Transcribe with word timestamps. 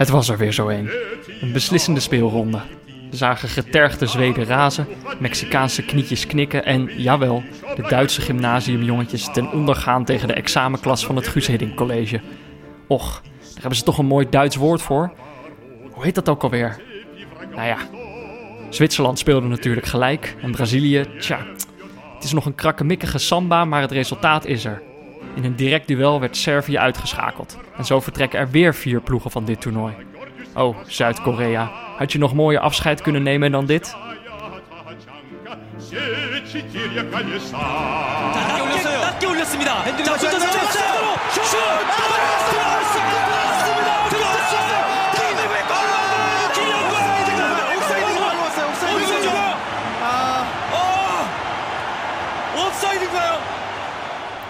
Het 0.00 0.08
was 0.08 0.28
er 0.28 0.38
weer 0.38 0.52
zo 0.52 0.68
een. 0.68 0.90
Een 1.40 1.52
beslissende 1.52 2.00
speelronde. 2.00 2.60
We 3.10 3.16
zagen 3.16 3.48
getergde 3.48 4.06
Zweden 4.06 4.44
razen, 4.44 4.86
Mexicaanse 5.18 5.84
knietjes 5.84 6.26
knikken 6.26 6.64
en, 6.64 6.90
jawel, 6.96 7.42
de 7.76 7.82
Duitse 7.88 8.20
gymnasiumjongetjes 8.20 9.32
ten 9.32 9.52
onder 9.52 9.74
gaan 9.74 10.04
tegen 10.04 10.28
de 10.28 10.34
examenklas 10.34 11.06
van 11.06 11.16
het 11.16 11.28
Guus 11.28 11.50
College. 11.74 12.20
Och, 12.88 13.20
daar 13.22 13.52
hebben 13.60 13.76
ze 13.76 13.84
toch 13.84 13.98
een 13.98 14.06
mooi 14.06 14.26
Duits 14.30 14.56
woord 14.56 14.82
voor. 14.82 15.12
Hoe 15.92 16.04
heet 16.04 16.14
dat 16.14 16.28
ook 16.28 16.42
alweer? 16.42 16.80
Nou 17.54 17.66
ja, 17.66 17.76
Zwitserland 18.70 19.18
speelde 19.18 19.46
natuurlijk 19.46 19.86
gelijk 19.86 20.36
en 20.42 20.50
Brazilië, 20.50 21.04
tja, 21.18 21.46
het 22.14 22.24
is 22.24 22.32
nog 22.32 22.46
een 22.46 22.54
krakkemikkige 22.54 23.18
samba, 23.18 23.64
maar 23.64 23.80
het 23.80 23.92
resultaat 23.92 24.44
is 24.44 24.64
er. 24.64 24.89
In 25.34 25.44
een 25.44 25.56
direct 25.56 25.88
duel 25.88 26.20
werd 26.20 26.36
Servië 26.36 26.78
uitgeschakeld. 26.78 27.58
En 27.76 27.84
zo 27.84 28.00
vertrekken 28.00 28.38
er 28.38 28.50
weer 28.50 28.74
vier 28.74 29.00
ploegen 29.00 29.30
van 29.30 29.44
dit 29.44 29.60
toernooi. 29.60 29.94
Oh, 30.54 30.76
Zuid-Korea. 30.86 31.70
Had 31.96 32.12
je 32.12 32.18
nog 32.18 32.34
mooier 32.34 32.60
afscheid 32.60 33.00
kunnen 33.00 33.22
nemen 33.22 33.50
dan 33.50 33.66
dit? 33.66 33.96
낮 40.04 40.30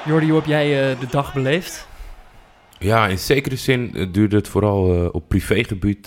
Jordi, 0.05 0.27
hoe 0.27 0.39
heb 0.39 0.47
jij 0.47 0.93
uh, 0.93 1.01
de 1.01 1.06
dag 1.11 1.34
beleefd? 1.34 1.89
Ja, 2.79 3.06
in 3.06 3.19
zekere 3.19 3.56
zin 3.56 3.91
uh, 3.95 4.06
duurde 4.12 4.37
het 4.37 4.48
vooral 4.48 4.95
uh, 4.95 5.09
op 5.12 5.29
privégebied... 5.29 6.06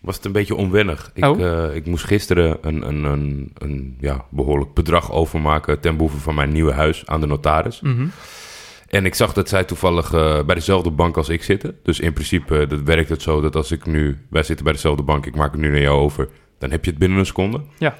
was 0.00 0.16
het 0.16 0.24
een 0.24 0.32
beetje 0.32 0.54
onwennig. 0.54 1.10
Ik, 1.14 1.24
oh. 1.24 1.74
ik 1.74 1.86
moest 1.86 2.04
gisteren 2.04 2.58
een, 2.60 2.88
een, 2.88 3.04
een, 3.04 3.52
een 3.58 3.96
ja, 4.00 4.24
behoorlijk 4.30 4.74
bedrag 4.74 5.12
overmaken... 5.12 5.80
ten 5.80 5.96
behoeve 5.96 6.18
van 6.18 6.34
mijn 6.34 6.52
nieuwe 6.52 6.72
huis 6.72 7.06
aan 7.06 7.20
de 7.20 7.26
notaris. 7.26 7.80
Mm 7.80 7.96
-hmm. 7.96 8.10
En 8.88 9.04
ik 9.04 9.14
zag 9.14 9.32
dat 9.32 9.48
zij 9.48 9.64
toevallig 9.64 10.10
bij 10.46 10.54
dezelfde 10.54 10.90
bank 10.90 11.16
als 11.16 11.28
ik 11.28 11.42
zitten. 11.42 11.78
Dus 11.82 12.00
in 12.00 12.12
principe 12.12 12.66
dat 12.66 12.80
werkt 12.82 13.08
het 13.08 13.22
zo 13.22 13.40
dat 13.40 13.56
als 13.56 13.70
ik 13.70 13.86
nu... 13.86 14.18
Wij 14.30 14.42
zitten 14.42 14.64
bij 14.64 14.74
dezelfde 14.74 15.02
bank, 15.02 15.26
ik 15.26 15.36
maak 15.36 15.52
het 15.52 15.60
nu 15.60 15.70
naar 15.70 15.80
jou 15.80 16.00
over... 16.00 16.28
dan 16.58 16.70
heb 16.70 16.84
je 16.84 16.90
het 16.90 16.98
binnen 16.98 17.18
een 17.18 17.26
seconde. 17.26 17.60
Ja. 17.78 17.96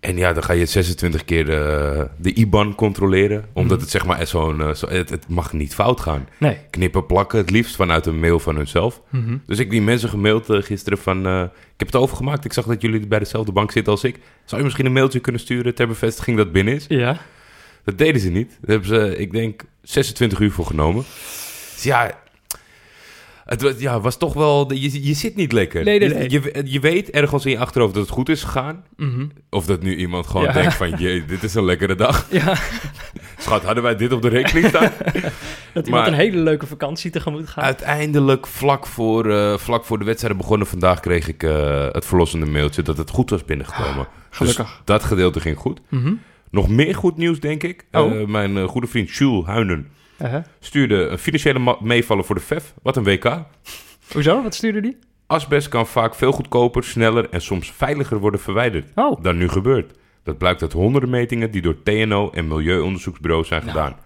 En 0.00 0.16
ja, 0.16 0.32
dan 0.32 0.42
ga 0.42 0.52
je 0.52 0.66
26 0.66 1.24
keer 1.24 1.44
de, 1.44 2.08
de 2.16 2.32
IBAN 2.32 2.74
controleren. 2.74 3.44
Omdat 3.52 3.72
Mhm. 3.72 3.80
het 3.80 3.90
zeg 3.90 4.06
maar 4.06 4.18
echt 4.18 4.28
zo'n... 4.28 4.76
Zo, 4.76 4.88
het, 4.88 5.10
het, 5.10 5.28
mag 5.28 5.52
niet 5.52 5.74
fout 5.74 6.00
gaan. 6.00 6.28
Nee. 6.38 6.58
Knippen, 6.70 7.06
plakken, 7.06 7.38
het 7.38 7.50
liefst 7.50 7.76
vanuit 7.76 8.06
een 8.06 8.20
mail 8.20 8.38
van 8.40 8.56
hunzelf. 8.56 9.02
Mm 9.08 9.24
-hmm. 9.24 9.42
Dus 9.46 9.58
ik 9.58 9.70
die 9.70 9.82
mensen 9.82 10.08
gemaild 10.08 10.50
uh, 10.50 10.62
gisteren 10.62 10.98
van... 10.98 11.26
Uh, 11.26 11.42
ik 11.42 11.84
heb 11.84 11.86
het 11.86 11.96
overgemaakt. 11.96 12.44
Ik 12.44 12.52
zag 12.52 12.64
dat 12.64 12.82
jullie 12.82 13.06
bij 13.06 13.18
dezelfde 13.18 13.52
bank 13.52 13.70
zitten 13.70 13.92
als 13.92 14.04
ik. 14.04 14.18
Zou 14.44 14.56
je 14.56 14.64
misschien 14.64 14.86
een 14.86 14.92
mailtje 14.92 15.20
kunnen 15.20 15.40
sturen 15.40 15.74
ter 15.74 15.88
bevestiging 15.88 16.36
dat 16.36 16.52
binnen 16.52 16.74
is? 16.74 16.84
Ja. 16.88 17.16
Dat 17.84 17.98
deden 17.98 18.20
ze 18.20 18.28
niet. 18.30 18.48
Daar 18.60 18.70
hebben 18.70 18.88
ze, 18.88 19.16
ik 19.16 19.32
denk, 19.32 19.62
26 19.82 20.40
uur 20.40 20.52
voor 20.52 20.66
genomen. 20.66 21.04
Dus 21.74 21.82
ja... 21.82 22.26
Het 23.48 23.62
was, 23.62 23.72
ja, 23.78 24.00
was 24.00 24.16
toch 24.16 24.34
wel... 24.34 24.72
Je, 24.72 25.06
je 25.06 25.14
zit 25.14 25.36
niet 25.36 25.52
lekker. 25.52 25.84
Nee, 25.84 25.98
nee, 25.98 26.08
nee. 26.08 26.30
Je, 26.30 26.62
je 26.64 26.80
weet 26.80 27.10
ergens 27.10 27.44
in 27.44 27.50
je 27.50 27.58
achterhoofd 27.58 27.94
dat 27.94 28.02
het 28.02 28.12
goed 28.12 28.28
is 28.28 28.42
gegaan. 28.42 28.84
Mm 28.96 29.10
-hmm. 29.14 29.30
Of 29.50 29.66
dat 29.66 29.82
nu 29.82 29.96
iemand 29.96 30.26
gewoon 30.26 30.42
Ja. 30.46 30.52
denkt 30.52 30.74
van... 30.74 30.90
Jee, 30.90 31.24
dit 31.24 31.42
is 31.42 31.54
een 31.54 31.64
lekkere 31.64 31.94
dag. 31.94 32.26
Ja, 32.30 32.56
Schat, 33.38 33.62
hadden 33.62 33.82
wij 33.82 33.96
dit 33.96 34.12
op 34.12 34.22
de 34.22 34.28
rekening 34.28 34.66
staan? 34.66 34.90
dat 35.74 35.86
iemand 35.86 35.88
Maar- 35.90 36.06
een 36.06 36.14
hele 36.14 36.36
leuke 36.38 36.66
vakantie 36.66 37.10
tegemoet 37.10 37.48
gaat. 37.48 37.64
Uiteindelijk, 37.64 38.46
vlak 38.46 38.86
voor, 38.86 39.30
eh, 39.30 39.58
vlak 39.58 39.84
voor 39.84 39.98
de 39.98 40.04
wedstrijd 40.04 40.36
begonnen 40.36 40.66
vandaag... 40.66 41.00
kreeg 41.00 41.28
ik 41.28 41.42
eh, 41.42 41.86
het 41.92 42.04
verlossende 42.06 42.46
mailtje 42.46 42.82
dat 42.82 42.96
het 42.98 43.10
goed 43.10 43.30
was 43.30 43.44
binnengekomen. 43.44 44.06
gelukkig. 44.30 44.66
Dus 44.66 44.80
dat 44.84 45.04
gedeelte 45.04 45.40
ging 45.40 45.56
goed. 45.56 45.80
Mhm. 45.88 46.12
Nog 46.50 46.68
meer 46.68 46.94
goed 46.94 47.16
nieuws, 47.16 47.40
denk 47.40 47.62
ik. 47.62 47.86
Oh. 47.92 48.20
Eh, 48.20 48.26
mijn 48.26 48.66
goede 48.68 48.86
vriend 48.86 49.10
Jules 49.10 49.44
Huinen... 49.46 49.88
Uh-huh. 50.22 50.42
stuurde 50.60 50.94
een 51.06 51.18
financiële 51.18 51.58
ma- 51.58 51.76
meevaller 51.80 52.24
voor 52.24 52.34
de 52.34 52.40
VEF. 52.40 52.74
Wat 52.82 52.96
een 52.96 53.04
WK. 53.04 53.36
Hoezo? 54.12 54.42
Wat 54.42 54.54
stuurde 54.54 54.80
die? 54.80 54.98
Asbest 55.26 55.68
kan 55.68 55.86
vaak 55.86 56.14
veel 56.14 56.32
goedkoper, 56.32 56.84
sneller 56.84 57.30
en 57.30 57.40
soms 57.40 57.72
veiliger 57.72 58.18
worden 58.18 58.40
verwijderd 58.40 58.90
Oh, 58.94 59.22
dan 59.22 59.36
nu 59.36 59.48
gebeurt. 59.48 59.92
Dat 60.22 60.38
blijkt 60.38 60.62
uit 60.62 60.72
honderden 60.72 61.10
metingen 61.10 61.50
die 61.50 61.62
door 61.62 61.82
TNO 61.82 62.30
en 62.30 62.48
milieuonderzoeksbureaus 62.48 63.48
zijn 63.48 63.64
Nou, 63.64 63.72
gedaan. 63.76 63.96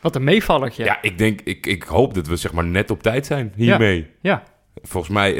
wat 0.00 0.14
een 0.16 0.24
meevallertje. 0.24 0.84
Ja, 0.84 0.98
ik 1.02 1.18
denk, 1.18 1.40
ik, 1.40 1.66
ik 1.66 1.82
hoop 1.82 2.14
dat 2.14 2.26
we 2.26 2.36
zeg 2.36 2.52
maar 2.52 2.64
net 2.64 2.90
op 2.90 3.02
tijd 3.02 3.26
zijn 3.26 3.52
hiermee. 3.56 4.06
Ja. 4.20 4.42
Volgens 4.82 5.12
mij, 5.12 5.30
eh, 5.30 5.36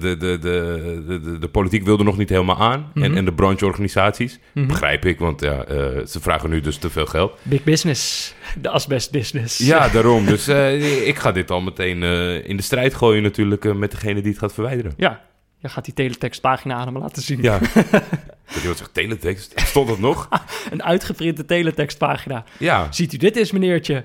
de, 0.00 0.16
de, 0.18 0.38
de, 0.40 1.38
de, 1.40 1.48
politiek 1.48 1.84
wilde 1.84 2.04
nog 2.04 2.16
niet 2.16 2.28
helemaal 2.28 2.58
aan. 2.58 2.90
en, 2.94 3.00
Mhm. 3.00 3.16
en 3.16 3.24
de 3.24 3.32
brancheorganisaties. 3.32 4.38
Mhm. 4.54 4.66
Begrijp 4.66 5.04
ik, 5.04 5.18
want 5.18 5.40
ja, 5.40 5.64
eh, 5.64 6.06
ze 6.06 6.20
vragen 6.20 6.50
nu 6.50 6.60
dus 6.60 6.76
te 6.76 6.90
veel 6.90 7.06
geld. 7.06 7.38
Big 7.42 7.62
business. 7.64 8.34
De 8.62 8.68
asbest 8.68 9.10
business. 9.10 9.58
Ja, 9.58 9.88
daarom. 9.98 10.26
Dus 10.26 10.48
eh, 10.48 11.06
ik 11.06 11.18
ga 11.18 11.32
dit 11.32 11.50
al 11.50 11.60
meteen 11.60 12.02
in 12.44 12.56
de 12.56 12.62
strijd 12.62 12.94
gooien 12.94 13.22
natuurlijk 13.22 13.74
met 13.74 13.90
degene 13.90 14.20
die 14.20 14.30
het 14.30 14.38
gaat 14.40 14.52
verwijderen. 14.54 14.92
Ja. 14.96 15.26
Je 15.60 15.68
gaat 15.68 15.84
die 15.84 15.94
teletextpagina 15.94 16.74
aan 16.74 16.86
hem 16.86 16.98
laten 16.98 17.22
zien. 17.22 17.42
Ja. 17.42 17.58
dat 18.48 18.56
iemand 18.60 18.78
zegt, 18.78 18.94
teletext, 18.94 19.60
stond 19.60 19.88
dat 19.88 19.98
nog? 19.98 20.28
Een 20.70 20.82
uitgeprinte 20.82 21.44
teletextpagina. 21.44 22.44
Ja. 22.58 22.86
Ziet 22.92 23.12
u 23.12 23.16
dit 23.16 23.36
eens, 23.36 23.52
meneertje? 23.52 24.04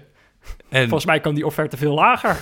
En 0.70 0.82
Volgens 0.84 1.06
mij 1.06 1.20
kan 1.20 1.36
die 1.36 1.46
offerte 1.46 1.78
veel 1.78 1.94
lager. 1.94 2.40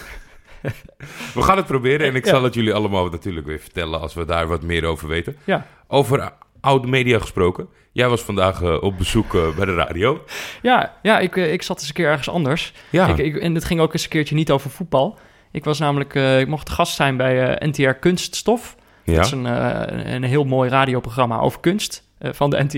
we 1.34 1.42
gaan 1.42 1.58
het 1.58 1.66
proberen 1.66 2.08
en 2.08 2.16
ik 2.16 2.26
Ja. 2.26 2.32
zal 2.32 2.44
het 2.44 2.54
jullie 2.54 2.74
allemaal 2.74 3.10
natuurlijk 3.10 3.46
weer 3.48 3.60
vertellen 3.60 4.00
als 4.02 4.14
we 4.14 4.26
daar 4.26 4.48
wat 4.48 4.62
meer 4.62 4.86
over 4.86 5.08
weten. 5.08 5.36
Ja. 5.44 5.66
Over 5.88 6.30
oude 6.62 6.88
media 6.88 7.20
gesproken. 7.20 7.68
Jij 7.92 8.10
was 8.10 8.22
vandaag 8.22 8.62
eh, 8.62 8.84
op 8.84 8.98
bezoek 8.98 9.36
eh, 9.36 9.56
bij 9.56 9.66
de 9.66 9.74
radio. 9.74 10.24
Ja, 10.62 10.94
ja 11.02 11.20
ik, 11.20 11.38
eh, 11.38 11.54
ik 11.54 11.62
zat 11.62 11.80
eens 11.80 11.88
een 11.88 11.94
keer 11.94 12.08
ergens 12.08 12.30
anders. 12.30 12.74
Ja. 12.90 13.08
Ik, 13.08 13.18
ik, 13.18 13.36
en 13.38 13.56
het 13.56 13.66
ging 13.66 13.80
ook 13.80 13.94
eens 13.94 14.04
een 14.04 14.10
keertje 14.10 14.36
niet 14.36 14.52
over 14.52 14.70
voetbal. 14.70 15.20
Ik 15.52 15.64
was 15.64 15.80
namelijk, 15.80 16.14
ik 16.14 16.48
mocht 16.48 16.70
gast 16.70 16.96
zijn 16.96 17.18
bij 17.18 17.62
NTR 17.66 17.90
Kunststof. 17.90 18.76
ja. 19.04 19.16
Dat 19.16 19.26
is 19.26 19.32
een, 19.32 19.46
eh, 19.46 20.14
een 20.14 20.24
heel 20.24 20.44
mooi 20.44 20.70
radioprogramma 20.70 21.40
over 21.40 21.60
kunst 21.60 22.10
van 22.20 22.50
de 22.50 22.64
NTR. 22.64 22.78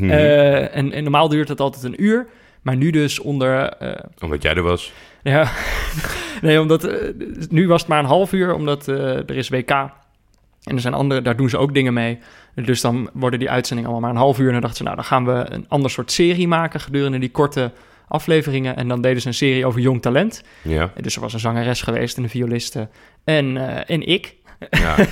Eh, 0.00 0.76
en, 0.76 0.92
en 0.92 1.02
normaal 1.02 1.28
duurt 1.28 1.48
het 1.48 1.60
altijd 1.60 1.84
een 1.84 2.02
uur. 2.04 2.26
Maar 2.62 2.76
nu 2.76 2.90
dus 2.90 3.18
onder... 3.20 3.68
eh, 3.68 4.04
Omdat 4.20 4.42
jij 4.42 4.54
er 4.54 4.62
was. 4.62 4.92
ja, 5.22 5.50
nee, 6.42 6.60
omdat... 6.60 6.84
eh, 6.84 7.08
nu 7.50 7.68
was 7.68 7.80
het 7.80 7.90
maar 7.90 7.98
een 7.98 8.04
half 8.04 8.32
uur, 8.32 8.54
omdat 8.54 8.88
eh, 8.88 9.16
er 9.16 9.36
is 9.36 9.48
WK. 9.48 9.70
En 9.70 10.74
er 10.74 10.80
zijn 10.80 10.94
andere, 10.94 11.22
daar 11.22 11.36
doen 11.36 11.48
ze 11.48 11.58
ook 11.58 11.74
dingen 11.74 11.92
mee. 11.92 12.18
Dus 12.54 12.80
dan 12.80 13.10
worden 13.12 13.38
die 13.38 13.50
uitzendingen 13.50 13.90
allemaal 13.90 14.10
maar 14.10 14.20
een 14.20 14.24
half 14.26 14.38
uur. 14.38 14.46
En 14.46 14.52
dan 14.52 14.60
dachten 14.60 14.78
ze, 14.78 14.82
nou, 14.84 14.96
dan 14.96 15.04
gaan 15.04 15.24
we 15.24 15.44
een 15.54 15.64
ander 15.68 15.90
soort 15.90 16.12
serie 16.12 16.48
maken 16.48 16.80
gedurende 16.80 17.18
die 17.18 17.30
korte 17.30 17.72
afleveringen. 18.08 18.76
En 18.76 18.88
dan 18.88 19.00
deden 19.00 19.20
ze 19.22 19.28
een 19.28 19.34
serie 19.34 19.66
over 19.66 19.80
jong 19.80 20.02
talent. 20.02 20.42
Ja. 20.62 20.90
Dus 21.00 21.14
er 21.14 21.20
was 21.20 21.32
een 21.32 21.40
zangeres 21.40 21.82
geweest 21.82 22.16
en 22.16 22.22
een 22.22 22.28
violiste. 22.28 22.88
En, 23.24 23.56
en 23.86 24.06
ik. 24.06 24.34
ja. 24.70 24.96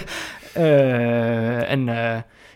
En 1.67 1.85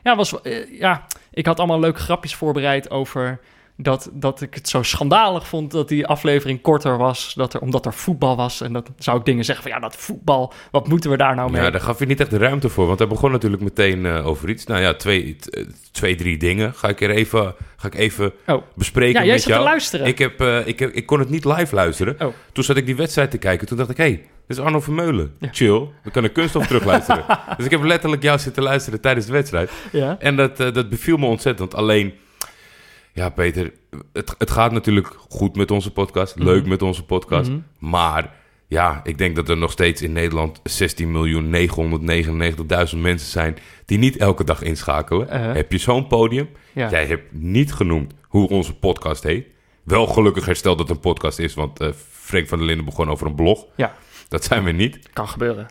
ja, 0.02 0.16
was, 0.16 0.34
ja, 0.78 1.06
ik 1.30 1.46
had 1.46 1.58
allemaal 1.58 1.80
leuke 1.80 2.00
grapjes 2.00 2.34
voorbereid 2.34 2.90
over 2.90 3.40
dat, 3.76 4.10
dat 4.12 4.40
ik 4.40 4.54
het 4.54 4.68
zo 4.68 4.82
schandalig 4.82 5.46
vond 5.48 5.70
dat 5.70 5.88
die 5.88 6.06
aflevering 6.06 6.60
korter 6.60 6.96
was, 6.98 7.34
dat 7.34 7.54
er, 7.54 7.60
omdat 7.60 7.86
er 7.86 7.92
voetbal 7.94 8.36
was. 8.36 8.60
En 8.60 8.72
dat 8.72 8.90
zou 8.98 9.18
ik 9.18 9.24
dingen 9.24 9.44
zeggen 9.44 9.64
van 9.64 9.72
ja, 9.72 9.78
dat 9.80 9.96
voetbal, 9.96 10.52
wat 10.70 10.88
moeten 10.88 11.10
we 11.10 11.16
daar 11.16 11.34
nou 11.34 11.50
mee? 11.50 11.62
ja, 11.62 11.70
daar 11.70 11.80
gaf 11.80 11.98
je 11.98 12.06
niet 12.06 12.20
echt 12.20 12.30
de 12.30 12.36
ruimte 12.38 12.68
voor. 12.68 12.86
Want 12.86 12.98
hij 12.98 13.08
begon 13.08 13.30
natuurlijk 13.30 13.62
meteen 13.62 14.06
eh, 14.06 14.26
over 14.26 14.48
iets. 14.48 14.66
Nou 14.66 14.80
ja, 14.80 14.94
twee, 14.94 15.36
eh, 15.50 15.64
twee 15.92 16.14
drie 16.14 16.36
dingen. 16.36 16.74
Ga 16.74 16.88
ik 16.88 17.00
er 17.00 17.10
even, 17.10 17.54
ga 17.76 17.86
ik 17.86 17.94
even 17.94 18.32
Oh. 18.46 18.62
bespreken 18.74 19.20
ja, 19.20 19.24
jij 19.24 19.32
met 19.34 19.42
zat 19.42 19.52
te 19.52 19.58
jou. 19.58 19.64
luisteren. 19.70 20.06
Ik, 20.06 20.18
heb, 20.18 20.40
eh, 20.40 20.66
ik, 20.66 20.78
heb, 20.78 20.92
ik 20.92 21.06
kon 21.06 21.18
het 21.18 21.30
niet 21.30 21.44
live 21.44 21.74
luisteren. 21.74 22.16
Oh. 22.18 22.32
Toen 22.52 22.64
zat 22.64 22.76
ik 22.76 22.86
die 22.86 22.96
wedstrijd 22.96 23.30
te 23.30 23.38
kijken. 23.38 23.66
Toen 23.66 23.76
dacht 23.76 23.90
ik, 23.90 23.96
hé, 23.96 24.04
hey, 24.04 24.12
dit 24.46 24.56
is 24.56 24.58
Arno 24.58 24.80
Vermeulen. 24.80 25.34
Ja. 25.38 25.48
Chill, 25.52 25.88
we 26.02 26.10
kunnen 26.10 26.32
kunststof 26.32 26.66
terugluisteren. 26.66 27.24
dus 27.56 27.64
ik 27.64 27.70
heb 27.70 27.82
letterlijk 27.82 28.22
jou 28.22 28.38
zitten 28.38 28.62
luisteren 28.62 29.00
tijdens 29.00 29.26
de 29.26 29.32
wedstrijd. 29.32 29.70
ja. 29.92 30.16
En 30.18 30.36
dat, 30.36 30.56
dat 30.56 30.88
beviel 30.88 31.16
me 31.16 31.26
ontzettend. 31.26 31.74
Alleen, 31.74 32.12
ja 33.12 33.28
Peter, 33.28 33.72
het, 34.12 34.34
het 34.38 34.50
gaat 34.50 34.72
natuurlijk 34.72 35.16
goed 35.28 35.56
met 35.56 35.70
onze 35.70 35.92
podcast. 35.92 36.36
Mhm. 36.36 36.44
Leuk 36.44 36.66
met 36.66 36.82
onze 36.82 37.04
podcast. 37.04 37.50
Mhm. 37.50 37.60
Maar 37.78 38.34
ja, 38.66 39.00
ik 39.04 39.18
denk 39.18 39.36
dat 39.36 39.48
er 39.48 39.56
nog 39.56 39.70
steeds 39.70 40.02
in 40.02 40.12
Nederland 40.12 40.58
16.999.000 40.58 40.64
mensen 42.98 43.30
zijn... 43.30 43.56
die 43.86 43.98
niet 43.98 44.16
elke 44.16 44.44
dag 44.44 44.62
inschakelen. 44.62 45.26
Uh-huh. 45.26 45.54
Heb 45.54 45.72
je 45.72 45.78
zo'n 45.78 46.06
podium? 46.06 46.48
Ja. 46.72 46.90
Jij 46.90 47.06
hebt 47.06 47.32
niet 47.32 47.72
genoemd 47.72 48.12
hoe 48.22 48.48
onze 48.48 48.74
podcast 48.74 49.22
heet. 49.22 49.46
Wel 49.82 50.06
gelukkig 50.06 50.46
hersteld 50.46 50.78
dat 50.78 50.88
het 50.88 50.96
een 50.96 51.02
podcast 51.02 51.38
is, 51.38 51.54
want 51.54 51.80
eh 51.80 51.88
Frank 52.10 52.48
van 52.48 52.58
der 52.58 52.66
Linden 52.66 52.84
begon 52.84 53.10
over 53.10 53.26
een 53.26 53.34
blog. 53.34 53.66
Ja. 53.76 53.94
Dat 54.28 54.44
zijn 54.44 54.64
we 54.64 54.70
niet. 54.70 54.98
Kan 55.12 55.28
gebeuren. 55.28 55.66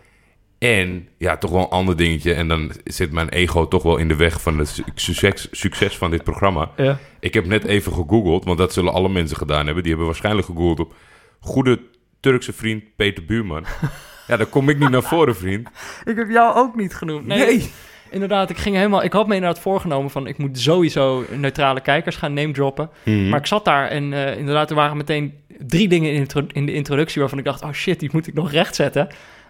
En 0.62 1.08
ja, 1.18 1.38
toch 1.38 1.52
wel 1.52 1.62
een 1.62 1.68
ander 1.70 1.98
dingetje. 1.98 2.34
En 2.34 2.48
dan 2.48 2.72
zit 2.84 3.12
mijn 3.12 3.30
ego 3.30 3.68
toch 3.68 3.84
wel 3.84 3.98
in 3.98 4.08
de 4.08 4.16
weg 4.16 4.42
van 4.42 4.58
het 4.58 4.68
su- 4.68 4.84
succes, 4.96 5.48
succes 5.52 5.98
van 5.98 6.12
dit 6.12 6.24
programma. 6.24 6.72
Ja. 6.78 6.98
Ik 7.20 7.34
heb 7.34 7.46
net 7.46 7.64
even 7.66 7.94
gegoogeld, 7.94 8.46
want 8.46 8.58
dat 8.58 8.74
zullen 8.74 8.94
alle 8.94 9.10
mensen 9.10 9.38
gedaan 9.38 9.66
hebben. 9.66 9.82
Die 9.84 9.92
hebben 9.92 10.10
waarschijnlijk 10.10 10.48
gegoogeld 10.48 10.80
op 10.80 10.94
goede 11.40 11.80
Turkse 12.20 12.54
vriend 12.54 12.84
Peter 12.96 13.26
Buurman. 13.26 13.66
Ja, 14.28 14.38
dan 14.38 14.50
kom 14.50 14.70
ik 14.70 14.80
niet 14.80 14.90
naar 14.90 15.04
voren, 15.04 15.36
vriend. 15.36 15.70
Ik 16.04 16.16
heb 16.16 16.30
jou 16.30 16.56
ook 16.56 16.76
niet 16.76 16.96
genoemd. 16.96 17.26
Nee. 17.26 17.72
Inderdaad, 18.12 18.50
ik 18.50 18.58
ging 18.58 18.76
helemaal. 18.76 19.04
Ik 19.04 19.14
had 19.14 19.28
me 19.28 19.36
inderdaad 19.36 19.60
voorgenomen 19.62 20.12
van 20.12 20.28
ik 20.28 20.38
moet 20.38 20.60
sowieso 20.60 21.26
neutrale 21.36 21.82
kijkers 21.82 22.16
gaan 22.16 22.34
name 22.34 22.52
droppen. 22.52 22.90
Mhm. 23.04 23.30
Maar 23.30 23.40
ik 23.40 23.46
zat 23.46 23.66
daar 23.66 23.88
en 23.88 24.14
eh, 24.14 24.38
inderdaad, 24.38 24.70
er 24.70 24.76
waren 24.76 24.98
meteen 24.98 25.34
drie 25.60 25.88
dingen 25.88 26.28
in, 26.54 26.66
de 26.66 26.74
introductie 26.74 27.20
waarvan 27.22 27.40
ik 27.40 27.46
dacht: 27.46 27.64
oh 27.64 27.72
shit, 27.72 28.00
die 28.00 28.10
moet 28.12 28.28
ik 28.28 28.34
nog 28.34 28.52
rechtzetten. 28.52 29.08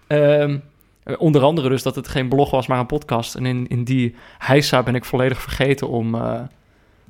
Eh, 0.07 0.55
onder 1.17 1.41
andere 1.41 1.69
dus 1.69 1.83
dat 1.83 1.95
het 1.95 2.07
geen 2.07 2.29
blog 2.29 2.51
was, 2.51 2.67
maar 2.67 2.79
een 2.79 2.85
podcast. 2.85 3.35
En 3.35 3.45
in, 3.45 3.67
in 3.67 3.83
die 3.83 4.15
heisa 4.37 4.83
ben 4.83 4.95
ik 4.95 5.05
volledig 5.05 5.41
vergeten 5.41 5.87
om, 5.87 6.15
eh, 6.15 6.41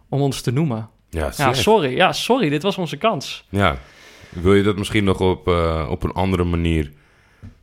om 0.10 0.22
ons 0.22 0.42
te 0.42 0.52
noemen. 0.52 0.90
Ja, 1.10 1.32
sorry. 1.54 1.96
Ja, 1.96 2.14
sorry. 2.14 2.50
Dit 2.50 2.64
was 2.64 2.78
onze 2.78 2.98
kans. 2.98 3.46
Ja. 3.50 3.78
Wil 4.30 4.54
je 4.54 4.64
dat 4.64 4.78
misschien 4.78 5.04
nog 5.04 5.20
op, 5.20 5.48
eh, 5.48 5.88
op 5.90 6.04
een 6.04 6.12
andere 6.14 6.44
manier... 6.44 6.92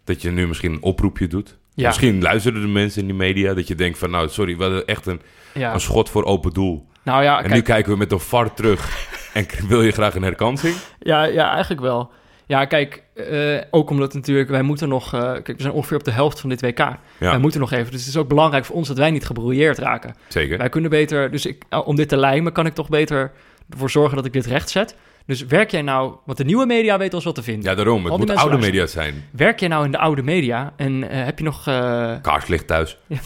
dat 0.04 0.22
je 0.22 0.30
nu 0.30 0.46
misschien 0.48 0.72
een 0.72 0.82
oproepje 0.82 1.26
doet? 1.26 1.56
Ja. 1.74 1.86
Misschien 1.86 2.22
luisteren 2.22 2.60
de 2.60 2.66
mensen 2.66 3.00
in 3.00 3.06
die 3.06 3.16
media... 3.16 3.54
dat 3.54 3.68
je 3.68 3.74
denkt 3.74 3.98
van, 3.98 4.10
nou, 4.10 4.28
sorry, 4.28 4.56
we 4.56 4.62
hadden 4.62 4.86
echt 4.86 5.06
een, 5.06 5.20
Ja. 5.54 5.74
een 5.74 5.80
schot 5.80 6.10
voor 6.10 6.24
open 6.24 6.52
doel. 6.52 6.86
Nou 7.02 7.22
ja, 7.22 7.36
En 7.36 7.42
kijk, 7.42 7.54
nu 7.54 7.60
kijken 7.60 7.92
we 7.92 7.98
met 7.98 8.12
een 8.12 8.20
VAR 8.20 8.54
terug. 8.54 9.08
en 9.34 9.46
wil 9.68 9.82
je 9.82 9.90
graag 9.92 10.14
een 10.14 10.22
herkansing? 10.22 10.74
Ja, 10.98 11.24
ja, 11.24 11.50
eigenlijk 11.50 11.80
wel. 11.80 12.10
Ja, 12.48 12.64
kijk, 12.64 13.02
eh, 13.14 13.56
ook 13.70 13.90
omdat 13.90 14.14
natuurlijk 14.14 14.48
wij 14.48 14.62
moeten 14.62 14.88
nog... 14.88 15.14
eh, 15.14 15.20
kijk, 15.20 15.46
we 15.46 15.62
zijn 15.62 15.72
ongeveer 15.72 15.96
op 15.96 16.04
de 16.04 16.10
helft 16.10 16.40
van 16.40 16.48
dit 16.48 16.60
WK. 16.60 16.78
Ja, 16.78 16.96
Wij 17.18 17.38
moeten 17.38 17.60
nog 17.60 17.72
even. 17.72 17.90
Dus 17.92 18.00
het 18.00 18.08
is 18.08 18.16
ook 18.16 18.28
belangrijk 18.28 18.64
voor 18.64 18.76
ons 18.76 18.88
dat 18.88 18.98
wij 18.98 19.10
niet 19.10 19.26
gebrouilleerd 19.26 19.78
raken. 19.78 20.14
zeker. 20.28 20.58
Wij 20.58 20.68
kunnen 20.68 20.90
beter... 20.90 21.30
Dus 21.30 21.46
ik, 21.46 21.64
om 21.84 21.96
dit 21.96 22.08
te 22.08 22.16
lijmen 22.16 22.52
kan 22.52 22.66
ik 22.66 22.74
toch 22.74 22.88
beter 22.88 23.32
ervoor 23.70 23.90
zorgen 23.90 24.16
dat 24.16 24.24
ik 24.24 24.32
dit 24.32 24.46
recht 24.46 24.70
zet. 24.70 24.96
Dus 25.26 25.44
werk 25.46 25.70
jij 25.70 25.82
nou... 25.82 26.14
Want 26.24 26.38
de 26.38 26.44
nieuwe 26.44 26.66
media 26.66 26.98
weet 26.98 27.14
ons 27.14 27.24
wat 27.24 27.34
te 27.34 27.42
vinden. 27.42 27.70
Ja, 27.70 27.74
daarom. 27.76 28.04
Het 28.04 28.16
moet 28.16 28.34
oude 28.36 28.58
media 28.58 28.86
zijn. 28.86 29.24
Werk 29.32 29.60
jij 29.60 29.68
nou 29.68 29.84
in 29.84 29.90
de 29.90 29.98
oude 29.98 30.22
media 30.22 30.72
en 30.76 31.10
eh, 31.10 31.24
heb 31.24 31.38
je 31.38 31.44
nog... 31.44 31.66
eh, 31.66 32.12
Kaarslicht 32.22 32.66
thuis. 32.66 32.98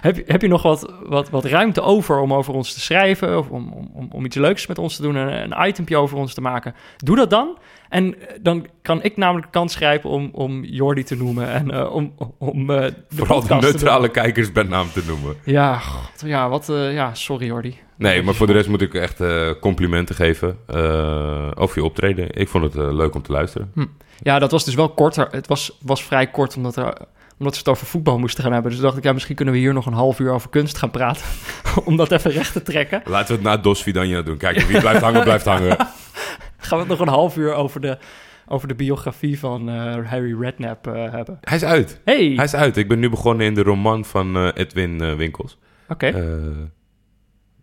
heb, 0.00 0.16
je- 0.16 0.24
heb 0.26 0.42
je 0.42 0.48
nog 0.48 0.62
wat, 0.62 0.92
wat, 1.06 1.30
wat 1.30 1.44
ruimte 1.44 1.80
over 1.80 2.18
om 2.20 2.34
over 2.34 2.54
ons 2.54 2.72
te 2.74 2.80
schrijven? 2.80 3.38
Of 3.38 3.48
om, 3.48 3.72
om, 3.72 3.90
om, 3.94 4.08
om 4.12 4.24
iets 4.24 4.36
leuks 4.36 4.66
met 4.66 4.78
ons 4.78 4.96
te 4.96 5.02
doen? 5.02 5.14
Een, 5.16 5.52
een 5.60 5.66
itempje 5.68 5.96
over 5.96 6.16
ons 6.16 6.34
te 6.34 6.40
maken? 6.40 6.74
Doe 6.96 7.16
dat 7.16 7.30
dan. 7.30 7.58
En 7.94 8.20
eh, 8.20 8.36
dan 8.40 8.66
kan 8.82 9.02
ik 9.02 9.16
namelijk 9.16 9.46
de 9.46 9.58
kans 9.58 9.74
grijpen 9.74 10.10
om, 10.10 10.30
om 10.32 10.64
Jordi 10.64 11.02
te 11.02 11.16
noemen. 11.16 11.48
En 11.48 11.70
eh, 11.70 11.94
om, 11.94 12.14
om 12.38 12.70
eh, 12.70 12.80
de 12.80 12.94
Vooral 13.08 13.46
de 13.46 13.54
neutrale 13.54 14.10
kijkers 14.10 14.52
bij 14.52 14.62
naam 14.62 14.90
te 14.92 15.02
noemen. 15.06 15.36
Ja, 15.44 15.78
god, 15.78 16.22
ja, 16.26 16.48
wat, 16.48 16.66
ja, 16.72 17.14
sorry 17.14 17.46
Jordi. 17.46 17.78
Nee, 17.96 18.22
maar 18.22 18.34
voor 18.34 18.46
de 18.46 18.52
rest 18.52 18.68
moet 18.68 18.80
ik 18.80 18.94
echt 18.94 19.22
complimenten 19.60 20.14
geven 20.14 20.56
over 21.54 21.78
je 21.78 21.84
optreden. 21.84 22.28
Ik 22.30 22.48
vond 22.48 22.64
het 22.64 22.74
leuk 22.74 23.14
om 23.14 23.22
te 23.22 23.32
luisteren. 23.32 23.72
Ja, 24.22 24.38
dat 24.38 24.50
was 24.50 24.64
dus 24.64 24.74
wel 24.74 24.88
korter. 24.88 25.28
Het 25.30 25.46
was, 25.46 25.78
was 25.80 26.04
vrij 26.04 26.26
kort 26.26 26.56
omdat, 26.56 26.76
er, 26.76 26.96
omdat 27.38 27.54
ze 27.54 27.58
het 27.58 27.68
over 27.68 27.86
voetbal 27.86 28.18
moesten 28.18 28.42
gaan 28.42 28.52
hebben. 28.52 28.70
Dus 28.70 28.80
dacht 28.80 28.96
ik, 28.96 29.04
ja, 29.04 29.12
misschien 29.12 29.34
kunnen 29.34 29.54
we 29.54 29.60
hier 29.60 29.72
nog 29.72 29.86
een 29.86 29.92
half 29.92 30.18
uur 30.18 30.32
over 30.32 30.50
kunst 30.50 30.78
gaan 30.78 30.90
praten. 30.90 31.24
om 31.84 31.96
dat 31.96 32.10
even 32.10 32.30
recht 32.30 32.52
te 32.52 32.62
trekken. 32.62 33.02
Laten 33.04 33.28
we 33.28 33.34
het 33.34 33.42
na 33.42 33.56
Dos 33.56 33.82
Vidania 33.82 34.22
doen. 34.22 34.36
Kijk, 34.36 34.60
wie 34.60 34.80
blijft 34.80 35.00
hangen, 35.00 35.22
blijft 35.22 35.44
hangen. 35.44 35.76
gaan 36.66 36.78
we 36.78 36.84
het 36.84 36.98
nog 36.98 37.06
een 37.06 37.12
half 37.14 37.36
uur 37.36 37.54
over 37.54 37.80
de, 37.80 37.98
over 38.46 38.68
de 38.68 38.74
biografie 38.74 39.38
van 39.38 39.68
eh, 39.68 40.10
Harry 40.10 40.40
Redknapp 40.40 40.86
eh, 40.86 41.10
hebben. 41.12 41.38
Hij 41.40 41.56
is 41.56 41.64
uit. 41.64 42.00
Hey, 42.04 42.32
Hij 42.36 42.44
is 42.44 42.54
uit. 42.54 42.76
Ik 42.76 42.88
ben 42.88 42.98
nu 42.98 43.10
begonnen 43.10 43.46
in 43.46 43.54
de 43.54 43.62
roman 43.62 44.04
van 44.04 44.36
eh, 44.36 44.48
Edwin 44.54 45.16
Winkels. 45.16 45.58
oké. 45.88 46.12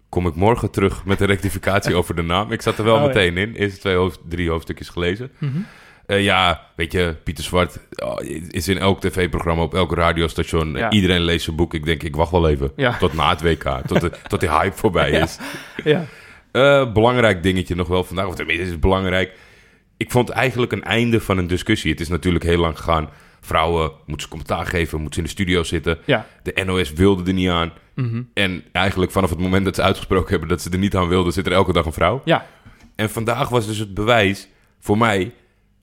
Kom 0.09 0.27
ik 0.27 0.35
morgen 0.35 0.71
terug 0.71 1.05
met 1.05 1.19
een 1.21 1.27
rectificatie 1.27 1.95
over 1.99 2.15
de 2.15 2.21
naam. 2.21 2.51
Ik 2.51 2.61
zat 2.61 2.77
er 2.77 2.83
wel 2.83 2.95
Oh, 2.95 3.01
ja. 3.01 3.07
meteen 3.07 3.37
in. 3.37 3.53
Eerste 3.53 3.79
twee 3.79 3.95
hoofd, 3.95 4.19
drie 4.29 4.49
hoofdstukjes 4.49 4.89
gelezen. 4.89 5.31
Mhm. 5.37 5.59
Ja, 6.07 6.61
weet 6.75 6.91
je, 6.91 7.15
Pieter 7.23 7.43
Zwart 7.43 7.79
oh, 8.03 8.15
is 8.47 8.67
in 8.67 8.77
elk 8.77 9.01
tv-programma, 9.01 9.61
op 9.63 9.73
elk 9.73 9.93
radiostation. 9.95 10.71
Ja. 10.75 10.89
Iedereen 10.89 11.21
leest 11.21 11.43
zijn 11.43 11.55
boek. 11.55 11.73
Ik 11.73 11.85
denk, 11.85 12.03
ik 12.03 12.15
wacht 12.15 12.31
wel 12.31 12.49
even. 12.49 12.71
Ja. 12.75 12.97
Tot 12.97 13.13
na 13.13 13.29
het 13.29 13.41
WK. 13.41 13.63
tot, 13.87 14.01
de, 14.01 14.11
tot 14.27 14.39
die 14.39 14.49
hype 14.49 14.77
voorbij 14.77 15.11
Ja. 15.17 15.23
is. 15.23 15.37
Ja. 15.83 16.03
Eh, 16.51 16.91
belangrijk 16.93 17.43
dingetje 17.43 17.75
nog 17.75 17.87
wel 17.87 18.03
vandaag. 18.03 18.27
Of 18.27 18.35
tenminste, 18.35 18.63
is 18.65 18.79
belangrijk. 18.79 19.33
Ik 19.97 20.11
vond 20.11 20.29
eigenlijk 20.29 20.71
een 20.71 20.83
einde 20.83 21.19
van 21.21 21.37
een 21.37 21.47
discussie. 21.47 21.91
Het 21.91 21.99
is 21.99 22.07
natuurlijk 22.07 22.43
heel 22.43 22.59
lang 22.59 22.77
gegaan. 22.77 23.09
Vrouwen 23.41 23.91
moeten 24.05 24.21
ze 24.21 24.27
commentaar 24.27 24.65
geven, 24.65 24.95
moeten 25.01 25.13
ze 25.13 25.19
in 25.19 25.25
de 25.25 25.31
studio 25.31 25.63
zitten. 25.63 25.97
Ja. 26.05 26.25
De 26.43 26.63
NOS 26.65 26.93
wilde 26.93 27.23
er 27.23 27.33
niet 27.33 27.49
aan. 27.49 27.71
Mhm. 27.95 28.21
En 28.33 28.63
eigenlijk 28.71 29.11
vanaf 29.11 29.29
het 29.29 29.39
moment 29.39 29.65
dat 29.65 29.75
ze 29.75 29.81
uitgesproken 29.81 30.29
hebben 30.29 30.49
dat 30.49 30.61
ze 30.61 30.69
er 30.69 30.77
niet 30.77 30.95
aan 30.95 31.07
wilden, 31.07 31.33
zit 31.33 31.45
er 31.45 31.51
elke 31.51 31.73
dag 31.73 31.85
een 31.85 31.93
vrouw. 31.93 32.21
Ja. 32.25 32.45
En 32.95 33.09
vandaag 33.09 33.49
was 33.49 33.67
dus 33.67 33.77
het 33.77 33.93
bewijs 33.93 34.47
voor 34.79 34.97
mij. 34.97 35.31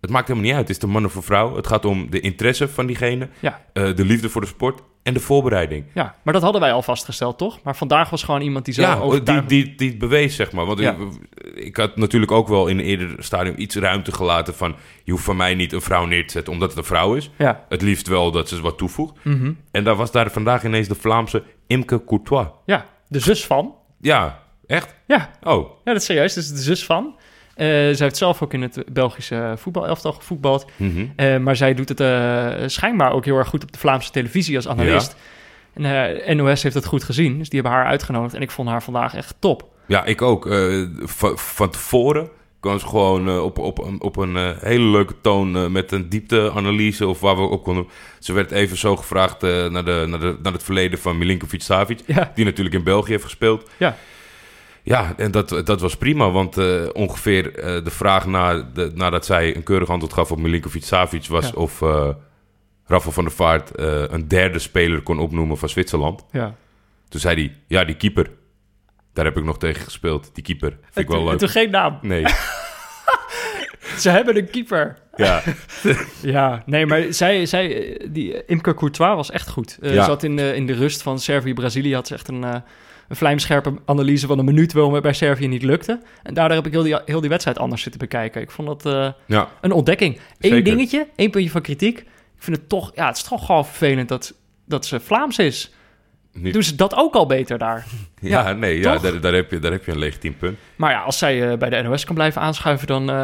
Het 0.00 0.10
maakt 0.10 0.28
helemaal 0.28 0.48
niet 0.48 0.56
uit. 0.58 0.68
Het 0.68 0.76
is 0.76 0.82
de 0.82 0.92
man 0.92 1.04
of 1.04 1.14
een 1.14 1.22
vrouw. 1.22 1.56
Het 1.56 1.66
gaat 1.66 1.84
om 1.84 2.10
de 2.10 2.20
interesse 2.20 2.68
van 2.68 2.86
diegene, 2.86 3.28
Ja. 3.40 3.64
eh, 3.72 3.94
de 3.94 4.04
liefde 4.04 4.28
voor 4.28 4.40
de 4.40 4.46
sport 4.46 4.80
en 5.02 5.14
de 5.14 5.20
voorbereiding. 5.20 5.84
ja, 5.94 6.14
maar 6.22 6.32
dat 6.32 6.42
hadden 6.42 6.60
wij 6.60 6.72
al 6.72 6.82
vastgesteld, 6.82 7.38
toch? 7.38 7.62
Maar 7.62 7.76
vandaag 7.76 8.10
was 8.10 8.22
gewoon 8.22 8.40
iemand 8.40 8.64
die 8.64 8.74
zo 8.74 8.82
Ja, 8.82 8.94
die, 8.94 9.02
overtuigend... 9.02 9.48
die, 9.48 9.74
die 9.74 9.88
het 9.88 9.98
bewees, 9.98 10.36
zeg 10.36 10.52
maar. 10.52 10.66
Want 10.66 10.78
Ja. 10.78 10.96
ik, 11.34 11.54
ik 11.64 11.76
had 11.76 11.96
natuurlijk 11.96 12.32
ook 12.32 12.48
wel 12.48 12.66
in 12.66 12.78
een 12.78 12.84
eerder 12.84 13.14
stadium 13.18 13.54
iets 13.58 13.76
ruimte 13.76 14.12
gelaten 14.12 14.54
van... 14.54 14.76
je 15.04 15.12
hoeft 15.12 15.24
van 15.24 15.36
mij 15.36 15.54
niet 15.54 15.72
een 15.72 15.80
vrouw 15.80 16.04
neer 16.04 16.26
te 16.26 16.32
zetten 16.32 16.52
omdat 16.52 16.68
het 16.68 16.78
een 16.78 16.84
vrouw 16.84 17.14
is. 17.14 17.30
Ja. 17.38 17.64
Het 17.68 17.82
liefst 17.82 18.06
wel 18.08 18.30
dat 18.30 18.48
ze 18.48 18.60
wat 18.60 18.78
toevoegt. 18.78 19.14
Mhm. 19.24 19.52
En 19.70 19.84
daar 19.84 19.96
was 19.96 20.10
daar 20.12 20.30
vandaag 20.30 20.64
ineens 20.64 20.88
de 20.88 20.94
Vlaamse 20.94 21.42
Imke 21.66 22.04
Courtois. 22.04 22.46
ja, 22.66 22.86
de 23.08 23.18
zus 23.20 23.46
van. 23.46 23.74
Ja, 24.00 24.42
echt? 24.66 24.94
Ja, 25.06 25.30
Oh, 25.42 25.68
ja 25.84 25.92
dat 25.92 25.96
is 26.00 26.04
serieus. 26.04 26.34
Dat 26.34 26.44
is 26.44 26.50
de 26.50 26.62
zus 26.62 26.84
van. 26.84 27.14
Eh 27.58 27.66
zij 27.66 27.96
heeft 27.98 28.16
zelf 28.16 28.42
ook 28.42 28.52
in 28.54 28.62
het 28.62 28.84
Belgische 28.92 29.54
voetbalelftal 29.56 30.12
gevoetbald. 30.12 30.66
mhm. 30.76 31.06
Eh, 31.16 31.36
maar 31.36 31.56
zij 31.56 31.74
doet 31.74 31.88
het 31.88 32.00
eh, 32.00 32.46
schijnbaar 32.66 33.12
ook 33.12 33.24
heel 33.24 33.36
erg 33.36 33.48
goed 33.48 33.62
op 33.62 33.72
de 33.72 33.78
Vlaamse 33.78 34.10
televisie 34.10 34.56
als 34.56 34.68
analist. 34.68 35.16
En 35.74 36.36
NOS 36.36 36.62
heeft 36.62 36.74
het 36.74 36.84
goed 36.86 37.04
gezien, 37.04 37.38
dus 37.38 37.48
die 37.48 37.60
hebben 37.60 37.78
haar 37.78 37.88
uitgenodigd. 37.90 38.34
En 38.34 38.42
ik 38.42 38.50
vond 38.50 38.68
haar 38.68 38.82
vandaag 38.82 39.14
echt 39.14 39.34
top. 39.38 39.64
Ja, 39.86 40.04
ik 40.04 40.22
ook. 40.22 40.48
Van, 40.98 41.38
van 41.38 41.70
tevoren 41.70 42.28
kwam 42.60 42.78
ze 42.78 42.86
gewoon 42.86 43.40
op, 43.40 43.58
op, 43.58 43.78
een- 43.84 44.02
op 44.02 44.16
een 44.16 44.36
hele 44.60 44.84
leuke 44.84 45.14
toon 45.20 45.72
met 45.72 45.92
een 45.92 46.08
diepteanalyse 46.08 47.06
of 47.06 47.20
waar 47.20 47.36
we 47.36 47.42
op 47.42 47.62
konden. 47.62 47.86
Ze 48.18 48.32
werd 48.32 48.50
even 48.50 48.76
zo 48.76 48.96
gevraagd 48.96 49.40
naar, 49.42 49.84
de, 49.84 50.04
naar, 50.08 50.20
de, 50.20 50.36
naar 50.42 50.52
het 50.52 50.62
verleden 50.62 50.98
van 50.98 51.18
Milinkovic 51.18 51.62
Savic, 51.62 52.00
Ja, 52.06 52.32
die 52.34 52.44
natuurlijk 52.44 52.76
in 52.76 52.82
België 52.84 53.10
heeft 53.10 53.24
gespeeld. 53.24 53.70
Ja. 53.76 53.96
Ja, 54.88 55.14
en 55.16 55.30
dat, 55.30 55.48
dat 55.64 55.80
was 55.80 55.96
prima, 55.96 56.30
want 56.30 56.56
eh, 56.58 56.82
ongeveer 56.92 57.54
eh, 57.58 57.84
de 57.84 57.90
vraag 57.90 58.26
na 58.26 58.62
de, 58.74 58.90
nadat 58.94 59.24
zij 59.26 59.56
een 59.56 59.62
keurig 59.62 59.88
antwoord 59.88 60.12
gaf 60.14 60.30
op 60.32 60.38
Milinkovic 60.38 60.84
Savic 60.84 61.26
was 61.26 61.46
Ja. 61.46 61.52
of 61.54 61.82
eh 61.82 62.08
Rafa 62.86 63.10
van 63.10 63.24
der 63.24 63.32
Vaart 63.32 63.70
een 64.12 64.28
derde 64.28 64.58
speler 64.58 65.02
kon 65.02 65.18
opnoemen 65.18 65.58
van 65.58 65.68
Zwitserland. 65.68 66.24
ja. 66.32 66.54
Toen 67.08 67.20
zei 67.20 67.34
hij, 67.34 67.56
ja, 67.66 67.84
die 67.84 67.96
keeper. 67.96 68.30
Daar 69.12 69.24
heb 69.24 69.36
ik 69.36 69.44
nog 69.44 69.58
tegen 69.58 69.82
gespeeld, 69.82 70.30
die 70.34 70.44
keeper. 70.44 70.78
Vind 70.90 71.06
ik 71.06 71.08
wel 71.08 71.20
en 71.20 71.26
leuk. 71.28 71.38
toen 71.38 71.48
geen 71.48 71.70
naam. 71.70 71.98
Nee, 72.02 72.24
Ze 73.98 74.10
hebben 74.10 74.36
een 74.36 74.50
keeper. 74.50 74.98
ja. 75.16 75.42
Ja, 76.22 76.62
nee, 76.66 76.86
maar 76.86 77.02
zij, 77.12 77.46
zij 77.46 77.96
die 78.10 78.44
Imke 78.46 78.74
Courtois 78.74 79.14
was 79.14 79.30
echt 79.30 79.48
goed. 79.48 79.78
Ja. 79.80 80.04
Zat 80.04 80.22
in 80.22 80.36
de, 80.36 80.54
in 80.54 80.66
de 80.66 80.72
rust 80.72 81.02
van 81.02 81.18
Servië-Brazilië, 81.18 81.94
had 81.94 82.06
ze 82.06 82.14
echt 82.14 82.28
een, 82.28 82.44
een 83.08 83.16
vlijmscherpe 83.16 83.74
analyse 83.84 84.26
van 84.26 84.38
een 84.38 84.44
minuut 84.44 84.72
waarom 84.72 84.92
het 84.94 85.02
bij 85.02 85.12
Servië 85.12 85.48
niet 85.48 85.62
lukte. 85.62 86.00
En 86.22 86.34
daardoor 86.34 86.56
heb 86.56 86.66
ik 86.66 86.72
heel 86.72 86.82
die, 86.82 87.00
heel 87.04 87.20
die 87.20 87.30
wedstrijd 87.30 87.58
anders 87.58 87.82
zitten 87.82 88.00
bekijken. 88.00 88.42
Ik 88.42 88.50
vond 88.50 88.68
dat 88.68 88.86
eh, 88.86 89.12
ja. 89.26 89.48
een 89.60 89.72
ontdekking. 89.72 90.18
Eén 90.38 90.64
dingetje, 90.64 91.06
één 91.16 91.30
puntje 91.30 91.50
van 91.50 91.60
kritiek. 91.60 91.98
Ik 91.98 92.44
vind 92.44 92.56
het 92.56 92.68
toch, 92.68 92.92
ja, 92.94 93.06
het 93.06 93.16
is 93.16 93.22
toch 93.22 93.46
gewoon 93.46 93.66
vervelend 93.66 94.08
dat, 94.08 94.34
dat 94.64 94.86
ze 94.86 95.00
Vlaams 95.00 95.38
is. 95.38 95.72
Doen 96.42 96.62
ze 96.62 96.74
dat 96.74 96.94
ook 96.94 97.14
al 97.14 97.26
beter 97.26 97.58
daar? 97.58 97.86
ja, 98.20 98.48
ja, 98.48 98.52
nee, 98.52 98.78
ja, 98.78 98.98
daar, 98.98 99.20
daar, 99.20 99.32
heb 99.32 99.50
je, 99.50 99.58
daar 99.58 99.72
heb 99.72 99.84
je 99.84 99.92
een 99.92 99.98
legitiem 99.98 100.36
punt. 100.36 100.58
Maar 100.76 100.90
ja, 100.90 101.00
als 101.00 101.18
zij 101.18 101.50
eh, 101.50 101.58
bij 101.58 101.70
de 101.70 101.82
NOS 101.82 102.04
kan 102.04 102.14
blijven 102.14 102.40
aanschuiven, 102.40 102.86
dan, 102.86 103.10
eh, 103.10 103.16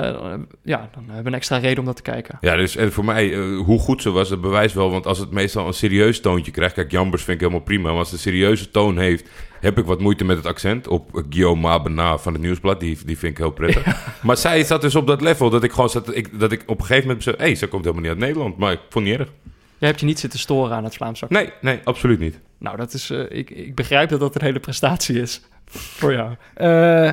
ja, 0.62 0.88
dan 0.94 1.04
hebben 1.04 1.22
we 1.22 1.28
een 1.28 1.34
extra 1.34 1.56
reden 1.56 1.78
om 1.78 1.84
dat 1.84 1.96
te 1.96 2.02
kijken. 2.02 2.38
Ja, 2.40 2.56
dus 2.56 2.76
en 2.76 2.92
voor 2.92 3.04
mij, 3.04 3.32
eh, 3.32 3.58
hoe 3.58 3.78
goed 3.78 4.02
ze 4.02 4.10
was, 4.10 4.28
dat 4.28 4.40
bewijst 4.40 4.74
wel. 4.74 4.90
Want 4.90 5.06
als 5.06 5.18
het 5.18 5.30
meestal 5.30 5.66
een 5.66 5.72
serieus 5.72 6.20
toontje 6.20 6.52
krijgt... 6.52 6.74
Kijk, 6.74 6.90
Jambers 6.90 7.22
vind 7.22 7.34
ik 7.34 7.40
helemaal 7.42 7.64
prima. 7.64 7.88
Maar 7.88 7.98
als 7.98 8.10
het 8.10 8.16
een 8.16 8.32
serieuze 8.32 8.70
toon 8.70 8.98
heeft... 8.98 9.28
heb 9.60 9.78
ik 9.78 9.84
wat 9.84 10.00
moeite 10.00 10.24
met 10.24 10.36
het 10.36 10.46
accent. 10.46 10.88
Op 10.88 11.24
Guillaume 11.30 11.60
Mabena 11.60 12.18
van 12.18 12.32
het 12.32 12.42
Nieuwsblad. 12.42 12.80
Die, 12.80 12.98
die 13.06 13.18
vind 13.18 13.32
ik 13.32 13.38
heel 13.38 13.50
prettig. 13.50 13.82
Maar 14.22 14.36
zij 14.36 14.64
zat 14.64 14.80
dus 14.80 14.94
op 14.94 15.06
dat 15.06 15.20
level 15.20 15.50
dat 15.50 15.64
ik 15.64 15.72
gewoon 15.72 15.90
zat... 15.90 16.16
Ik, 16.16 16.40
dat 16.40 16.52
ik 16.52 16.62
op 16.66 16.78
een 16.78 16.86
gegeven 16.86 17.06
moment 17.06 17.24
zei... 17.24 17.36
Hé, 17.36 17.44
hey, 17.44 17.54
ze 17.54 17.66
komt 17.66 17.84
helemaal 17.84 18.02
niet 18.02 18.12
uit 18.12 18.26
Nederland. 18.26 18.56
Maar 18.56 18.72
ik 18.72 18.80
vond 18.88 19.06
het 19.08 19.18
niet 19.18 19.28
erg. 19.28 19.53
Hebt 19.84 20.00
je 20.00 20.06
niet 20.06 20.18
zitten 20.18 20.38
storen 20.38 20.76
aan 20.76 20.84
het 20.84 20.94
Vlaams 20.94 21.22
accent. 21.22 21.40
Nee, 21.40 21.52
nee, 21.60 21.80
absoluut 21.84 22.18
niet. 22.18 22.40
Nou, 22.58 22.76
dat 22.76 22.92
is, 22.92 23.10
eh, 23.10 23.20
ik, 23.28 23.50
ik 23.50 23.74
begrijp 23.74 24.08
dat 24.08 24.20
dat 24.20 24.34
een 24.34 24.42
hele 24.42 24.60
prestatie 24.60 25.20
is 25.20 25.40
voor 25.98 26.12
jou. 26.12 26.34
Eh, 26.54 27.10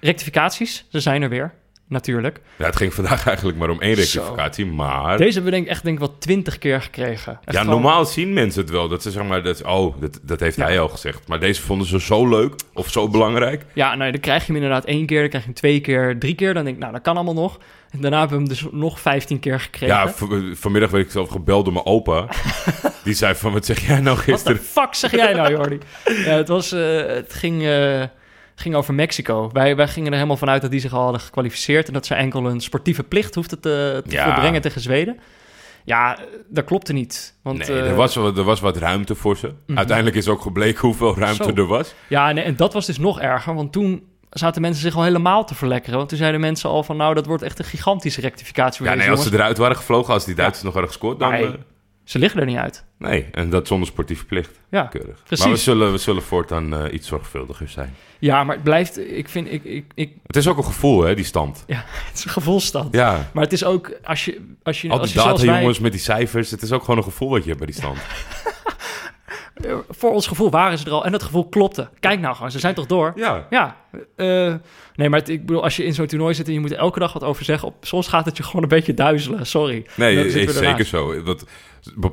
rectificaties, 0.00 0.86
ze 0.88 1.00
zijn 1.00 1.22
er 1.22 1.28
weer. 1.28 1.54
Natuurlijk. 1.88 2.40
Ja, 2.56 2.64
het 2.64 2.76
ging 2.76 2.94
vandaag 2.94 3.26
eigenlijk 3.28 3.58
maar 3.58 3.70
om 3.70 3.80
één 3.80 3.96
Zo. 3.96 4.00
rectificatie, 4.20 4.66
maar... 4.66 5.16
Deze 5.16 5.32
hebben 5.32 5.44
we 5.44 5.50
denk 5.50 5.64
ik 5.64 5.70
echt 5.70 5.82
denk 5.84 6.00
ik 6.00 6.06
wel 6.06 6.18
twintig 6.18 6.58
keer 6.58 6.80
gekregen. 6.82 7.38
Echt 7.44 7.54
ja, 7.56 7.60
gewoon- 7.62 7.80
normaal 7.82 8.04
zien 8.04 8.32
mensen 8.32 8.60
het 8.60 8.70
wel. 8.70 8.88
Dat 8.88 9.02
ze 9.02 9.10
zeg 9.10 9.24
maar, 9.24 9.42
dat, 9.42 9.62
oh, 9.64 10.00
dat, 10.00 10.20
dat 10.22 10.40
heeft 10.40 10.56
Ja. 10.56 10.64
hij 10.64 10.80
al 10.80 10.88
gezegd. 10.88 11.28
Maar 11.28 11.40
deze 11.40 11.62
vonden 11.62 11.86
ze 11.86 12.00
zo 12.00 12.28
leuk 12.28 12.54
of 12.74 12.90
zo 12.90 13.08
belangrijk. 13.08 13.64
Ja, 13.72 13.94
nou, 13.94 14.10
dan 14.10 14.20
krijg 14.20 14.40
je 14.46 14.52
hem 14.52 14.62
inderdaad 14.62 14.84
één 14.84 15.06
keer, 15.06 15.20
dan 15.20 15.28
krijg 15.28 15.44
je 15.44 15.50
hem 15.50 15.58
twee 15.58 15.80
keer, 15.80 16.18
drie 16.18 16.34
keer. 16.34 16.54
Dan 16.54 16.64
denk 16.64 16.76
ik, 16.76 16.82
nou, 16.82 16.92
dat 16.94 17.02
kan 17.02 17.14
allemaal 17.14 17.34
nog. 17.34 17.58
En 17.90 18.00
daarna 18.00 18.18
hebben 18.18 18.38
we 18.38 18.42
hem 18.44 18.52
dus 18.52 18.66
nog 18.72 19.00
vijftien 19.00 19.38
keer 19.40 19.60
gekregen. 19.60 19.96
Ja, 19.96 20.12
vanmiddag 20.54 20.90
werd 20.90 21.04
ik 21.04 21.10
zelf 21.10 21.28
gebeld 21.28 21.64
door 21.64 21.72
mijn 21.74 21.86
opa. 21.86 22.26
Die 23.04 23.14
zei 23.14 23.34
van, 23.34 23.52
wat 23.52 23.66
zeg 23.66 23.86
jij 23.86 24.00
nou 24.00 24.16
Wat 24.16 24.24
de 24.26 24.32
gisteren? 24.32 24.58
fuck 24.58 24.94
zeg 24.94 25.10
jij 25.10 25.32
nou, 25.34 25.50
Jordi? 25.50 25.78
ja, 26.04 26.12
het, 26.36 26.48
was, 26.48 26.72
eh, 26.72 27.06
het 27.06 27.34
ging, 27.34 27.62
eh, 27.66 28.02
ging 28.60 28.74
over 28.74 28.94
Mexico. 28.94 29.50
Wij, 29.52 29.76
wij 29.76 29.88
gingen 29.88 30.08
er 30.08 30.14
helemaal 30.16 30.36
vanuit 30.36 30.62
dat 30.62 30.70
die 30.70 30.80
zich 30.80 30.92
al 30.92 31.02
hadden 31.02 31.20
gekwalificeerd... 31.20 31.86
en 31.86 31.92
dat 31.92 32.06
ze 32.06 32.14
enkel 32.14 32.46
een 32.46 32.60
sportieve 32.60 33.02
plicht 33.02 33.34
hoefden 33.34 33.60
te, 33.60 34.02
te 34.06 34.14
Ja. 34.14 34.24
volbrengen 34.24 34.60
tegen 34.60 34.80
Zweden. 34.80 35.18
Ja, 35.84 36.18
dat 36.48 36.64
klopte 36.64 36.92
niet. 36.92 37.34
Want, 37.42 37.58
Nee, 37.58 37.80
eh, 37.80 37.88
er, 37.88 37.94
was, 37.94 38.14
wat- 38.14 38.38
er 38.38 38.44
was 38.44 38.60
wat 38.60 38.76
ruimte 38.76 39.14
voor 39.14 39.36
ze. 39.36 39.52
Uiteindelijk 39.74 40.16
is 40.16 40.28
ook 40.28 40.40
gebleken 40.42 40.80
hoeveel 40.80 41.18
ruimte 41.18 41.44
Zo. 41.44 41.50
er 41.54 41.66
was. 41.66 41.94
Ja, 42.08 42.32
nee, 42.32 42.44
en 42.44 42.56
dat 42.56 42.72
was 42.72 42.86
dus 42.86 42.98
nog 42.98 43.20
erger, 43.20 43.54
want 43.54 43.72
toen 43.72 44.02
zaten 44.30 44.62
mensen 44.62 44.82
zich 44.82 44.96
al 44.96 45.02
helemaal 45.02 45.44
te 45.44 45.54
verlekkeren. 45.54 45.96
Want 45.96 46.08
toen 46.08 46.18
zeiden 46.18 46.40
mensen 46.40 46.70
al 46.70 46.82
van, 46.82 46.96
nou, 46.96 47.14
dat 47.14 47.26
wordt 47.26 47.42
echt 47.42 47.58
een 47.58 47.64
gigantische 47.64 48.20
rectificatie 48.20 48.78
voor 48.78 48.86
Ja, 48.86 49.00
nee, 49.00 49.10
als 49.10 49.22
ze 49.24 49.32
eruit 49.34 49.58
waren 49.58 49.76
gevlogen, 49.76 50.12
als 50.14 50.24
die 50.24 50.34
Duitsers 50.34 50.62
nog 50.64 50.72
hadden 50.72 50.90
gescoord, 50.92 51.18
dan... 51.18 51.30
Nee. 51.30 51.46
eh, 51.46 51.52
Ze 52.04 52.18
liggen 52.18 52.40
er 52.40 52.46
niet 52.46 52.56
uit. 52.56 52.84
Nee, 52.98 53.26
en 53.32 53.50
dat 53.50 53.66
zonder 53.66 53.88
sportieve 53.88 54.24
plicht. 54.24 54.60
Ja, 54.70 54.82
Keurig. 54.82 55.22
precies. 55.26 55.44
Maar 55.44 55.54
we 55.54 55.60
zullen, 55.60 55.92
we 55.92 55.98
zullen 55.98 56.22
voortaan 56.22 56.74
eh, 56.74 56.92
iets 56.92 57.08
zorgvuldiger 57.08 57.68
zijn. 57.68 57.94
ja 58.18 58.44
maar 58.44 58.54
het 58.54 58.64
blijft, 58.64 58.98
ik 58.98 59.28
vind, 59.28 59.52
ik, 59.52 59.64
ik, 59.64 59.84
ik, 59.94 60.12
Het 60.26 60.36
is 60.36 60.48
ook 60.48 60.56
een 60.56 60.64
gevoel, 60.64 61.02
hè, 61.02 61.14
die 61.14 61.24
stand. 61.24 61.64
ja, 61.66 61.84
het 62.08 62.18
is 62.18 62.24
een 62.24 62.30
gevoelsstand. 62.30 62.94
Ja, 62.94 63.30
Maar 63.32 63.42
het 63.44 63.52
is 63.52 63.64
ook, 63.64 63.92
als 64.04 64.24
je, 64.24 64.40
als 64.62 64.82
je, 64.82 64.88
al 64.90 64.98
als 64.98 65.08
die 65.08 65.16
je 65.16 65.22
zoals 65.22 65.40
data, 65.40 65.52
wij, 65.52 65.60
jongens, 65.60 65.78
met 65.78 65.92
die 65.92 66.00
cijfers. 66.00 66.50
Het 66.50 66.62
is 66.62 66.72
ook 66.72 66.80
gewoon 66.80 66.96
een 66.96 67.04
gevoel 67.04 67.30
wat 67.30 67.42
je 67.42 67.46
hebt 67.46 67.58
bij 67.58 67.66
die 67.66 67.76
stand. 67.76 67.96
eh, 67.98 68.37
voor 69.88 70.12
ons 70.12 70.26
gevoel 70.26 70.50
waren 70.50 70.78
ze 70.78 70.84
er 70.84 70.92
al 70.92 71.04
en 71.04 71.12
het 71.12 71.22
gevoel 71.22 71.48
klopte. 71.48 71.88
Kijk 72.00 72.20
nou 72.20 72.34
gewoon, 72.34 72.50
ze 72.50 72.58
zijn 72.58 72.74
toch 72.74 72.86
door? 72.86 73.12
Ja, 73.16 73.46
Ja, 73.50 73.76
eh, 74.16 74.54
nee, 74.94 75.08
maar 75.08 75.18
het, 75.18 75.28
ik 75.28 75.46
bedoel, 75.46 75.62
als 75.62 75.76
je 75.76 75.84
in 75.84 75.94
zo'n 75.94 76.06
toernooi 76.06 76.34
zit 76.34 76.46
en 76.46 76.52
je 76.52 76.60
moet 76.60 76.72
elke 76.72 76.98
dag 76.98 77.12
wat 77.12 77.24
over 77.24 77.44
zeggen, 77.44 77.68
op, 77.68 77.74
soms 77.80 78.08
gaat 78.08 78.24
het 78.24 78.36
je 78.36 78.42
gewoon 78.42 78.62
een 78.62 78.68
beetje 78.68 78.94
duizelen, 78.94 79.46
sorry. 79.46 79.86
Nee, 79.94 80.26
is 80.26 80.32
zeker 80.56 80.84
zo. 80.84 81.22
Dat, 81.22 81.44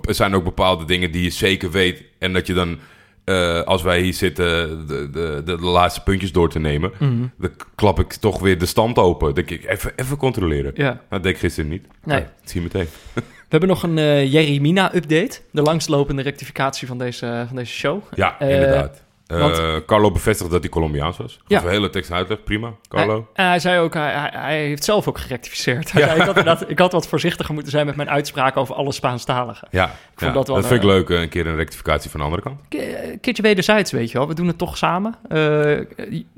er 0.01 0.13
zijn 0.13 0.35
ook 0.35 0.43
bepaalde 0.43 0.85
dingen 0.85 1.11
die 1.11 1.23
je 1.23 1.29
zeker 1.29 1.71
weet. 1.71 2.03
En 2.19 2.33
dat 2.33 2.47
je 2.47 2.53
dan, 2.53 2.79
eh, 3.23 3.61
als 3.61 3.81
wij 3.81 4.01
hier 4.01 4.13
zitten, 4.13 4.45
de, 4.87 5.09
de, 5.09 5.41
de, 5.45 5.57
de 5.57 5.65
laatste 5.65 6.03
puntjes 6.03 6.31
door 6.31 6.49
te 6.49 6.59
nemen. 6.59 6.91
Mhm. 6.99 7.27
Dan 7.37 7.51
klap 7.75 7.99
ik 7.99 8.13
toch 8.13 8.39
weer 8.39 8.57
de 8.57 8.65
stand 8.65 8.97
open. 8.97 9.25
Dan 9.25 9.43
denk 9.45 9.49
ik, 9.49 9.69
even, 9.69 9.91
even 9.95 10.17
controleren. 10.17 10.71
Ja. 10.75 11.01
Dat 11.09 11.23
deed 11.23 11.33
ik 11.33 11.39
gisteren 11.39 11.69
niet. 11.69 11.85
Nee. 12.03 12.19
Dat 12.19 12.49
zie 12.49 12.61
je 12.61 12.67
meteen. 12.73 12.87
We 13.45 13.51
hebben 13.57 13.69
nog 13.69 13.83
een 13.83 13.97
eh 13.97 14.31
Jerry 14.31 14.59
Mina-update. 14.61 15.39
De 15.51 15.61
langstlopende 15.61 16.21
rectificatie 16.21 16.87
van 16.87 16.97
deze, 16.97 17.43
van 17.47 17.55
deze 17.55 17.71
show. 17.71 18.03
Ja, 18.15 18.39
inderdaad. 18.39 19.03
Eh, 19.27 19.39
want- 19.39 19.85
Carlo 19.85 20.11
bevestigt 20.11 20.51
dat 20.51 20.61
hij 20.61 20.69
Colombiaans 20.69 21.17
was. 21.17 21.39
Ja. 21.47 21.57
Gaf 21.57 21.65
een 21.65 21.73
hele 21.73 21.89
tekst 21.89 22.11
uitleg. 22.11 22.43
Prima, 22.43 22.71
Carlo. 22.87 23.13
Hij, 23.33 23.43
en 23.45 23.49
hij 23.49 23.59
zei 23.59 23.79
ook, 23.79 23.93
hij, 23.93 24.29
hij, 24.33 24.63
heeft 24.65 24.83
zelf 24.83 25.07
ook 25.07 25.17
gerectificeerd. 25.17 25.91
Hij 25.91 26.01
zei, 26.01 26.13
ik, 26.19 26.25
had 26.25 26.37
inderdaad- 26.37 26.69
ik 26.69 26.79
had 26.79 26.91
wat 26.91 27.07
voorzichtiger 27.07 27.53
moeten 27.53 27.71
zijn 27.71 27.85
met 27.85 27.95
mijn 27.95 28.09
uitspraken 28.09 28.61
over 28.61 28.75
alle 28.75 28.91
Spaanstaligen. 28.91 29.67
ja, 29.71 29.85
vond 30.15 30.19
ja, 30.19 30.31
dat 30.31 30.47
wel, 30.47 30.61
vind 30.63 30.81
ik 30.83 30.83
leuk. 30.83 31.09
eh, 31.09 31.21
Een 31.21 31.29
keer 31.29 31.47
een 31.47 31.55
rectificatie 31.55 32.09
van 32.09 32.19
de 32.19 32.25
andere 32.25 32.43
kant. 32.43 32.59
Een 32.69 33.19
keertje 33.19 33.43
wederzijds, 33.43 33.91
weet 33.91 34.11
je 34.11 34.17
wel. 34.17 34.27
We 34.27 34.33
doen 34.33 34.47
het 34.47 34.57
toch 34.57 34.77
samen. 34.77 35.15
Eh, 35.29 35.79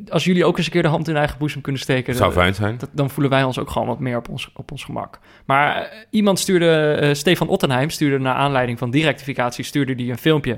als 0.09 0.23
jullie 0.23 0.45
ook 0.45 0.57
eens 0.57 0.65
een 0.65 0.71
keer 0.71 0.81
de 0.81 0.87
hand 0.87 1.07
in 1.07 1.15
eigen 1.17 1.37
boezem 1.37 1.61
kunnen 1.61 1.81
steken... 1.81 2.15
Zou 2.15 2.31
fijn 2.31 2.53
zijn. 2.55 2.77
dat- 2.77 2.89
dan 2.91 3.09
voelen 3.09 3.31
wij 3.31 3.43
ons 3.43 3.59
ook 3.59 3.69
gewoon 3.69 3.87
wat 3.87 3.99
meer 3.99 4.17
op 4.17 4.29
ons, 4.29 4.49
op 4.53 4.71
ons 4.71 4.83
gemak. 4.83 5.19
Maar 5.45 5.93
iemand 6.09 6.39
stuurde, 6.39 7.09
Stefan 7.13 7.47
Ottenheim 7.47 7.89
stuurde 7.89 8.17
naar 8.19 8.35
aanleiding 8.35 8.79
van 8.79 8.89
die 8.91 9.03
rectificatie, 9.03 9.63
stuurde 9.63 9.95
die 9.95 10.11
een 10.11 10.17
filmpje 10.17 10.57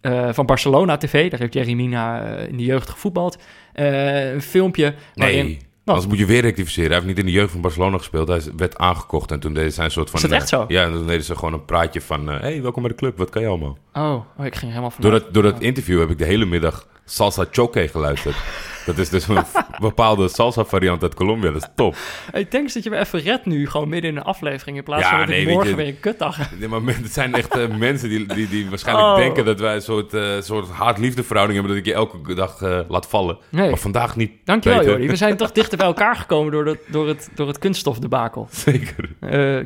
eh, 0.00 0.28
van 0.32 0.46
Barcelona 0.46 0.96
TV. 0.96 1.30
Daar 1.30 1.40
heeft 1.40 1.54
Jerry 1.54 1.72
Mina 1.72 2.22
eh, 2.22 2.48
in 2.48 2.56
de 2.56 2.64
jeugd 2.64 2.90
gevoetbald. 2.90 3.38
Eh, 3.72 4.32
een 4.32 4.42
filmpje 4.42 4.94
waarin... 5.14 5.44
Nee, 5.44 5.58
anders 5.84 6.06
moet 6.06 6.18
je 6.18 6.26
weer 6.26 6.40
rectificeren. 6.40 6.86
Hij 6.90 6.96
heeft 6.96 7.08
niet 7.08 7.18
in 7.18 7.24
de 7.26 7.38
jeugd 7.38 7.52
van 7.52 7.60
Barcelona 7.60 7.98
gespeeld. 7.98 8.28
Hij 8.28 8.40
werd 8.56 8.76
aangekocht 8.76 9.30
en 9.30 9.40
toen 9.40 9.54
deden 9.54 9.72
ze 9.72 9.82
een 9.82 9.90
soort 9.90 10.10
van... 10.10 10.20
Is 10.22 10.28
dat 10.28 10.38
echt 10.38 10.48
zo? 10.48 10.64
Ja, 10.68 10.84
en 10.84 10.92
toen 10.92 11.06
deden 11.06 11.24
ze 11.24 11.34
gewoon 11.34 11.52
een 11.52 11.64
praatje 11.64 12.00
van... 12.00 12.30
eh, 12.30 12.40
hey, 12.40 12.62
welkom 12.62 12.82
bij 12.82 12.90
de 12.90 12.96
club, 12.96 13.18
wat 13.18 13.30
kan 13.30 13.42
je 13.42 13.48
allemaal? 13.48 13.78
Oh, 13.92 14.22
oh, 14.38 14.46
ik 14.46 14.54
ging 14.54 14.70
helemaal 14.70 14.90
van. 14.90 15.02
Door 15.02 15.10
dat, 15.10 15.34
door 15.34 15.42
dat 15.42 15.60
interview 15.60 16.00
heb 16.00 16.10
ik 16.10 16.18
de 16.18 16.24
hele 16.24 16.44
middag 16.44 16.86
Salsa 17.04 17.44
Choque 17.50 17.88
geluisterd. 17.88 18.36
dat 18.86 18.98
is 18.98 19.08
dus 19.08 19.28
een 19.28 19.42
bepaalde 19.80 20.28
salsa 20.28 20.64
variant 20.64 21.02
uit 21.02 21.14
Colombia. 21.14 21.50
Dat 21.50 21.62
is 21.62 21.68
top. 21.74 21.96
Hey, 22.30 22.44
thanks 22.44 22.74
dat 22.74 22.82
je 22.82 22.90
me 22.90 22.98
even 22.98 23.20
redt 23.20 23.46
nu, 23.46 23.66
gewoon 23.68 23.88
midden 23.88 24.10
in 24.10 24.16
een 24.16 24.22
aflevering, 24.22 24.76
in 24.76 24.82
plaats 24.82 25.02
Ja, 25.02 25.08
van 25.10 25.18
dat 25.18 25.28
nee, 25.28 25.40
ik 25.40 25.48
morgen 25.48 25.70
je- 25.70 25.76
weer 25.76 25.86
een 25.86 26.00
kutdag. 26.00 26.38
Nee, 26.58 26.68
maar 26.68 26.80
het 26.84 27.12
zijn 27.12 27.34
echt 27.34 27.56
eh, 27.56 27.68
mensen 27.68 28.08
die, 28.08 28.26
die, 28.26 28.48
die 28.48 28.68
waarschijnlijk 28.68 29.08
Oh. 29.08 29.16
denken 29.16 29.44
dat 29.44 29.60
wij 29.60 29.74
een 29.74 29.82
soort, 29.82 30.14
eh 30.14 30.40
soort 30.40 30.68
haat-liefde 30.68 31.22
verhouding 31.22 31.58
hebben. 31.58 31.76
Dat 31.76 31.86
ik 31.86 31.92
je 31.92 31.98
elke 31.98 32.34
dag 32.34 32.62
eh, 32.62 32.78
laat 32.88 33.06
vallen. 33.06 33.38
Nee. 33.48 33.68
Maar 33.68 33.78
vandaag 33.78 34.16
niet. 34.16 34.32
Dankjewel. 34.44 34.84
Jordi. 34.84 35.06
We 35.06 35.16
zijn 35.16 35.36
toch 35.36 35.52
dichter 35.52 35.78
bij 35.78 35.86
elkaar 35.86 36.16
gekomen 36.16 36.52
door, 36.52 36.64
dat, 36.64 36.78
door, 36.90 37.08
het, 37.08 37.30
door 37.34 37.46
het 37.46 37.58
kunststofdebakel. 37.58 38.48
Zeker. 38.66 39.08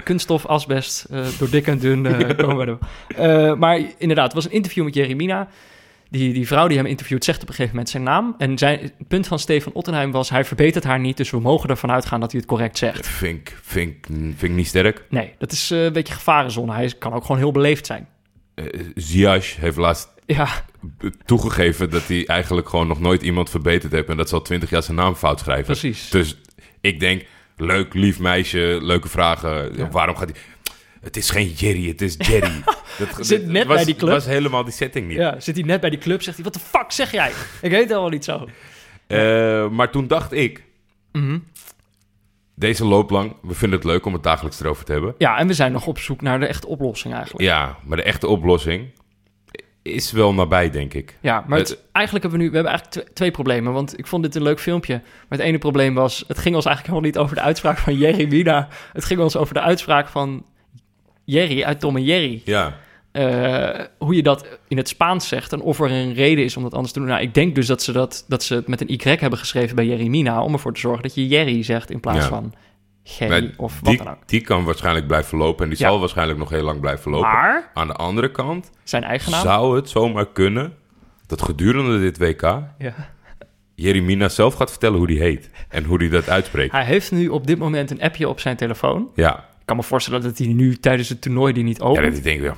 Kunststof, 0.03 0.47
asbest, 0.47 1.07
door 1.39 1.51
dik 1.51 1.67
en 1.67 1.79
dun 1.79 2.03
komen 2.37 2.67
we 2.67 2.79
er. 3.17 3.59
Maar 3.59 3.81
inderdaad, 3.99 4.25
het 4.25 4.35
was 4.35 4.45
een 4.45 4.51
interview 4.53 4.85
met 4.85 4.95
Jerry 4.95 5.15
Mina. 5.15 5.49
Die, 6.11 6.33
die 6.33 6.47
vrouw 6.47 6.69
die 6.69 6.77
hem 6.77 6.87
interviewt 6.87 7.25
zegt 7.25 7.43
op 7.43 7.49
een 7.49 7.55
gegeven 7.55 7.75
moment 7.75 7.93
zijn 7.93 8.03
naam. 8.03 8.35
En 8.39 8.59
zijn, 8.59 8.79
het 8.81 9.09
punt 9.09 9.27
van 9.27 9.39
Stefan 9.39 9.73
Ottenheim 9.73 10.11
was... 10.11 10.31
hij 10.31 10.45
verbetert 10.45 10.85
haar 10.85 11.01
niet, 11.01 11.17
dus 11.17 11.31
we 11.31 11.41
mogen 11.41 11.69
ervan 11.71 11.91
uitgaan 11.91 12.21
dat 12.21 12.31
hij 12.31 12.41
het 12.41 12.49
correct 12.49 12.79
zegt. 12.79 13.07
ik, 13.23 13.57
vind 13.63 14.43
ik 14.43 14.51
niet 14.51 14.67
sterk. 14.67 15.05
Nee, 15.09 15.35
dat 15.39 15.53
is 15.53 15.71
eh, 15.71 15.85
een 15.85 15.93
beetje 15.93 16.15
gevarenzone. 16.15 16.73
Hij 16.73 16.93
kan 16.99 17.13
ook 17.13 17.23
gewoon 17.23 17.41
heel 17.41 17.53
beleefd 17.53 17.87
zijn. 17.87 18.09
Ziyech 18.95 19.57
heeft 19.57 19.77
laatst 19.77 20.09
Ja, 20.27 20.49
toegegeven 21.25 21.91
dat 21.91 22.07
hij 22.07 22.27
eigenlijk 22.27 22.69
gewoon 22.69 22.87
nog 22.87 23.01
nooit 23.01 23.23
iemand 23.23 23.51
verbeterd 23.51 23.93
heeft. 23.93 24.09
En 24.09 24.17
dat 24.17 24.29
ze 24.29 24.35
al 24.35 24.43
twintig 24.43 24.71
jaar 24.71 24.83
zijn 24.83 24.97
naam 24.97 25.15
fout 25.15 25.41
schrijven. 25.41 25.65
precies. 25.65 26.11
Dus 26.11 26.37
ik 26.81 27.01
denk, 27.01 27.25
leuk, 27.57 27.95
lief 27.95 28.19
meisje, 28.19 28.79
leuke 28.83 29.09
vragen. 29.09 29.77
Ja. 29.77 29.89
Waarom 29.89 30.17
gaat 30.17 30.31
hij... 30.31 30.41
Het 31.05 31.17
is 31.17 31.31
geen 31.31 31.49
Jerry, 31.49 31.89
het 31.89 32.01
is 32.03 32.15
Jerry. 32.19 32.63
Dat, 32.99 33.27
Zit 33.27 33.47
net 33.47 33.67
was, 33.67 33.77
bij 33.77 33.85
die 33.85 33.97
club. 33.97 34.11
was 34.11 34.25
helemaal 34.27 34.65
die 34.65 34.73
setting 34.73 35.09
niet. 35.09 35.17
Ja, 35.17 35.41
zit 35.41 35.55
hij 35.57 35.65
net 35.65 35.81
bij 35.81 35.91
die 35.91 35.99
club, 35.99 36.23
zegt 36.23 36.37
hij... 36.37 36.45
Wat 36.45 36.55
de 36.55 36.61
fuck 36.61 36.93
zeg 36.93 37.11
jij? 37.13 37.31
Ik 37.63 37.71
heet 37.71 37.89
helemaal 37.89 38.09
niet 38.09 38.25
zo. 38.25 38.49
Eh, 39.07 39.69
maar 39.69 39.91
toen 39.91 40.07
dacht 40.07 40.33
ik, 40.33 40.65
Mhm. 41.13 41.39
deze 42.55 42.85
looplang, 42.85 43.37
we 43.43 43.55
vinden 43.55 43.79
het 43.79 43.89
leuk 43.89 44.07
om 44.07 44.13
het 44.13 44.23
dagelijks 44.23 44.61
erover 44.61 44.85
te 44.85 44.93
hebben. 44.93 45.15
Ja, 45.19 45.39
en 45.39 45.47
we 45.47 45.55
zijn 45.55 45.73
nog 45.73 45.87
op 45.87 45.99
zoek 45.99 46.21
naar 46.21 46.41
de 46.41 46.47
echte 46.47 46.67
oplossing 46.67 47.15
eigenlijk. 47.15 47.45
Ja, 47.45 47.77
maar 47.85 47.97
de 47.97 48.03
echte 48.03 48.27
oplossing 48.27 48.91
is 49.83 50.13
wel 50.13 50.35
nabij, 50.35 50.71
denk 50.71 50.95
ik. 50.95 51.17
Ja, 51.21 51.45
maar 51.47 51.59
het- 51.59 51.69
Het- 51.69 51.79
eigenlijk 51.93 52.25
hebben 52.25 52.31
we 52.31 52.39
nu 52.47 52.51
we 52.51 52.55
hebben 52.57 52.73
eigenlijk 52.73 53.09
tw- 53.09 53.13
twee 53.15 53.31
problemen. 53.31 53.73
Want 53.73 53.99
ik 53.99 54.07
vond 54.07 54.23
dit 54.23 54.35
een 54.35 54.43
leuk 54.43 54.61
filmpje. 54.61 54.95
Maar 54.95 55.39
het 55.39 55.47
ene 55.47 55.59
probleem 55.59 55.95
was... 55.95 56.25
Het 56.29 56.39
ging 56.39 56.55
ons 56.55 56.65
eigenlijk 56.65 56.87
helemaal 56.97 57.11
niet 57.11 57.19
over 57.19 57.35
de 57.37 57.43
uitspraak 57.43 57.79
van 57.79 57.97
Jerry 57.97 58.29
Mina. 58.29 58.69
Het 58.93 59.05
ging 59.05 59.21
ons 59.21 59.37
over 59.37 59.55
de 59.55 59.61
uitspraak 59.61 60.09
van 60.09 60.47
Jerry 61.25 61.63
uit 61.63 61.81
Tom 61.81 61.97
en 61.97 62.05
Jerry. 62.05 62.43
Ja, 62.45 62.77
Eh, 63.13 63.81
hoe 63.99 64.15
je 64.15 64.23
dat 64.23 64.47
in 64.69 64.77
het 64.77 64.89
Spaans 64.89 65.29
zegt 65.29 65.53
en 65.53 65.61
of 65.61 65.81
er 65.81 65.91
een 65.91 66.15
reden 66.15 66.45
is 66.45 66.57
om 66.57 66.63
dat 66.63 66.75
anders 66.75 66.93
te 66.93 66.99
doen. 66.99 67.09
Nou, 67.09 67.21
ik 67.23 67.35
denk 67.35 67.55
dus 67.55 67.67
dat 67.67 67.83
ze, 67.83 67.93
dat, 67.93 68.25
dat 68.29 68.43
ze 68.43 68.55
het 68.55 68.69
met 68.69 68.81
een 68.81 68.89
Y 68.93 68.99
hebben 69.19 69.39
geschreven 69.39 69.77
bij 69.77 69.87
Jerry 69.87 70.07
Mina... 70.09 70.43
om 70.43 70.53
ervoor 70.53 70.75
te 70.75 70.81
zorgen 70.81 71.03
dat 71.03 71.15
je 71.15 71.27
Jerry 71.29 71.63
zegt 71.63 71.91
in 71.91 72.01
plaats 72.01 72.19
Ja. 72.19 72.29
van 72.29 72.53
Gerry 73.05 73.55
of 73.57 73.81
wat 73.81 73.89
die, 73.89 73.99
dan 74.05 74.09
ook. 74.09 74.29
die 74.29 74.41
kan 74.41 74.65
waarschijnlijk 74.65 75.07
blijven 75.07 75.39
lopen 75.39 75.65
en 75.65 75.71
die 75.71 75.79
Ja. 75.79 75.89
zal 75.89 76.01
waarschijnlijk 76.01 76.39
nog 76.39 76.51
heel 76.51 76.63
lang 76.63 76.81
blijven 76.81 77.11
lopen. 77.11 77.29
Maar 77.29 77.71
Aan 77.75 77.87
de 77.87 77.93
andere 77.95 78.31
kant 78.31 78.71
zijn 78.85 79.05
eigen 79.05 79.31
naam... 79.31 79.43
zou 79.43 79.77
het 79.77 79.89
zomaar 79.91 80.27
kunnen 80.33 80.75
dat 81.27 81.43
gedurende 81.43 82.01
dit 82.01 82.19
WK 82.19 82.43
Ja. 82.79 82.95
Jeremina 83.75 84.29
zelf 84.29 84.55
gaat 84.55 84.71
vertellen 84.71 84.99
hoe 84.99 85.07
die 85.07 85.21
heet 85.21 85.51
en 85.69 85.85
hoe 85.85 85.99
die 85.99 86.09
dat 86.09 86.29
uitspreekt. 86.29 86.73
Hij 86.73 86.85
heeft 86.85 87.13
nu 87.13 87.29
op 87.29 87.47
dit 87.47 87.59
moment 87.59 87.91
een 87.91 88.01
appje 88.03 88.29
op 88.29 88.41
zijn 88.41 88.57
telefoon. 88.57 89.09
Ja, 89.15 89.49
Ik 89.65 89.71
kan 89.71 89.79
me 89.79 89.87
voorstellen 89.89 90.23
dat 90.23 90.39
hij 90.39 90.47
nu 90.47 90.77
tijdens 90.77 91.09
het 91.09 91.21
toernooi 91.21 91.53
die 91.53 91.65
niet 91.65 91.81
opent. 91.81 92.05
ja 92.05 92.09
dat 92.09 92.19
ik 92.19 92.25
denk, 92.25 92.43
ja, 92.43 92.55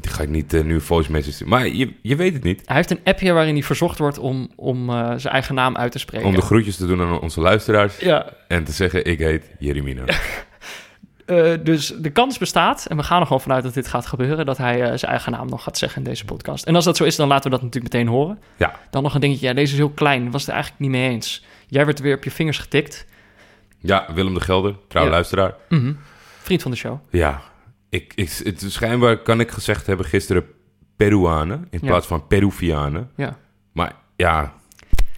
die 0.00 0.10
ga 0.10 0.22
ik 0.22 0.28
niet 0.28 0.54
eh, 0.54 0.62
nu 0.62 0.74
een 0.74 0.80
voice 0.80 1.10
message 1.10 1.34
sturen. 1.34 1.52
Maar 1.52 1.68
je, 1.68 1.92
je 2.02 2.16
weet 2.16 2.32
het 2.32 2.42
niet. 2.42 2.62
Hij 2.64 2.76
heeft 2.76 2.90
een 2.90 3.00
appje 3.04 3.32
waarin 3.32 3.54
hij 3.54 3.62
verzocht 3.62 3.98
wordt 3.98 4.18
om, 4.18 4.50
om 4.56 4.90
eh, 4.90 5.12
zijn 5.16 5.32
eigen 5.32 5.54
naam 5.54 5.76
uit 5.76 5.92
te 5.92 5.98
spreken. 5.98 6.26
Om 6.28 6.34
de 6.34 6.40
groetjes 6.40 6.76
te 6.76 6.86
doen 6.86 7.00
aan 7.00 7.20
onze 7.20 7.40
luisteraars 7.40 7.98
ja, 7.98 8.32
en 8.48 8.64
te 8.64 8.72
zeggen, 8.72 9.04
ik 9.04 9.18
heet 9.18 9.50
Jeremina. 9.58 10.04
eh, 11.26 11.52
dus 11.62 11.94
de 11.98 12.10
kans 12.10 12.38
bestaat, 12.38 12.86
en 12.86 12.96
we 12.96 13.02
gaan 13.02 13.20
er 13.20 13.26
gewoon 13.26 13.42
vanuit 13.42 13.62
dat 13.62 13.74
dit 13.74 13.88
gaat 13.88 14.06
gebeuren, 14.06 14.46
dat 14.46 14.58
hij 14.58 14.76
zijn 14.98 15.10
eigen 15.10 15.32
naam 15.32 15.48
nog 15.48 15.62
gaat 15.62 15.78
zeggen 15.78 15.98
in 15.98 16.08
deze 16.08 16.24
podcast. 16.24 16.64
En 16.64 16.74
als 16.74 16.84
dat 16.84 16.96
zo 16.96 17.04
is, 17.04 17.16
dan 17.16 17.28
laten 17.28 17.44
we 17.44 17.56
dat 17.56 17.62
natuurlijk 17.62 17.94
meteen 17.94 18.08
horen. 18.08 18.38
Ja. 18.56 18.78
Dan 18.90 19.02
nog 19.02 19.14
een 19.14 19.20
dingetje, 19.20 19.46
ja, 19.46 19.54
deze 19.54 19.72
is 19.72 19.78
heel 19.78 19.90
klein, 19.90 20.30
was 20.30 20.40
het 20.40 20.48
er 20.50 20.54
eigenlijk 20.54 20.82
niet 20.84 20.92
mee 20.92 21.10
eens. 21.10 21.44
Jij 21.66 21.84
werd 21.86 22.00
weer 22.00 22.16
op 22.16 22.24
je 22.24 22.30
vingers 22.30 22.58
getikt. 22.58 23.06
Ja, 23.78 24.06
Willem 24.14 24.34
de 24.34 24.40
Gelder, 24.40 24.74
trouw 24.88 25.04
Ja. 25.04 25.10
luisteraar. 25.10 25.54
Mhm. 25.68 25.92
Vriend 26.42 26.62
van 26.62 26.70
de 26.70 26.76
show. 26.76 26.98
Ja, 27.10 27.42
ik, 27.88 28.12
ik, 28.14 28.30
het, 28.44 28.64
schijnbaar 28.66 29.16
kan 29.18 29.40
ik 29.40 29.50
gezegd 29.50 29.86
hebben 29.86 30.06
gisteren 30.06 30.44
Peruanen 30.96 31.66
in 31.70 31.78
Ja. 31.82 31.86
plaats 31.88 32.06
van 32.06 32.26
Peruvianen. 32.26 33.10
Ja. 33.16 33.38
Maar 33.72 33.92
ja, 34.16 34.52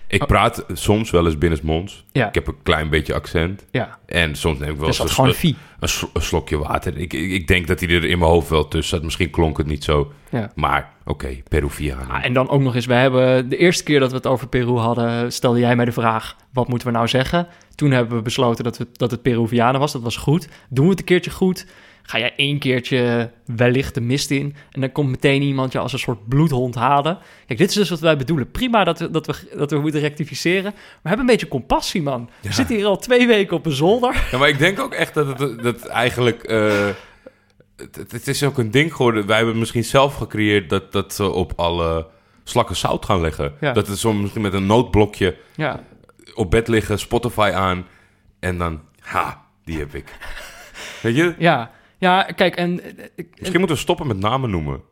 Ik 0.06 0.26
praat 0.26 0.64
soms 0.72 1.10
wel 1.10 1.26
eens 1.26 1.38
binnensmonds. 1.38 2.04
Ja. 2.12 2.28
Ik 2.28 2.34
heb 2.34 2.46
een 2.46 2.62
klein 2.62 2.90
beetje 2.90 3.14
accent. 3.14 3.64
Ja, 3.70 3.98
En 4.06 4.34
soms 4.36 4.58
neem 4.58 4.70
ik 4.70 4.76
wel 4.76 4.86
dus 4.86 4.98
eens 4.98 5.08
een, 5.08 5.14
gewoon 5.14 5.30
sl- 5.32 5.38
vie. 5.38 5.56
een, 5.80 5.88
een 6.12 6.22
slokje 6.22 6.58
water. 6.58 6.98
Ik, 6.98 7.12
ik, 7.12 7.30
ik 7.30 7.46
denk 7.46 7.66
dat 7.66 7.80
hij 7.80 7.88
er 7.88 8.04
in 8.04 8.18
mijn 8.18 8.30
hoofd 8.30 8.48
wel 8.48 8.68
tussen 8.68 8.96
zat. 8.96 9.04
Misschien 9.04 9.30
klonk 9.30 9.58
het 9.58 9.66
niet 9.66 9.84
zo. 9.84 10.12
Ja. 10.30 10.50
Maar 10.54 10.92
oké, 11.04 11.42
Peruvianen. 11.48 12.08
Ah, 12.10 12.24
en 12.24 12.32
dan 12.32 12.48
ook 12.48 12.60
nog 12.60 12.74
eens, 12.74 12.86
we 12.86 12.94
hebben 12.94 13.48
de 13.48 13.56
eerste 13.56 13.84
keer 13.84 14.00
dat 14.00 14.10
we 14.10 14.16
het 14.16 14.26
over 14.26 14.48
Peru 14.48 14.76
hadden, 14.76 15.32
stelde 15.32 15.58
jij 15.58 15.76
mij 15.76 15.84
de 15.84 15.92
vraag, 15.92 16.36
wat 16.52 16.68
moeten 16.68 16.88
we 16.88 16.94
nou 16.94 17.08
zeggen? 17.08 17.46
Toen 17.74 17.90
hebben 17.90 18.16
we 18.16 18.22
besloten 18.22 18.64
dat, 18.64 18.78
we, 18.78 18.86
dat 18.92 19.10
het 19.10 19.22
Peruvianen 19.22 19.80
was, 19.80 19.92
dat 19.92 20.02
was 20.02 20.16
goed. 20.16 20.48
Doen 20.68 20.84
we 20.84 20.90
het 20.90 20.98
een 21.00 21.04
keertje 21.04 21.30
goed? 21.30 21.66
Ga 22.06 22.18
jij 22.18 22.32
één 22.36 22.58
keertje 22.58 23.30
wellicht 23.46 23.94
de 23.94 24.00
mist 24.00 24.30
in 24.30 24.54
en 24.70 24.80
dan 24.80 24.92
komt 24.92 25.10
meteen 25.10 25.42
iemand 25.42 25.72
je 25.72 25.78
als 25.78 25.92
een 25.92 25.98
soort 25.98 26.28
bloedhond 26.28 26.74
halen. 26.74 27.18
Kijk, 27.46 27.58
dit 27.58 27.68
is 27.68 27.74
dus 27.74 27.90
wat 27.90 28.00
wij 28.00 28.16
bedoelen. 28.16 28.50
Prima 28.50 28.84
dat 28.84 28.98
we, 28.98 29.10
dat 29.10 29.26
we, 29.26 29.34
dat 29.56 29.70
we 29.70 29.78
moeten 29.78 30.00
rectificeren, 30.00 30.72
maar 30.72 30.72
hebben 31.02 31.20
een 31.20 31.26
beetje 31.26 31.48
compassie, 31.48 32.02
man. 32.02 32.30
We 32.40 32.52
zitten 32.52 32.76
hier 32.76 32.86
al 32.86 32.98
twee 32.98 33.26
weken 33.26 33.56
op 33.56 33.66
een 33.66 33.72
zolder. 33.72 34.26
Ja, 34.30 34.38
maar 34.38 34.48
ik 34.48 34.58
denk 34.58 34.80
ook 34.80 34.92
echt 34.92 35.14
dat 35.14 35.38
het 35.38 35.62
dat 35.62 35.86
eigenlijk... 35.86 36.42
eh, 36.42 36.88
het, 38.12 38.28
is 38.28 38.42
ook 38.42 38.58
een 38.58 38.70
ding 38.70 38.94
geworden. 38.94 39.26
Wij 39.26 39.36
hebben 39.36 39.58
misschien 39.58 39.84
zelf 39.84 40.14
gecreëerd 40.16 40.70
dat, 40.70 40.92
dat 40.92 41.14
ze 41.14 41.30
op 41.30 41.52
alle 41.56 42.06
slakken 42.44 42.76
zout 42.76 43.04
gaan 43.04 43.20
leggen. 43.20 43.54
Ja. 43.60 43.72
Dat 43.72 43.86
het 43.86 43.98
zo 43.98 44.12
misschien 44.12 44.42
met 44.42 44.52
een 44.52 44.66
noodblokje 44.66 45.36
Ja, 45.56 45.82
op 46.34 46.50
bed 46.50 46.68
liggen, 46.68 46.98
Spotify 46.98 47.50
aan. 47.54 47.86
En 48.40 48.58
dan, 48.58 48.80
ha, 48.98 49.44
die 49.64 49.78
heb 49.78 49.94
ik. 49.94 50.18
Weet 51.02 51.16
je? 51.16 51.34
ja. 51.38 51.70
Ja, 51.98 52.22
kijk, 52.22 52.56
en... 52.56 52.80
eh, 52.98 53.04
ik- 53.16 53.28
Misschien 53.38 53.58
moeten 53.58 53.76
we 53.76 53.82
stoppen 53.82 54.06
met 54.06 54.18
namen 54.18 54.50
noemen. 54.50 54.82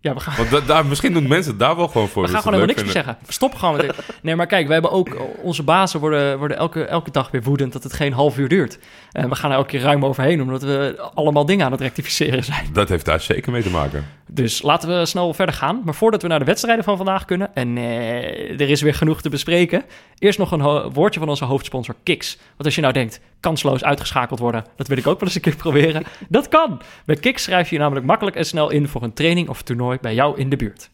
Ja, 0.00 0.14
we 0.14 0.20
gaan... 0.20 0.36
Want 0.36 0.50
da- 0.50 0.60
daar, 0.60 0.86
misschien 0.86 1.12
doen 1.12 1.28
mensen 1.28 1.58
daar 1.58 1.76
wel 1.76 1.88
gewoon 1.88 2.08
voor. 2.08 2.22
We 2.22 2.28
gaan 2.28 2.42
gewoon 2.42 2.52
helemaal 2.52 2.74
niks 2.74 2.94
meer 2.94 3.04
zeggen. 3.04 3.26
Stop 3.28 3.54
gewoon 3.54 3.76
met 3.76 3.86
dit. 3.86 3.96
Nee, 4.22 4.36
maar 4.36 4.46
kijk, 4.46 4.66
we 4.66 4.72
hebben 4.72 4.90
ook... 4.90 5.16
Onze 5.42 5.62
bazen 5.62 6.00
worden, 6.00 6.38
worden 6.38 6.56
elke, 6.56 6.84
elke 6.84 7.10
dag 7.10 7.30
weer 7.30 7.42
woedend 7.42 7.72
dat 7.72 7.82
het 7.82 7.92
geen 7.92 8.12
half 8.12 8.38
uur 8.38 8.48
duurt. 8.48 8.78
En 9.12 9.28
we 9.28 9.34
gaan 9.34 9.50
er 9.50 9.56
elke 9.56 9.68
keer 9.68 9.80
ruim 9.80 10.04
overheen, 10.04 10.42
omdat 10.42 10.62
we 10.62 11.10
allemaal 11.14 11.46
dingen 11.46 11.66
aan 11.66 11.72
het 11.72 11.80
rectificeren 11.80 12.44
zijn. 12.44 12.66
Dat 12.72 12.88
heeft 12.88 13.04
daar 13.04 13.20
zeker 13.20 13.52
mee 13.52 13.62
te 13.62 13.70
maken. 13.70 14.06
Dus 14.26 14.62
laten 14.62 14.98
we 14.98 15.06
snel 15.06 15.34
verder 15.34 15.54
gaan. 15.54 15.82
Maar 15.84 15.94
voordat 15.94 16.22
we 16.22 16.28
naar 16.28 16.38
de 16.38 16.44
wedstrijden 16.44 16.84
van 16.84 16.96
vandaag 16.96 17.24
kunnen... 17.24 17.54
en 17.54 17.76
eh, 17.76 18.60
er 18.60 18.70
is 18.70 18.82
weer 18.82 18.94
genoeg 18.94 19.20
te 19.20 19.28
bespreken... 19.28 19.84
eerst 20.18 20.38
nog 20.38 20.52
een 20.52 20.92
woordje 20.92 21.20
van 21.20 21.28
onze 21.28 21.44
hoofdsponsor 21.44 21.94
Kiks. 22.02 22.36
Want 22.36 22.64
als 22.64 22.74
je 22.74 22.80
nou 22.80 22.92
denkt, 22.92 23.20
kansloos 23.40 23.84
uitgeschakeld 23.84 24.38
worden... 24.38 24.64
dat 24.76 24.88
wil 24.88 24.96
ik 24.96 25.06
ook 25.06 25.20
wel 25.20 25.28
eens 25.28 25.34
een 25.34 25.40
keer 25.40 25.56
proberen. 25.56 26.02
Dat 26.28 26.48
kan! 26.48 26.80
Bij 27.04 27.16
Kiks 27.16 27.42
schrijf 27.42 27.68
je 27.68 27.74
je 27.74 27.80
namelijk 27.80 28.06
makkelijk 28.06 28.36
en 28.36 28.44
snel 28.44 28.70
in... 28.70 28.88
voor 28.88 29.02
een 29.02 29.12
training 29.12 29.48
of 29.48 29.62
toernooi 29.62 29.87
bij 30.00 30.14
jou 30.14 30.38
in 30.38 30.48
de 30.48 30.56
buurt. 30.56 30.90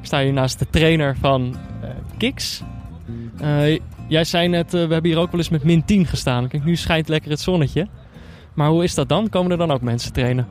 Ik 0.00 0.08
sta 0.08 0.22
hier 0.22 0.32
naast 0.32 0.58
de 0.58 0.70
trainer 0.70 1.16
van 1.16 1.56
eh 1.82 1.90
Kiks. 2.18 2.62
Eh, 3.38 3.78
jij 4.08 4.24
zei 4.24 4.48
net, 4.48 4.74
eh, 4.74 4.86
we 4.86 4.92
hebben 4.92 5.10
hier 5.10 5.20
ook 5.20 5.30
wel 5.30 5.40
eens 5.40 5.48
met 5.48 5.64
min 5.64 5.84
10 5.84 6.06
gestaan. 6.06 6.48
Kijk, 6.48 6.64
nu 6.64 6.76
schijnt 6.76 7.08
lekker 7.08 7.30
het 7.30 7.40
zonnetje. 7.40 7.88
Maar 8.54 8.68
hoe 8.68 8.84
is 8.84 8.94
dat 8.94 9.08
dan? 9.08 9.28
Komen 9.28 9.50
er 9.50 9.58
dan 9.58 9.70
ook 9.70 9.80
mensen 9.80 10.12
trainen? 10.12 10.48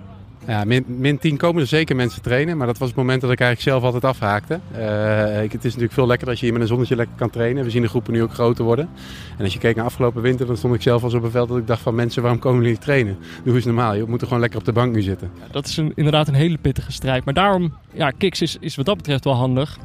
Ja, 0.48 0.64
min, 0.64 0.86
min 0.88 1.20
10 1.20 1.38
komen 1.38 1.62
er 1.62 1.68
zeker 1.68 1.96
mensen 1.96 2.22
trainen, 2.22 2.58
maar 2.58 2.68
dat 2.68 2.78
was 2.78 2.88
het 2.88 2.98
moment 2.98 3.22
dat 3.22 3.32
ik 3.32 3.40
eigenlijk 3.40 3.70
zelf 3.70 3.84
altijd 3.84 4.14
afhaakte. 4.14 4.60
Eh, 4.72 5.44
ik, 5.44 5.52
het 5.52 5.64
is 5.64 5.72
natuurlijk 5.72 5.94
veel 5.94 6.08
lekkerder 6.08 6.30
als 6.30 6.40
je 6.40 6.46
hier 6.46 6.54
met 6.54 6.62
een 6.62 6.68
zonnetje 6.68 6.96
lekker 6.96 7.16
kan 7.16 7.30
trainen. 7.30 7.64
We 7.64 7.70
zien 7.70 7.82
de 7.82 7.88
groepen 7.88 8.14
nu 8.14 8.24
ook 8.24 8.34
groter 8.34 8.66
worden. 8.66 8.90
En 9.38 9.44
als 9.44 9.54
je 9.54 9.60
keek 9.60 9.76
naar 9.76 9.86
afgelopen 9.86 10.22
winter, 10.22 10.46
dan 10.46 10.58
stond 10.58 10.76
ik 10.76 10.82
zelf 10.82 11.04
al 11.04 11.10
op 11.10 11.24
een 11.24 11.32
veld 11.32 11.50
dat 11.50 11.58
ik 11.58 11.68
dacht 11.68 11.82
van 11.82 11.96
mensen, 11.96 12.22
waarom 12.22 12.40
komen 12.40 12.58
jullie 12.58 12.74
niet 12.74 12.82
trainen? 12.82 13.18
Doe 13.44 13.56
eens 13.56 13.66
normaal, 13.66 13.94
je 13.94 14.04
moet 14.08 14.22
er 14.22 14.28
gewoon 14.28 14.42
lekker 14.42 14.60
op 14.60 14.66
de 14.66 14.72
bank 14.72 14.94
nu 14.94 15.02
zitten. 15.02 15.32
Ja, 15.40 15.52
dat 15.52 15.68
is 15.68 15.78
inderdaad 15.78 16.28
een 16.28 16.34
hele 16.34 16.58
pittige 16.58 16.92
strijd. 16.92 17.26
Maar 17.26 17.34
daarom, 17.34 17.74
ja, 17.94 18.10
Kiks 18.10 18.42
is, 18.42 18.58
is 18.60 18.76
wat 18.76 18.86
dat 18.86 18.98
betreft 18.98 19.24
wel 19.24 19.36
handig. 19.36 19.78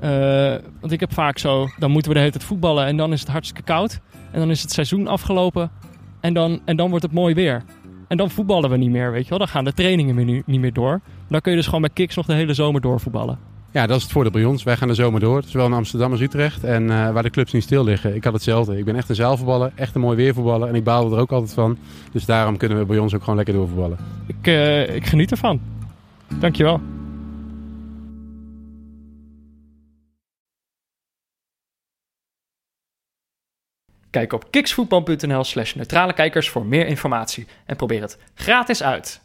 Eh, 0.00 0.10
want 0.80 0.92
ik 0.92 1.00
heb 1.00 1.12
vaak 1.12 1.38
zo, 1.38 1.68
dan 1.78 1.90
moeten 1.90 2.08
we 2.08 2.16
de 2.16 2.22
hele 2.22 2.32
tijd 2.32 2.44
voetballen 2.44 2.86
en 2.86 2.96
dan 2.96 3.12
is 3.12 3.20
het 3.20 3.28
hartstikke 3.28 3.62
koud. 3.62 4.00
En 4.30 4.40
dan 4.40 4.50
is 4.50 4.62
het 4.62 4.72
seizoen 4.72 5.06
afgelopen 5.06 5.70
en 6.20 6.34
dan, 6.34 6.60
en 6.64 6.76
dan 6.76 6.88
wordt 6.90 7.04
het 7.04 7.14
mooi 7.14 7.34
weer. 7.34 7.62
En 8.08 8.16
dan 8.16 8.30
voetballen 8.30 8.70
we 8.70 8.76
niet 8.76 8.90
meer, 8.90 9.12
weet 9.12 9.22
je 9.22 9.28
wel. 9.28 9.38
Dan 9.38 9.48
gaan 9.48 9.64
de 9.64 9.72
trainingen 9.72 10.14
meer 10.14 10.24
nu, 10.24 10.42
niet 10.46 10.60
meer 10.60 10.72
door. 10.72 11.00
Dan 11.28 11.40
kun 11.40 11.50
je 11.50 11.56
dus 11.56 11.66
gewoon 11.66 11.80
bij 11.80 11.90
Kiks 11.90 12.16
nog 12.16 12.26
de 12.26 12.34
hele 12.34 12.54
zomer 12.54 12.80
doorvoetballen. 12.80 13.38
Ja, 13.70 13.86
dat 13.86 13.96
is 13.96 14.02
het 14.02 14.12
voordeel 14.12 14.32
bij 14.32 14.44
ons. 14.44 14.62
Wij 14.62 14.76
gaan 14.76 14.88
de 14.88 14.94
zomer 14.94 15.20
door, 15.20 15.42
zowel 15.46 15.66
in 15.66 15.72
Amsterdam 15.72 16.10
als 16.10 16.20
Utrecht. 16.20 16.64
En 16.64 16.90
eh, 16.90 17.12
waar 17.12 17.22
de 17.22 17.30
clubs 17.30 17.52
niet 17.52 17.62
stil 17.62 17.84
liggen. 17.84 18.14
Ik 18.14 18.24
had 18.24 18.32
hetzelfde. 18.32 18.78
Ik 18.78 18.84
ben 18.84 18.96
echt 18.96 19.08
een 19.08 19.14
zaalvoetballer, 19.14 19.72
echt 19.74 19.94
een 19.94 20.00
mooi 20.00 20.16
weervoetballer. 20.16 20.68
En 20.68 20.74
ik 20.74 20.84
baalde 20.84 21.14
er 21.14 21.20
ook 21.20 21.32
altijd 21.32 21.54
van. 21.54 21.76
Dus 22.12 22.24
daarom 22.24 22.56
kunnen 22.56 22.78
we 22.78 22.84
bij 22.84 22.98
ons 22.98 23.14
ook 23.14 23.20
gewoon 23.20 23.36
lekker 23.36 23.54
doorvoetballen. 23.54 23.98
Ik, 24.26 24.46
eh, 24.46 24.94
ik 24.94 25.06
geniet 25.06 25.30
ervan. 25.30 25.60
Dankjewel. 26.38 26.80
Kijk 34.14 34.32
op 34.32 34.50
kiksvoetbal.nl 34.50 35.44
slash 35.44 35.74
neutrale 35.74 36.12
kijkers 36.12 36.48
voor 36.48 36.66
meer 36.66 36.86
informatie 36.86 37.46
en 37.66 37.76
probeer 37.76 38.00
het 38.00 38.18
gratis 38.34 38.82
uit. 38.82 39.20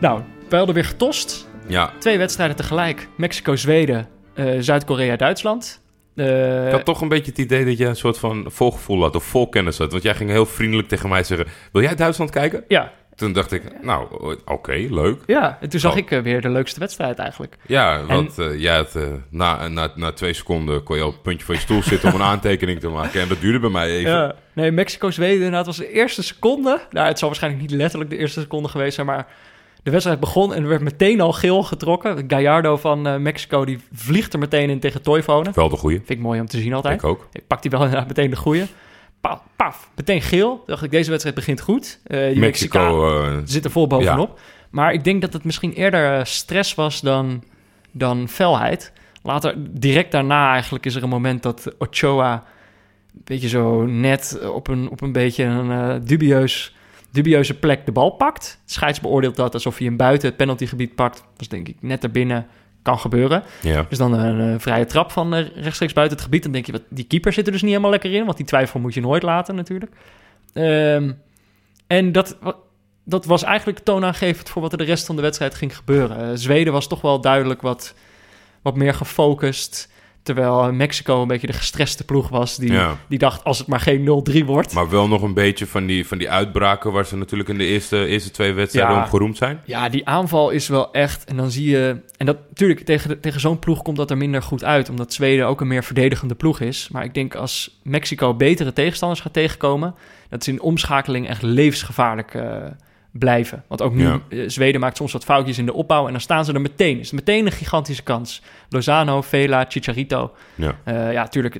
Nou, 0.00 0.22
hadden 0.50 0.74
weer 0.74 0.84
getost. 0.84 1.48
Ja, 1.66 1.92
Twee 1.98 2.18
wedstrijden 2.18 2.56
tegelijk. 2.56 3.08
Mexico-Zweden, 3.16 4.08
eh, 4.34 4.56
Zuid-Korea-Duitsland. 4.58 5.82
Eh, 6.14 6.66
ik 6.66 6.72
had 6.72 6.84
toch 6.84 7.00
een 7.00 7.08
beetje 7.08 7.30
het 7.30 7.40
idee 7.40 7.64
dat 7.64 7.78
je 7.78 7.86
een 7.86 7.96
soort 7.96 8.18
van 8.18 8.44
volgevoel 8.48 9.02
had 9.02 9.16
of 9.16 9.24
volkennis 9.24 9.78
had. 9.78 9.90
Want 9.90 10.02
jij 10.02 10.14
ging 10.14 10.30
heel 10.30 10.46
vriendelijk 10.46 10.88
tegen 10.88 11.08
mij 11.08 11.22
zeggen, 11.22 11.46
wil 11.72 11.82
jij 11.82 11.94
Duitsland 11.94 12.30
kijken? 12.30 12.64
ja, 12.68 12.92
Toen 13.18 13.32
dacht 13.32 13.52
ik, 13.52 13.62
nou, 13.82 14.06
oké, 14.44 14.72
leuk. 14.90 15.22
ja, 15.26 15.58
en 15.60 15.68
toen 15.68 15.80
zag 15.80 15.92
Oh. 15.92 15.98
ik 15.98 16.10
eh, 16.10 16.20
weer 16.20 16.40
de 16.40 16.48
leukste 16.48 16.80
wedstrijd 16.80 17.18
eigenlijk. 17.18 17.56
Ja, 17.66 18.04
want 18.04 18.38
eh, 18.38 18.60
jij 18.60 18.76
had, 18.76 18.94
eh, 18.96 19.02
na, 19.30 19.68
na, 19.68 19.92
na 19.94 20.12
twee 20.12 20.32
seconden 20.32 20.82
kon 20.82 20.96
je 20.96 21.04
op 21.06 21.12
het 21.12 21.22
puntje 21.22 21.46
van 21.46 21.54
je 21.54 21.60
stoel 21.60 21.82
zitten 21.82 22.08
om 22.08 22.20
een 22.20 22.26
aantekening 22.34 22.80
te 22.80 22.88
maken. 22.88 23.20
En 23.20 23.28
dat 23.28 23.40
duurde 23.40 23.58
bij 23.58 23.70
mij 23.70 23.90
even. 23.90 24.10
Ja. 24.10 24.34
Nee, 24.52 24.70
Mexico-Zweden, 24.70 25.36
inderdaad, 25.36 25.66
was 25.66 25.76
de 25.76 25.92
eerste 25.92 26.22
seconde. 26.22 26.80
Nou, 26.90 27.06
het 27.08 27.18
zal 27.18 27.28
waarschijnlijk 27.28 27.62
niet 27.62 27.72
letterlijk 27.72 28.10
de 28.10 28.16
eerste 28.16 28.40
seconde 28.40 28.68
geweest 28.68 28.94
zijn, 28.94 29.06
maar 29.06 29.26
de 29.82 29.90
wedstrijd 29.90 30.20
begon 30.20 30.54
en 30.54 30.62
er 30.62 30.68
werd 30.68 30.82
meteen 30.82 31.20
al 31.20 31.32
geel 31.32 31.62
getrokken. 31.62 32.24
Gallardo 32.28 32.76
van 32.76 33.22
Mexico, 33.22 33.64
die 33.64 33.78
vliegt 33.92 34.32
er 34.32 34.38
meteen 34.38 34.70
in 34.70 34.80
tegen 34.80 35.02
Toivonen. 35.02 35.52
Wel 35.54 35.68
de 35.68 35.76
goeie. 35.76 35.96
Vind 35.96 36.10
ik 36.10 36.18
mooi 36.20 36.40
om 36.40 36.46
te 36.46 36.58
zien 36.58 36.72
altijd. 36.72 36.94
Ik 36.94 37.04
ook. 37.04 37.28
Ik 37.32 37.46
pak 37.46 37.62
die 37.62 37.70
wel 37.70 37.80
inderdaad 37.84 38.08
meteen 38.08 38.30
de 38.30 38.36
goeie. 38.36 38.64
Pa, 39.20 39.42
paf, 39.56 39.90
meteen 39.96 40.22
geel. 40.22 40.62
Dacht 40.66 40.82
ik, 40.82 40.90
deze 40.90 41.10
wedstrijd 41.10 41.36
begint 41.36 41.60
goed. 41.60 42.00
Die 42.04 42.18
Mexicaan 42.18 42.40
Mexico, 42.40 43.22
eh, 43.22 43.36
zit 43.44 43.64
er 43.64 43.70
vol 43.70 43.86
bovenop. 43.86 44.40
Maar 44.70 44.92
ik 44.92 45.04
denk 45.04 45.20
dat 45.20 45.32
het 45.32 45.44
misschien 45.44 45.72
eerder 45.72 46.18
eh, 46.18 46.24
stress 46.24 46.74
was 46.74 47.00
dan, 47.00 47.42
dan 47.90 48.28
felheid. 48.28 48.92
Later, 49.22 49.54
direct 49.56 50.12
daarna 50.12 50.52
eigenlijk, 50.52 50.86
is 50.86 50.94
er 50.94 51.02
een 51.02 51.08
moment 51.08 51.42
dat 51.42 51.74
Ochoa... 51.78 52.32
een 53.14 53.22
beetje 53.24 53.48
zo 53.48 53.86
net 53.86 54.38
op 54.52 54.68
een, 54.68 54.90
op 54.90 55.00
een 55.00 55.12
beetje 55.12 55.44
een 55.44 56.04
dubieus, 56.04 56.76
dubieuze 57.10 57.58
plek 57.58 57.86
de 57.86 57.92
bal 57.92 58.10
pakt. 58.10 58.60
Scheids 58.64 59.00
beoordeelt 59.00 59.36
dat 59.36 59.54
alsof 59.54 59.78
hij 59.78 59.86
hem 59.86 59.96
buiten 59.96 60.28
het 60.28 60.36
penaltygebied 60.36 60.94
pakt. 60.94 61.24
was 61.36 61.48
denk 61.48 61.68
ik 61.68 61.76
net 61.80 62.02
erbinnen. 62.02 62.46
Kan 62.88 62.98
gebeuren. 62.98 63.42
ja. 63.62 63.86
Dus 63.88 63.98
dan 63.98 64.12
een 64.12 64.54
eh, 64.54 64.60
vrije 64.60 64.84
trap 64.84 65.10
van 65.10 65.34
eh, 65.34 65.46
rechtstreeks 65.56 65.92
buiten 65.92 66.16
het 66.16 66.24
gebied. 66.24 66.42
Dan 66.42 66.52
denk 66.52 66.66
je, 66.66 66.72
wat, 66.72 66.82
die 66.88 67.04
keeper 67.04 67.32
zit 67.32 67.46
er 67.46 67.52
dus 67.52 67.60
niet 67.60 67.70
helemaal 67.70 67.90
lekker 67.90 68.14
in. 68.14 68.24
Want 68.24 68.36
die 68.36 68.46
twijfel 68.46 68.80
moet 68.80 68.94
je 68.94 69.00
nooit 69.00 69.22
laten 69.22 69.54
natuurlijk. 69.54 69.92
Ehm, 70.52 71.12
en 71.86 72.12
dat, 72.12 72.38
dat 73.04 73.24
was 73.24 73.42
eigenlijk 73.42 73.78
toonaangevend 73.78 74.48
voor 74.48 74.62
wat 74.62 74.72
er 74.72 74.78
de 74.78 74.84
rest 74.84 75.06
van 75.06 75.16
de 75.16 75.22
wedstrijd 75.22 75.54
ging 75.54 75.76
gebeuren. 75.76 76.18
Eh, 76.18 76.28
Zweden 76.34 76.72
was 76.72 76.88
toch 76.88 77.00
wel 77.00 77.20
duidelijk 77.20 77.62
wat, 77.62 77.94
wat 78.62 78.76
meer 78.76 78.94
gefocust. 78.94 79.92
Terwijl 80.34 80.72
Mexico 80.72 81.22
een 81.22 81.28
beetje 81.28 81.46
de 81.46 81.52
gestreste 81.52 82.04
ploeg 82.04 82.28
was. 82.28 82.56
Die, 82.56 82.72
Ja. 82.72 82.96
die 83.08 83.18
dacht, 83.18 83.44
als 83.44 83.58
het 83.58 83.66
maar 83.66 83.80
geen 83.80 84.04
0-3 84.04 84.44
wordt. 84.44 84.72
Maar 84.72 84.90
wel 84.90 85.08
nog 85.08 85.22
een 85.22 85.34
beetje 85.34 85.66
van 85.66 85.86
die, 85.86 86.06
van 86.06 86.18
die 86.18 86.30
uitbraken 86.30 86.92
waar 86.92 87.06
ze 87.06 87.16
natuurlijk 87.16 87.48
in 87.48 87.58
de 87.58 87.64
eerste, 87.64 88.06
eerste 88.06 88.30
twee 88.30 88.52
wedstrijden 88.52 88.94
Ja. 88.96 89.02
om 89.02 89.08
geroemd 89.08 89.36
zijn. 89.36 89.60
Ja, 89.64 89.88
die 89.88 90.06
aanval 90.06 90.50
is 90.50 90.68
wel 90.68 90.92
echt. 90.92 91.24
En 91.24 91.36
dan 91.36 91.50
zie 91.50 91.70
je. 91.70 92.00
En 92.16 92.26
dat 92.26 92.36
natuurlijk, 92.48 92.80
tegen, 92.80 93.20
tegen 93.20 93.40
zo'n 93.40 93.58
ploeg 93.58 93.82
komt 93.82 93.96
dat 93.96 94.10
er 94.10 94.16
minder 94.16 94.42
goed 94.42 94.64
uit. 94.64 94.88
Omdat 94.88 95.12
Zweden 95.12 95.46
ook 95.46 95.60
een 95.60 95.66
meer 95.66 95.84
verdedigende 95.84 96.34
ploeg 96.34 96.60
is. 96.60 96.88
Maar 96.92 97.04
ik 97.04 97.14
denk 97.14 97.34
als 97.34 97.78
Mexico 97.82 98.34
betere 98.34 98.72
tegenstanders 98.72 99.20
gaat 99.20 99.32
tegenkomen. 99.32 99.94
dat 100.28 100.44
ze 100.44 100.50
in 100.50 100.60
omschakeling 100.60 101.28
echt 101.28 101.42
levensgevaarlijk 101.42 102.34
eh, 102.34 102.56
blijven. 103.12 103.64
Want 103.68 103.82
ook 103.82 103.94
nu, 103.94 104.02
Ja. 104.02 104.20
eh, 104.28 104.42
Zweden 104.46 104.80
maakt 104.80 104.96
soms 104.96 105.12
wat 105.12 105.24
foutjes 105.24 105.58
in 105.58 105.66
de 105.66 105.72
opbouw. 105.72 106.06
En 106.06 106.12
dan 106.12 106.20
staan 106.20 106.44
ze 106.44 106.52
er 106.52 106.60
meteen. 106.60 106.98
Is 106.98 107.10
meteen 107.12 107.46
een 107.46 107.52
gigantische 107.52 108.02
kans. 108.02 108.42
Lozano, 108.68 109.22
Vela, 109.22 109.64
Chicharito. 109.68 110.32
Ja. 110.54 110.76
Eh, 110.84 111.12
ja, 111.12 111.28
tuurlijk. 111.28 111.58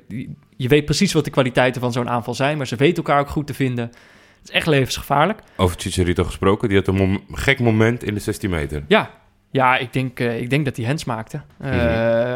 Je 0.57 0.69
weet 0.69 0.85
precies 0.85 1.13
wat 1.13 1.25
de 1.25 1.31
kwaliteiten 1.31 1.81
van 1.81 1.93
zo'n 1.93 2.09
aanval 2.09 2.35
zijn. 2.35 2.57
Maar 2.57 2.67
ze 2.67 2.77
weten 2.77 2.97
elkaar 2.97 3.21
ook 3.21 3.29
goed 3.29 3.47
te 3.47 3.55
vinden. 3.55 3.85
Het 3.85 4.49
is 4.49 4.51
echt 4.51 4.67
levensgevaarlijk. 4.67 5.41
Over 5.57 5.77
Chicharito 5.81 6.25
gesproken, 6.25 6.69
die 6.69 6.79
had 6.79 6.87
een 6.87 6.95
mom- 6.95 7.25
gek 7.33 7.61
moment 7.61 8.03
in 8.05 8.15
de 8.15 8.21
16 8.21 8.51
meter. 8.51 8.85
Ja, 8.89 9.11
Ja, 9.51 9.77
ik 9.77 9.93
denk, 9.93 10.21
eh, 10.21 10.41
ik 10.41 10.51
denk 10.51 10.65
dat 10.65 10.77
hij 10.77 10.87
hands 10.87 11.05
maakte. 11.05 11.41
Mhm. 11.59 11.71
als 11.73 11.79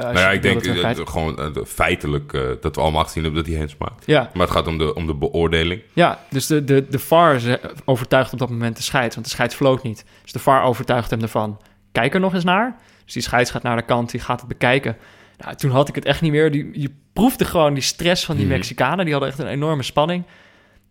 nou 0.03 0.19
ja, 0.19 0.31
ik 0.31 0.43
denk 0.43 0.63
terugkijkt. 0.63 0.99
eh, 0.99 1.07
gewoon 1.07 1.57
feitelijk 1.67 2.33
dat 2.61 2.75
we 2.77 2.81
allemaal 2.83 3.05
gezien 3.05 3.23
hebben 3.23 3.41
dat 3.43 3.51
hij 3.51 3.59
hands 3.61 3.77
maakt. 3.79 4.07
Ja, 4.07 4.31
Maar 4.35 4.47
het 4.47 4.57
gaat 4.57 4.67
om 4.67 4.79
de, 4.79 4.95
om 4.95 5.07
de 5.07 5.15
beoordeling. 5.15 5.83
ja, 5.93 6.19
dus 6.31 6.47
de, 6.47 6.65
de, 6.65 6.87
de 6.89 6.99
VAR 6.99 7.41
overtuigt 7.85 8.33
op 8.33 8.39
dat 8.39 8.51
moment 8.51 8.77
de 8.77 8.83
scheids, 8.83 9.15
want 9.15 9.27
de 9.27 9.33
scheids 9.33 9.55
floot 9.55 9.83
niet. 9.83 10.05
Dus 10.23 10.33
de 10.33 10.39
VAR 10.39 10.63
overtuigt 10.65 11.11
hem 11.11 11.21
ervan. 11.23 11.61
Kijk 11.93 12.15
er 12.15 12.21
nog 12.21 12.35
eens 12.35 12.45
naar. 12.45 12.77
Dus 13.05 13.13
die 13.13 13.23
scheids 13.23 13.51
gaat 13.51 13.63
naar 13.63 13.77
de 13.77 13.83
kant, 13.83 14.11
die 14.11 14.21
gaat 14.21 14.39
het 14.41 14.49
bekijken. 14.49 14.97
Nou, 15.39 15.55
toen 15.57 15.71
had 15.71 15.89
ik 15.89 15.95
het 15.95 16.05
echt 16.05 16.21
niet 16.21 16.31
meer. 16.33 16.51
Die, 16.51 16.81
je 16.81 16.91
proefde 17.13 17.45
gewoon 17.45 17.75
die 17.75 17.83
stress 17.83 18.25
van 18.25 18.37
die 18.37 18.45
Mhm. 18.45 18.55
Mexicanen. 18.55 19.05
Die 19.05 19.13
hadden 19.15 19.31
echt 19.31 19.39
een 19.41 19.47
enorme 19.47 19.83
spanning. 19.83 20.25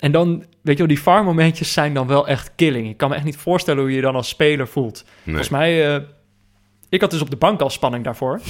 En 0.02 0.12
dan, 0.12 0.30
weet 0.62 0.78
je 0.78 0.78
wel, 0.78 0.88
die 0.88 1.02
VAR-momentjes 1.02 1.74
zijn 1.74 1.94
dan 1.94 2.08
wel 2.08 2.28
echt 2.28 2.52
killing. 2.56 2.90
Ik 2.90 2.98
kan 2.98 3.10
me 3.10 3.16
echt 3.16 3.24
niet 3.24 3.38
voorstellen 3.38 3.82
hoe 3.82 3.90
je 3.90 3.96
je 3.96 4.02
dan 4.02 4.16
als 4.16 4.28
speler 4.28 4.68
voelt. 4.68 5.04
Nee. 5.06 5.24
Volgens 5.24 5.50
mij, 5.50 5.96
eh, 5.96 6.02
ik 6.90 7.02
had 7.02 7.12
dus 7.12 7.22
op 7.22 7.30
de 7.30 7.36
bank 7.36 7.62
al 7.62 7.70
spanning 7.70 8.04
daarvoor. 8.04 8.42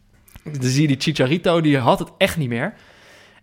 dan 0.60 0.70
zie 0.70 0.82
je 0.82 0.88
die 0.88 1.00
Chicharito, 1.00 1.60
die 1.60 1.78
had 1.78 1.98
het 1.98 2.10
echt 2.18 2.36
niet 2.36 2.48
meer. 2.48 2.74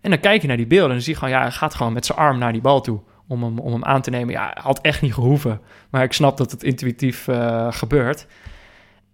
En 0.00 0.10
dan 0.10 0.20
kijk 0.20 0.42
je 0.42 0.48
naar 0.48 0.56
die 0.56 0.66
beelden 0.66 0.88
en 0.88 0.94
dan 0.94 1.02
zie 1.02 1.12
je 1.12 1.18
gewoon, 1.18 1.34
ja, 1.34 1.40
hij 1.40 1.50
gaat 1.50 1.74
gewoon 1.74 1.92
met 1.92 2.06
zijn 2.06 2.18
arm 2.18 2.38
naar 2.38 2.52
die 2.52 2.60
bal 2.60 2.80
toe 2.80 3.00
om 3.28 3.42
hem, 3.42 3.58
om 3.58 3.72
hem 3.72 3.84
aan 3.84 4.02
te 4.02 4.10
nemen. 4.10 4.34
Ja, 4.34 4.56
had 4.60 4.80
echt 4.80 5.02
niet 5.02 5.14
gehoeven. 5.14 5.60
Maar 5.90 6.02
ik 6.02 6.12
snap 6.12 6.36
dat 6.36 6.50
het 6.50 6.62
intuïtief 6.62 7.28
eh, 7.28 7.66
gebeurt. 7.72 8.26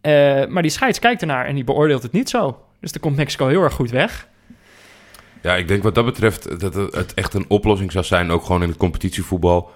Eh, 0.01 0.47
maar 0.47 0.63
die 0.63 0.71
scheids 0.71 0.99
kijkt 0.99 1.21
ernaar 1.21 1.47
en 1.47 1.55
die 1.55 1.65
beoordeelt 1.65 2.03
het 2.03 2.13
niet 2.13 2.31
zo. 2.31 2.65
Dus 2.81 2.93
dan 2.93 3.01
komt 3.01 3.17
Mexico 3.17 3.47
heel 3.47 3.63
erg 3.63 3.75
goed 3.75 3.91
weg. 3.91 4.29
Ja, 5.43 5.57
ik 5.57 5.69
denk 5.69 5.83
wat 5.83 5.95
dat 5.95 6.05
betreft 6.05 6.61
dat 6.61 6.75
het 6.75 6.95
het 6.95 7.15
echt 7.15 7.35
een 7.35 7.45
oplossing 7.49 7.93
zou 7.93 8.05
zijn, 8.05 8.31
ook 8.31 8.45
gewoon 8.45 8.63
in 8.63 8.69
het 8.69 8.79
competitievoetbal. 8.79 9.71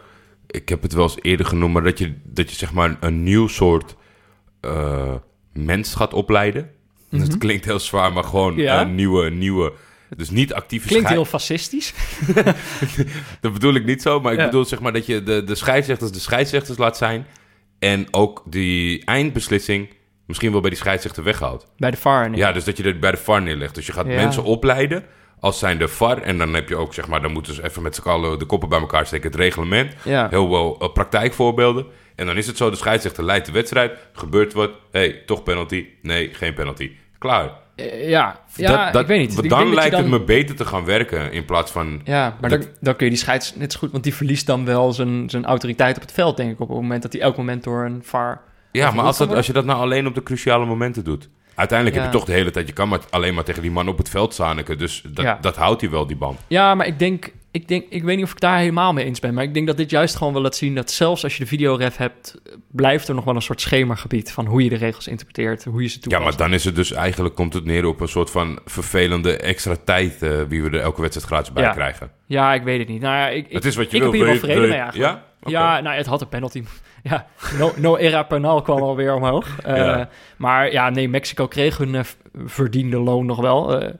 Ik 0.47 0.69
heb 0.69 0.83
het 0.83 0.93
wel 0.93 1.03
eens 1.03 1.19
eerder 1.23 1.47
genoemd, 1.47 1.73
maar 1.73 1.83
dat 1.83 1.99
je, 1.99 2.15
dat 2.25 2.51
je 2.51 2.57
zeg 2.57 2.73
maar 2.73 2.97
een 3.01 3.23
nieuw 3.23 3.47
soort 3.49 3.95
eh, 4.61 5.15
mens 5.53 5.95
gaat 5.95 6.13
opleiden. 6.15 6.71
Dat 7.11 7.39
klinkt 7.39 7.65
heel 7.65 7.79
zwaar, 7.79 8.13
maar 8.13 8.25
gewoon. 8.25 8.57
Ja. 8.57 8.81
een 8.81 8.95
nieuwe, 8.95 9.31
nieuwe, 9.31 9.73
dus 10.17 10.31
niet 10.31 10.53
actieve 10.55 10.89
Klinkt 10.89 11.09
heel 11.09 11.25
fascistisch. 11.25 11.95
Dat 13.41 13.53
bedoel 13.53 13.75
ik 13.75 13.85
niet 13.85 14.03
zo, 14.03 14.21
maar 14.21 14.33
ik 14.33 14.39
Ja. 14.39 14.45
bedoel 14.45 14.65
zeg 14.65 14.81
maar 14.81 14.93
dat 14.93 15.07
je 15.07 15.23
de, 15.23 15.45
de 15.45 15.55
scheidsrechters 15.55 16.13
de 16.13 16.19
scheidsrechters 16.19 16.79
laat 16.79 16.97
zijn 16.97 17.27
en 17.79 18.07
ook 18.11 18.43
die 18.47 19.05
eindbeslissing 19.05 19.89
misschien 20.27 20.53
wel 20.53 20.61
bij 20.61 20.71
die 20.71 20.79
scheidsrechter 20.79 21.23
weghaalt. 21.23 21.67
Bij 21.77 21.91
de 21.91 21.97
VAR. 21.97 22.29
niet. 22.31 22.39
Ja, 22.39 22.53
dus 22.53 22.65
dat 22.65 22.77
je 22.77 22.83
het 22.83 23.01
bij 23.01 23.11
de 23.11 23.17
VAR 23.17 23.43
neerlegt. 23.43 23.75
Dus 23.75 23.87
je 23.87 23.93
gaat 23.93 24.07
Ja. 24.07 24.15
mensen 24.15 24.43
opleiden 24.45 25.05
als 25.41 25.59
zijn 25.59 25.79
de 25.79 25.89
VAR. 25.89 26.23
En 26.23 26.39
dan 26.39 26.55
heb 26.55 26.69
je 26.69 26.77
ook, 26.77 26.95
zeg 26.95 27.09
maar, 27.09 27.23
dan 27.23 27.33
moeten 27.33 27.55
ze 27.55 27.65
even 27.65 27.83
met 27.83 27.95
z'n 27.95 28.09
allen 28.09 28.39
de 28.39 28.45
koppen 28.45 28.69
bij 28.69 28.81
elkaar 28.81 29.07
steken. 29.07 29.31
Het 29.31 29.41
reglement. 29.41 29.93
Ja. 30.05 30.29
Heel 30.31 30.51
wel 30.51 30.77
eh, 30.81 30.93
praktijkvoorbeelden. 30.93 31.87
En 32.15 32.27
dan 32.27 32.37
is 32.37 32.47
het 32.47 32.57
zo, 32.57 32.71
de 32.71 32.77
scheidsrechter 32.77 33.25
leidt 33.25 33.47
de 33.47 33.53
wedstrijd. 33.53 33.93
Gebeurt 34.13 34.53
wat. 34.53 34.71
hey, 34.91 35.23
toch 35.27 35.43
penalty. 35.43 35.87
Nee, 36.03 36.35
geen 36.35 36.55
penalty. 36.55 36.91
Klaar. 37.19 37.51
Eh, 37.77 38.09
ja, 38.09 38.41
ja 38.55 38.85
Dat- 38.85 38.93
dat- 38.93 39.03
ik 39.03 39.09
weet 39.09 39.19
niet. 39.29 39.45
Ik 39.45 39.51
Dan 39.51 39.75
lijkt 39.75 39.97
het 39.97 40.07
me 40.09 40.21
beter 40.21 40.57
te 40.57 40.65
gaan 40.65 40.85
werken 40.85 41.33
in 41.33 41.45
plaats 41.45 41.71
van... 41.73 42.01
Ja, 42.05 42.37
maar 42.41 42.51
Dat- 42.51 42.63
dan, 42.63 42.71
dan 42.81 42.97
kun 42.97 43.05
je 43.07 43.13
die 43.13 43.21
scheids 43.21 43.55
net 43.55 43.73
zo 43.73 43.79
goed... 43.79 43.91
Want 43.91 44.05
die 44.05 44.15
verliest 44.15 44.47
dan 44.47 44.65
wel 44.65 44.93
zijn, 44.93 45.31
zijn 45.31 45.45
autoriteit 45.45 45.97
op 45.97 46.03
het 46.03 46.13
veld, 46.13 46.37
denk 46.37 46.51
ik... 46.53 46.61
op 46.61 46.69
het 46.69 46.77
moment 46.77 47.03
dat 47.03 47.13
hij 47.13 47.21
elk 47.21 47.37
moment 47.37 47.65
door 47.65 47.85
een 47.85 48.01
VAR... 48.05 48.41
Ja, 48.73 48.91
maar 48.91 49.05
als, 49.05 49.19
dat, 49.19 49.35
als 49.35 49.47
je 49.47 49.53
dat 49.53 49.65
nou 49.65 49.81
alleen 49.81 50.07
op 50.07 50.15
de 50.15 50.23
cruciale 50.23 50.67
momenten 50.67 51.05
doet. 51.05 51.29
Uiteindelijk 51.57 51.99
Ja. 51.99 52.03
heb 52.05 52.13
je 52.13 52.19
toch 52.19 52.27
de 52.29 52.33
hele 52.35 52.51
tijd... 52.51 52.67
Je 52.67 52.73
kan 52.73 52.89
maar 52.89 53.01
alleen 53.11 53.35
maar 53.35 53.45
tegen 53.45 53.63
die 53.63 53.71
man 53.71 53.89
op 53.89 53.99
het 53.99 54.09
veld 54.09 54.35
zaniken. 54.35 54.79
Dus 54.79 55.03
dat, 55.09 55.25
Ja. 55.25 55.39
dat 55.41 55.57
houdt 55.57 55.81
hij 55.81 55.91
wel, 55.91 56.07
die 56.07 56.17
band. 56.17 56.39
Ja, 56.47 56.75
maar 56.75 56.87
ik 56.87 56.99
denk, 56.99 57.33
ik 57.51 57.69
denk... 57.69 57.85
Ik 57.89 58.03
weet 58.05 58.17
niet 58.17 58.25
of 58.25 58.31
ik 58.33 58.41
daar 58.41 58.59
helemaal 58.59 58.93
mee 58.93 59.05
eens 59.05 59.21
ben... 59.21 59.35
maar 59.35 59.45
ik 59.45 59.55
denk 59.55 59.67
dat 59.67 59.77
dit 59.77 59.91
juist 59.91 60.17
gewoon 60.17 60.33
wil 60.33 60.43
laten 60.43 60.59
zien... 60.59 60.75
dat 60.75 60.91
zelfs 60.91 61.23
als 61.25 61.37
je 61.37 61.43
de 61.43 61.49
videoref 61.49 61.97
hebt... 61.97 62.35
blijft 62.71 63.09
er 63.09 63.15
nog 63.15 63.25
wel 63.25 63.35
een 63.35 63.43
soort 63.43 63.61
schemagebied... 63.61 64.33
van 64.33 64.47
hoe 64.47 64.63
je 64.63 64.69
de 64.69 64.77
regels 64.77 65.07
interpreteert, 65.07 65.65
hoe 65.65 65.83
je 65.83 65.89
ze 65.89 65.95
Ja, 65.97 66.01
toepast. 66.01 66.25
maar 66.25 66.37
dan 66.49 66.53
is 66.57 66.65
het 66.65 66.75
dus 66.77 66.93
eigenlijk... 66.93 67.35
komt 67.35 67.53
het 67.55 67.65
neer 67.65 67.85
op 67.87 68.01
een 68.01 68.09
soort 68.09 68.31
van 68.31 68.59
vervelende 68.65 69.37
extra 69.37 69.77
tijd... 69.85 70.23
eh, 70.23 70.31
wie 70.49 70.63
we 70.63 70.71
er 70.71 70.81
elke 70.81 71.01
wedstrijd 71.01 71.29
gratis 71.29 71.53
bij 71.53 71.63
Ja. 71.63 71.71
krijgen. 71.73 72.11
Ja, 72.27 72.55
ik 72.55 72.63
weet 72.63 72.79
het 72.79 72.89
niet. 72.89 73.01
Nou 73.01 73.15
ja, 73.17 73.29
ik, 73.29 73.47
ik, 73.47 73.53
Het 73.53 73.65
is 73.65 73.77
wat 73.77 73.91
je 73.91 73.97
ik 73.97 74.03
wil. 74.03 74.13
heb 74.13 74.21
hier 74.21 74.31
wel 74.31 74.39
vrede 74.41 74.61
mee 74.61 74.71
eigenlijk. 74.79 75.11
Ja? 75.11 75.25
Ja, 75.51 75.81
nou, 75.81 75.97
het 75.97 76.07
had 76.07 76.21
een 76.21 76.29
penalty. 76.29 76.63
Ja, 77.03 77.27
no, 77.59 77.73
no 77.77 77.97
era 77.97 78.23
penal 78.23 78.63
kwam 78.63 78.83
alweer 78.83 79.15
omhoog. 79.15 79.47
Eh, 79.65 79.77
Ja. 79.77 80.09
Maar 80.37 80.73
ja, 80.73 80.91
nee, 80.91 81.09
Mexico 81.09 81.47
kreeg 81.49 81.77
hun 81.79 81.95
eh, 81.95 82.01
verdiende 82.45 82.99
loon 82.99 83.27
nog 83.27 83.41
wel. 83.41 83.81
Eh, 83.81 83.93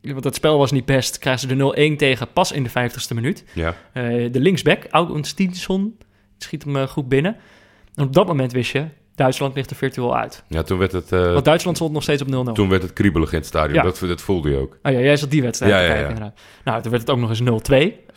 want 0.00 0.24
het 0.24 0.34
spel 0.34 0.58
was 0.58 0.70
niet 0.72 0.84
best. 0.84 1.18
Krijgen 1.18 1.48
ze 1.48 1.56
de 1.56 1.92
0-1 1.94 1.96
tegen 1.96 2.28
pas 2.32 2.52
in 2.52 2.62
de 2.62 2.70
50ste 2.70 3.14
minuut. 3.14 3.44
Ja. 3.52 3.74
De 3.92 4.30
linksback, 4.40 4.84
Augustinsson, 4.90 5.98
schiet 6.38 6.64
hem 6.64 6.86
goed 6.88 7.08
binnen. 7.08 7.36
En 7.94 8.04
op 8.04 8.12
dat 8.12 8.26
moment 8.26 8.52
wist 8.52 8.72
je, 8.72 8.84
Duitsland 9.14 9.54
ligt 9.54 9.70
er 9.70 9.76
virtueel 9.76 10.16
uit. 10.16 10.44
ja, 10.48 10.62
toen 10.62 10.78
werd 10.78 10.92
het... 10.92 11.12
eh, 11.12 11.32
Want 11.32 11.44
Duitsland 11.44 11.76
stond 11.76 11.92
nog 11.92 12.02
steeds 12.02 12.22
op 12.22 12.28
0-0. 12.48 12.52
toen 12.52 12.68
werd 12.68 12.82
het 12.82 12.92
kriebelig 12.92 13.30
in 13.32 13.38
het 13.38 13.46
stadion. 13.46 13.74
Ja. 13.74 13.82
Dat, 13.82 13.98
dat 14.06 14.20
voelde 14.20 14.50
je 14.50 14.56
ook. 14.56 14.78
Oh 14.82 14.92
ja, 14.92 14.98
jij 14.98 15.16
zat 15.16 15.30
die 15.30 15.42
wedstrijd 15.42 15.72
Ja, 15.72 15.78
te 15.78 15.84
ja, 15.84 15.88
kijken 15.92 16.08
ja. 16.08 16.14
inderdaad. 16.14 16.40
Nou, 16.64 16.82
toen 16.82 16.90
werd 16.90 17.02
het 17.02 17.10
ook 17.12 17.18
nog 17.18 17.28
eens 17.30 17.40
0-2. 17.40 17.44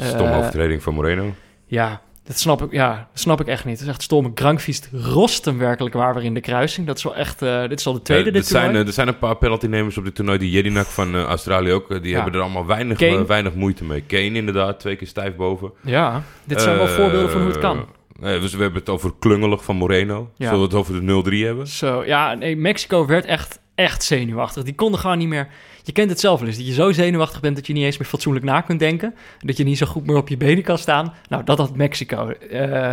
Stomme 0.07 0.31
Eh, 0.31 0.37
overtreding 0.37 0.83
van 0.83 0.93
Moreno. 0.93 1.33
Ja, 1.65 2.01
dat 2.25 2.39
snap 2.39 2.61
ik, 2.61 2.71
ja, 2.71 3.07
snap 3.13 3.41
ik 3.41 3.47
echt 3.47 3.65
niet. 3.65 3.73
Het 3.73 3.83
is 3.87 3.93
echt 3.93 4.01
stom. 4.01 4.31
Grankvist 4.35 4.89
rost 4.91 5.45
hem 5.45 5.57
werkelijk 5.57 5.95
waar 5.95 6.13
weer 6.13 6.23
in 6.23 6.33
de 6.33 6.41
kruising. 6.41 6.87
Dat 6.87 6.97
is 6.97 7.03
wel 7.03 7.15
echt... 7.15 7.41
eh, 7.41 7.61
dit 7.61 7.79
is 7.79 7.85
al 7.85 7.93
de 7.93 8.01
tweede 8.01 8.27
Eh, 8.27 8.33
dit 8.33 8.43
er, 8.43 8.49
zijn, 8.49 8.75
eh, 8.75 8.87
er 8.87 8.93
zijn 8.93 9.07
een 9.07 9.17
paar 9.17 9.35
penaltynemers 9.37 9.97
op 9.97 10.03
dit 10.03 10.15
toernooi. 10.15 10.37
Die 10.37 10.51
Jedinak 10.51 10.85
van 10.85 11.15
Australië 11.15 11.71
ook. 11.71 11.89
die 12.01 12.09
Ja. 12.11 12.15
hebben 12.15 12.33
er 12.33 12.41
allemaal 12.41 12.65
weinig, 12.65 13.27
weinig 13.27 13.53
moeite 13.53 13.83
mee. 13.83 14.01
Kane 14.01 14.23
inderdaad, 14.33 14.79
twee 14.79 14.95
keer 14.95 15.07
stijf 15.07 15.35
boven. 15.35 15.71
Ja, 15.81 16.23
dit 16.43 16.61
zijn 16.61 16.77
wel 16.77 16.87
voorbeelden 16.87 17.29
van 17.31 17.41
hoe 17.41 17.49
het 17.49 17.59
kan. 17.59 17.85
dus 18.19 18.53
we 18.53 18.61
hebben 18.61 18.79
het 18.79 18.89
over 18.89 19.11
klungelig 19.19 19.63
van 19.63 19.75
Moreno. 19.75 20.29
Ja. 20.35 20.45
Zullen 20.45 20.59
we 20.59 20.65
het 20.65 20.75
over 20.75 20.93
de 20.93 21.41
0-3 21.41 21.45
hebben? 21.45 21.67
Zo, 21.67 22.05
ja, 22.05 22.33
nee, 22.33 22.57
Mexico 22.57 23.05
werd 23.05 23.25
echt, 23.25 23.59
echt 23.75 24.03
zenuwachtig. 24.03 24.63
Die 24.63 24.75
konden 24.75 24.99
gewoon 24.99 25.17
niet 25.17 25.27
meer... 25.27 25.47
Je 25.85 25.91
kent 25.91 26.09
het 26.09 26.19
zelf 26.19 26.39
wel 26.39 26.47
eens, 26.47 26.57
dat 26.57 26.67
je 26.67 26.73
zo 26.73 26.91
zenuwachtig 26.91 27.39
bent 27.39 27.55
dat 27.55 27.67
je 27.67 27.73
niet 27.73 27.83
eens 27.83 27.97
meer 27.97 28.07
fatsoenlijk 28.07 28.45
na 28.45 28.61
kunt 28.61 28.79
denken. 28.79 29.15
Dat 29.39 29.57
je 29.57 29.63
niet 29.63 29.77
zo 29.77 29.85
goed 29.85 30.05
meer 30.05 30.15
op 30.17 30.29
je 30.29 30.37
benen 30.37 30.63
kan 30.63 30.77
staan. 30.77 31.13
Nou, 31.29 31.43
dat 31.43 31.57
had 31.57 31.75
Mexico. 31.75 32.29
Eh, 32.29 32.91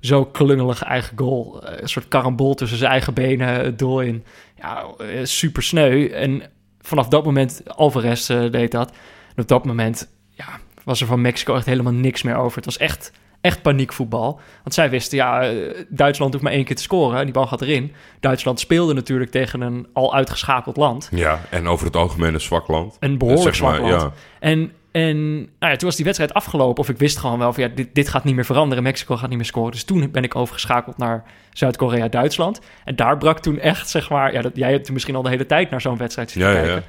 zo 0.00 0.24
klungelig 0.24 0.82
eigen 0.82 1.18
goal. 1.18 1.62
Eh, 1.62 1.80
een 1.80 1.88
soort 1.88 2.08
karambol 2.08 2.54
tussen 2.54 2.78
zijn 2.78 2.90
eigen 2.90 3.14
benen, 3.14 3.48
het 3.48 3.78
doel 3.78 4.00
in. 4.00 4.24
Ja, 4.58 4.86
eh, 4.98 5.06
super 5.22 5.62
sneu. 5.62 6.06
En 6.06 6.42
vanaf 6.80 7.08
dat 7.08 7.24
moment, 7.24 7.62
Alvarez 7.66 8.26
deed 8.26 8.70
dat. 8.70 8.90
En 9.34 9.42
op 9.42 9.48
dat 9.48 9.64
moment 9.64 10.08
ja, 10.30 10.60
was 10.84 11.00
er 11.00 11.06
van 11.06 11.20
Mexico 11.20 11.54
echt 11.54 11.66
helemaal 11.66 11.92
niks 11.92 12.22
meer 12.22 12.36
over. 12.36 12.56
Het 12.56 12.64
was 12.64 12.78
echt, 12.78 13.12
echt 13.40 13.62
paniekvoetbal. 13.62 14.40
Want 14.62 14.74
zij 14.74 14.90
wisten, 14.90 15.16
ja, 15.18 15.42
eh, 15.42 15.56
Duitsland 15.88 16.32
hoeft 16.32 16.44
maar 16.44 16.52
één 16.52 16.64
keer 16.64 16.76
te 16.76 16.82
scoren. 16.82 17.18
en 17.18 17.24
Die 17.24 17.32
bal 17.34 17.46
gaat 17.46 17.60
erin. 17.62 17.92
Duitsland 18.20 18.60
speelde 18.60 18.94
natuurlijk 18.94 19.30
tegen 19.30 19.60
een 19.60 19.86
al 19.92 20.14
uitgeschakeld 20.14 20.76
land. 20.76 21.08
Ja, 21.10 21.40
en 21.50 21.68
over 21.68 21.86
het 21.86 21.96
algemeen 21.96 22.34
een 22.34 22.40
zwak 22.40 22.68
land. 22.68 22.96
Een 23.00 23.18
behoorlijk 23.18 23.54
Zeg 23.56 23.60
maar, 23.66 23.74
zwak 23.76 23.90
land. 23.90 24.02
ja. 24.02 24.12
En, 24.40 24.72
en 24.92 25.34
nou 25.36 25.48
ja, 25.72 25.76
toen 25.76 25.88
was 25.88 25.96
die 25.96 26.04
wedstrijd 26.04 26.34
afgelopen. 26.34 26.82
Of 26.82 26.88
ik 26.88 26.98
wist 26.98 27.18
gewoon 27.18 27.38
wel 27.38 27.52
van 27.52 27.62
ja, 27.62 27.68
dit, 27.74 27.88
dit 27.94 28.08
gaat 28.08 28.24
niet 28.24 28.34
meer 28.34 28.44
veranderen. 28.44 28.82
Mexico 28.84 29.16
gaat 29.16 29.28
niet 29.28 29.38
meer 29.38 29.46
scoren. 29.46 29.70
Dus 29.72 29.84
toen 29.84 30.10
ben 30.10 30.24
ik 30.24 30.36
overgeschakeld 30.36 30.96
naar 30.98 31.24
Zuid-Korea, 31.52 32.08
Duitsland. 32.08 32.60
En 32.84 32.96
daar 32.96 33.18
brak 33.18 33.38
toen 33.38 33.58
echt, 33.58 33.88
zeg 33.88 34.10
maar... 34.10 34.32
Ja, 34.32 34.42
dat, 34.42 34.52
jij 34.54 34.70
hebt 34.70 34.90
misschien 34.92 35.14
al 35.16 35.22
de 35.22 35.28
hele 35.28 35.46
tijd 35.46 35.70
naar 35.70 35.80
zo'n 35.80 35.96
wedstrijd 35.96 36.30
zitten 36.30 36.50
Ja, 36.50 36.56
ja, 36.58 36.62
kijken. 36.64 36.82
ja. 36.82 36.88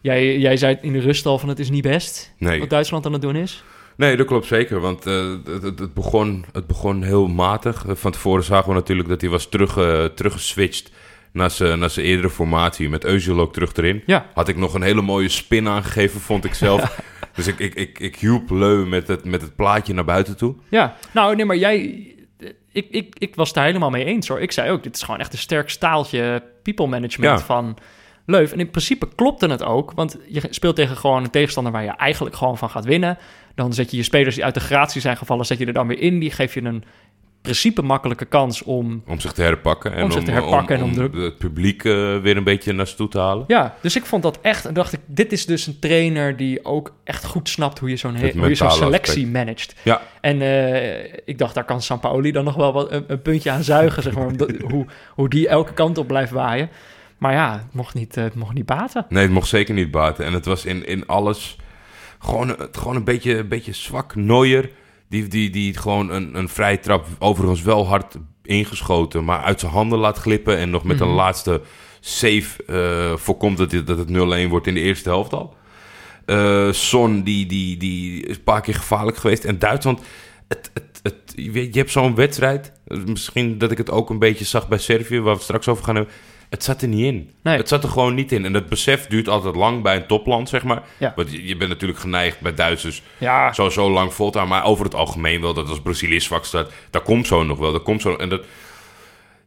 Jij, 0.00 0.38
jij 0.38 0.56
zei 0.56 0.78
in 0.80 0.92
de 0.92 0.98
rust 1.00 1.26
al 1.26 1.38
van 1.38 1.48
het 1.48 1.58
is 1.58 1.70
niet 1.70 1.82
best 1.82 2.32
Nee. 2.38 2.58
wat 2.60 2.70
Duitsland 2.70 3.06
aan 3.06 3.12
het 3.12 3.22
doen 3.22 3.36
is. 3.36 3.64
Nee, 3.96 4.16
dat 4.16 4.26
klopt 4.26 4.46
zeker. 4.46 4.80
Want 4.80 5.06
eh, 5.06 5.34
het, 5.44 5.78
het, 5.78 5.94
begon, 5.94 6.44
het 6.52 6.66
begon 6.66 7.02
heel 7.02 7.26
matig. 7.28 7.84
Van 7.88 8.12
tevoren 8.12 8.44
zagen 8.44 8.68
we 8.68 8.74
natuurlijk 8.74 9.08
dat 9.08 9.20
hij 9.20 9.30
was 9.30 9.48
terug, 9.48 9.76
eh, 9.76 10.04
teruggeswitcht 10.04 10.90
naar 11.32 11.50
zijn 11.50 11.78
naar 11.78 11.90
zijn 11.90 12.06
eerdere 12.06 12.30
formatie. 12.30 12.88
Met 12.88 13.06
Özil 13.06 13.36
ook 13.38 13.52
terug 13.52 13.72
erin. 13.74 14.02
Ja. 14.06 14.26
Had 14.34 14.48
ik 14.48 14.56
nog 14.56 14.74
een 14.74 14.82
hele 14.82 15.02
mooie 15.02 15.28
spin 15.28 15.68
aangegeven, 15.68 16.20
vond 16.20 16.44
ik 16.44 16.54
zelf. 16.54 17.00
dus 17.34 17.46
ik, 17.46 17.58
ik, 17.58 17.74
ik, 17.74 17.98
ik 17.98 18.16
hielp 18.16 18.50
Leu 18.50 18.86
met 18.86 19.08
het, 19.08 19.24
met 19.24 19.42
het 19.42 19.56
plaatje 19.56 19.94
naar 19.94 20.04
buiten 20.04 20.36
toe. 20.36 20.54
Ja, 20.68 20.96
nou 21.12 21.36
nee, 21.36 21.44
maar 21.44 21.56
jij... 21.56 22.06
Ik, 22.72 22.86
ik, 22.90 23.14
ik 23.18 23.34
was 23.34 23.52
daar 23.52 23.64
helemaal 23.64 23.90
mee 23.90 24.04
eens 24.04 24.28
hoor. 24.28 24.40
Ik 24.40 24.52
zei 24.52 24.70
ook, 24.70 24.82
dit 24.82 24.96
is 24.96 25.02
gewoon 25.02 25.20
echt 25.20 25.32
een 25.32 25.38
sterk 25.38 25.70
staaltje 25.70 26.42
people 26.62 26.86
management 26.86 27.38
Ja. 27.38 27.44
van 27.44 27.76
Leuf. 28.26 28.52
En 28.52 28.60
in 28.60 28.70
principe 28.70 29.08
klopte 29.14 29.46
het 29.46 29.62
ook, 29.62 29.92
want 29.92 30.18
je 30.28 30.42
speelt 30.50 30.76
tegen 30.76 30.96
gewoon 30.96 31.24
een 31.24 31.30
tegenstander 31.30 31.72
waar 31.72 31.84
je 31.84 31.90
eigenlijk 31.90 32.36
gewoon 32.36 32.58
van 32.58 32.70
gaat 32.70 32.84
winnen. 32.84 33.18
Dan 33.54 33.72
zet 33.72 33.90
je 33.90 33.96
je 33.96 34.02
spelers 34.02 34.34
die 34.34 34.44
uit 34.44 34.54
de 34.54 34.60
gratie 34.60 35.00
zijn 35.00 35.16
gevallen, 35.16 35.46
zet 35.46 35.58
je 35.58 35.66
er 35.66 35.72
dan 35.72 35.86
weer 35.86 35.98
in. 36.00 36.18
Die 36.18 36.30
geef 36.30 36.54
je 36.54 36.62
een 36.62 36.84
principe 37.42 37.82
makkelijke 37.82 38.24
kans 38.24 38.62
om... 38.62 39.02
Om 39.06 39.20
zich 39.20 39.32
te 39.32 39.42
herpakken. 39.42 39.92
En 39.94 40.04
Om 40.04 40.10
zich 40.10 40.22
te 40.22 40.30
herpakken 40.30 40.76
en 40.76 40.82
om 40.82 40.92
de- 40.94 41.10
het 41.20 41.38
publiek 41.38 41.84
eh, 41.84 41.92
weer 42.18 42.36
een 42.36 42.44
beetje 42.44 42.72
naar 42.72 42.86
ze 42.88 42.94
toe 42.96 43.08
te 43.08 43.18
halen. 43.18 43.44
Ja, 43.46 43.74
dus 43.80 43.96
ik 43.96 44.04
vond 44.06 44.22
dat 44.22 44.38
echt... 44.42 44.64
En 44.66 44.74
dacht 44.74 44.92
ik, 44.92 45.00
dit 45.06 45.32
is 45.32 45.46
dus 45.46 45.66
een 45.66 45.78
trainer 45.78 46.36
die 46.36 46.64
ook 46.64 46.94
echt 47.04 47.24
goed 47.24 47.48
snapt 47.48 47.78
hoe 47.78 47.88
je 47.90 47.96
zo'n, 47.96 48.16
hoe 48.16 48.26
je 48.26 48.32
zo'n 48.32 48.40
mentale 48.40 48.70
selectie 48.70 49.12
aspect. 49.24 49.32
managt. 49.32 49.74
Ja, 49.82 50.00
En 50.20 50.40
eh, 50.42 51.04
ik 51.24 51.38
dacht, 51.38 51.54
daar 51.54 51.64
kan 51.64 51.82
Sampaoli 51.82 52.32
dan 52.32 52.44
nog 52.44 52.54
wel 52.54 52.72
wat, 52.72 52.90
een, 52.92 53.04
een 53.06 53.22
puntje 53.22 53.50
aan 53.50 53.64
zuigen, 53.64 54.02
zeg 54.02 54.14
maar. 54.14 54.26
omdat- 54.26 54.52
hoe, 54.70 54.86
hoe 55.14 55.28
die 55.28 55.48
elke 55.48 55.72
kant 55.72 55.98
op 55.98 56.06
blijft 56.06 56.32
waaien. 56.32 56.70
Maar 57.18 57.32
ja, 57.32 57.52
het 57.52 57.74
mocht 57.74 57.94
niet, 57.94 58.16
eh, 58.16 58.24
het 58.24 58.34
mocht 58.34 58.54
niet 58.54 58.66
baten. 58.66 59.06
nee, 59.08 59.22
het 59.22 59.32
mocht 59.32 59.48
zeker 59.48 59.74
niet 59.74 59.90
baten. 59.90 60.24
En 60.24 60.32
het 60.32 60.44
was 60.44 60.64
in, 60.64 60.86
in 60.86 61.06
alles 61.06 61.56
gewoon, 62.22 62.48
het- 62.48 62.76
gewoon 62.76 62.96
een 62.96 63.04
beetje, 63.04 63.36
een 63.36 63.48
beetje 63.48 63.72
zwak. 63.72 64.14
Neuer, 64.14 64.70
die, 65.08 65.28
die, 65.28 65.50
die 65.50 65.76
gewoon 65.76 66.10
een, 66.10 66.34
een 66.34 66.48
vrije 66.48 66.78
trap 66.80 67.06
overigens 67.18 67.62
wel 67.62 67.86
hard 67.86 68.14
ingeschoten, 68.42 69.24
maar 69.24 69.42
uit 69.42 69.60
zijn 69.60 69.72
handen 69.72 69.98
laat 69.98 70.18
glippen. 70.18 70.56
En 70.58 70.70
nog 70.70 70.84
met 70.84 71.00
een 71.00 71.08
laatste 71.08 71.60
save 72.00 72.64
eh, 72.66 73.16
voorkomt 73.16 73.56
dat 73.56 73.72
het, 73.72 73.86
dat 73.86 73.98
het 73.98 74.08
0-1 74.46 74.48
wordt 74.48 74.66
in 74.66 74.74
de 74.74 74.80
eerste 74.80 75.08
helft 75.08 75.32
al. 75.32 75.54
Eh, 76.26 76.72
Son, 76.72 77.22
die, 77.22 77.46
die, 77.46 77.76
die 77.76 78.22
is 78.26 78.36
een 78.36 78.42
paar 78.42 78.60
keer 78.60 78.74
gevaarlijk 78.74 79.16
geweest. 79.16 79.44
En 79.44 79.58
Duitsland, 79.58 80.00
het, 80.48 80.70
het, 80.74 81.00
het, 81.02 81.32
je, 81.36 81.68
hebt 81.72 81.90
zo'n 81.90 82.14
wedstrijd. 82.14 82.72
Misschien 83.06 83.58
dat 83.58 83.70
ik 83.70 83.78
het 83.78 83.90
ook 83.90 84.10
een 84.10 84.18
beetje 84.18 84.44
zag 84.44 84.68
bij 84.68 84.78
Servië, 84.78 85.14
waar 85.16 85.24
we 85.24 85.30
het 85.30 85.42
straks 85.42 85.68
over 85.68 85.84
gaan 85.84 85.94
hebben. 85.96 86.14
Het 86.52 86.64
zat 86.64 86.82
er 86.82 86.88
niet 86.88 87.04
in. 87.04 87.30
Nee. 87.42 87.56
Het 87.56 87.68
zat 87.68 87.82
er 87.82 87.88
gewoon 87.88 88.14
niet 88.14 88.32
in. 88.32 88.44
En 88.44 88.52
dat 88.52 88.68
besef 88.68 89.06
duurt 89.06 89.28
altijd 89.28 89.56
lang 89.56 89.82
bij 89.82 89.96
een 89.96 90.06
topland, 90.06 90.48
zeg 90.48 90.62
maar. 90.62 90.82
Ja. 90.98 91.12
Want 91.16 91.32
je, 91.32 91.46
je 91.46 91.56
bent 91.56 91.70
natuurlijk 91.70 92.00
geneigd 92.00 92.40
bij 92.40 92.54
Duitsers 92.54 93.02
Ja, 93.18 93.52
zo, 93.52 93.68
zo 93.68 93.90
lang 93.90 94.14
vol 94.14 94.30
te 94.30 94.38
houden. 94.38 94.58
Maar 94.58 94.66
over 94.68 94.84
het 94.84 94.94
algemeen 94.94 95.40
wel, 95.40 95.54
dat 95.54 95.68
als 95.68 95.80
Brazilië 95.80 96.20
zwak 96.20 96.44
staat, 96.44 96.70
dat 96.90 97.02
komt 97.02 97.26
zo 97.26 97.42
nog 97.42 97.58
wel. 97.58 97.72
Dat 97.72 97.82
komt 97.82 98.00
zo. 98.02 98.16
En 98.16 98.28
dat, 98.28 98.44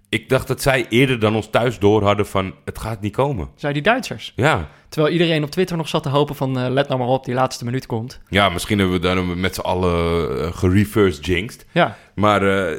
ik 0.09 0.29
dacht 0.29 0.47
dat 0.47 0.61
zij 0.61 0.85
eerder 0.89 1.19
dan 1.19 1.35
ons 1.35 1.49
thuis 1.49 1.79
door 1.79 2.03
hadden 2.03 2.27
van, 2.27 2.53
het 2.65 2.79
gaat 2.79 3.01
niet 3.01 3.13
komen. 3.15 3.49
zei 3.55 3.73
die 3.73 3.81
Duitsers. 3.81 4.33
Ja, 4.35 4.69
Terwijl 4.89 5.13
iedereen 5.13 5.43
op 5.43 5.51
Twitter 5.51 5.77
nog 5.77 5.87
zat 5.87 6.03
te 6.03 6.09
hopen 6.09 6.35
van... 6.35 6.59
eh, 6.59 6.69
let 6.69 6.87
nou 6.87 6.99
maar 6.99 7.09
op, 7.09 7.25
die 7.25 7.33
laatste 7.33 7.65
minuut 7.65 7.85
komt. 7.85 8.19
ja 8.29 8.49
misschien 8.49 8.79
hebben 8.79 8.95
we 9.01 9.07
daar 9.07 9.23
met 9.23 9.55
z'n 9.55 9.61
allen 9.61 10.31
uh, 10.37 10.47
gereverse 10.53 11.21
jinxed. 11.21 11.65
Ja, 11.71 11.97
Maar 12.15 12.41
eh, 12.41 12.77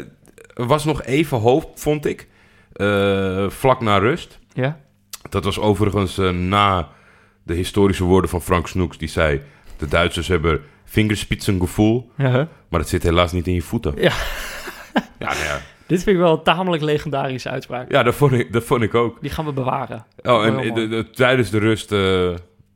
er 0.55 0.67
was 0.67 0.85
nog 0.85 1.03
even 1.03 1.39
hoop, 1.39 1.71
vond 1.75 2.07
ik. 2.07 2.27
Eh, 2.77 3.49
vlak 3.51 3.81
na 3.81 3.99
rust. 3.99 4.39
ja. 4.53 4.79
Dat 5.31 5.45
was 5.45 5.59
overigens 5.61 6.19
eh, 6.19 6.31
na 6.31 6.89
de 7.43 7.55
historische 7.55 8.05
woorden 8.05 8.31
van 8.31 8.43
Frank 8.43 8.67
Snoeks. 8.69 8.99
Die 8.99 9.09
zei, 9.09 9.41
de 9.77 9.87
Duitsers 9.89 10.29
hebben 10.29 10.61
vingerspitsengevoel. 10.85 12.11
ja. 12.17 12.49
Maar 12.69 12.81
het 12.81 12.89
zit 12.89 13.03
helaas 13.03 13.33
niet 13.33 13.47
in 13.47 13.55
je 13.55 13.63
voeten. 13.63 13.95
Ja. 13.97 14.13
Ja, 15.19 15.27
nou 15.33 15.37
ja. 15.45 15.61
Dit 15.87 16.03
vind 16.03 16.17
ik 16.17 16.23
wel 16.23 16.33
een 16.33 16.43
tamelijk 16.43 16.83
legendarische 16.83 17.51
uitspraak. 17.51 17.91
ja 17.91 18.03
dat, 18.03 18.15
vond 18.15 18.33
ik, 18.33 18.53
dat 18.53 18.65
vond 18.65 18.83
ik 18.83 18.95
ook. 18.95 19.19
Die 19.21 19.31
gaan 19.31 19.45
we 19.45 19.53
bewaren. 19.53 20.07
Oh, 20.23 20.47
en 20.47 20.75
de- 20.75 20.89
de- 20.89 21.11
tijdens 21.11 21.51
de 21.51 21.59
rust... 21.59 21.93
eh, 21.93 22.31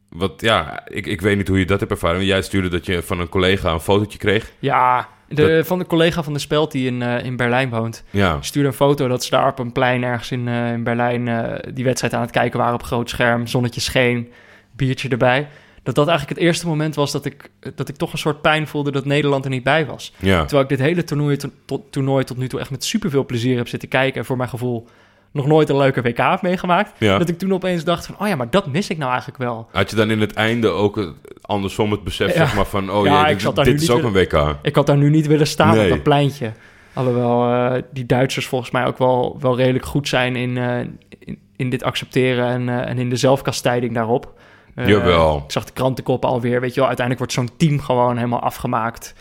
wat, 0.09 0.33
ja, 0.41 0.87
ik, 0.89 1.07
ik 1.07 1.21
weet 1.21 1.37
niet 1.37 1.49
hoe 1.49 1.59
je 1.59 1.67
dat 1.67 1.81
hebt 1.81 1.93
ervaren. 1.93 2.25
Jij 2.25 2.43
stuurde 2.43 2.69
dat 2.69 2.87
je 2.87 3.03
van 3.03 3.21
een 3.21 3.29
collega 3.29 3.73
een 3.73 3.81
fotootje 3.81 4.19
kreeg. 4.19 4.53
Ja, 4.59 5.09
de, 5.35 5.64
van 5.64 5.79
de 5.79 5.87
collega 5.87 6.23
van 6.23 6.33
de 6.33 6.38
Speld 6.38 6.73
die 6.73 6.87
in, 6.87 7.03
eh, 7.03 7.25
in 7.25 7.37
Berlijn 7.37 7.71
woont... 7.71 8.05
Ja, 8.11 8.38
stuurde 8.40 8.69
een 8.69 8.75
foto 8.75 9.09
dat 9.09 9.25
ze 9.25 9.31
daar 9.31 9.49
op 9.49 9.59
een 9.59 9.73
plein 9.73 10.03
ergens 10.03 10.31
in, 10.31 10.49
eh, 10.49 10.73
in 10.73 10.83
Berlijn... 10.83 11.29
eh, 11.29 11.73
die 11.75 11.85
wedstrijd 11.85 12.14
aan 12.14 12.21
het 12.21 12.31
kijken 12.31 12.59
waren 12.59 12.75
op 12.75 12.83
groot 12.83 13.11
scherm. 13.11 13.47
Zonnetje 13.47 13.81
scheen, 13.81 14.33
biertje 14.73 15.09
erbij. 15.09 15.49
Dat 15.83 15.95
dat 15.95 16.09
eigenlijk 16.09 16.38
het 16.38 16.49
eerste 16.49 16.66
moment 16.66 16.95
was 16.95 17.12
dat 17.12 17.25
ik, 17.25 17.51
dat 17.75 17.88
ik 17.88 17.97
toch 17.97 18.12
een 18.12 18.19
soort 18.19 18.40
pijn 18.40 18.66
voelde... 18.66 18.90
dat 18.90 19.05
Nederland 19.05 19.45
er 19.45 19.51
niet 19.51 19.62
bij 19.62 19.87
was. 19.87 20.14
ja. 20.19 20.40
Terwijl 20.40 20.62
ik 20.62 20.69
dit 20.69 20.79
hele 20.79 21.05
toernooi 21.05 21.37
to- 21.37 21.85
toernooi 21.90 22.25
tot 22.25 22.37
nu 22.37 22.49
toe 22.49 22.61
echt 22.61 22.71
met 22.71 22.85
superveel 22.85 23.25
plezier 23.25 23.57
heb 23.57 23.69
zitten 23.69 23.88
kijken... 23.88 24.21
en 24.21 24.27
voor 24.27 24.37
mijn 24.37 24.49
gevoel 24.49 24.87
nog 25.33 25.47
nooit 25.47 25.69
een 25.69 25.77
leuke 25.77 26.03
WK 26.03 26.16
heb 26.16 26.43
meegemaakt. 26.43 26.93
ja. 26.99 27.19
Dat 27.19 27.29
ik 27.29 27.38
toen 27.38 27.53
opeens 27.53 27.85
dacht 27.85 28.07
van... 28.07 28.14
oh 28.19 28.29
ja, 28.29 28.37
maar 28.37 28.51
dat 28.51 28.66
mis 28.66 28.88
ik 28.90 28.99
nou 28.99 29.11
eigenlijk 29.11 29.38
wel. 29.43 29.69
Had 29.73 29.90
je 29.90 29.97
dan 29.97 30.11
in 30.11 30.21
het 30.21 30.33
einde 30.35 30.69
ook 30.69 30.97
het- 30.97 31.14
andersom 31.40 31.90
het 31.90 32.05
besef, 32.05 32.35
Ja. 32.35 32.35
zeg 32.47 32.55
maar, 32.55 32.66
van... 32.66 32.90
Oh 32.90 33.05
Ja, 33.07 33.31
jee, 33.31 33.53
dit, 33.53 33.83
is 33.83 33.90
ook 33.90 34.03
een 34.03 34.12
WK. 34.12 34.57
Ik 34.62 34.75
had 34.75 34.87
daar 34.87 34.97
nu 34.97 35.11
niet 35.11 35.27
willen 35.27 35.47
staan 35.47 35.75
Nee. 35.75 35.85
op 35.85 35.90
dat 35.90 36.03
pleintje. 36.03 36.53
Alhoewel 36.93 37.53
eh, 37.53 37.83
die 37.93 38.07
Duitsers 38.07 38.47
volgens 38.47 38.71
mij 38.71 38.87
ook 38.87 38.99
wel, 38.99 39.37
wel 39.40 39.57
redelijk 39.57 39.85
goed 39.85 40.09
zijn 40.09 40.37
in, 40.37 40.57
eh, 40.59 40.79
in, 41.19 41.38
in 41.57 41.71
dit 41.71 41.83
accepteren 41.83 42.47
en, 42.47 42.69
eh, 42.69 42.88
en 42.90 42.99
in 42.99 43.11
de 43.11 43.16
zelfkastijding 43.16 43.95
daarop. 43.95 44.33
Eh, 44.75 44.88
Jawel. 44.88 45.37
Ik 45.45 45.53
zag 45.53 45.64
de 45.64 45.73
krantenkoppen 45.73 46.29
alweer, 46.29 46.61
weet 46.61 46.75
je 46.75 46.81
wel. 46.81 46.88
Uiteindelijk 46.88 47.19
wordt 47.19 47.33
zo'n 47.51 47.57
team 47.69 47.81
gewoon 47.81 48.16
helemaal 48.16 48.40
afgemaakt. 48.43 49.14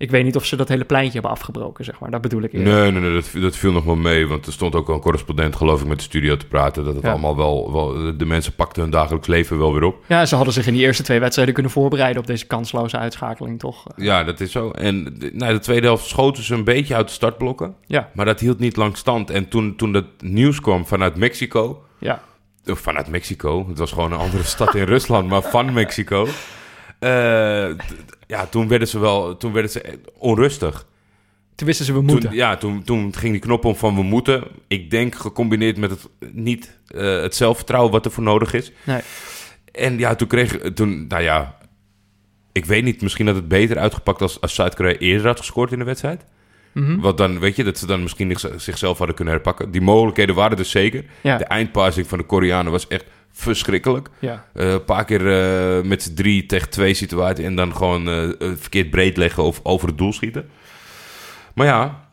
Ik 0.00 0.10
weet 0.10 0.24
niet 0.24 0.36
of 0.36 0.44
ze 0.44 0.56
dat 0.56 0.68
hele 0.68 0.84
pleintje 0.84 1.12
hebben 1.12 1.30
afgebroken, 1.30 1.84
zeg 1.84 2.00
maar. 2.00 2.10
Dat 2.10 2.20
bedoel 2.20 2.42
ik 2.42 2.52
eerder. 2.52 2.72
Nee, 2.74 2.90
nee, 2.90 3.00
nee, 3.00 3.12
dat, 3.12 3.42
dat 3.42 3.56
viel 3.56 3.72
nog 3.72 3.84
wel 3.84 3.96
mee. 3.96 4.26
Want 4.26 4.46
er 4.46 4.52
stond 4.52 4.74
ook 4.74 4.86
wel 4.86 4.96
een 4.96 5.02
correspondent, 5.02 5.56
geloof 5.56 5.80
ik, 5.80 5.86
met 5.86 5.96
de 5.98 6.02
studio 6.04 6.36
te 6.36 6.46
praten. 6.46 6.84
Dat 6.84 6.94
het 6.94 7.02
Ja. 7.04 7.10
allemaal 7.10 7.36
wel, 7.36 7.72
wel... 7.72 8.16
De 8.16 8.24
mensen 8.26 8.52
pakten 8.54 8.82
hun 8.82 8.90
dagelijks 8.90 9.26
leven 9.26 9.58
wel 9.58 9.72
weer 9.72 9.82
op. 9.82 10.04
Ja, 10.06 10.26
ze 10.26 10.34
hadden 10.36 10.54
zich 10.54 10.66
in 10.66 10.72
die 10.72 10.82
eerste 10.82 11.02
twee 11.02 11.20
wedstrijden 11.20 11.54
kunnen 11.54 11.72
voorbereiden 11.72 12.20
op 12.22 12.26
deze 12.26 12.46
kansloze 12.46 12.96
uitschakeling, 12.98 13.58
toch? 13.58 13.84
Ja, 13.96 14.24
dat 14.24 14.40
is 14.40 14.52
zo. 14.52 14.70
En 14.70 15.16
nou, 15.32 15.52
de 15.52 15.58
tweede 15.58 15.86
helft 15.86 16.06
schoten 16.06 16.42
ze 16.42 16.54
een 16.54 16.64
beetje 16.64 16.94
uit 16.94 17.06
de 17.06 17.12
startblokken. 17.14 17.74
Ja, 17.86 18.10
Maar 18.14 18.24
dat 18.26 18.40
hield 18.40 18.58
niet 18.58 18.76
lang 18.76 18.96
stand. 18.96 19.30
En 19.30 19.48
toen, 19.48 19.76
toen 19.76 19.92
dat 19.92 20.04
nieuws 20.20 20.60
kwam 20.60 20.86
vanuit 20.86 21.16
Mexico... 21.16 21.82
ja. 21.98 22.22
Of 22.66 22.78
vanuit 22.78 23.08
Mexico. 23.08 23.64
Het 23.68 23.78
was 23.78 23.92
gewoon 23.92 24.12
een 24.12 24.18
andere 24.18 24.42
stad 24.54 24.74
in 24.74 24.84
Rusland, 24.84 25.28
maar 25.28 25.42
van 25.42 25.72
Mexico. 25.72 26.26
D- 27.00 28.18
ja, 28.30 28.46
toen 28.46 28.68
werden 28.68 28.88
ze 28.88 28.98
wel 28.98 29.36
toen 29.36 29.52
werden 29.52 29.70
ze 29.70 29.98
onrustig. 30.18 30.86
Toen 31.54 31.66
wisten 31.66 31.86
ze 31.86 31.92
we 31.92 32.00
moeten. 32.00 32.28
Toen, 32.28 32.38
ja, 32.38 32.56
toen, 32.56 32.82
toen 32.82 33.14
ging 33.14 33.32
die 33.32 33.40
knop 33.40 33.64
om 33.64 33.76
van 33.76 33.94
we 33.94 34.02
moeten. 34.02 34.44
Ik 34.68 34.90
denk 34.90 35.14
gecombineerd 35.14 35.76
met 35.76 35.90
het 35.90 36.08
niet 36.32 36.78
eh, 36.86 37.20
het 37.20 37.34
zelfvertrouwen 37.34 37.92
wat 37.92 38.04
er 38.04 38.10
voor 38.10 38.22
nodig 38.22 38.52
is. 38.52 38.72
Nee. 38.84 39.00
En 39.72 39.98
ja, 39.98 40.14
toen 40.14 40.28
kreeg 40.28 40.58
toen, 40.74 41.06
nou 41.06 41.22
ja, 41.22 41.58
ik 42.52 42.64
weet 42.64 42.84
niet, 42.84 43.02
misschien 43.02 43.26
had 43.26 43.36
het 43.36 43.48
beter 43.48 43.78
uitgepakt 43.78 44.22
als, 44.22 44.40
als 44.40 44.54
Zuid-Korea 44.54 44.94
eerder 44.98 45.26
had 45.26 45.38
gescoord 45.38 45.72
in 45.72 45.78
de 45.78 45.84
wedstrijd. 45.84 46.24
Mhm. 46.72 47.00
Wat 47.00 47.16
dan, 47.18 47.38
weet 47.38 47.56
je, 47.56 47.64
dat 47.64 47.78
ze 47.78 47.86
dan 47.86 48.02
misschien 48.02 48.38
zich- 48.38 48.60
zichzelf 48.60 48.98
hadden 48.98 49.16
kunnen 49.16 49.34
herpakken. 49.34 49.70
Die 49.70 49.80
mogelijkheden 49.80 50.34
waren 50.34 50.58
er 50.58 50.64
zeker. 50.64 51.04
Ja. 51.20 51.36
De 51.36 51.44
eindpassing 51.44 52.06
van 52.06 52.18
de 52.18 52.24
Koreanen 52.24 52.72
was 52.72 52.88
echt 52.88 53.04
verschrikkelijk. 53.32 54.10
Ja. 54.18 54.44
Eh, 54.54 54.70
een 54.72 54.84
paar 54.84 55.04
keer 55.04 55.20
eh, 55.32 55.82
met 55.84 56.02
z'n 56.02 56.14
drie 56.14 56.46
tegen 56.46 56.70
twee 56.70 56.94
situaties 56.94 57.44
en 57.44 57.54
dan 57.56 57.76
gewoon 57.76 58.08
eh, 58.08 58.24
eh, 58.28 58.32
verkeerd 58.56 58.90
breed 58.90 59.16
leggen 59.16 59.42
of 59.42 59.60
over 59.62 59.88
het 59.88 59.98
doel 59.98 60.12
schieten. 60.12 60.48
Maar 61.54 61.66
ja, 61.66 62.08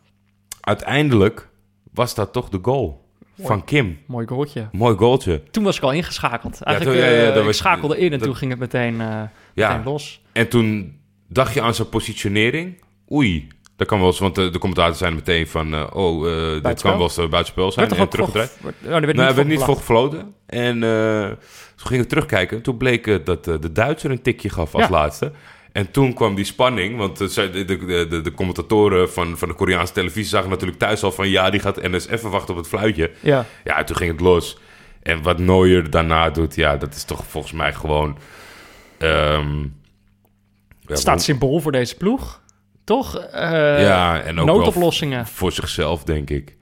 uiteindelijk 0.62 1.50
was 1.94 2.16
dat 2.16 2.34
toch 2.34 2.50
de 2.50 2.60
goal 2.62 3.06
van 3.42 3.64
Kim. 3.64 4.00
Mooi 4.06 4.28
goaltje. 4.28 4.68
Mooi 4.72 4.98
goaltje. 4.98 5.44
Toen 5.52 5.64
was 5.64 5.78
ik 5.78 5.84
al 5.84 5.92
ingeschakeld. 5.92 6.62
Eigenlijk, 6.62 6.98
toen- 7.00 7.08
ja, 7.10 7.16
ja, 7.22 7.34
ik 7.34 7.44
was- 7.44 7.58
schakelde 7.58 7.98
in 7.98 8.12
en 8.12 8.20
dat- 8.20 8.28
toen 8.28 8.36
ging 8.36 8.52
het 8.52 8.60
meteen, 8.60 9.02
eh, 9.02 9.22
Ja. 9.54 9.70
meteen 9.70 9.84
los. 9.84 10.22
En 10.32 10.48
toen 10.48 10.96
dacht 11.30 11.54
je 11.54 11.62
aan 11.62 11.76
zijn 11.76 11.90
positionering. 11.90 12.82
Oei, 13.12 13.48
dat 13.78 13.88
kan 13.88 13.98
wel 14.00 14.08
eens, 14.08 14.20
want 14.20 14.36
de, 14.36 14.50
de 14.50 14.58
commentatoren 14.60 14.98
zijn 14.98 15.14
meteen 15.16 15.48
van... 15.48 15.74
eh, 15.74 15.84
oh, 15.94 16.28
eh, 16.56 16.64
dit 16.64 16.82
kan 16.82 16.92
wel 16.92 17.02
eens 17.02 17.18
eh, 17.18 17.28
buitenspel 17.30 17.72
zijn 17.72 17.88
Werd 17.88 18.00
en 18.02 18.08
teruggedraaid. 18.10 18.58
werd- 18.62 18.76
oh, 18.86 18.92
er 18.94 19.02
werd 19.02 19.14
Nou, 19.16 19.28
niet 19.28 19.36
werd 19.36 19.48
niet 19.48 19.62
voor 19.64 19.76
gefloten. 19.76 20.34
En 20.46 20.84
eh, 20.84 21.28
toen 21.76 21.88
gingen 21.88 22.04
we 22.04 22.10
terugkijken. 22.10 22.62
Toen 22.62 22.78
bleek 22.78 23.08
eh, 23.08 23.16
dat 23.24 23.48
eh, 23.48 23.56
de 23.60 23.72
Duitser 23.72 24.12
een 24.12 24.22
tikje 24.22 24.50
gaf 24.50 24.74
als 24.76 24.84
Ja. 24.84 24.90
laatste. 24.90 25.32
En 25.72 25.92
toen 25.92 26.14
kwam 26.14 26.36
die 26.36 26.46
spanning, 26.46 26.98
want 26.98 27.22
eh, 27.22 27.28
de, 27.52 27.66
de, 27.66 28.08
de, 28.10 28.22
de 28.22 28.32
commentatoren 28.32 29.12
van, 29.12 29.38
van 29.38 29.48
de 29.48 29.54
Koreaanse 29.54 29.94
televisie 29.94 30.30
zagen 30.30 30.50
natuurlijk 30.50 30.80
thuis 30.80 31.04
al 31.04 31.12
van... 31.12 31.30
ja, 31.30 31.50
die 31.50 31.60
gaat 31.60 31.82
NS 31.82 32.08
even 32.08 32.30
wachten 32.30 32.54
op 32.54 32.60
het 32.60 32.68
fluitje. 32.70 33.12
Ja, 33.22 33.46
Ja, 33.64 33.84
toen 33.84 33.96
ging 33.96 34.12
het 34.12 34.20
los. 34.22 34.58
En 35.04 35.22
wat 35.22 35.40
Neuer 35.40 35.90
daarna 35.90 36.30
doet, 36.30 36.56
ja, 36.56 36.78
dat 36.78 36.96
is 36.96 37.04
toch 37.04 37.24
volgens 37.28 37.54
mij 37.54 37.74
gewoon... 37.74 38.18
ehm, 38.98 39.58
ja, 39.60 39.68
het 40.86 41.00
staat 41.00 41.22
symbool 41.22 41.60
voor 41.60 41.72
deze 41.72 41.96
ploeg. 41.96 42.42
Toch? 42.88 43.18
Eh, 43.18 43.82
Ja, 43.82 44.22
en 44.22 44.40
ook 44.40 44.46
noodoplossingen. 44.48 45.26
voor 45.28 45.52
zichzelf, 45.52 46.04
denk 46.04 46.30
ik. 46.30 46.56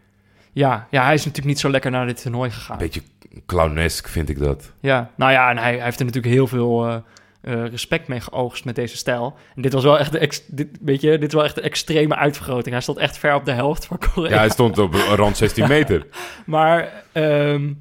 Ja, 0.51 0.87
ja, 0.91 1.03
hij 1.03 1.13
is 1.13 1.19
natuurlijk 1.19 1.47
niet 1.47 1.59
zo 1.59 1.69
lekker 1.69 1.91
naar 1.91 2.05
dit 2.05 2.21
toernooi 2.21 2.51
gegaan. 2.51 2.77
Beetje 2.77 3.01
clownesk 3.45 4.07
vind 4.07 4.29
ik 4.29 4.39
dat. 4.39 4.71
Ja, 4.79 5.11
nou 5.15 5.31
ja, 5.31 5.49
en 5.49 5.57
hij, 5.57 5.73
hij 5.75 5.83
heeft 5.83 5.99
er 5.99 6.05
natuurlijk 6.05 6.33
heel 6.33 6.47
veel 6.47 6.87
eh, 6.87 6.95
eh, 7.41 7.65
respect 7.69 8.07
mee 8.07 8.19
geoogst 8.21 8.65
met 8.65 8.75
deze 8.75 8.97
stijl. 8.97 9.35
En 9.55 9.61
dit 9.61 9.73
was 9.73 9.83
wel 9.83 9.99
echt 9.99 10.11
de, 10.11 10.17
ex, 10.17 10.41
dit, 10.47 10.67
weet 10.81 11.01
je, 11.01 11.17
dit 11.17 11.33
wel 11.33 11.43
echt 11.43 11.55
de 11.55 11.61
extreme 11.61 12.15
uitvergroting. 12.15 12.69
Hij 12.73 12.81
stond 12.81 12.97
echt 12.97 13.17
ver 13.17 13.35
op 13.35 13.45
de 13.45 13.51
helft 13.51 13.85
van 13.85 13.97
Korea. 14.13 14.29
Ja, 14.31 14.37
hij 14.37 14.49
stond 14.49 14.77
op 14.77 14.93
een 14.93 15.15
rand 15.15 15.37
16 15.37 15.67
meter. 15.67 16.05
Maar 16.45 17.03
ehm, 17.11 17.71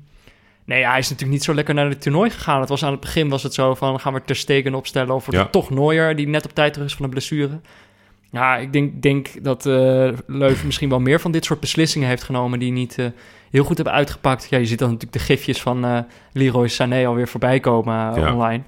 nee, 0.65 0.85
hij 0.87 0.99
is 0.99 1.09
natuurlijk 1.09 1.31
niet 1.39 1.45
zo 1.45 1.55
lekker 1.55 1.75
naar 1.75 1.89
het 1.89 2.03
toernooi 2.03 2.31
gegaan. 2.31 2.61
Het 2.61 2.69
was 2.69 2.85
aan 2.85 2.91
het 2.93 3.01
begin 3.01 3.29
was 3.29 3.43
het 3.43 3.55
zo 3.55 3.75
van, 3.75 4.01
gaan 4.01 4.13
we 4.13 4.23
Ter 4.25 4.37
Stegen 4.37 4.75
opstellen... 4.75 5.15
of 5.15 5.25
wordt 5.25 5.39
Ja. 5.39 5.43
het 5.43 5.53
toch 5.53 5.71
Neuer, 5.71 6.17
die 6.17 6.29
net 6.29 6.45
op 6.45 6.55
tijd 6.55 6.73
terug 6.73 6.89
is 6.89 6.95
van 6.95 7.05
een 7.05 7.11
blessure. 7.11 7.61
Ja, 8.35 8.57
ik 8.57 8.73
denk, 8.73 9.03
denk 9.03 9.45
dat 9.45 9.67
eh 9.67 10.09
Leuven 10.27 10.67
misschien 10.67 10.89
wel 10.89 11.01
meer 11.01 11.21
van 11.21 11.31
dit 11.33 11.45
soort 11.45 11.61
beslissingen 11.61 12.09
heeft 12.09 12.23
genomen... 12.23 12.59
die 12.59 12.73
niet 12.73 12.99
eh, 12.99 13.07
heel 13.51 13.65
goed 13.65 13.77
hebben 13.77 13.95
uitgepakt. 13.95 14.47
Ja, 14.51 14.59
je 14.59 14.67
ziet 14.67 14.79
dan 14.79 14.91
natuurlijk 14.91 15.19
de 15.19 15.25
gifjes 15.25 15.63
van 15.63 15.85
eh 15.85 15.99
Leroy 16.33 16.69
Sané 16.69 17.07
alweer 17.07 17.29
voorbij 17.29 17.61
komen 17.61 17.95
Ja. 17.95 18.33
online. 18.33 18.63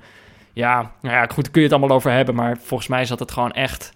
Ja, 0.53 0.93
nou 1.03 1.15
ja, 1.15 1.27
goed, 1.27 1.43
daar 1.45 1.53
kun 1.53 1.63
je 1.63 1.69
het 1.69 1.77
allemaal 1.77 1.97
over 1.97 2.11
hebben... 2.11 2.35
maar 2.35 2.59
volgens 2.61 2.89
mij 2.89 3.05
zat 3.05 3.19
het 3.19 3.31
gewoon 3.31 3.53
echt 3.53 3.93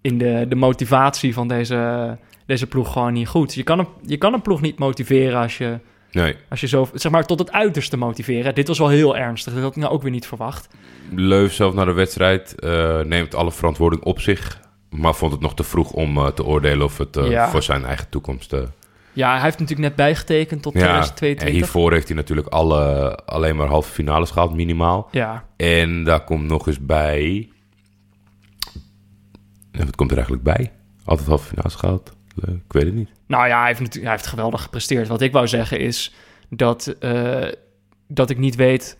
in 0.00 0.18
de, 0.18 0.46
de 0.48 0.54
motivatie 0.54 1.34
van 1.34 1.48
deze, 1.48 2.16
deze 2.46 2.66
ploeg 2.66 2.92
gewoon 2.92 3.12
niet 3.12 3.28
goed. 3.28 3.54
Je 3.54 3.62
kan, 3.62 3.78
een, 3.78 3.88
je 4.02 4.16
kan 4.16 4.32
een 4.32 4.42
ploeg 4.42 4.60
niet 4.60 4.78
motiveren 4.78 5.40
als 5.40 5.58
je, 5.58 5.78
Nee, 6.22 6.36
als 6.48 6.60
je 6.60 6.66
zo, 6.66 6.88
zeg 6.94 7.12
maar, 7.12 7.26
tot 7.26 7.38
het 7.38 7.52
uiterste 7.52 7.96
motiveren. 7.96 8.54
Dit 8.54 8.68
was 8.68 8.78
wel 8.78 8.88
heel 8.88 9.16
ernstig. 9.16 9.52
Dat 9.52 9.62
had 9.62 9.70
ik 9.76 9.82
nou 9.82 9.92
ook 9.92 10.02
weer 10.02 10.10
niet 10.10 10.26
verwacht. 10.26 10.68
Leuf 11.14 11.52
zelf 11.52 11.74
na 11.74 11.84
de 11.84 11.92
wedstrijd 11.92 12.60
eh, 12.60 13.00
neemt 13.00 13.34
alle 13.34 13.52
verantwoording 13.52 14.02
op 14.02 14.20
zich. 14.20 14.60
Maar 14.90 15.14
vond 15.14 15.32
het 15.32 15.40
nog 15.40 15.54
te 15.54 15.64
vroeg 15.64 15.90
om 15.92 16.16
eh, 16.18 16.26
te 16.26 16.44
oordelen 16.44 16.84
of 16.84 16.98
het 16.98 17.16
eh, 17.16 17.30
Ja. 17.30 17.48
voor 17.48 17.62
zijn 17.62 17.84
eigen 17.84 18.08
toekomst... 18.08 18.54
Ja, 19.12 19.32
hij 19.32 19.42
heeft 19.42 19.58
natuurlijk 19.58 19.88
net 19.88 19.96
bijgetekend 19.96 20.62
tot 20.62 20.72
ja, 20.72 20.80
en 20.80 20.86
2022. 20.86 21.48
hiervoor 21.48 21.92
heeft 21.92 22.06
hij 22.08 22.16
natuurlijk 22.16 22.48
alle, 22.48 23.14
alleen 23.24 23.56
maar 23.56 23.66
halve 23.66 23.90
finales 23.90 24.30
gehaald, 24.30 24.54
minimaal. 24.54 25.08
Ja, 25.10 25.44
En 25.56 26.04
daar 26.04 26.24
komt 26.24 26.48
nog 26.48 26.66
eens 26.66 26.80
bij... 26.80 27.48
En 29.72 29.84
wat 29.84 29.96
komt 29.96 30.10
er 30.10 30.16
eigenlijk 30.16 30.44
bij? 30.46 30.72
Altijd 31.04 31.28
halve 31.28 31.46
finales 31.48 31.74
gehaald. 31.74 32.16
Eh, 32.42 32.54
Ik 32.54 32.72
weet 32.72 32.84
het 32.84 32.94
niet. 32.94 33.08
Nou 33.26 33.48
ja, 33.48 33.58
hij 33.58 33.66
heeft, 33.66 33.78
natuurlijk, 33.80 34.04
hij 34.06 34.14
heeft 34.14 34.26
geweldig 34.26 34.62
gepresteerd. 34.62 35.08
Wat 35.08 35.20
ik 35.20 35.32
wou 35.32 35.46
zeggen 35.48 35.80
is 35.80 36.14
dat, 36.50 36.86
eh, 37.00 37.46
dat 38.08 38.30
ik 38.30 38.38
niet 38.38 38.54
weet 38.56 38.98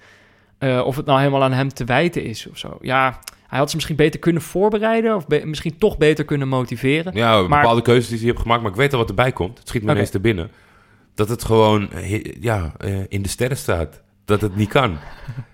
eh, 0.58 0.82
of 0.86 0.96
het 0.96 1.06
nou 1.06 1.18
helemaal 1.18 1.42
aan 1.42 1.52
hem 1.52 1.68
te 1.68 1.84
wijten 1.84 2.24
is 2.24 2.46
of 2.48 2.58
zo. 2.58 2.78
Ja, 2.80 3.18
hij 3.46 3.58
had 3.58 3.68
ze 3.68 3.74
misschien 3.74 3.96
beter 3.96 4.20
kunnen 4.20 4.42
voorbereiden 4.42 5.16
of 5.16 5.26
be- 5.26 5.42
misschien 5.46 5.78
toch 5.78 5.98
beter 5.98 6.24
kunnen 6.24 6.48
motiveren. 6.48 7.12
Ja, 7.14 7.40
Maar- 7.42 7.60
bepaalde 7.60 7.82
keuzes 7.82 8.08
die 8.08 8.18
hij 8.18 8.26
heeft 8.26 8.40
gemaakt. 8.40 8.62
Maar 8.62 8.70
ik 8.70 8.76
weet 8.76 8.92
al 8.92 8.98
wat 8.98 9.08
erbij 9.08 9.32
komt. 9.32 9.58
Het 9.58 9.68
schiet 9.68 9.82
me 9.82 9.92
ineens 9.92 10.10
te 10.10 10.20
binnen. 10.20 10.50
Dat 11.14 11.28
het 11.28 11.44
gewoon 11.44 11.88
ja, 12.40 12.72
in 13.08 13.22
de 13.22 13.28
sterren 13.28 13.56
staat. 13.56 14.02
Dat 14.28 14.40
het 14.40 14.56
niet 14.56 14.68
kan. 14.68 14.96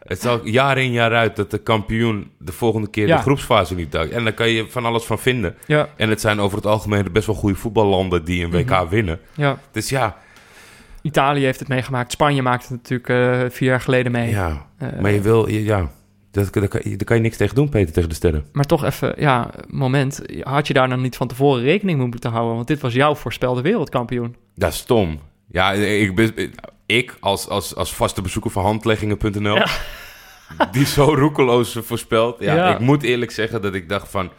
het 0.02 0.18
is 0.18 0.24
al 0.26 0.46
jaar 0.46 0.78
in 0.78 0.92
jaar 0.92 1.12
uit 1.14 1.36
dat 1.36 1.50
de 1.50 1.58
kampioen 1.58 2.30
de 2.38 2.52
volgende 2.52 2.90
keer 2.90 3.06
Ja. 3.06 3.16
de 3.16 3.22
groepsfase 3.22 3.74
niet 3.74 3.92
duikt. 3.92 4.12
En 4.12 4.24
daar 4.24 4.32
kan 4.32 4.48
je 4.48 4.66
van 4.68 4.84
alles 4.84 5.04
van 5.04 5.18
vinden. 5.18 5.54
Ja, 5.66 5.88
En 5.96 6.08
het 6.08 6.20
zijn 6.20 6.40
over 6.40 6.56
het 6.56 6.66
algemeen 6.66 7.06
best 7.12 7.26
wel 7.26 7.34
goede 7.34 7.56
voetballanden 7.56 8.24
die 8.24 8.44
een 8.44 8.50
WK 8.50 8.70
Mhm. 8.70 8.88
winnen. 8.88 9.20
ja. 9.34 9.58
Dus 9.72 9.88
ja, 9.88 10.16
Italië 11.02 11.44
heeft 11.44 11.58
het 11.58 11.68
meegemaakt. 11.68 12.12
Spanje 12.12 12.42
maakte 12.42 12.72
het 12.72 12.82
natuurlijk 12.90 13.08
eh, 13.08 13.50
vier 13.50 13.68
jaar 13.68 13.80
geleden 13.80 14.12
mee. 14.12 14.30
ja. 14.30 14.66
Eh, 14.78 14.88
maar 15.00 15.10
je 15.12 15.20
wil, 15.20 15.48
je- 15.48 15.64
ja, 15.64 15.90
dat, 16.30 16.52
daar, 16.52 16.68
kan, 16.68 16.80
daar 16.84 17.04
kan 17.04 17.16
je 17.16 17.22
niks 17.22 17.36
tegen 17.36 17.54
doen, 17.54 17.68
Peter, 17.68 17.92
tegen 17.92 18.08
de 18.08 18.14
sterren. 18.14 18.46
Maar 18.52 18.64
toch 18.64 18.84
even, 18.84 19.14
ja, 19.18 19.50
moment. 19.70 20.22
Had 20.42 20.66
je 20.66 20.72
daar 20.74 20.88
dan 20.88 21.00
niet 21.00 21.16
van 21.16 21.28
tevoren 21.28 21.62
rekening 21.62 21.98
mee 21.98 22.06
moeten 22.08 22.30
houden? 22.30 22.54
Want 22.54 22.66
dit 22.68 22.80
was 22.80 22.92
jouw 22.92 23.14
voorspelde 23.14 23.60
wereldkampioen. 23.62 24.36
Dat 24.54 24.72
is 24.72 24.78
stom. 24.78 25.18
Ja, 25.48 25.72
ik, 25.72 26.14
ben, 26.14 26.34
ik 26.86 27.16
als, 27.20 27.48
als, 27.48 27.74
als 27.76 27.94
vaste 27.94 28.22
bezoeker 28.22 28.50
van 28.50 28.64
handleggingen.nl, 28.64 29.54
Ja. 29.56 29.66
die 30.70 30.86
zo 30.86 31.04
roekeloos 31.14 31.76
voorspelt. 31.82 32.36
Ja, 32.40 32.54
Ja. 32.54 32.72
ik 32.72 32.78
moet 32.78 33.02
eerlijk 33.02 33.30
zeggen 33.30 33.62
dat 33.62 33.74
ik 33.74 33.88
dacht 33.88 34.08
van... 34.10 34.30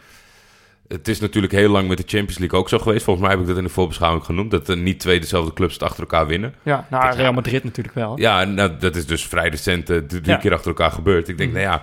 Het 0.88 1.08
is 1.08 1.20
natuurlijk 1.20 1.52
heel 1.52 1.70
lang 1.70 1.88
met 1.88 1.96
de 1.96 2.04
Champions 2.06 2.38
League 2.38 2.58
ook 2.58 2.68
zo 2.68 2.78
geweest. 2.78 3.04
Volgens 3.04 3.26
mij 3.26 3.34
heb 3.34 3.42
ik 3.44 3.48
dat 3.50 3.58
in 3.58 3.64
de 3.64 3.70
voorbeschouwing 3.70 4.24
genoemd. 4.24 4.50
Dat 4.50 4.68
er 4.68 4.76
niet 4.76 5.00
twee 5.00 5.20
dezelfde 5.20 5.52
clubs 5.52 5.72
het 5.72 5.82
achter 5.82 6.00
elkaar 6.00 6.26
winnen. 6.26 6.54
Ja, 6.62 6.86
nou, 6.90 7.16
Real 7.16 7.32
Madrid 7.32 7.64
natuurlijk 7.64 7.94
wel. 7.94 8.18
Ja, 8.18 8.44
nou, 8.44 8.76
dat 8.78 8.96
is 8.96 9.06
dus 9.06 9.26
vrij 9.26 9.48
recent 9.48 9.90
eh, 9.90 9.96
drie 9.98 10.20
Ja. 10.24 10.36
keer 10.36 10.52
achter 10.52 10.68
elkaar 10.68 10.90
gebeurd. 10.90 11.28
Ik 11.28 11.38
denk, 11.38 11.50
Mhm. 11.52 11.58
nou 11.62 11.70
ja, 11.72 11.82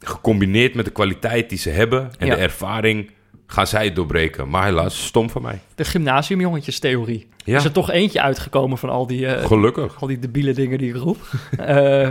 gecombineerd 0.00 0.74
met 0.74 0.84
de 0.84 0.90
kwaliteit 0.90 1.48
die 1.48 1.58
ze 1.58 1.70
hebben 1.70 2.10
en 2.18 2.28
de 2.28 2.34
ervaring, 2.34 3.10
gaan 3.52 3.66
zij 3.66 3.84
het 3.84 3.94
doorbreken. 3.96 4.48
Maar 4.48 4.64
helaas, 4.64 5.04
stom 5.06 5.30
van 5.30 5.42
mij. 5.42 5.60
De 5.74 5.84
gymnasiumjongetjes-theorie. 5.84 7.28
Ja. 7.44 7.56
Is 7.56 7.64
er 7.64 7.72
toch 7.72 7.90
eentje 7.90 8.20
uitgekomen 8.20 8.78
van 8.78 8.88
al 8.88 9.06
die, 9.06 9.26
eh, 9.26 9.46
Gelukkig. 9.46 10.00
al 10.00 10.06
die 10.06 10.18
debiele 10.18 10.52
dingen 10.52 10.78
die 10.78 10.88
ik 10.94 10.96
roep? 10.96 11.18
Eh, 11.58 12.10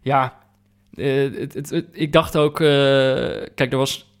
ja, 0.00 0.38
eh, 0.94 1.22
het, 1.38 1.54
het, 1.54 1.70
het- 1.70 1.86
ik 1.92 2.12
dacht 2.12 2.36
ook... 2.36 2.54
kijk, 2.56 3.72
er 3.72 3.76
was... 3.76 4.14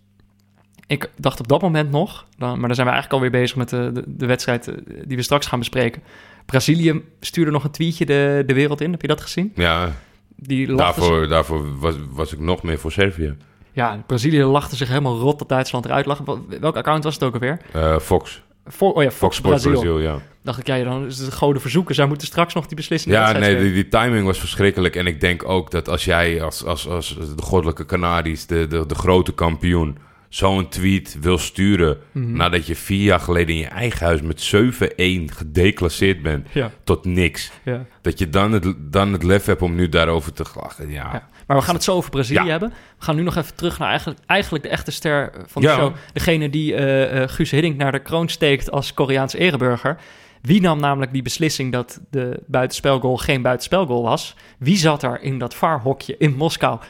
Ik 0.86 1.10
dacht 1.16 1.40
op 1.40 1.48
dat 1.48 1.62
moment 1.62 1.90
nog... 1.90 2.26
Dan, 2.38 2.58
maar 2.58 2.66
dan 2.66 2.74
zijn 2.74 2.86
we 2.86 2.92
eigenlijk 2.92 3.12
alweer 3.12 3.40
bezig 3.40 3.56
met 3.56 3.68
de, 3.68 3.90
de, 3.92 4.04
de 4.06 4.26
wedstrijd... 4.26 4.70
die 5.06 5.16
we 5.16 5.22
straks 5.22 5.46
gaan 5.46 5.58
bespreken. 5.58 6.02
Brazilië 6.46 7.02
stuurde 7.20 7.50
nog 7.50 7.64
een 7.64 7.70
tweetje 7.70 8.06
de, 8.06 8.42
de 8.46 8.54
wereld 8.54 8.80
in. 8.80 8.90
Heb 8.90 9.00
je 9.02 9.08
dat 9.08 9.20
gezien? 9.20 9.52
Ja, 9.54 9.92
Die 10.36 10.74
daarvoor, 10.76 11.28
daarvoor 11.28 11.78
was, 11.78 11.94
was 12.10 12.32
ik 12.32 12.38
nog 12.38 12.62
meer 12.62 12.78
voor 12.78 12.92
Servië. 12.92 13.36
Ja, 13.76 14.02
Brazilië 14.06 14.42
lachte 14.42 14.76
zich 14.76 14.88
helemaal 14.88 15.18
rot 15.18 15.38
dat 15.38 15.48
Duitsland 15.48 15.84
eruit 15.84 16.06
lag. 16.06 16.18
Wel- 16.18 16.46
Welk 16.60 16.76
account 16.76 17.04
was 17.04 17.14
het 17.14 17.22
ook 17.22 17.34
alweer? 17.34 17.58
Eh, 17.72 17.98
Fox. 17.98 18.42
Voor, 18.66 18.92
oh 18.92 19.02
ja, 19.02 19.10
Fox, 19.10 19.18
Fox 19.18 19.36
Sports 19.36 19.62
Brazil. 19.62 19.80
Brazil, 19.80 20.00
ja. 20.00 20.18
Dacht 20.42 20.58
ik, 20.58 20.66
ja, 20.66 20.84
dan 20.84 21.06
is 21.06 21.18
het 21.18 21.34
gouden 21.34 21.60
verzoeken. 21.62 21.94
Zij 21.94 22.06
moeten 22.06 22.26
straks 22.26 22.54
nog 22.54 22.66
die 22.66 22.76
beslissende 22.76 23.16
Ja, 23.16 23.32
nee, 23.32 23.72
die, 23.72 23.88
timing 23.88 24.26
was 24.26 24.38
verschrikkelijk. 24.38 24.96
En 24.96 25.06
ik 25.06 25.20
denk 25.20 25.48
ook 25.48 25.70
dat 25.70 25.88
als 25.88 26.04
jij 26.04 26.42
als, 26.42 26.64
als, 26.64 26.88
als 26.88 27.16
de 27.36 27.42
goddelijke 27.42 27.84
Canaries, 27.86 28.46
de, 28.46 28.66
de, 28.66 28.86
de 28.86 28.94
grote 28.94 29.32
kampioen, 29.32 29.98
zo'n 30.28 30.68
tweet 30.68 31.16
wil 31.20 31.38
sturen... 31.38 31.98
Mhm. 32.12 32.32
nadat 32.36 32.66
je 32.66 32.76
vier 32.76 33.02
jaar 33.04 33.20
geleden 33.20 33.54
in 33.54 33.60
je 33.60 33.66
eigen 33.66 34.06
huis 34.06 34.20
met 34.22 34.54
7-1 34.54 35.34
gedeclasseerd 35.36 36.22
bent 36.22 36.46
Ja, 36.52 36.70
tot 36.84 37.04
niks... 37.04 37.50
ja, 37.62 37.84
dat 38.00 38.18
je 38.18 38.28
dan 38.28 38.52
het, 38.52 38.74
dan 38.78 39.12
het 39.12 39.22
lef 39.22 39.44
hebt 39.44 39.62
om 39.62 39.74
nu 39.74 39.88
daarover 39.88 40.32
te 40.32 40.44
lachen. 40.60 40.90
Ja, 40.90 41.10
ja. 41.12 41.28
Maar 41.46 41.56
we 41.56 41.62
gaan 41.62 41.74
het 41.74 41.84
zo 41.84 41.94
over 41.96 42.10
Brazilië 42.10 42.44
Ja. 42.44 42.50
hebben. 42.50 42.68
We 42.68 43.04
gaan 43.04 43.16
nu 43.16 43.22
nog 43.22 43.36
even 43.36 43.54
terug 43.54 43.78
naar 43.78 43.88
eigenlijk, 43.88 44.20
eigenlijk 44.26 44.64
de 44.64 44.70
echte 44.70 44.90
ster 44.90 45.32
van 45.46 45.62
de 45.62 45.68
Ja. 45.68 45.74
show. 45.74 45.94
Degene 46.12 46.50
die 46.50 46.74
eh, 46.74 47.22
eh, 47.22 47.28
Guus 47.28 47.50
Hiddink 47.50 47.76
naar 47.76 47.92
de 47.92 47.98
kroon 48.02 48.28
steekt 48.28 48.70
als 48.70 48.94
Koreaans 48.94 49.34
ereburger. 49.34 49.96
Wie 50.42 50.60
nam 50.60 50.80
namelijk 50.80 51.12
die 51.12 51.22
beslissing 51.22 51.72
dat 51.72 52.00
de 52.10 52.42
buitenspelgoal 52.46 53.16
geen 53.16 53.42
buitenspelgoal 53.42 54.02
was? 54.02 54.36
Wie 54.58 54.76
zat 54.76 55.02
er 55.02 55.20
in 55.22 55.38
dat 55.38 55.54
VAR-hokje 55.54 56.14
in 56.18 56.36
Moskou 56.36 56.80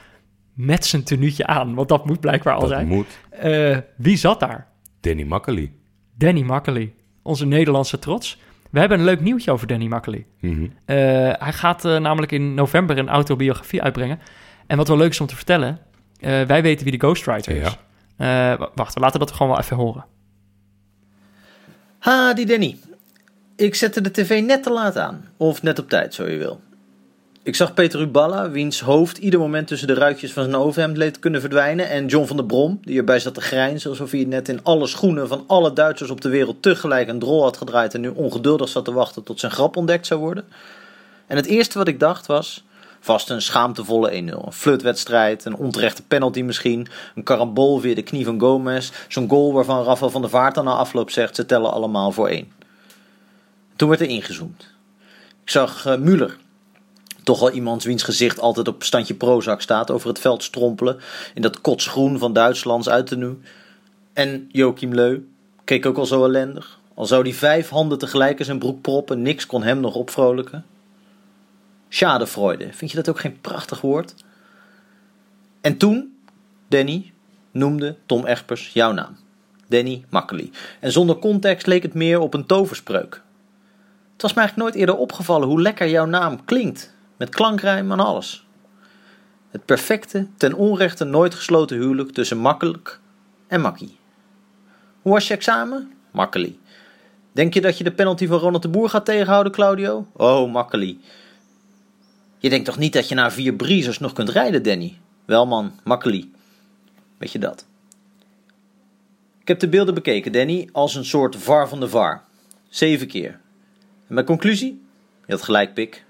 met 0.54 0.84
zijn 0.86 1.04
tenuutje 1.04 1.46
aan? 1.46 1.74
Want 1.74 1.88
dat 1.88 2.06
moet 2.06 2.20
blijkbaar 2.20 2.54
al 2.54 2.60
dat 2.60 2.68
zijn. 2.68 2.86
moet 2.86 3.18
Eh, 3.30 3.76
wie 3.96 4.16
zat 4.16 4.40
daar? 4.40 4.66
Danny 5.00 5.22
Makkely. 5.22 5.72
Danny 6.18 6.42
Makkely, 6.42 6.94
onze 7.22 7.46
Nederlandse 7.46 7.98
trots. 7.98 8.38
We 8.70 8.78
hebben 8.78 8.98
een 8.98 9.04
leuk 9.04 9.20
nieuwtje 9.20 9.50
over 9.50 9.66
Danny 9.66 9.86
Makkely. 9.86 10.26
Mhm. 10.40 10.64
Eh, 10.84 10.96
hij 11.32 11.52
gaat 11.52 11.84
eh, 11.84 11.96
namelijk 11.98 12.32
in 12.32 12.54
november 12.54 12.98
een 12.98 13.08
autobiografie 13.08 13.82
uitbrengen. 13.82 14.18
En 14.66 14.76
wat 14.76 14.88
wel 14.88 14.96
leuk 14.96 15.10
is 15.10 15.20
om 15.20 15.26
te 15.26 15.36
vertellen, 15.36 15.78
eh, 16.20 16.42
wij 16.42 16.62
weten 16.62 16.86
wie 16.86 16.98
de 16.98 17.06
ghostwriter 17.06 17.56
is. 17.56 17.76
Eh, 18.16 18.52
w- 18.58 18.66
wacht, 18.74 18.94
we 18.94 19.00
laten 19.00 19.20
dat 19.20 19.32
gewoon 19.32 19.48
wel 19.52 19.60
even 19.60 19.76
horen. 19.76 20.04
Ha, 21.98 22.34
die 22.34 22.46
Danny. 22.46 22.76
Ik 23.56 23.74
zette 23.74 24.00
de 24.00 24.10
tv 24.10 24.42
net 24.42 24.62
te 24.62 24.70
laat 24.70 24.96
aan. 24.96 25.28
Of 25.36 25.62
net 25.62 25.78
op 25.78 25.88
tijd, 25.88 26.14
zo 26.14 26.28
je 26.28 26.36
wil. 26.38 26.60
Ik 27.42 27.54
zag 27.56 27.74
Peter 27.74 28.00
Uballa, 28.00 28.50
wiens 28.50 28.80
hoofd 28.80 29.18
ieder 29.18 29.40
moment 29.40 29.66
tussen 29.66 29.88
de 29.88 29.94
ruitjes 29.94 30.32
van 30.32 30.42
zijn 30.42 30.56
overhemd 30.56 30.96
leed 30.96 31.14
te 31.14 31.20
kunnen 31.20 31.40
verdwijnen. 31.40 31.88
En 31.88 32.06
John 32.06 32.26
van 32.26 32.36
der 32.36 32.46
Brom, 32.46 32.78
die 32.82 32.98
erbij 32.98 33.18
zat 33.18 33.34
te 33.34 33.40
grijnzen 33.40 33.90
alsof 33.90 34.10
hij 34.10 34.24
net 34.24 34.48
in 34.48 34.62
alle 34.62 34.86
schoenen 34.86 35.28
van 35.28 35.44
alle 35.46 35.72
Duitsers 35.72 36.10
op 36.10 36.20
de 36.20 36.28
wereld 36.28 36.62
tegelijk 36.62 37.08
een 37.08 37.18
drol 37.18 37.42
had 37.42 37.56
gedraaid. 37.56 37.94
En 37.94 38.00
nu 38.00 38.08
ongeduldig 38.08 38.68
zat 38.68 38.84
te 38.84 38.92
wachten 38.92 39.22
tot 39.22 39.40
zijn 39.40 39.52
grap 39.52 39.76
ontdekt 39.76 40.06
zou 40.06 40.20
worden. 40.20 40.44
En 41.26 41.36
het 41.36 41.46
eerste 41.46 41.78
wat 41.78 41.88
ik 41.88 42.00
dacht 42.00 42.26
was. 42.26 42.64
Vast 43.06 43.30
een 43.30 43.42
schaamtevolle 43.42 44.10
1-0. 44.10 44.14
Een 44.14 44.52
flutwedstrijd, 44.52 45.44
een 45.44 45.56
onterechte 45.56 46.02
penalty 46.02 46.42
misschien. 46.42 46.86
Een 47.14 47.22
karambol 47.22 47.78
via 47.78 47.94
de 47.94 48.02
knie 48.02 48.24
van 48.24 48.40
Gomez. 48.40 48.90
Zo'n 49.08 49.28
goal 49.28 49.52
waarvan 49.52 49.84
Rafael 49.84 50.10
van 50.10 50.20
der 50.20 50.30
Vaart 50.30 50.54
dan 50.54 50.64
na 50.64 50.72
afloop 50.72 51.10
zegt: 51.10 51.36
ze 51.36 51.46
tellen 51.46 51.72
allemaal 51.72 52.12
voor 52.12 52.28
één. 52.28 52.52
Toen 53.76 53.88
werd 53.88 54.00
er 54.00 54.08
ingezoomd. 54.08 54.74
Ik 55.42 55.50
zag 55.50 55.86
eh 55.86 55.96
Muller. 55.96 56.36
Toch 57.22 57.40
wel 57.40 57.50
iemand 57.50 57.82
wiens 57.82 58.02
gezicht 58.02 58.40
altijd 58.40 58.68
op 58.68 58.82
standje 58.82 59.14
Prozac 59.14 59.60
staat 59.60 59.90
over 59.90 60.08
het 60.08 60.18
veld 60.18 60.42
strompelen. 60.42 60.98
In 61.34 61.42
dat 61.42 61.60
kotsgroen 61.60 62.18
van 62.18 62.32
Duitslands 62.32 62.88
uiternu. 62.88 63.38
En 64.12 64.48
Joachim 64.52 64.94
Leu 64.94 65.28
keek 65.64 65.86
ook 65.86 65.98
al 65.98 66.06
zo 66.06 66.24
ellendig. 66.24 66.78
Al 66.94 67.06
zou 67.06 67.22
die 67.22 67.36
vijf 67.36 67.68
handen 67.68 67.98
tegelijk 67.98 68.38
in 68.38 68.44
zijn 68.44 68.58
broek 68.58 68.80
proppen, 68.80 69.22
niks 69.22 69.46
kon 69.46 69.62
hem 69.62 69.80
nog 69.80 69.94
opvrolijken. 69.94 70.64
Schadefreude, 71.96 72.72
vind 72.72 72.90
je 72.90 72.96
dat 72.96 73.08
ook 73.08 73.20
geen 73.20 73.40
prachtig 73.40 73.80
woord? 73.80 74.14
En 75.60 75.76
toen, 75.76 76.18
Danny, 76.68 77.12
noemde 77.50 77.96
Tom 78.06 78.26
Egbers 78.26 78.72
jouw 78.72 78.92
naam. 78.92 79.16
Danny 79.68 80.04
Makkely. 80.08 80.50
En 80.80 80.92
zonder 80.92 81.18
context 81.18 81.66
leek 81.66 81.82
het 81.82 81.94
meer 81.94 82.18
op 82.18 82.34
een 82.34 82.46
toverspreuk. 82.46 83.22
Het 84.12 84.22
was 84.22 84.34
me 84.34 84.38
eigenlijk 84.40 84.56
nooit 84.56 84.74
eerder 84.74 84.96
opgevallen 84.96 85.48
hoe 85.48 85.62
lekker 85.62 85.88
jouw 85.88 86.04
naam 86.04 86.44
klinkt. 86.44 86.94
Met 87.16 87.34
klankrijm 87.34 87.92
en 87.92 88.00
alles. 88.00 88.46
Het 89.50 89.64
perfecte, 89.64 90.26
ten 90.36 90.54
onrechte 90.54 91.04
nooit 91.04 91.34
gesloten 91.34 91.76
huwelijk 91.76 92.12
tussen 92.12 92.38
makkelijk 92.38 93.00
en 93.46 93.60
makkie. 93.60 93.96
Hoe 95.02 95.12
was 95.12 95.28
je 95.28 95.34
examen? 95.34 95.92
Makkely. 96.10 96.58
Denk 97.32 97.54
je 97.54 97.60
dat 97.60 97.78
je 97.78 97.84
de 97.84 97.92
penalty 97.92 98.26
van 98.26 98.38
Ronald 98.38 98.62
de 98.62 98.68
Boer 98.68 98.88
gaat 98.88 99.04
tegenhouden, 99.04 99.52
Claudio? 99.52 100.06
Oh, 100.12 100.52
Makkely. 100.52 100.98
Je 102.46 102.52
denkt 102.52 102.66
toch 102.66 102.78
niet 102.78 102.92
dat 102.92 103.08
je 103.08 103.14
na 103.14 103.30
vier 103.30 103.54
breezers 103.54 103.98
nog 103.98 104.12
kunt 104.12 104.28
rijden, 104.28 104.62
Danny? 104.62 104.98
Wel 105.24 105.46
man, 105.46 105.72
Makkely. 105.84 106.28
Weet 107.18 107.32
je 107.32 107.38
dat? 107.38 107.66
Ik 109.40 109.48
heb 109.48 109.58
de 109.58 109.68
beelden 109.68 109.94
bekeken, 109.94 110.32
Danny, 110.32 110.68
als 110.72 110.94
een 110.94 111.04
soort 111.04 111.36
VAR 111.36 111.68
van 111.68 111.80
de 111.80 111.88
VAR. 111.88 112.24
Zeven 112.68 113.06
keer. 113.06 113.30
En 114.08 114.14
mijn 114.14 114.26
conclusie? 114.26 114.82
Je 115.26 115.32
had 115.32 115.42
gelijk, 115.42 115.74
Pik. 115.74 116.04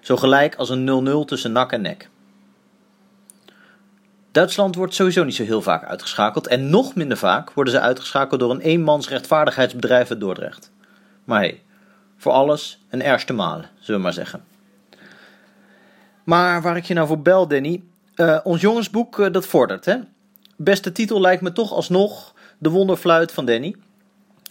Zo 0.00 0.16
gelijk 0.16 0.54
als 0.54 0.70
een 0.70 1.24
0-0 1.24 1.26
tussen 1.26 1.52
nak 1.52 1.72
en 1.72 1.82
nek. 1.82 2.08
Duitsland 4.30 4.74
wordt 4.74 4.94
sowieso 4.94 5.24
niet 5.24 5.34
zo 5.34 5.44
heel 5.44 5.62
vaak 5.62 5.84
uitgeschakeld. 5.84 6.46
En 6.46 6.70
nog 6.70 6.94
minder 6.94 7.16
vaak 7.16 7.52
worden 7.52 7.72
ze 7.72 7.80
uitgeschakeld 7.80 8.40
door 8.40 8.50
een 8.50 8.60
eenmans 8.60 9.08
rechtvaardigheidsbedrijf 9.08 10.10
uit 10.10 10.20
Dordrecht. 10.20 10.70
Maar 11.24 11.40
hé, 11.40 11.48
hey, 11.48 11.62
voor 12.16 12.32
alles 12.32 12.78
een 12.90 13.00
eerste 13.00 13.32
malen, 13.32 13.70
zullen 13.80 14.00
we 14.00 14.06
maar 14.06 14.12
zeggen. 14.12 14.51
Maar 16.24 16.62
waar 16.62 16.76
ik 16.76 16.84
je 16.84 16.94
nou 16.94 17.06
voor 17.06 17.20
bel, 17.20 17.48
Danny. 17.48 17.82
eh, 18.14 18.38
ons 18.44 18.60
jongensboek, 18.60 19.18
eh, 19.18 19.32
dat 19.32 19.46
vordert, 19.46 19.84
hè? 19.84 19.96
Beste 20.56 20.92
titel 20.92 21.20
lijkt 21.20 21.42
me 21.42 21.52
toch 21.52 21.72
alsnog 21.72 22.34
De 22.58 22.70
Wonderfluit 22.70 23.32
van 23.32 23.44
Danny. 23.44 23.76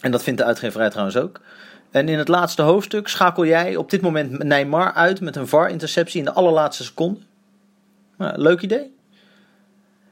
En 0.02 0.12
dat 0.12 0.24
vindt 0.24 0.40
de 0.40 0.46
uitgeverij 0.46 0.90
trouwens 0.90 1.18
ook. 1.18 1.42
En 1.92 2.10
in 2.10 2.18
het 2.18 2.28
laatste 2.28 2.62
hoofdstuk 2.62 3.08
schakel 3.08 3.46
jij 3.46 3.76
op 3.76 3.90
dit 3.90 4.02
moment 4.02 4.44
Neymar 4.44 4.94
uit 4.94 5.22
met 5.22 5.36
een 5.36 5.48
VAR-interceptie 5.48 6.20
in 6.20 6.26
de 6.26 6.32
allerlaatste 6.32 6.84
seconde. 6.84 7.20
Nou, 8.18 8.38
leuk 8.38 8.62
idee. 8.62 8.96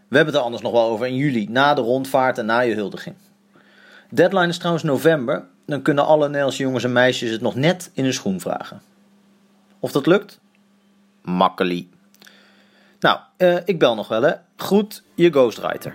We 0.08 0.16
hebben 0.16 0.34
het 0.34 0.36
er 0.36 0.42
anders 0.42 0.64
nog 0.64 0.72
wel 0.72 0.90
over 0.90 1.08
in 1.08 1.16
juli, 1.16 1.48
na 1.50 1.74
de 1.74 1.82
rondvaart 1.82 2.38
en 2.38 2.46
na 2.46 2.60
je 2.60 2.76
huldiging. 2.76 3.16
Deadline 4.10 4.48
is 4.48 4.58
trouwens 4.58 4.84
november. 4.84 5.46
Dan 5.66 5.82
kunnen 5.82 6.06
alle 6.06 6.26
Nederlandse 6.26 6.64
jongens 6.64 6.84
en 6.84 6.92
meisjes 6.92 7.32
het 7.32 7.42
nog 7.42 7.56
net 7.56 7.92
in 7.94 8.04
hun 8.04 8.14
schoen 8.14 8.40
vragen. 8.40 8.82
Of 9.80 9.92
dat 9.92 10.06
lukt? 10.06 10.40
Makkelijk. 11.36 11.86
Nou, 13.00 13.20
eh, 13.38 13.58
ik 13.66 13.80
bel 13.80 13.96
nog 13.96 14.08
wel 14.08 14.22
hè. 14.22 14.32
Groet 14.56 15.04
je 15.16 15.30
ghostwriter. 15.32 15.94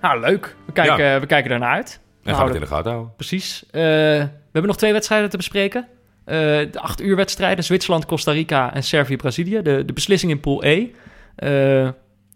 Nou, 0.00 0.20
leuk. 0.20 0.56
We 0.66 0.72
kijken, 0.72 1.20
we 1.20 1.26
kijken 1.26 1.50
ernaar 1.50 1.74
uit. 1.74 1.88
We 1.90 1.98
En 1.98 2.00
gaan 2.00 2.12
we 2.22 2.30
het 2.30 2.36
houden- 2.36 2.54
in 2.54 2.60
de 2.60 2.66
gaten 2.74 2.90
houden. 2.90 3.12
Precies. 3.16 3.64
Eh, 3.70 3.80
we 3.82 4.28
hebben 4.52 4.66
nog 4.66 4.76
twee 4.76 4.92
wedstrijden 4.92 5.30
te 5.30 5.36
bespreken. 5.36 5.86
Eh, 6.24 6.36
de 6.72 6.80
acht 6.80 7.00
uur 7.00 7.16
wedstrijden. 7.16 7.64
Zwitserland, 7.64 8.06
Costa 8.06 8.32
Rica 8.32 8.74
en 8.74 8.82
Servië-Brazilië. 8.82 9.62
De, 9.62 9.84
de 9.84 9.92
beslissing 9.92 10.32
in 10.32 10.40
Pool 10.40 10.64
E. 10.64 10.88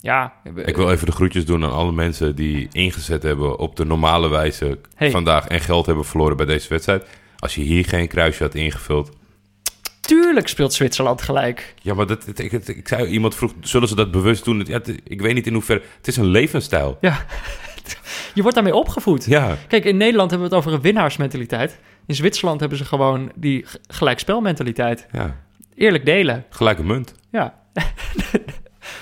Ja. 0.05 0.33
Ik 0.65 0.77
wil 0.77 0.91
even 0.91 1.07
de 1.07 1.13
groetjes 1.13 1.45
doen 1.45 1.65
aan 1.65 1.73
alle 1.73 1.93
mensen 1.93 2.35
die 2.37 2.69
ingezet 2.73 3.23
hebben 3.23 3.59
op 3.59 3.77
de 3.77 3.85
normale 3.85 4.29
wijze 4.29 4.79
Hey. 4.95 5.11
vandaag 5.11 5.47
en 5.47 5.61
geld 5.61 5.87
hebben 5.87 6.05
verloren 6.05 6.37
bij 6.37 6.47
deze 6.47 6.69
wedstrijd. 6.69 7.07
Als 7.39 7.55
je 7.55 7.61
hier 7.61 7.85
geen 7.85 8.09
kruisje 8.09 8.43
had 8.43 8.55
ingevuld. 8.55 9.11
Tuurlijk 10.01 10.49
speelt 10.49 10.73
Zwitserland 10.73 11.23
gelijk. 11.23 11.75
Ja, 11.83 11.95
maar 11.95 12.07
dat, 12.07 12.39
ik, 12.39 12.53
ik 12.53 12.89
zei, 12.89 13.07
iemand 13.07 13.35
vroeg, 13.35 13.53
zullen 13.61 13.89
ze 13.89 13.95
dat 13.95 14.11
bewust 14.11 14.45
doen? 14.45 14.63
Ja, 14.67 14.81
ik 15.05 15.21
weet 15.21 15.35
niet 15.35 15.47
in 15.47 15.53
hoeverre. 15.53 15.83
Het 15.97 16.09
is 16.09 16.17
een 16.17 16.27
levensstijl. 16.27 16.99
Ja. 17.01 17.25
Je 18.35 18.41
wordt 18.43 18.55
daarmee 18.55 18.75
opgevoed. 18.75 19.25
Ja, 19.25 19.57
Kijk, 19.69 19.85
in 19.85 19.97
Nederland 19.97 20.31
hebben 20.31 20.49
we 20.49 20.55
het 20.55 20.65
over 20.65 20.77
een 20.77 20.85
winnaarsmentaliteit. 20.85 21.79
In 22.07 22.15
Zwitserland 22.15 22.61
hebben 22.61 22.79
ze 22.79 22.85
gewoon 22.85 23.33
die 23.35 23.65
gelijkspelmentaliteit. 23.89 25.07
ja. 25.13 25.43
Eerlijk 25.75 26.05
delen. 26.05 26.45
Gelijke 26.51 26.83
munt. 26.85 27.15
Ja. 27.31 27.55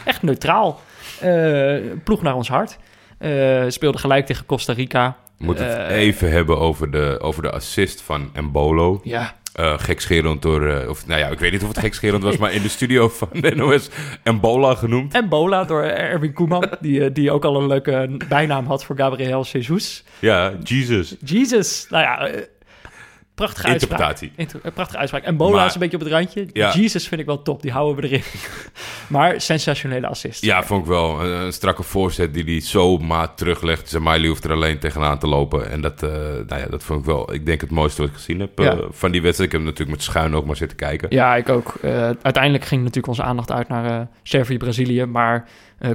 Echt 0.05 0.23
neutraal. 0.23 0.81
Eh, 1.23 1.91
ploeg 2.05 2.23
naar 2.23 2.35
ons 2.35 2.49
hart. 2.49 2.79
Eh 3.19 3.65
speelde 3.69 3.99
gelijk 3.99 4.27
tegen 4.27 4.47
Costa 4.47 4.73
Rica. 4.73 5.17
We 5.39 5.45
moeten 5.45 5.67
het 5.67 5.91
Eh. 5.91 5.97
even 5.97 6.31
hebben 6.31 6.59
over 6.59 6.91
de, 6.91 7.19
over 7.21 7.43
de 7.43 7.51
assist 7.51 8.01
van 8.03 8.31
Embolo. 8.33 9.01
Ja. 9.05 9.35
Eh 9.55 9.75
gekscherend 9.79 10.43
door, 10.43 10.87
of 10.89 11.07
nou 11.07 11.21
ja, 11.21 11.27
ik 11.29 11.39
weet 11.39 11.53
niet 11.53 11.63
of 11.63 11.69
het 11.69 11.79
gekscherend 11.79 12.23
was, 12.23 12.37
maar 12.37 12.53
in 12.53 12.63
de 12.63 12.69
studio 12.69 13.09
van 13.09 13.29
NOS 13.33 13.91
Embola 14.23 14.75
genoemd. 14.75 15.15
En 15.15 15.29
Bola 15.29 15.65
door 15.65 15.83
Erwin 15.83 16.33
Koeman, 16.33 16.65
die, 16.81 17.13
die 17.13 17.31
ook 17.31 17.45
al 17.45 17.57
een 17.61 17.67
leuke 17.67 18.17
bijnaam 18.29 18.67
had 18.67 18.85
voor 18.85 18.97
Gabriel 18.97 19.45
Jesus. 19.45 20.05
Ja, 20.19 20.53
Jesus. 20.63 21.17
Jesus, 21.25 21.87
nou 21.91 22.03
ja, 22.03 22.31
prachtige 23.35 23.67
uitspraak. 23.67 24.01
Interpretatie. 24.01 24.33
Inter- 24.37 24.61
eh, 24.63 24.73
prachtige 24.73 24.99
uitspraak. 24.99 25.23
En 25.25 25.37
Bola 25.37 25.57
Maar- 25.57 25.67
is 25.67 25.75
een 25.75 25.81
beetje 25.81 25.97
op 25.97 26.03
het 26.03 26.13
randje. 26.13 26.49
Ja. 26.53 26.73
Jesus 26.75 27.09
vind 27.09 27.21
ik 27.21 27.27
wel 27.27 27.43
top, 27.43 27.63
die 27.63 27.71
houden 27.73 28.03
we 28.03 28.09
erin. 28.09 28.23
maar 29.09 29.41
sensationele 29.41 30.07
assist. 30.07 30.45
Ja, 30.45 30.63
vond 30.63 30.83
ik 30.83 30.89
wel. 30.89 31.21
Een, 31.21 31.31
een 31.45 31.53
strakke 31.53 31.83
voorzet 31.83 32.35
die 32.35 32.45
hij 32.45 32.61
zo 32.61 32.99
maat 32.99 33.37
teruglegt. 33.37 33.89
Zamali 33.89 34.29
hoeft 34.29 34.45
er 34.45 34.53
alleen 34.53 34.79
tegenaan 34.79 35.19
te 35.19 35.27
lopen. 35.27 35.71
En 35.71 35.81
dat, 35.81 36.03
eh, 36.03 36.11
nou 36.47 36.61
ja, 36.61 36.67
dat 36.71 36.83
vond 36.83 37.01
ik 37.01 37.05
wel, 37.07 37.33
ik 37.35 37.47
denk 37.47 37.61
het 37.61 37.71
mooiste 37.71 38.01
wat 38.01 38.11
ik 38.11 38.17
gezien 38.17 38.41
heb 38.41 38.59
eh, 38.61 38.79
van 38.91 39.11
die 39.11 39.23
wedstrijd. 39.23 39.53
Ik 39.53 39.57
heb 39.59 39.67
natuurlijk 39.67 39.97
met 39.97 40.07
schuin 40.07 40.35
ook 40.35 40.45
maar 40.47 40.57
zitten 40.57 40.77
kijken. 40.77 41.09
Ja, 41.11 41.37
ik 41.37 41.49
ook. 41.49 41.75
Uiteindelijk 42.23 42.65
ging 42.65 42.81
natuurlijk 42.81 43.07
onze 43.09 43.23
aandacht 43.23 43.51
uit 43.53 43.69
naar 43.69 44.09
Servië-Brazilië, 44.23 45.05
maar 45.05 45.49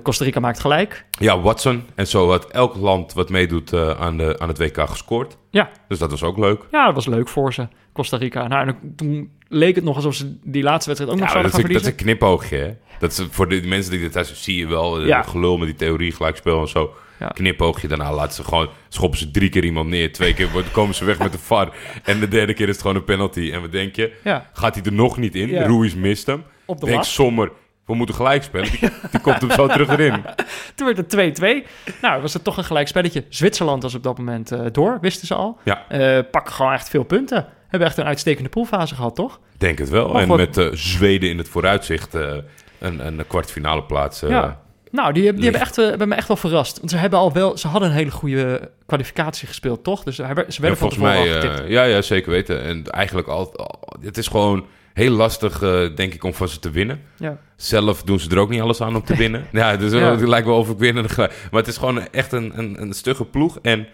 Costa 0.04 0.24
Rica 0.26 0.40
maakt 0.40 0.60
gelijk. 0.60 1.06
Ja, 1.20 1.40
Watson. 1.40 1.84
En 1.96 2.08
zo 2.08 2.30
had 2.30 2.46
elk 2.52 2.76
land 2.76 3.14
wat 3.14 3.30
meedoet 3.30 3.74
aan, 3.74 4.18
de, 4.18 4.36
aan 4.40 4.48
het 4.48 4.58
WK 4.58 4.90
gescoord. 4.90 5.38
Ja. 5.58 5.70
Dus 5.88 6.00
dat 6.00 6.12
was 6.12 6.24
ook 6.24 6.38
leuk. 6.38 6.62
Ja, 6.72 6.86
dat 6.86 6.96
was 6.96 7.06
leuk 7.06 7.28
voor 7.28 7.54
ze, 7.54 7.68
Costa 7.94 8.18
Rica. 8.18 8.48
Nou, 8.48 8.68
en 8.68 8.94
toen 8.96 9.32
leek 9.48 9.76
het 9.76 9.84
nog 9.84 9.96
alsof 9.96 10.14
ze 10.16 10.38
die 10.44 10.64
laatste 10.64 10.90
wedstrijd 10.90 11.14
ook 11.16 11.20
nog 11.20 11.30
zouden 11.32 11.52
dat, 11.52 11.60
is, 11.62 11.66
gaan 11.66 11.74
dat 11.74 11.82
is 11.82 11.88
verliezen. 11.88 12.16
een 12.16 12.20
knipoogje, 12.20 12.58
hè? 12.58 12.74
Dat 13.00 13.12
is 13.12 13.26
voor 13.32 13.50
de 13.50 13.62
mensen 13.66 13.92
die 13.92 14.00
dit 14.00 14.12
thuis 14.12 14.44
zie 14.44 14.58
je 14.58 14.68
wel, 14.68 15.00
eh, 15.02 15.08
Ja. 15.08 15.22
gelul 15.22 15.58
met 15.58 15.68
die 15.68 15.78
theorie, 15.78 16.12
gelijkspel 16.12 16.62
en 16.62 16.68
zo. 16.68 16.94
Ja. 17.20 17.28
Knipoogje, 17.28 17.88
daarna 17.88 18.14
laten 18.14 18.34
ze 18.36 18.44
gewoon, 18.44 18.70
schoppen 18.90 19.20
ze 19.20 19.32
drie 19.32 19.50
keer 19.50 19.64
iemand 19.64 19.90
neer. 19.90 20.14
Twee 20.14 20.34
keer 20.34 20.50
komen 20.72 20.96
ze 20.96 21.06
weg 21.06 21.20
met 21.20 21.32
de 21.32 21.38
VAR. 21.38 21.70
En 22.04 22.20
de 22.20 22.28
derde 22.28 22.54
keer 22.54 22.68
is 22.68 22.72
het 22.74 22.82
gewoon 22.82 22.96
een 22.96 23.04
penalty. 23.04 23.52
En 23.54 23.62
wat 23.62 23.72
denk 23.72 23.96
je? 23.96 24.12
Gaat 24.54 24.76
hij 24.76 24.84
er 24.84 24.94
nog 24.94 25.18
niet 25.18 25.36
in? 25.36 25.50
Ruiz 25.56 25.94
mist 25.94 26.26
hem. 26.26 26.44
op 26.66 26.80
de 26.80 26.86
Denk. 26.86 27.04
Sommer, 27.04 27.52
we 27.88 27.96
moeten 27.96 28.16
gelijk 28.16 28.44
spelen. 28.44 28.70
Die, 28.72 28.90
die 29.12 29.20
komt 29.22 29.42
hem 29.42 29.52
zo 29.52 29.68
terug 29.68 29.90
erin. 29.90 30.24
Toen 30.76 30.94
werd 30.96 31.12
het 31.12 31.40
2-2. 31.42 31.68
Nou, 32.02 32.22
was 32.22 32.34
het 32.34 32.44
toch 32.44 32.58
een 32.58 32.64
gelijk 32.64 32.88
spelletje. 32.88 33.24
Zwitserland 33.30 33.84
was 33.84 33.96
op 33.96 34.04
dat 34.04 34.18
moment 34.18 34.52
eh, 34.52 34.60
door, 34.72 34.98
wisten 35.02 35.28
ze 35.28 35.34
al. 35.36 35.58
Ja, 35.64 35.86
Eh 35.90 36.20
pakken 36.32 36.54
gewoon 36.54 36.74
echt 36.74 36.90
veel 36.90 37.04
punten. 37.04 37.46
Hebben 37.68 37.88
echt 37.88 37.98
een 37.98 38.06
uitstekende 38.06 38.50
poolfase 38.50 38.96
gehad, 38.96 39.16
toch? 39.16 39.40
denk 39.58 39.78
het 39.78 39.90
wel. 39.90 40.20
En 40.20 40.28
wat- 40.28 40.38
met 40.38 40.58
eh, 40.58 40.68
Zweden 40.72 41.30
in 41.30 41.38
het 41.38 41.50
vooruitzicht 41.50 42.14
een, 42.14 43.08
een 43.08 43.28
kwartfinale 43.28 43.84
plaats. 43.84 44.20
Ja. 44.20 44.60
Nou, 44.92 45.14
die, 45.14 45.24
hebben- 45.24 45.42
die 45.42 45.52
hebben, 45.52 45.68
echt, 45.68 45.76
hebben 45.76 46.08
me 46.08 46.16
echt 46.16 46.28
wel 46.28 46.38
verrast. 46.38 46.78
Want 46.78 46.90
ze 46.92 46.98
hebben 46.98 47.20
al 47.20 47.34
wel, 47.34 47.58
ze 47.58 47.68
hadden 47.68 47.90
een 47.90 47.96
hele 47.96 48.12
goede 48.12 48.72
kwalificatie 48.86 49.48
gespeeld, 49.48 49.84
toch? 49.84 50.04
Dus 50.04 50.16
ze, 50.16 50.22
Ja, 50.22 50.34
werden 50.34 50.48
van 50.62 50.76
volgens 50.78 51.00
tevoren 51.02 51.56
mij, 51.56 51.70
ja, 51.70 51.84
ja, 51.84 52.02
zeker 52.02 52.32
weten. 52.32 52.62
En 52.64 52.86
eigenlijk 52.88 53.28
al- 53.28 53.54
het 54.02 54.18
is 54.18 54.28
gewoon 54.28 54.66
heel 54.98 55.12
lastig, 55.12 55.62
eh, 55.62 55.86
denk 55.96 56.14
ik, 56.14 56.24
om 56.24 56.34
van 56.34 56.48
ze 56.48 56.60
te 56.60 56.70
winnen. 56.70 57.02
Ja. 57.18 57.38
Zelf 57.56 58.04
doen 58.04 58.20
ze 58.20 58.30
er 58.30 58.38
ook 58.38 58.50
niet 58.50 58.62
alles 58.62 58.82
aan 58.82 58.96
om 58.96 59.04
te 59.04 59.16
winnen. 59.16 59.48
ja, 59.52 59.76
dus 59.78 59.92
Ja. 59.92 60.12
het 60.12 60.28
lijkt 60.28 60.48
wel 60.48 60.58
of 60.58 60.70
ik 60.70 60.78
winnen. 60.78 61.06
Maar 61.18 61.30
het 61.52 61.68
is 61.68 61.78
gewoon 61.78 62.08
echt 62.12 62.32
een, 62.32 62.52
een, 62.60 62.82
een 62.82 62.94
stugge 62.94 63.26
ploeg. 63.26 63.60
En 63.62 63.88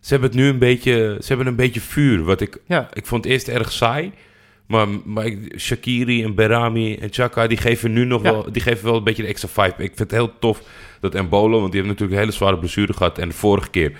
ze 0.00 0.08
hebben 0.12 0.28
het 0.30 0.38
nu 0.38 0.46
een 0.48 0.58
beetje, 0.58 1.16
ze 1.20 1.26
hebben 1.28 1.46
een 1.46 1.56
beetje 1.56 1.80
vuur. 1.80 2.22
Wat 2.24 2.40
ik, 2.40 2.58
Ja. 2.66 2.88
ik 2.92 3.06
vond 3.06 3.24
het 3.24 3.32
eerst 3.32 3.48
erg 3.48 3.72
saai. 3.72 4.12
Maar, 4.66 4.86
maar 5.04 5.32
Shakiri 5.58 6.24
en 6.24 6.34
Berami 6.34 6.94
en 6.96 7.08
Chaka, 7.12 7.46
die 7.46 7.56
geven 7.56 7.92
nu 7.92 8.04
nog 8.04 8.22
Ja. 8.22 8.32
wel, 8.32 8.52
die 8.52 8.62
geven 8.62 8.84
wel 8.84 8.96
een 8.96 9.04
beetje 9.04 9.22
de 9.22 9.28
extra 9.28 9.48
vibe. 9.48 9.82
Ik 9.82 9.92
vind 9.94 9.98
het 9.98 10.10
heel 10.10 10.38
tof 10.38 10.62
dat 11.00 11.14
Embolo, 11.14 11.60
want 11.60 11.72
die 11.72 11.80
heeft 11.80 11.92
natuurlijk 11.92 12.12
een 12.12 12.24
hele 12.26 12.36
zware 12.38 12.58
blessure 12.58 12.92
gehad. 12.92 13.18
En 13.18 13.28
de 13.28 13.34
vorige 13.34 13.70
keer 13.70 13.92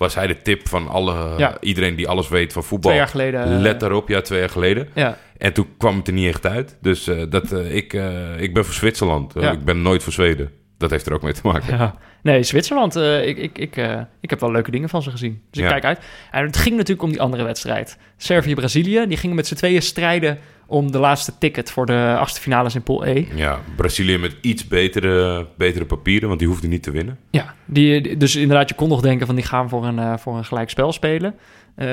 was 0.00 0.14
hij 0.14 0.26
de 0.26 0.42
tip 0.42 0.68
van 0.68 0.88
alle, 0.88 1.34
Ja. 1.38 1.56
iedereen 1.60 1.94
die 1.94 2.08
alles 2.08 2.28
weet 2.28 2.52
van 2.52 2.62
voetbal. 2.64 2.90
Twee 2.90 3.02
jaar 3.02 3.10
geleden. 3.10 3.42
eh, 3.44 3.60
Let 3.60 3.80
daarop, 3.80 4.08
ja, 4.08 4.20
twee 4.20 4.38
jaar 4.40 4.50
geleden. 4.50 4.88
Ja, 4.94 5.16
En 5.38 5.52
toen 5.52 5.66
kwam 5.78 5.96
het 5.96 6.06
er 6.06 6.12
niet 6.12 6.28
echt 6.28 6.46
uit. 6.46 6.76
Dus 6.80 7.06
eh, 7.08 7.22
dat, 7.28 7.52
eh, 7.52 7.74
ik, 7.74 7.92
eh, 7.92 8.40
ik 8.40 8.54
ben 8.54 8.64
voor 8.64 8.74
Zwitserland. 8.74 9.36
Eh, 9.36 9.42
Ja. 9.42 9.52
Ik 9.52 9.64
ben 9.64 9.82
nooit 9.82 10.02
voor 10.02 10.12
Zweden. 10.12 10.50
Dat 10.78 10.90
heeft 10.90 11.06
er 11.06 11.12
ook 11.12 11.22
mee 11.22 11.32
te 11.32 11.40
maken. 11.42 11.76
ja. 11.78 11.94
Nee, 12.22 12.42
Zwitserland, 12.42 12.96
eh, 12.96 13.26
ik, 13.26 13.36
ik, 13.38 13.58
ik, 13.58 13.76
eh, 13.76 14.00
ik 14.20 14.30
heb 14.30 14.40
wel 14.40 14.50
leuke 14.52 14.70
dingen 14.70 14.88
van 14.88 15.02
ze 15.02 15.10
gezien. 15.10 15.42
Dus 15.50 15.62
ik 15.62 15.68
kijk 15.68 15.84
uit. 15.84 15.98
En 16.30 16.44
het 16.44 16.56
ging 16.56 16.76
natuurlijk 16.76 17.02
om 17.02 17.10
die 17.10 17.20
andere 17.20 17.42
wedstrijd. 17.42 17.96
Servië-Brazilië, 18.16 19.04
die 19.06 19.16
gingen 19.16 19.36
met 19.36 19.46
z'n 19.46 19.54
tweeën 19.54 19.82
strijden 19.82 20.38
om 20.70 20.92
de 20.92 20.98
laatste 20.98 21.32
ticket 21.38 21.70
voor 21.70 21.86
de 21.86 22.16
achtste 22.18 22.40
finales 22.40 22.74
in 22.74 22.82
Pool 22.82 23.06
E. 23.06 23.26
Ja, 23.34 23.60
Brazilië 23.76 24.18
met 24.18 24.36
iets 24.40 24.68
betere, 24.68 25.46
betere 25.56 25.84
papieren, 25.84 26.28
want 26.28 26.40
die 26.40 26.48
hoefde 26.48 26.68
niet 26.68 26.82
te 26.82 26.90
winnen. 26.90 27.18
Ja, 27.30 27.54
die, 27.64 28.16
dus 28.16 28.36
inderdaad, 28.36 28.68
je 28.68 28.74
kon 28.74 28.88
nog 28.88 29.00
denken 29.00 29.26
van 29.26 29.34
die 29.34 29.44
gaan 29.44 29.68
voor 29.68 29.86
een, 29.86 29.98
eh, 29.98 30.16
voor 30.16 30.36
een 30.36 30.44
gelijk 30.44 30.70
spel 30.70 30.92
spelen. 30.92 31.34
Eh, 31.74 31.86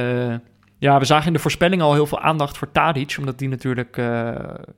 ja, 0.77 0.99
we 0.99 1.05
zagen 1.05 1.27
in 1.27 1.33
de 1.33 1.39
voorspelling 1.39 1.81
al 1.81 1.93
heel 1.93 2.05
veel 2.05 2.19
aandacht 2.19 2.57
voor 2.57 2.71
Tadic, 2.71 3.15
omdat 3.19 3.39
die 3.39 3.49
natuurlijk, 3.49 3.97
eh, 3.97 4.05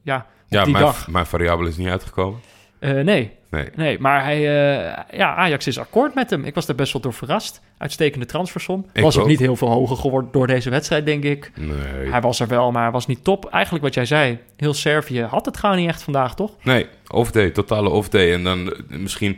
ja, 0.03 0.17
op 0.17 0.25
Ja, 0.47 0.63
die 0.63 0.73
mijn, 0.73 0.85
dag... 0.85 1.07
mijn 1.07 1.25
variabele 1.25 1.69
is 1.69 1.77
niet 1.77 1.87
uitgekomen. 1.87 2.39
Eh, 2.79 2.91
nee, 2.91 3.31
Nee. 3.51 3.69
nee, 3.75 3.99
maar 3.99 4.23
hij, 4.23 4.35
eh, 4.37 5.17
ja, 5.17 5.35
Ajax 5.35 5.67
is 5.67 5.79
akkoord 5.79 6.15
met 6.15 6.29
hem. 6.29 6.43
Ik 6.45 6.55
was 6.55 6.65
daar 6.65 6.75
best 6.75 6.93
wel 6.93 7.01
door 7.01 7.13
verrast. 7.13 7.61
Uitstekende 7.77 8.25
transfersom. 8.25 8.85
Ik 8.93 9.03
was 9.03 9.17
ook 9.17 9.27
niet 9.27 9.39
heel 9.39 9.55
veel 9.55 9.69
hoger 9.69 9.97
geworden 9.97 10.31
door 10.31 10.47
deze 10.47 10.69
wedstrijd, 10.69 11.05
denk 11.05 11.23
ik. 11.23 11.51
Nee. 11.55 12.11
Hij 12.11 12.21
was 12.21 12.39
er 12.39 12.47
wel, 12.47 12.71
maar 12.71 12.81
hij 12.83 12.91
was 12.91 13.07
niet 13.07 13.23
top. 13.23 13.45
Eigenlijk 13.45 13.83
wat 13.83 13.93
jij 13.93 14.05
zei, 14.05 14.37
heel 14.57 14.73
Servië 14.73 15.21
had 15.21 15.45
het 15.45 15.57
gewoon 15.57 15.75
niet 15.75 15.87
echt 15.89 16.03
vandaag, 16.03 16.35
toch? 16.35 16.51
Nee, 16.63 16.87
off-day, 17.07 17.49
totale 17.49 17.89
off-day. 17.89 18.33
En 18.33 18.43
dan 18.43 18.73
eh, 18.73 18.79
misschien 18.99 19.37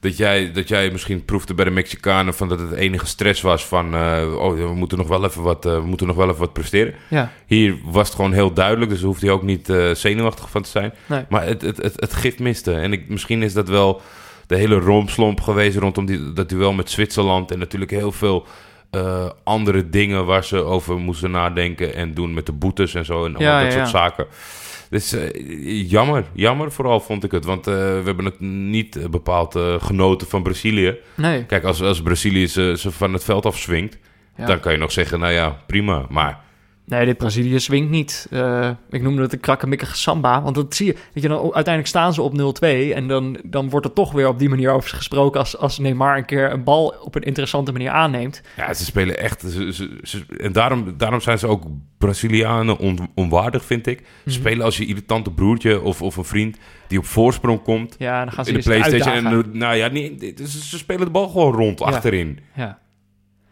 dat 0.00 0.16
jij, 0.16 0.52
dat 0.52 0.68
jij 0.68 0.90
misschien 0.90 1.24
proefde 1.24 1.54
bij 1.54 1.64
de 1.64 1.70
Mexicanen 1.70 2.34
van 2.34 2.48
dat 2.48 2.58
het 2.60 2.72
enige 2.72 3.06
stress 3.06 3.40
was 3.40 3.66
van... 3.66 3.94
eh, 3.94 4.34
oh, 4.38 4.54
we 4.54 4.74
moeten 4.74 4.98
nog 4.98 5.08
wel 5.08 5.24
even 5.24 5.42
wat, 5.42 5.66
eh, 5.66 5.74
we 5.74 5.86
moeten 5.86 6.06
nog 6.06 6.16
wel 6.16 6.26
even 6.28 6.38
wat 6.40 6.52
presteren. 6.52 6.94
Ja, 7.08 7.32
Hier 7.46 7.76
was 7.84 8.06
het 8.06 8.16
gewoon 8.16 8.32
heel 8.32 8.52
duidelijk, 8.52 8.90
dus 8.90 9.02
hoeft 9.02 9.20
hij 9.22 9.30
ook 9.30 9.42
niet 9.42 9.68
eh, 9.68 9.90
zenuwachtig 9.94 10.50
van 10.50 10.62
te 10.62 10.68
zijn. 10.68 10.94
nee. 11.06 11.24
Maar 11.28 11.46
het, 11.46 11.62
het, 11.62 11.76
het, 11.76 12.00
het 12.00 12.12
gift 12.14 12.38
miste. 12.38 12.72
En 12.72 12.92
ik, 12.92 13.08
misschien 13.08 13.42
is 13.42 13.52
dat 13.52 13.68
wel 13.68 14.00
de 14.46 14.56
hele 14.56 14.78
rompslomp 14.78 15.40
geweest 15.40 15.76
rondom 15.76 16.06
die, 16.06 16.32
dat 16.32 16.48
duel 16.48 16.72
met 16.72 16.90
Zwitserland. 16.90 17.50
En 17.50 17.58
natuurlijk 17.58 17.90
heel 17.90 18.12
veel 18.12 18.46
andere 19.44 19.88
dingen 19.90 20.26
waar 20.26 20.44
ze 20.44 20.56
over 20.62 20.96
moesten 20.96 21.30
nadenken 21.30 21.94
en 21.94 22.14
doen 22.14 22.34
met 22.34 22.46
de 22.46 22.52
boetes 22.52 22.94
en 22.94 23.04
zo. 23.04 23.24
En 23.24 23.34
Ja, 23.38 23.62
dat 23.62 23.72
ja, 23.72 23.78
soort 23.78 23.90
ja. 23.90 23.98
zaken. 23.98 24.26
Dus 24.90 25.12
eh, 25.12 25.90
jammer, 25.90 26.24
jammer 26.32 26.72
vooral 26.72 27.00
vond 27.00 27.24
ik 27.24 27.30
het. 27.30 27.44
Want 27.44 27.66
eh, 27.66 27.74
we 27.74 28.02
hebben 28.04 28.24
het 28.24 28.40
niet 28.40 28.96
eh, 28.96 29.04
bepaald 29.08 29.58
genoten 29.78 30.26
van 30.28 30.42
Brazilië. 30.42 30.96
Nee. 31.16 31.44
Kijk, 31.44 31.64
als, 31.64 31.82
als 31.82 32.02
Brazilië 32.02 32.46
ze, 32.46 32.74
ze 32.78 32.90
van 32.90 33.12
het 33.12 33.24
veld 33.24 33.46
afswingt, 33.46 33.98
Ja. 34.36 34.46
dan 34.46 34.60
kan 34.60 34.72
je 34.72 34.78
nog 34.78 34.92
zeggen, 34.92 35.18
nou 35.18 35.32
ja, 35.32 35.62
prima. 35.66 36.06
Maar 36.08 36.40
Nee, 36.88 37.04
dit 37.04 37.16
Brazilië 37.16 37.58
swingt 37.60 37.90
niet. 37.90 38.26
Eh, 38.30 38.70
ik 38.90 39.02
noemde 39.02 39.22
het 39.22 39.32
een 39.32 39.40
krakkemikkige 39.40 39.96
samba. 39.96 40.42
Want 40.42 40.54
dat 40.54 40.74
zie 40.74 40.86
je. 40.86 40.92
Weet 41.12 41.22
je 41.22 41.28
dan, 41.28 41.40
uiteindelijk 41.42 41.86
staan 41.86 42.14
ze 42.14 42.22
op 42.22 42.32
0-2. 42.32 42.92
En 42.94 43.08
dan, 43.08 43.38
dan 43.44 43.70
wordt 43.70 43.86
er 43.86 43.92
toch 43.92 44.12
weer 44.12 44.28
op 44.28 44.38
die 44.38 44.48
manier 44.48 44.70
over 44.70 44.90
gesproken. 44.96 45.40
Als, 45.40 45.56
als 45.58 45.78
Neymar 45.78 46.16
een 46.16 46.24
keer 46.24 46.52
een 46.52 46.64
bal 46.64 46.94
op 47.02 47.14
een 47.14 47.22
interessante 47.22 47.72
manier 47.72 47.90
aanneemt. 47.90 48.42
Ja, 48.56 48.74
ze 48.74 48.84
spelen 48.84 49.18
echt. 49.18 49.40
Ze, 49.40 49.72
ze- 49.72 49.98
ze- 50.02 50.24
en 50.36 50.52
daarom, 50.52 50.94
daarom 50.96 51.20
zijn 51.20 51.38
ze 51.38 51.46
ook 51.46 51.62
Brazilianen 51.98 52.78
on- 52.78 53.10
onwaardig, 53.14 53.64
vind 53.64 53.86
ik. 53.86 54.02
Ze 54.26 54.32
spelen 54.32 54.64
als 54.64 54.76
je 54.76 54.86
irritante 54.86 55.30
broertje 55.30 55.80
of, 55.80 56.02
of 56.02 56.16
een 56.16 56.24
vriend 56.24 56.56
die 56.86 56.98
op 56.98 57.04
voorsprong 57.06 57.62
komt. 57.62 57.94
Ja, 57.98 58.24
dan 58.24 58.32
gaan 58.32 58.44
ze 58.44 58.50
in 58.52 58.60
de 58.60 58.74
eerst 58.74 58.88
PlayStation. 58.88 59.42
En, 59.44 59.58
nou 59.58 59.76
ja, 59.76 59.88
niet, 59.88 60.32
ze, 60.36 60.58
ze 60.64 60.78
spelen 60.78 61.04
de 61.04 61.10
bal 61.10 61.28
gewoon 61.28 61.52
rond 61.54 61.80
achterin. 61.80 62.38
Ja. 62.56 62.78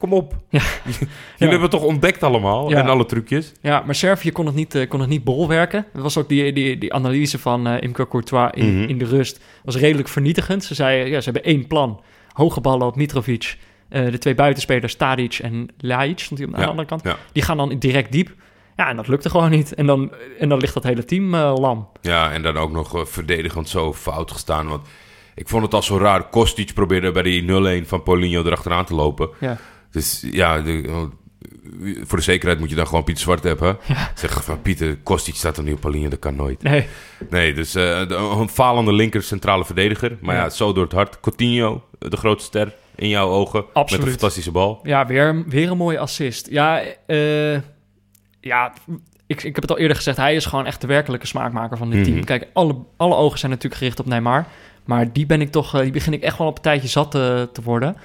Kom 0.09 0.18
op. 0.18 0.34
Ja. 0.50 0.61
Jullie 0.84 1.09
Ja. 1.36 1.48
hebben 1.48 1.70
toch 1.70 1.82
ontdekt 1.82 2.22
allemaal 2.22 2.70
Ja. 2.70 2.78
en 2.82 2.88
alle 2.88 3.07
trucjes. 3.07 3.52
Ja, 3.62 3.82
maar 3.86 3.94
Servië 3.94 4.32
kon 4.32 4.46
het 4.46 4.54
niet, 4.54 4.74
eh, 4.74 4.88
kon 4.88 5.00
het 5.00 5.09
niet 5.09 5.24
bolwerken. 5.24 5.86
Dat 5.92 6.02
was 6.02 6.16
ook 6.18 6.28
die, 6.28 6.52
die, 6.52 6.78
die 6.78 6.92
analyse 6.94 7.38
van 7.38 7.66
eh 7.66 7.82
Imke 7.82 8.09
Courtois 8.09 8.50
in, 8.54 8.74
Mhm. 8.80 8.88
in 8.88 8.98
de 8.98 9.04
rust. 9.04 9.40
was 9.64 9.76
redelijk 9.76 10.09
vernietigend. 10.09 10.64
Ze 10.64 10.74
zei, 10.74 11.11
ja, 11.11 11.18
ze 11.20 11.30
hebben 11.30 11.50
één 11.52 11.66
plan. 11.66 12.00
Hoge 12.32 12.61
ballen 12.61 12.86
op 12.86 12.96
Mitrovic. 12.96 13.57
Eh, 13.88 14.11
de 14.11 14.18
twee 14.18 14.34
buitenspelers, 14.34 14.94
Tadic 14.96 15.34
en 15.34 15.68
Laic, 15.78 16.18
stond 16.18 16.38
hij 16.40 16.48
aan 16.48 16.54
de 16.54 16.61
Ja, 16.61 16.66
andere 16.66 16.88
kant. 16.88 17.02
ja. 17.04 17.16
Die 17.32 17.42
gaan 17.42 17.57
dan 17.57 17.78
direct 17.78 18.12
diep. 18.12 18.34
Ja, 18.76 18.88
en 18.88 18.96
dat 18.96 19.09
lukte 19.09 19.30
gewoon 19.30 19.50
niet. 19.50 19.74
En 19.74 19.86
dan, 19.86 20.12
en 20.38 20.48
dan 20.48 20.59
ligt 20.59 20.74
dat 20.74 20.82
hele 20.82 21.04
team 21.04 21.36
lam. 21.36 21.88
Ja, 22.00 22.32
en 22.32 22.42
dan 22.42 22.57
ook 22.57 22.70
nog 22.72 23.09
verdedigend 23.09 23.68
zo 23.68 23.92
fout 23.92 24.30
gestaan. 24.30 24.68
Want 24.68 24.86
ik 25.34 25.48
vond 25.48 25.62
het 25.62 25.74
al 25.74 25.82
zo 25.82 25.98
raar. 25.98 26.28
Kostic 26.28 26.74
probeerde 26.74 27.11
bij 27.11 27.22
die 27.22 27.42
0-1 27.82 27.86
van 27.86 28.02
Paulinho 28.02 28.44
erachteraan 28.44 28.84
te 28.84 28.94
lopen. 28.94 29.28
Ja. 29.40 29.59
Dus 29.97 30.24
ja, 30.30 30.61
de- 30.61 31.09
voor 32.05 32.18
de 32.18 32.24
zekerheid 32.24 32.59
moet 32.61 32.70
je 32.70 32.74
dan 32.76 32.86
gewoon 32.86 33.05
Pieter 33.05 33.22
Zwart 33.22 33.42
hebben. 33.42 33.78
Zeg 34.14 34.44
van 34.44 34.62
Pieter, 34.62 34.97
Kostic 35.03 35.34
staat 35.34 35.57
er 35.57 35.62
nu 35.62 35.72
op 35.72 35.82
dat 36.11 36.18
kan 36.18 36.36
nooit. 36.36 36.62
Nee, 36.62 36.86
Nee, 37.30 37.55
dus 37.55 37.74
eh, 37.74 38.01
een 38.38 38.49
falende 38.49 38.92
linker 38.92 39.22
centrale 39.22 39.64
verdediger. 39.64 40.18
Maar 40.20 40.34
ja. 40.34 40.42
Ja. 40.42 40.51
zo 40.51 40.72
door 40.72 40.84
het 40.84 40.92
hart. 40.92 41.20
Coutinho, 41.20 41.84
de 41.99 42.16
grootste 42.16 42.47
ster 42.47 42.74
in 42.94 43.09
jouw 43.09 43.28
ogen. 43.28 43.64
Absoluut. 43.72 43.90
Met 43.90 44.01
een 44.12 44.18
fantastische 44.18 44.51
bal. 44.51 44.80
Ja, 44.82 45.07
weer, 45.07 45.44
weer 45.49 45.70
een 45.70 45.76
mooie 45.76 45.99
assist. 45.99 46.49
Ja, 46.51 46.82
eh, 47.07 47.53
ja 48.40 48.72
ik, 49.26 49.42
ik 49.42 49.55
heb 49.55 49.62
het 49.62 49.70
al 49.70 49.78
eerder 49.78 49.97
gezegd. 49.97 50.16
Hij 50.16 50.34
is 50.34 50.47
gewoon 50.47 50.66
echt 50.66 50.80
de 50.80 50.86
werkelijke 50.86 51.26
smaakmaker 51.26 51.76
van 51.76 51.90
dit 51.90 52.01
Mhm. 52.01 52.11
team. 52.11 52.24
Kijk, 52.24 52.47
alle, 52.53 52.76
alle 52.97 53.14
ogen 53.14 53.38
zijn 53.38 53.51
natuurlijk 53.51 53.80
gericht 53.80 54.01
op 54.01 54.07
Neymar. 54.07 54.47
Maar 54.87 55.12
die 55.12 55.26
ben 55.26 55.41
ik 55.41 55.51
toch, 55.51 55.74
eh, 55.74 55.80
die 55.80 55.93
begin 55.93 56.12
ik 56.12 56.22
echt 56.22 56.39
wel 56.39 56.47
op 56.47 56.57
een 56.57 56.62
tijdje 56.62 56.89
zat 56.89 57.11
te, 57.11 57.49
te 57.53 57.62
worden. 57.62 57.97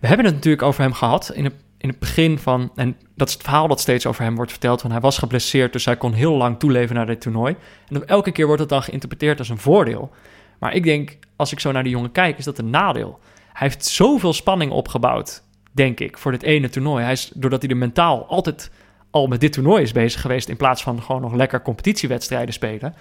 We 0.00 0.06
hebben 0.06 0.26
het 0.26 0.34
natuurlijk 0.34 0.62
over 0.62 0.82
hem 0.82 0.92
gehad 0.92 1.30
in 1.34 1.44
het, 1.44 1.54
in 1.78 1.88
het 1.88 1.98
begin 1.98 2.38
van... 2.38 2.70
En 2.74 2.96
dat 3.14 3.28
is 3.28 3.34
het 3.34 3.42
verhaal 3.42 3.68
dat 3.68 3.80
steeds 3.80 4.06
over 4.06 4.22
hem 4.22 4.34
wordt 4.34 4.50
verteld. 4.50 4.80
Van 4.80 4.90
hij 4.90 5.00
was 5.00 5.18
geblesseerd, 5.18 5.72
dus 5.72 5.84
hij 5.84 5.96
kon 5.96 6.12
heel 6.12 6.36
lang 6.36 6.58
toeleven 6.58 6.94
naar 6.94 7.06
dit 7.06 7.20
toernooi. 7.20 7.56
En 7.88 8.06
elke 8.06 8.32
keer 8.32 8.46
wordt 8.46 8.60
het 8.60 8.70
dan 8.70 8.82
geïnterpreteerd 8.82 9.38
als 9.38 9.48
een 9.48 9.58
voordeel. 9.58 10.10
Maar 10.58 10.74
ik 10.74 10.84
denk, 10.84 11.18
als 11.36 11.52
ik 11.52 11.60
zo 11.60 11.72
naar 11.72 11.82
die 11.82 11.92
jongen 11.92 12.12
kijk, 12.12 12.38
is 12.38 12.44
dat 12.44 12.58
een 12.58 12.70
nadeel. 12.70 13.18
Hij 13.52 13.68
heeft 13.68 13.84
zoveel 13.86 14.32
spanning 14.32 14.72
opgebouwd, 14.72 15.42
denk 15.72 16.00
ik, 16.00 16.18
voor 16.18 16.32
dit 16.32 16.42
ene 16.42 16.68
toernooi. 16.68 17.02
Hij 17.04 17.12
is, 17.12 17.30
doordat 17.34 17.62
hij 17.62 17.70
er 17.70 17.76
mentaal 17.76 18.26
altijd 18.26 18.70
al 19.10 19.26
met 19.26 19.40
dit 19.40 19.52
toernooi 19.52 19.82
is 19.82 19.92
bezig 19.92 20.20
geweest... 20.20 20.48
in 20.48 20.56
plaats 20.56 20.82
van 20.82 21.02
gewoon 21.02 21.20
nog 21.20 21.34
lekker 21.34 21.62
competitiewedstrijden 21.62 22.54
spelen... 22.54 22.94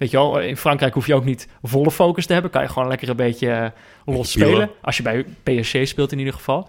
Weet 0.00 0.10
je 0.10 0.16
wel, 0.16 0.40
in 0.40 0.56
Frankrijk 0.56 0.94
hoef 0.94 1.06
je 1.06 1.14
ook 1.14 1.24
niet 1.24 1.48
volle 1.62 1.90
focus 1.90 2.26
te 2.26 2.32
hebben. 2.32 2.50
Kan 2.50 2.62
je 2.62 2.68
gewoon 2.68 2.88
lekker 2.88 3.08
een 3.08 3.16
beetje 3.16 3.50
eh, 3.50 4.14
los 4.14 4.30
spelen. 4.30 4.70
Als 4.82 4.96
je 4.96 5.02
bij 5.02 5.24
PSG 5.42 5.88
speelt 5.88 6.12
in 6.12 6.18
ieder 6.18 6.34
geval. 6.34 6.68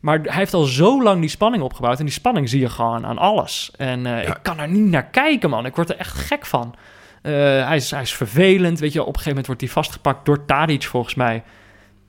Maar 0.00 0.20
hij 0.20 0.36
heeft 0.36 0.54
al 0.54 0.64
zo 0.64 1.02
lang 1.02 1.20
die 1.20 1.30
spanning 1.30 1.62
opgebouwd. 1.62 1.98
En 1.98 2.04
die 2.04 2.14
spanning 2.14 2.48
zie 2.48 2.60
je 2.60 2.68
gewoon 2.68 3.06
aan 3.06 3.18
alles. 3.18 3.70
En 3.76 4.06
eh, 4.06 4.28
ik 4.28 4.38
kan 4.42 4.58
er 4.58 4.68
niet 4.68 4.84
naar 4.84 5.04
kijken, 5.04 5.50
man. 5.50 5.66
Ik 5.66 5.76
word 5.76 5.90
er 5.90 5.96
echt 5.96 6.16
gek 6.16 6.46
van. 6.46 6.74
Eh, 7.22 7.32
hij, 7.66 7.76
is, 7.76 7.90
hij 7.90 8.02
is 8.02 8.14
vervelend. 8.14 8.78
Weet 8.78 8.92
je, 8.92 9.00
op 9.00 9.06
een 9.06 9.12
gegeven 9.12 9.30
moment 9.30 9.46
wordt 9.46 9.60
hij 9.60 9.70
vastgepakt 9.70 10.24
door 10.24 10.44
Tadic, 10.44 10.84
volgens 10.84 11.14
mij. 11.14 11.42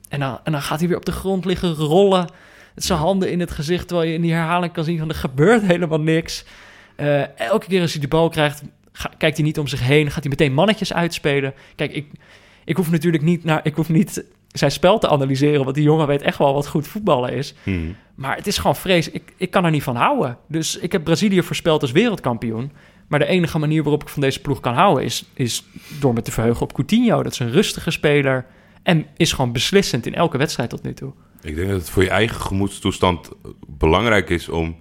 En 0.10 0.20
dan, 0.20 0.40
en 0.44 0.52
dan 0.52 0.62
gaat 0.62 0.80
hij 0.80 0.88
weer 0.88 0.98
op 0.98 1.06
de 1.06 1.12
grond 1.12 1.46
liggen 1.46 1.74
rollen. 1.74 2.26
Met 2.76 2.84
zijn 2.84 3.00
handen 3.00 3.32
in 3.32 3.40
het 3.40 3.52
gezicht. 3.52 3.88
Terwijl 3.88 4.10
je 4.10 4.16
in 4.16 4.22
die 4.22 4.34
herhaling 4.34 4.74
kan 4.74 4.84
zien 4.84 5.00
van 5.00 5.10
er 5.10 5.16
gebeurt 5.16 5.62
helemaal 5.62 6.02
niks. 6.02 6.46
Elke 7.36 7.68
keer 7.68 7.82
als 7.82 7.92
hij 7.92 8.02
de 8.02 8.08
bal 8.08 8.30
krijgt, 8.30 8.64
ga- 8.92 9.12
kijkt 9.18 9.38
hij 9.38 9.46
niet 9.46 9.60
om 9.60 9.68
zich 9.68 9.82
heen. 9.82 10.12
Gaat 10.12 10.24
hij 10.24 10.30
meteen 10.30 10.54
mannetjes 10.54 10.94
uitspelen. 10.94 11.54
Kijk, 11.76 11.94
ik, 11.94 12.08
ik 12.66 12.76
hoef 12.76 12.92
natuurlijk 12.92 13.24
niet 13.24 13.44
naar. 13.44 13.60
Ik 13.64 13.76
hoef 13.76 13.90
niet 13.90 14.24
zijn 14.48 14.72
spel 14.72 15.00
te 15.00 15.10
analyseren. 15.10 15.64
Want 15.64 15.76
die 15.76 15.84
jongen 15.84 16.08
weet 16.08 16.22
echt 16.22 16.38
wel 16.38 16.54
wat 16.54 16.68
goed 16.68 16.88
voetballen 16.88 17.34
is. 17.34 17.54
Hmm. 17.64 17.96
Maar 18.16 18.36
het 18.36 18.48
is 18.48 18.58
gewoon 18.58 18.76
vrees. 18.76 19.10
Ik, 19.12 19.34
ik 19.38 19.52
kan 19.52 19.66
er 19.66 19.72
niet 19.72 19.84
van 19.84 19.96
houden. 19.96 20.38
Dus 20.48 20.78
ik 20.78 20.92
heb 20.92 21.04
Brazilië 21.04 21.44
voorspeld 21.44 21.82
als 21.82 21.92
wereldkampioen. 21.92 22.72
Maar 23.08 23.20
de 23.20 23.26
enige 23.26 23.60
manier 23.60 23.82
waarop 23.84 24.02
ik 24.02 24.10
van 24.10 24.22
deze 24.22 24.42
ploeg 24.42 24.60
kan 24.60 24.74
houden 24.74 25.04
is, 25.04 25.26
is 25.34 25.64
door 26.00 26.14
me 26.14 26.22
te 26.22 26.32
verheugen 26.32 26.62
op 26.62 26.74
Coutinho. 26.74 27.24
Dat 27.24 27.32
is 27.32 27.40
een 27.40 27.52
rustige 27.52 27.92
speler. 27.92 28.46
En 28.84 29.06
is 29.18 29.34
gewoon 29.34 29.52
beslissend 29.52 30.06
in 30.06 30.16
elke 30.16 30.38
wedstrijd 30.38 30.70
tot 30.70 30.84
nu 30.84 30.94
toe. 30.94 31.12
Ik 31.42 31.56
denk 31.56 31.68
dat 31.70 31.80
het 31.80 31.90
voor 31.90 32.04
je 32.04 32.10
eigen 32.10 32.42
gemoedstoestand 32.42 33.30
belangrijk 33.68 34.30
is 34.30 34.50
om 34.50 34.76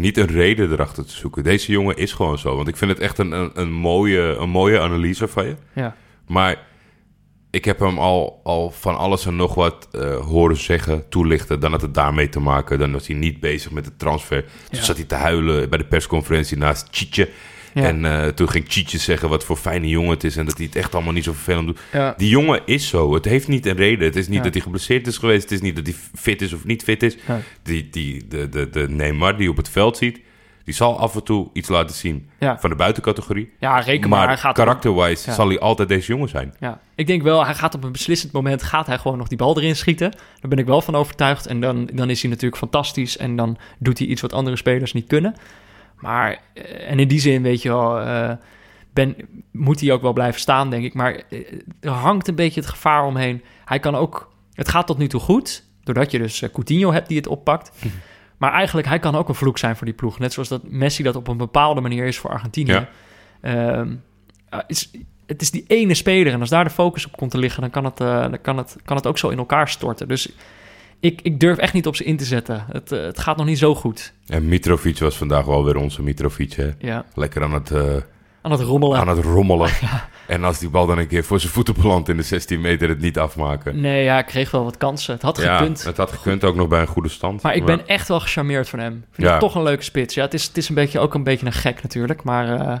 niet 0.00 0.16
een 0.18 0.26
reden 0.26 0.72
erachter 0.72 1.06
te 1.06 1.12
zoeken. 1.16 1.44
Deze 1.44 1.72
jongen 1.72 1.96
is 1.96 2.12
gewoon 2.12 2.38
zo. 2.38 2.56
Want 2.56 2.68
ik 2.68 2.76
vind 2.76 2.90
het 2.90 3.00
echt 3.00 3.18
een, 3.18 3.32
een, 3.32 3.50
een 3.54 3.72
mooie, 3.72 4.20
een 4.40 4.48
mooie 4.50 4.80
analyse 4.80 5.28
van 5.28 5.46
je. 5.46 5.56
Ja. 5.72 5.96
Maar 6.26 6.66
ik 7.50 7.64
heb 7.64 7.78
hem 7.78 7.98
al, 7.98 8.40
al 8.44 8.70
van 8.70 8.96
alles 8.96 9.26
en 9.26 9.36
nog 9.36 9.54
wat 9.54 9.88
eh, 9.92 10.16
horen 10.16 10.56
zeggen, 10.56 11.08
toelichten. 11.08 11.60
Dan 11.60 11.70
had 11.70 11.80
het 11.80 11.94
daarmee 11.94 12.28
te 12.28 12.40
maken. 12.40 12.78
Dan 12.78 12.92
was 12.92 13.06
hij 13.06 13.16
niet 13.16 13.40
bezig 13.40 13.70
met 13.70 13.84
de 13.84 13.96
transfer. 13.96 14.42
Toen 14.42 14.78
Ja. 14.78 14.84
zat 14.84 14.96
hij 14.96 15.04
te 15.06 15.14
huilen 15.14 15.68
bij 15.68 15.78
de 15.78 15.86
persconferentie 15.86 16.56
naast 16.56 16.88
Chietje. 16.90 17.28
Ja. 17.82 17.82
En 17.82 18.04
eh, 18.04 18.26
toen 18.28 18.48
ging 18.50 18.64
Chietje 18.68 18.98
zeggen 18.98 19.28
wat 19.28 19.44
voor 19.44 19.56
fijne 19.56 19.88
jongen 19.88 20.10
het 20.10 20.24
is. 20.24 20.36
En 20.36 20.44
dat 20.46 20.56
hij 20.56 20.66
het 20.66 20.76
echt 20.76 20.94
allemaal 20.94 21.12
niet 21.12 21.24
zo 21.24 21.32
vervelend 21.32 21.66
doet. 21.66 21.80
Ja. 21.92 22.14
Die 22.16 22.28
jongen 22.28 22.60
is 22.64 22.88
zo. 22.88 23.14
Het 23.14 23.24
heeft 23.24 23.48
niet 23.48 23.66
een 23.66 23.76
reden. 23.76 24.04
Het 24.06 24.16
is 24.16 24.26
niet 24.28 24.36
Ja. 24.36 24.42
dat 24.42 24.52
hij 24.52 24.62
geblesseerd 24.62 25.06
is 25.06 25.18
geweest. 25.18 25.42
Het 25.42 25.52
is 25.52 25.60
niet 25.60 25.76
dat 25.76 25.86
hij 25.86 25.94
fit 26.14 26.42
is 26.42 26.52
of 26.52 26.64
niet 26.64 26.82
fit 26.82 27.02
is. 27.02 27.16
Die, 27.62 27.88
die, 27.90 28.26
de, 28.28 28.48
de, 28.48 28.70
de 28.70 28.88
Neymar 28.88 29.36
die 29.36 29.50
op 29.50 29.56
het 29.56 29.68
veld 29.68 29.96
ziet... 29.96 30.20
die 30.64 30.74
zal 30.74 30.98
af 30.98 31.14
en 31.14 31.22
toe 31.24 31.48
iets 31.52 31.68
laten 31.68 31.96
zien 31.96 32.28
Ja. 32.38 32.58
van 32.60 32.70
de 32.70 32.76
buitencategorie. 32.76 33.50
Ja, 33.60 33.78
reken 33.80 34.08
maar. 34.08 34.18
Maar 34.26 34.28
Ja. 35.26 35.32
zal 35.34 35.48
hij 35.48 35.58
altijd 35.58 35.88
deze 35.88 36.06
jongen 36.06 36.28
zijn. 36.28 36.54
Ja, 36.60 36.80
ik 36.94 37.06
denk 37.06 37.22
wel, 37.22 37.44
hij 37.44 37.54
gaat 37.54 37.74
op 37.74 37.84
een 37.84 37.92
beslissend 37.92 38.32
moment, 38.32 38.62
gaat 38.62 38.86
hij 38.86 38.98
gewoon 38.98 39.18
nog 39.18 39.28
die 39.28 39.38
bal 39.38 39.56
erin 39.58 39.76
schieten. 39.76 40.10
Daar 40.10 40.50
ben 40.50 40.58
ik 40.58 40.66
wel 40.66 40.80
van 40.82 40.94
overtuigd. 40.94 41.46
En 41.46 41.60
dan, 41.60 41.90
dan 41.92 42.10
is 42.10 42.20
hij 42.22 42.30
natuurlijk 42.30 42.60
fantastisch. 42.60 43.16
En 43.16 43.36
dan 43.36 43.58
doet 43.78 43.98
hij 43.98 44.06
iets 44.06 44.20
wat 44.20 44.32
andere 44.32 44.56
spelers 44.56 44.92
niet 44.92 45.06
kunnen. 45.06 45.34
Maar, 45.96 46.38
eh, 46.54 46.90
en 46.90 46.98
in 46.98 47.08
die 47.08 47.20
zin, 47.20 47.42
weet 47.42 47.62
je 47.62 47.68
wel, 47.68 48.00
eh, 48.00 48.32
ben, 48.92 49.16
moet 49.52 49.80
hij 49.80 49.92
ook 49.92 50.02
wel 50.02 50.12
blijven 50.12 50.40
staan, 50.40 50.70
denk 50.70 50.84
ik. 50.84 50.94
Maar 50.94 51.22
eh, 51.30 51.38
er 51.80 51.90
hangt 51.90 52.28
een 52.28 52.34
beetje 52.34 52.60
het 52.60 52.68
gevaar 52.68 53.04
omheen. 53.04 53.42
Hij 53.64 53.78
kan 53.78 53.94
ook, 53.94 54.32
het 54.52 54.68
gaat 54.68 54.86
tot 54.86 54.98
nu 54.98 55.08
toe 55.08 55.20
goed, 55.20 55.64
doordat 55.82 56.10
je 56.10 56.18
dus 56.18 56.44
Coutinho 56.52 56.92
hebt 56.92 57.08
die 57.08 57.16
het 57.16 57.26
oppakt. 57.26 57.72
Maar 58.36 58.52
eigenlijk, 58.52 58.86
hij 58.86 58.98
kan 58.98 59.14
ook 59.14 59.28
een 59.28 59.34
vloek 59.34 59.58
zijn 59.58 59.76
voor 59.76 59.86
die 59.86 59.94
ploeg. 59.94 60.18
Net 60.18 60.32
zoals 60.32 60.48
dat 60.48 60.62
Messi 60.68 61.02
dat 61.02 61.16
op 61.16 61.28
een 61.28 61.36
bepaalde 61.36 61.80
manier 61.80 62.06
is 62.06 62.18
voor 62.18 62.30
Argentinië. 62.30 62.72
Ja. 62.72 62.88
Ehm, 63.40 63.94
uh, 64.54 64.60
is, 64.66 64.90
het 65.26 65.42
is 65.42 65.50
die 65.50 65.64
ene 65.66 65.94
speler. 65.94 66.32
En 66.32 66.40
als 66.40 66.48
daar 66.48 66.64
de 66.64 66.70
focus 66.70 67.06
op 67.06 67.16
komt 67.16 67.30
te 67.30 67.38
liggen, 67.38 67.60
dan 67.60 67.70
kan 67.70 67.84
het, 67.84 68.00
uh, 68.00 68.20
dan 68.20 68.40
kan 68.40 68.56
het, 68.56 68.76
kan 68.84 68.96
het 68.96 69.06
ook 69.06 69.18
zo 69.18 69.28
in 69.28 69.38
elkaar 69.38 69.68
storten. 69.68 70.08
Dus 70.08 70.32
ik, 71.00 71.20
ik 71.22 71.40
durf 71.40 71.58
echt 71.58 71.72
niet 71.72 71.86
op 71.86 71.96
ze 71.96 72.04
in 72.04 72.16
te 72.16 72.24
zetten. 72.24 72.64
Het, 72.72 72.92
uh, 72.92 73.02
het 73.02 73.18
gaat 73.18 73.36
nog 73.36 73.46
niet 73.46 73.58
zo 73.58 73.74
goed. 73.74 74.12
En 74.26 74.48
Mitrovic 74.48 74.98
was 74.98 75.16
vandaag 75.16 75.44
wel 75.44 75.64
weer 75.64 75.76
onze 75.76 76.02
Mitrovic. 76.02 76.52
Hè? 76.52 76.70
Ja. 76.78 77.04
Lekker 77.14 77.42
aan 77.42 77.52
het, 77.52 77.70
uh, 77.70 77.96
aan 78.42 78.50
het 78.50 78.60
rommelen. 78.60 78.98
Aan 78.98 79.08
het 79.08 79.24
rommelen. 79.24 79.70
ja. 79.80 80.08
En 80.26 80.44
als 80.44 80.58
die 80.58 80.70
bal 80.70 80.86
dan 80.86 80.98
een 80.98 81.06
keer 81.06 81.24
voor 81.24 81.40
zijn 81.40 81.52
voeten 81.52 81.74
belandt 81.74 82.08
in 82.08 82.16
de 82.16 82.22
16 82.22 82.60
meter, 82.60 82.88
het 82.88 83.00
niet 83.00 83.18
afmaken. 83.18 83.80
Nee, 83.80 84.04
ja, 84.04 84.18
ik 84.18 84.26
kreeg 84.26 84.50
wel 84.50 84.64
wat 84.64 84.76
kansen. 84.76 85.14
Het 85.14 85.22
had 85.22 85.36
ja, 85.36 85.56
gekund. 85.56 85.84
Het 85.84 85.96
had 85.96 86.12
gekund 86.12 86.44
ook 86.44 86.54
nog 86.54 86.68
bij 86.68 86.80
een 86.80 86.86
goede 86.86 87.08
stand. 87.08 87.42
Maar 87.42 87.54
ik 87.54 87.64
ben 87.64 87.86
echt 87.86 88.08
wel 88.08 88.20
gecharmeerd 88.20 88.68
van 88.68 88.78
hem. 88.78 88.92
Ik 88.92 89.14
vind 89.14 89.26
ja. 89.26 89.32
het 89.32 89.40
toch 89.40 89.54
een 89.54 89.62
leuke 89.62 89.82
spits. 89.82 90.14
Ja, 90.14 90.22
het 90.22 90.34
is, 90.34 90.44
het 90.44 90.56
is 90.56 90.68
een 90.68 90.74
beetje, 90.74 90.98
ook 90.98 91.14
een 91.14 91.24
beetje 91.24 91.46
een 91.46 91.52
gek 91.52 91.82
natuurlijk. 91.82 92.22
Maar 92.22 92.60
uh, 92.60 92.76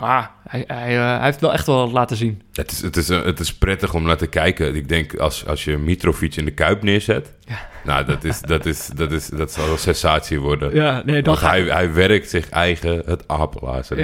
Maar 0.00 0.30
hij, 0.48 0.64
hij, 0.66 0.94
uh, 0.94 1.16
hij 1.16 1.24
heeft 1.24 1.40
wel 1.40 1.52
echt 1.52 1.66
wel 1.66 1.90
laten 1.90 2.16
zien. 2.16 2.42
Het 2.52 2.70
is, 2.70 2.82
het, 2.82 2.96
is, 2.96 3.10
uh, 3.10 3.24
het 3.24 3.40
is 3.40 3.54
prettig 3.54 3.94
om 3.94 4.02
naar 4.02 4.16
te 4.16 4.26
kijken. 4.26 4.74
Ik 4.74 4.88
denk, 4.88 5.16
als, 5.16 5.46
als 5.46 5.64
je 5.64 5.78
Mitrovic 5.78 6.36
in 6.36 6.44
de 6.44 6.50
Kuip 6.50 6.82
neerzet... 6.82 7.32
Ja. 7.40 7.68
Nou, 7.84 8.04
dat, 8.04 8.24
is, 8.24 8.40
dat, 8.40 8.66
is, 8.66 8.86
dat, 8.86 9.12
is, 9.12 9.28
dat 9.28 9.52
zal 9.52 9.70
een 9.70 9.78
sensatie 9.78 10.40
worden. 10.40 10.74
Ja, 10.74 11.02
nee, 11.04 11.24
ga... 11.24 11.48
hij, 11.48 11.62
hij 11.62 11.92
werkt 11.92 12.30
zich 12.30 12.48
eigen 12.48 13.02
het. 13.06 13.24
Ja. 13.28 13.82
Dus. 13.88 13.96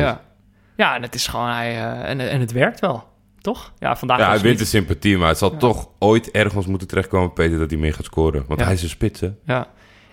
ja, 0.76 0.94
en 0.94 1.02
het 1.02 1.14
is 1.14 1.26
gewoon... 1.26 1.48
Hij, 1.48 1.74
uh, 1.74 2.08
en, 2.08 2.20
en 2.20 2.40
het 2.40 2.52
werkt 2.52 2.80
wel, 2.80 3.08
toch? 3.40 3.72
Ja, 3.78 3.96
vandaag 3.96 4.18
ja 4.18 4.28
hij 4.28 4.40
wint 4.40 4.58
de 4.58 4.64
sympathie, 4.64 5.18
maar 5.18 5.28
het 5.28 5.38
zal 5.38 5.52
ja. 5.52 5.58
toch 5.58 5.88
ooit 5.98 6.30
ergens 6.30 6.66
moeten 6.66 6.88
terechtkomen, 6.88 7.32
Peter, 7.32 7.58
dat 7.58 7.70
hij 7.70 7.78
meer 7.78 7.94
gaat 7.94 8.04
scoren. 8.04 8.44
Want 8.46 8.60
ja. 8.60 8.66
hij 8.66 8.74
is 8.74 8.82
een 8.82 8.88
spits, 8.88 9.20
hè? 9.20 9.30
Ja. 9.44 9.68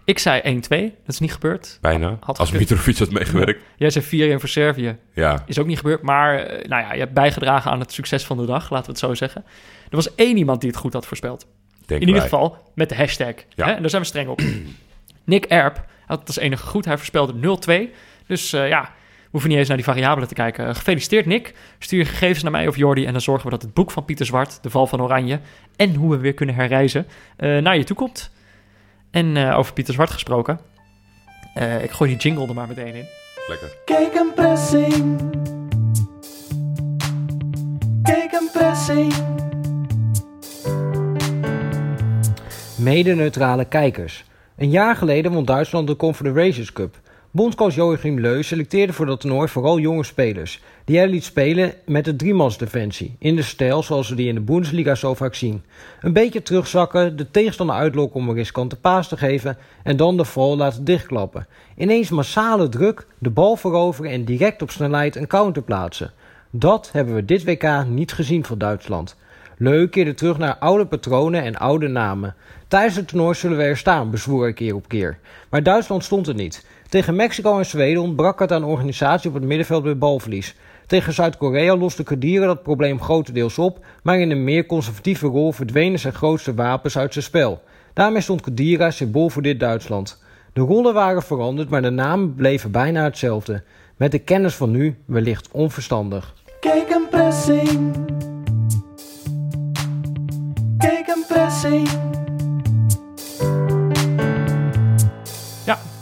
Ik 0.05 0.19
zei 0.19 0.41
1-2, 0.41 0.67
dat 0.69 0.89
is 1.07 1.19
niet 1.19 1.33
gebeurd. 1.33 1.77
Bijna, 1.81 2.17
had 2.19 2.39
als 2.39 2.51
Mitrovic 2.51 2.97
had 2.97 3.11
meegewerkt. 3.11 3.63
Jij 3.75 3.89
zei 3.89 4.35
4-1 4.35 4.39
voor 4.39 4.49
Servië. 4.49 4.97
Ja. 5.13 5.43
Is 5.45 5.59
ook 5.59 5.65
niet 5.65 5.77
gebeurd, 5.77 6.01
maar 6.01 6.35
nou 6.67 6.83
ja, 6.83 6.93
je 6.93 6.99
hebt 6.99 7.13
bijgedragen 7.13 7.71
aan 7.71 7.79
het 7.79 7.91
succes 7.91 8.25
van 8.25 8.37
de 8.37 8.45
dag, 8.45 8.69
laten 8.69 8.85
we 8.85 8.91
het 8.91 8.99
zo 8.99 9.13
zeggen. 9.13 9.43
Er 9.89 9.95
was 9.95 10.15
één 10.15 10.37
iemand 10.37 10.61
die 10.61 10.69
het 10.69 10.79
goed 10.79 10.93
had 10.93 11.05
voorspeld. 11.05 11.45
Denk 11.85 12.01
In 12.01 12.07
ieder 12.07 12.23
geval 12.23 12.57
met 12.75 12.89
de 12.89 12.95
hashtag. 12.95 13.33
Ja. 13.49 13.65
Hè? 13.65 13.71
En 13.71 13.81
daar 13.81 13.89
zijn 13.89 14.01
we 14.01 14.07
streng 14.07 14.29
op. 14.29 14.41
Nick 15.23 15.45
Erp 15.45 15.85
had 16.05 16.19
het 16.19 16.27
als 16.27 16.37
enige 16.37 16.65
goed. 16.65 16.85
Hij 16.85 16.97
voorspelde 16.97 17.57
0-2. 17.89 17.93
Dus 18.27 18.53
eh, 18.53 18.67
ja, 18.67 18.81
we 18.81 19.29
hoeven 19.31 19.49
niet 19.49 19.59
eens 19.59 19.67
naar 19.67 19.77
die 19.77 19.85
variabelen 19.85 20.27
te 20.27 20.33
kijken. 20.33 20.67
Eh, 20.67 20.75
gefeliciteerd 20.75 21.25
Nick. 21.25 21.53
Stuur 21.79 21.99
je 21.99 22.05
gegevens 22.05 22.43
naar 22.43 22.51
mij 22.51 22.67
of 22.67 22.75
Jordi... 22.75 23.05
en 23.05 23.11
dan 23.11 23.21
zorgen 23.21 23.45
we 23.45 23.51
dat 23.51 23.61
het 23.61 23.73
boek 23.73 23.91
van 23.91 24.05
Pieter 24.05 24.25
Zwart, 24.25 24.63
De 24.63 24.69
Val 24.69 24.87
van 24.87 25.01
Oranje... 25.01 25.39
en 25.75 25.95
hoe 25.95 26.11
we 26.11 26.17
weer 26.17 26.33
kunnen 26.33 26.55
herreizen, 26.55 27.07
eh, 27.37 27.57
naar 27.57 27.77
je 27.77 27.83
toe 27.83 27.95
komt. 27.95 28.31
En 29.13 29.37
eh, 29.37 29.57
over 29.57 29.73
Pieter 29.73 29.93
Zwart 29.93 30.11
gesproken... 30.11 30.59
eh, 31.53 31.83
ik 31.83 31.91
gooi 31.91 32.09
die 32.09 32.19
jingle 32.19 32.47
er 32.47 32.53
maar 32.53 32.67
meteen 32.67 32.95
in. 32.95 33.05
Lekker. 33.47 33.71
Kijk 33.85 34.13
een 34.15 34.33
pressing. 34.35 35.19
Kijk 38.03 38.31
een 38.31 38.49
pressing. 38.53 39.13
Mede-neutrale 42.77 43.65
kijkers. 43.65 44.23
Een 44.57 44.69
jaar 44.69 44.95
geleden 44.95 45.31
won 45.31 45.45
Duitsland 45.45 45.87
de 45.87 45.95
Confederations 45.95 46.73
Cup. 46.73 46.99
Bondscoach 47.35 47.75
Joachim 47.75 48.19
Leu 48.19 48.43
selecteerde 48.43 48.93
voor 48.93 49.05
dat 49.05 49.19
toernooi 49.19 49.47
vooral 49.47 49.79
jonge 49.79 50.03
spelers, 50.03 50.61
die 50.85 50.97
hij 50.97 51.07
liet 51.07 51.23
spelen 51.23 51.73
met 51.85 52.05
de 52.05 52.15
driemansdefensie, 52.15 53.15
in 53.19 53.35
de 53.35 53.41
stijl 53.41 53.83
zoals 53.83 54.09
we 54.09 54.15
die 54.15 54.27
in 54.27 54.35
de 54.35 54.41
Bundesliga 54.41 54.95
zo 54.95 55.13
vaak 55.13 55.35
zien. 55.35 55.63
Een 56.01 56.13
beetje 56.13 56.41
terugzakken, 56.41 57.15
de 57.15 57.31
tegenstander 57.31 57.75
uitlokken 57.75 58.19
om 58.19 58.29
een 58.29 58.35
riskante 58.35 58.75
paas 58.75 59.07
te 59.07 59.17
geven 59.17 59.57
en 59.83 59.97
dan 59.97 60.17
de 60.17 60.25
vol 60.25 60.57
laten 60.57 60.83
dichtklappen. 60.83 61.47
Ineens 61.77 62.09
massale 62.09 62.69
druk, 62.69 63.05
de 63.17 63.29
bal 63.29 63.55
veroveren 63.55 64.11
en 64.11 64.25
direct 64.25 64.61
op 64.61 64.71
snelheid 64.71 65.15
een 65.15 65.27
counter 65.27 65.63
plaatsen. 65.63 66.11
Dat 66.49 66.89
hebben 66.91 67.15
we 67.15 67.25
dit 67.25 67.43
WK 67.43 67.85
niet 67.87 68.13
gezien 68.13 68.45
van 68.45 68.57
Duitsland. 68.57 69.15
Leu 69.57 69.87
keerde 69.87 70.13
terug 70.13 70.37
naar 70.37 70.57
oude 70.57 70.85
patronen 70.85 71.43
en 71.43 71.55
oude 71.55 71.87
namen. 71.87 72.35
Tijdens 72.67 72.95
het 72.95 73.07
toernooi 73.07 73.35
zullen 73.35 73.57
we 73.57 73.63
er 73.63 73.77
staan, 73.77 74.11
bezwoer 74.11 74.47
ik 74.47 74.55
keer 74.55 74.75
op 74.75 74.87
keer. 74.87 75.17
Maar 75.49 75.63
Duitsland 75.63 76.03
stond 76.03 76.27
er 76.27 76.35
niet. 76.35 76.65
Tegen 76.93 77.15
Mexico 77.15 77.57
en 77.57 77.65
Zweden 77.65 78.01
ontbrak 78.01 78.39
het 78.39 78.51
aan 78.51 78.63
organisatie 78.63 79.29
op 79.29 79.35
het 79.35 79.43
middenveld 79.43 79.83
bij 79.83 79.97
balverlies. 79.97 80.55
Tegen 80.87 81.13
Zuid-Korea 81.13 81.75
loste 81.75 82.03
Kadira 82.03 82.45
dat 82.45 82.63
probleem 82.63 83.01
grotendeels 83.01 83.57
op, 83.57 83.85
maar 84.03 84.19
in 84.19 84.31
een 84.31 84.43
meer 84.43 84.65
conservatieve 84.65 85.27
rol 85.27 85.51
verdwenen 85.51 85.99
zijn 85.99 86.13
grootste 86.13 86.53
wapens 86.53 86.97
uit 86.97 87.13
zijn 87.13 87.25
spel. 87.25 87.61
Daarmee 87.93 88.21
stond 88.21 88.41
Kadira 88.41 88.91
symbool 88.91 89.29
voor 89.29 89.41
dit 89.41 89.59
Duitsland. 89.59 90.23
De 90.53 90.61
rollen 90.61 90.93
waren 90.93 91.23
veranderd, 91.23 91.69
maar 91.69 91.81
de 91.81 91.89
namen 91.89 92.35
bleven 92.35 92.71
bijna 92.71 93.03
hetzelfde. 93.03 93.63
Met 93.97 94.11
de 94.11 94.19
kennis 94.19 94.55
van 94.55 94.71
nu 94.71 94.97
wellicht 95.05 95.49
onverstandig. 95.51 96.33
Kijk 96.59 96.89
een 96.89 97.07
pressing. 97.09 97.95
Kijk 100.77 101.07
een 101.07 101.23
pressing. 101.27 102.12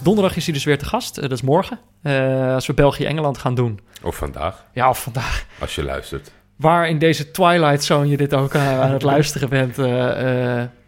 Donderdag 0.04 0.36
is 0.36 0.46
hij 0.46 0.54
dus 0.54 0.64
weer 0.64 0.78
te 0.78 0.86
gast. 0.86 1.18
Eh, 1.18 1.22
dat 1.24 1.32
is 1.32 1.42
morgen. 1.42 1.80
Eh, 2.02 2.54
als 2.54 2.68
we 2.68 2.74
België-Engeland 2.74 3.38
gaan 3.38 3.56
doen. 3.56 3.80
Of 4.04 4.16
vandaag, 4.16 4.66
Ja, 4.74 4.90
of 4.90 5.04
vandaag. 5.04 5.46
als 5.60 5.76
je 5.76 5.84
luistert. 5.84 6.32
Waar 6.56 6.90
in 6.90 7.00
deze 7.00 7.32
Twilight 7.32 7.84
Zone 7.84 8.08
je 8.08 8.18
dit 8.18 8.34
ook 8.34 8.54
eh, 8.54 8.80
aan 8.82 8.92
het 8.92 9.02
luisteren 9.04 9.50
bent. 9.50 9.76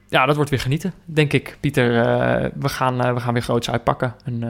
ja, 0.08 0.26
dat 0.26 0.36
wordt 0.36 0.50
weer 0.50 0.60
genieten, 0.60 0.94
denk 1.06 1.34
ik. 1.34 1.58
Pieter, 1.60 1.92
we, 2.60 2.70
gaan, 2.70 3.14
we 3.14 3.20
gaan 3.20 3.34
weer 3.34 3.42
groots 3.42 3.70
uitpakken. 3.70 4.16
En, 4.26 4.44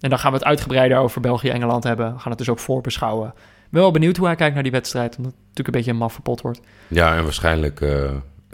en 0.00 0.10
dan 0.10 0.18
gaan 0.18 0.30
we 0.32 0.36
het 0.38 0.46
uitgebreider 0.46 0.98
over 0.98 1.20
België-Engeland 1.20 1.84
hebben. 1.84 2.12
We 2.14 2.18
gaan 2.20 2.30
het 2.30 2.38
dus 2.38 2.48
ook 2.48 2.58
voorbeschouwen. 2.58 3.34
Wel 3.70 3.90
benieuwd 3.90 4.16
hoe 4.16 4.26
hij 4.26 4.36
kijkt 4.36 4.54
naar 4.54 4.62
die 4.62 4.72
wedstrijd. 4.72 5.16
Omdat 5.16 5.32
het 5.32 5.40
natuurlijk 5.40 5.68
een 5.68 5.74
beetje 5.74 5.90
een 5.90 5.96
maffe 5.96 6.20
pot 6.20 6.40
wordt. 6.40 6.60
Ja, 6.88 7.16
en 7.16 7.22
waarschijnlijk, 7.22 7.80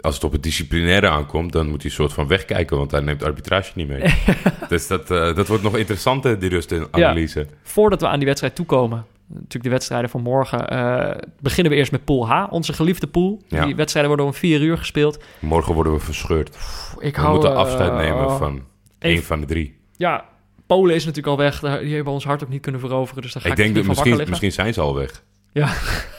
als 0.01 0.15
het 0.15 0.23
op 0.23 0.31
het 0.31 0.43
disciplinaire 0.43 1.09
aankomt, 1.09 1.51
dan 1.51 1.69
moet 1.69 1.81
hij 1.81 1.91
een 1.91 1.95
soort 1.95 2.13
van 2.13 2.27
wegkijken, 2.27 2.77
want 2.77 2.91
hij 2.91 3.01
neemt 3.01 3.23
arbitrage 3.23 3.71
niet 3.75 3.87
mee. 3.87 4.13
dus 4.69 4.87
dat, 4.87 5.11
eh, 5.11 5.35
dat 5.35 5.47
wordt 5.47 5.63
nog 5.63 5.77
interessanter, 5.77 6.39
die 6.39 6.49
rust 6.49 6.71
in 6.71 6.87
analyse. 6.91 7.47
Voordat 7.63 8.01
we 8.01 8.07
aan 8.07 8.17
die 8.17 8.27
wedstrijd 8.27 8.55
toekomen, 8.55 9.05
natuurlijk 9.27 9.63
de 9.63 9.69
wedstrijden 9.69 10.09
van 10.09 10.21
morgen, 10.21 10.69
eh, 10.69 11.17
beginnen 11.39 11.71
we 11.71 11.77
eerst 11.77 11.91
met 11.91 12.05
Pool 12.05 12.27
H, 12.27 12.51
onze 12.51 12.73
geliefde 12.73 13.07
pool. 13.07 13.41
Ja. 13.47 13.65
Die 13.65 13.75
wedstrijden 13.75 14.11
worden 14.11 14.29
om 14.29 14.33
vier 14.39 14.61
uur 14.61 14.77
gespeeld. 14.77 15.23
Morgen 15.39 15.73
worden 15.73 15.93
we 15.93 15.99
verscheurd. 15.99 16.57
Ik 16.99 17.15
We 17.15 17.21
hou, 17.21 17.33
moeten 17.33 17.51
eh, 17.51 17.57
afscheid 17.57 17.93
nemen 17.93 18.37
van 18.37 18.63
één 18.99 19.23
van 19.23 19.39
de 19.39 19.45
drie. 19.45 19.79
Ja, 19.95 20.25
Polen 20.65 20.95
is 20.95 21.05
natuurlijk 21.05 21.37
al 21.37 21.43
weg. 21.43 21.59
Die 21.59 21.95
hebben 21.95 22.13
ons 22.13 22.23
hart 22.23 22.43
ook 22.43 22.49
niet 22.49 22.61
kunnen 22.61 22.81
veroveren. 22.81 23.21
Dus 23.21 23.33
daar 23.33 23.41
ga 23.41 23.47
ik, 23.47 23.57
Ik 23.57 23.63
denk 23.63 23.75
dat 23.75 23.85
misschien, 23.85 24.29
misschien 24.29 24.51
zijn 24.51 24.73
ze 24.73 24.81
al 24.81 24.95
weg. 24.95 25.23
Ja. 25.53 25.73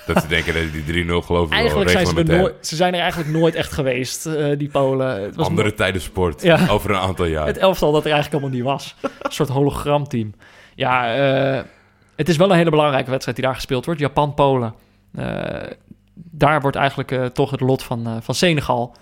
Dat 0.07 0.23
ze 0.23 0.29
denken 0.29 0.55
dat 0.55 0.85
die 0.87 1.05
3-0 1.05 1.07
geloven 1.07 1.29
we 1.29 1.49
wel 1.49 1.59
Eigenlijk 1.59 1.91
zijn 1.91 2.07
ze 2.07 2.15
er 2.33 2.39
nooit... 2.39 2.67
Ze 2.67 2.77
zijn 2.77 2.95
er 2.95 3.01
eigenlijk 3.01 3.31
nooit 3.31 3.55
echt 3.55 3.73
geweest, 3.73 4.27
eh, 4.27 4.59
die 4.59 4.69
Polen. 4.69 5.23
Het 5.23 5.35
was 5.37 5.47
Andere 5.47 5.75
tijden 5.75 6.01
sport, 6.01 6.43
Ja. 6.43 6.67
over 6.69 6.91
een 6.91 6.97
aantal 6.97 7.25
jaar. 7.25 7.47
het 7.47 7.57
elftal 7.59 7.93
dat 7.93 8.05
er 8.05 8.13
eigenlijk 8.13 8.43
allemaal 8.43 8.59
niet 8.59 8.69
was. 8.69 8.97
Een 9.21 9.33
soort 9.33 9.49
hologramteam. 9.49 10.35
Ja, 10.75 11.15
eh, 11.15 11.63
het 12.17 12.29
is 12.29 12.37
wel 12.37 12.51
een 12.51 12.57
hele 12.57 12.71
belangrijke 12.71 13.11
wedstrijd 13.11 13.37
die 13.37 13.47
daar 13.47 13.55
gespeeld 13.55 13.85
wordt. 13.85 14.01
Japan-Polen. 14.01 14.75
Eh, 15.15 15.71
daar 16.15 16.61
wordt 16.61 16.77
eigenlijk 16.77 17.35
toch 17.35 17.51
het 17.51 17.61
lot 17.61 17.83
van, 17.83 18.23
van 18.23 18.35
Senegal 18.35 18.97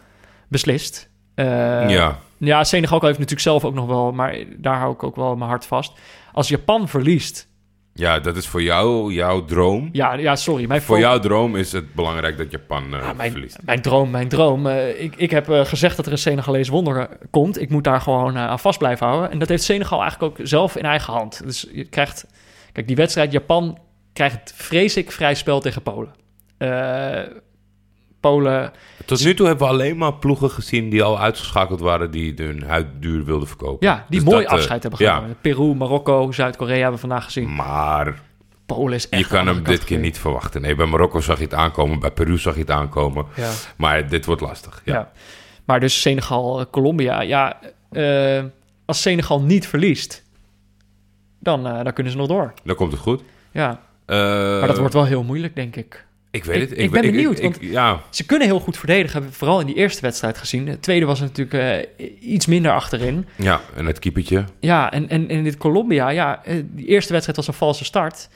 beslist. 0.49 1.09
Ja, 1.35 2.19
Ja, 2.39 2.65
Senegal 2.65 3.01
heeft 3.01 3.13
natuurlijk 3.19 3.41
zelf 3.41 3.65
ook 3.65 3.75
nog 3.75 3.87
wel... 3.87 4.13
maar 4.13 4.37
daar 4.57 4.77
hou 4.79 4.93
ik 4.93 5.03
ook 5.03 5.17
wel 5.17 5.37
mijn 5.37 5.51
hart 5.51 5.67
vast. 5.67 5.93
Als 6.33 6.49
Japan 6.49 6.89
verliest... 6.89 7.49
ja, 8.01 8.19
dat 8.21 8.37
is 8.37 8.47
voor 8.47 8.63
jou 8.63 9.13
jouw 9.13 9.45
droom. 9.45 9.89
Ja, 9.93 10.13
ja 10.15 10.37
sorry. 10.37 10.67
Mijn 10.67 10.83
Voor 10.83 10.99
jouw 10.99 11.19
droom 11.19 11.57
is 11.57 11.73
het 11.73 11.95
belangrijk 11.95 12.37
dat 12.39 12.51
Japan 12.51 12.85
Ja, 12.91 13.13
mijn, 13.13 13.33
verliest. 13.33 13.59
mijn 13.65 13.83
droom, 13.83 14.11
mijn 14.11 14.29
droom. 14.29 14.67
Eh, 14.67 15.03
ik, 15.03 15.17
ik 15.17 15.31
heb 15.31 15.49
eh, 15.49 15.65
gezegd 15.65 15.97
dat 15.97 16.07
er 16.07 16.13
een 16.13 16.19
Senegalees 16.19 16.69
wonder 16.69 17.09
komt. 17.31 17.61
Ik 17.61 17.71
moet 17.71 17.85
daar 17.85 18.01
gewoon 18.01 18.39
aan 18.39 18.59
vast 18.59 18.79
blijven 18.79 19.07
houden. 19.07 19.31
En 19.31 19.39
dat 19.39 19.49
heeft 19.49 19.63
Senegal 19.63 20.01
eigenlijk 20.01 20.41
ook 20.41 20.47
zelf 20.47 20.77
in 20.77 20.85
eigen 20.85 21.13
hand. 21.13 21.43
Dus 21.45 21.67
je 21.73 21.85
krijgt... 21.85 22.27
Kijk, 22.73 22.87
die 22.87 22.97
wedstrijd 22.97 23.33
Japan 23.33 23.79
krijgt, 24.13 24.53
vrees 24.57 24.97
ik, 24.97 25.13
vrij 25.13 25.35
spel 25.35 25.61
tegen 25.61 25.83
Polen. 25.83 26.15
Polen... 28.21 28.73
Tot 29.05 29.25
nu 29.25 29.35
toe 29.35 29.47
hebben 29.47 29.67
we 29.67 29.73
alleen 29.73 29.97
maar 29.97 30.15
ploegen 30.15 30.51
gezien 30.51 30.91
die 30.91 31.03
al 31.03 31.21
uitgeschakeld 31.21 31.81
waren... 31.81 32.11
die 32.11 32.35
hun 32.37 32.63
huid 32.63 32.87
duur 33.01 33.25
wilden 33.25 33.49
verkopen. 33.49 33.87
Ja, 33.87 34.05
die 34.09 34.21
Dus 34.21 34.29
mooi 34.29 34.43
dat, 34.43 34.53
eh, 34.53 34.59
afscheid 34.59 34.83
hebben 34.83 35.05
ja. 35.05 35.15
genomen. 35.15 35.37
Peru, 35.41 35.75
Marokko, 35.75 36.33
Zuid-Korea 36.33 36.75
hebben 36.75 36.93
we 36.93 36.99
vandaag 36.99 37.25
gezien. 37.25 37.55
Maar 37.55 38.21
Polen 38.67 38.95
is 38.95 39.09
echt 39.09 39.23
je 39.23 39.29
kan 39.29 39.47
hem 39.47 39.63
dit 39.63 39.85
keer 39.85 39.99
niet 39.99 40.19
verwachten. 40.19 40.61
Nee, 40.61 40.75
bij 40.75 40.87
Marokko 40.87 41.21
zag 41.21 41.39
je 41.39 41.45
het 41.45 41.55
aankomen, 41.55 42.01
bij 42.01 42.11
Peru 42.11 42.39
zag 42.39 42.55
je 42.55 42.61
het 42.61 42.71
aankomen. 42.71 43.27
Ja. 43.37 43.51
Maar 43.77 44.09
dit 44.09 44.25
wordt 44.25 44.41
lastig. 44.41 44.83
Ja. 44.85 44.95
Ja. 44.95 45.13
Maar 45.65 45.81
dus 45.81 46.01
Senegal, 46.01 46.61
eh, 46.61 46.67
Colombia. 46.71 47.21
Ja, 47.21 47.59
eh, 47.91 48.45
als 48.85 49.03
Senegal 49.03 49.43
niet 49.43 49.67
verliest, 49.67 50.25
dan, 51.39 51.63
dan 51.63 51.93
kunnen 51.93 52.13
ze 52.13 52.19
nog 52.19 52.29
door. 52.29 52.53
Dan 52.65 52.77
komt 52.77 52.93
het 52.93 53.01
goed. 53.01 53.23
Ja, 53.51 53.81
maar 54.07 54.67
dat 54.67 54.79
wordt 54.79 54.95
wel 54.95 55.05
heel 55.05 55.23
moeilijk, 55.23 55.55
denk 55.55 55.77
ik. 55.77 56.07
Ik 56.31 56.45
weet 56.45 56.61
het. 56.71 56.79
ik 56.79 56.91
ben 56.91 57.01
benieuwd, 57.01 57.37
ik- 57.39 57.43
want- 57.43 57.59
ja, 57.61 58.01
Ze 58.11 58.27
kunnen 58.27 58.47
heel 58.49 58.61
goed 58.61 58.77
verdedigen, 58.79 59.13
hebben 59.13 59.31
we 59.31 59.37
vooral 59.37 59.61
in 59.61 59.67
die 59.67 59.75
eerste 59.75 60.01
wedstrijd 60.01 60.39
gezien. 60.39 60.65
De 60.65 60.81
tweede 60.81 61.07
was 61.07 61.21
natuurlijk 61.21 61.87
eh, 61.99 62.07
iets 62.21 62.47
minder 62.47 62.73
achterin. 62.73 63.27
ja, 63.37 63.61
en 63.77 63.87
het 63.87 63.99
keepertje. 63.99 64.45
Ja, 64.61 64.93
en, 64.93 65.09
en, 65.09 65.29
in 65.29 65.45
dit 65.45 65.57
Colombia, 65.57 66.09
ja, 66.09 66.45
eh, 66.45 66.55
die 66.71 66.87
eerste 66.87 67.11
wedstrijd 67.13 67.37
was 67.39 67.49
een 67.49 67.55
valse 67.55 67.85
start. 67.85 68.29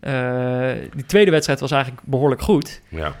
Eh, 0.00 0.70
die 0.94 1.06
tweede 1.06 1.30
wedstrijd 1.30 1.60
was 1.60 1.70
eigenlijk 1.70 2.02
behoorlijk 2.04 2.42
goed. 2.42 2.80
Ja. 2.88 3.16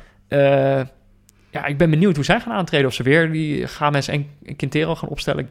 Ja, 1.50 1.64
ik 1.66 1.76
ben 1.78 1.90
benieuwd 1.90 2.16
hoe 2.16 2.24
zij 2.24 2.40
gaan 2.40 2.52
aantreden. 2.52 2.86
Of 2.86 2.94
ze 2.94 3.02
weer 3.02 3.32
die 3.32 3.66
Games 3.66 4.08
en 4.08 4.26
Quintero 4.56 4.94
gaan 4.94 5.08
opstellen. 5.08 5.48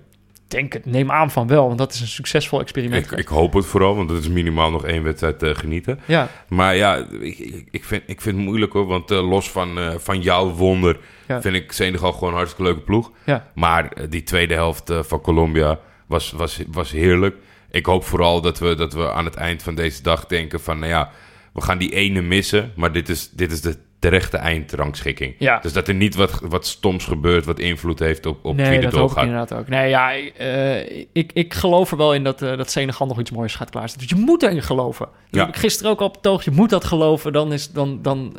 Denk 0.48 0.74
het, 0.74 0.86
neem 0.86 1.12
aan 1.12 1.32
van 1.32 1.48
wel, 1.48 1.66
want 1.68 1.78
dat 1.78 1.94
is 1.94 2.02
een 2.02 2.08
succesvol 2.08 2.60
experiment. 2.60 3.12
Ik, 3.12 3.18
ik 3.18 3.28
hoop 3.28 3.54
het 3.54 3.66
vooral, 3.66 3.96
want 3.96 4.10
het 4.10 4.20
is 4.20 4.28
minimaal 4.30 4.72
nog 4.72 4.86
één 4.86 5.04
wedstrijd 5.04 5.40
te 5.40 5.56
genieten. 5.56 6.00
Ja, 6.06 6.30
Maar 6.48 6.76
ja, 6.76 7.06
ik, 7.22 7.64
ik, 7.72 7.84
vind, 7.84 8.04
ik 8.06 8.22
vind 8.22 8.36
het 8.36 8.46
moeilijk 8.46 8.74
hoor. 8.74 8.86
Want 8.86 9.12
eh, 9.12 9.30
los 9.30 9.52
van, 9.52 9.78
eh, 9.80 9.94
van 9.98 10.22
jouw 10.22 10.50
wonder 10.50 10.98
Ja. 11.28 11.42
vind 11.42 11.56
ik 11.56 11.72
Senegal 11.72 12.12
gewoon 12.12 12.30
een 12.30 12.36
hartstikke 12.36 12.64
leuke 12.72 12.82
ploeg. 12.86 13.12
ja, 13.26 13.48
Maar 13.56 14.10
die 14.10 14.24
tweede 14.24 14.54
helft 14.54 14.94
van 15.02 15.22
Colombia 15.22 15.80
was, 16.08 16.32
was, 16.32 16.62
was 16.68 16.92
heerlijk. 16.92 17.36
Ik 17.72 17.86
hoop 17.86 18.04
vooral 18.06 18.42
dat 18.42 18.60
we, 18.60 18.76
dat 18.76 18.94
we 18.94 19.12
aan 19.12 19.26
het 19.26 19.36
eind 19.36 19.64
van 19.64 19.76
deze 19.76 20.02
dag 20.04 20.26
denken 20.26 20.60
van... 20.62 20.80
Nou 20.80 20.92
ja, 20.92 21.10
we 21.54 21.62
gaan 21.62 21.78
die 21.78 21.94
ene 21.94 22.22
missen, 22.22 22.72
maar 22.76 22.92
dit 22.92 23.10
is, 23.10 23.30
dit 23.30 23.52
is 23.52 23.62
de 23.62 23.78
terechte 24.10 24.38
eindrangschikking. 24.38 25.36
Ja. 25.40 25.60
Dus 25.60 25.74
dat 25.74 25.88
er 25.88 25.94
niet 25.94 26.16
wat, 26.16 26.40
wat 26.44 26.66
stoms 26.68 27.06
gebeurt, 27.06 27.46
wat 27.46 27.60
invloed 27.60 28.00
heeft 28.00 28.26
op, 28.26 28.46
op 28.46 28.56
wie 28.56 28.66
nee, 28.66 28.80
er 28.80 28.90
doorgaat. 28.92 29.24
inderdaad 29.24 29.54
ook. 29.54 29.68
Nee, 29.68 29.90
ja, 29.90 30.14
eh, 30.38 31.06
ik, 31.14 31.32
ik 31.34 31.54
geloof 31.54 31.92
er 31.92 31.98
wel 31.98 32.14
in 32.14 32.24
dat, 32.24 32.42
eh, 32.42 32.58
dat 32.58 32.72
Senegal 32.72 33.08
nog 33.08 33.20
iets 33.20 33.32
moois 33.32 33.56
gaat 33.56 33.70
klaarzetten. 33.70 34.08
Dus 34.08 34.18
je 34.18 34.24
moet 34.26 34.44
erin 34.44 34.62
geloven. 34.64 35.06
Dat 35.06 35.14
Ja. 35.30 35.40
heb 35.46 35.56
ik 35.56 35.62
gisteren 35.62 35.92
ook 35.92 36.00
al 36.02 36.12
betoogd. 36.12 36.46
Je 36.46 36.52
moet 36.52 36.70
dat 36.70 36.84
geloven. 36.86 37.34
Dan 37.34 37.54
is 37.54 37.72
dan, 37.72 38.00
dan 38.02 38.36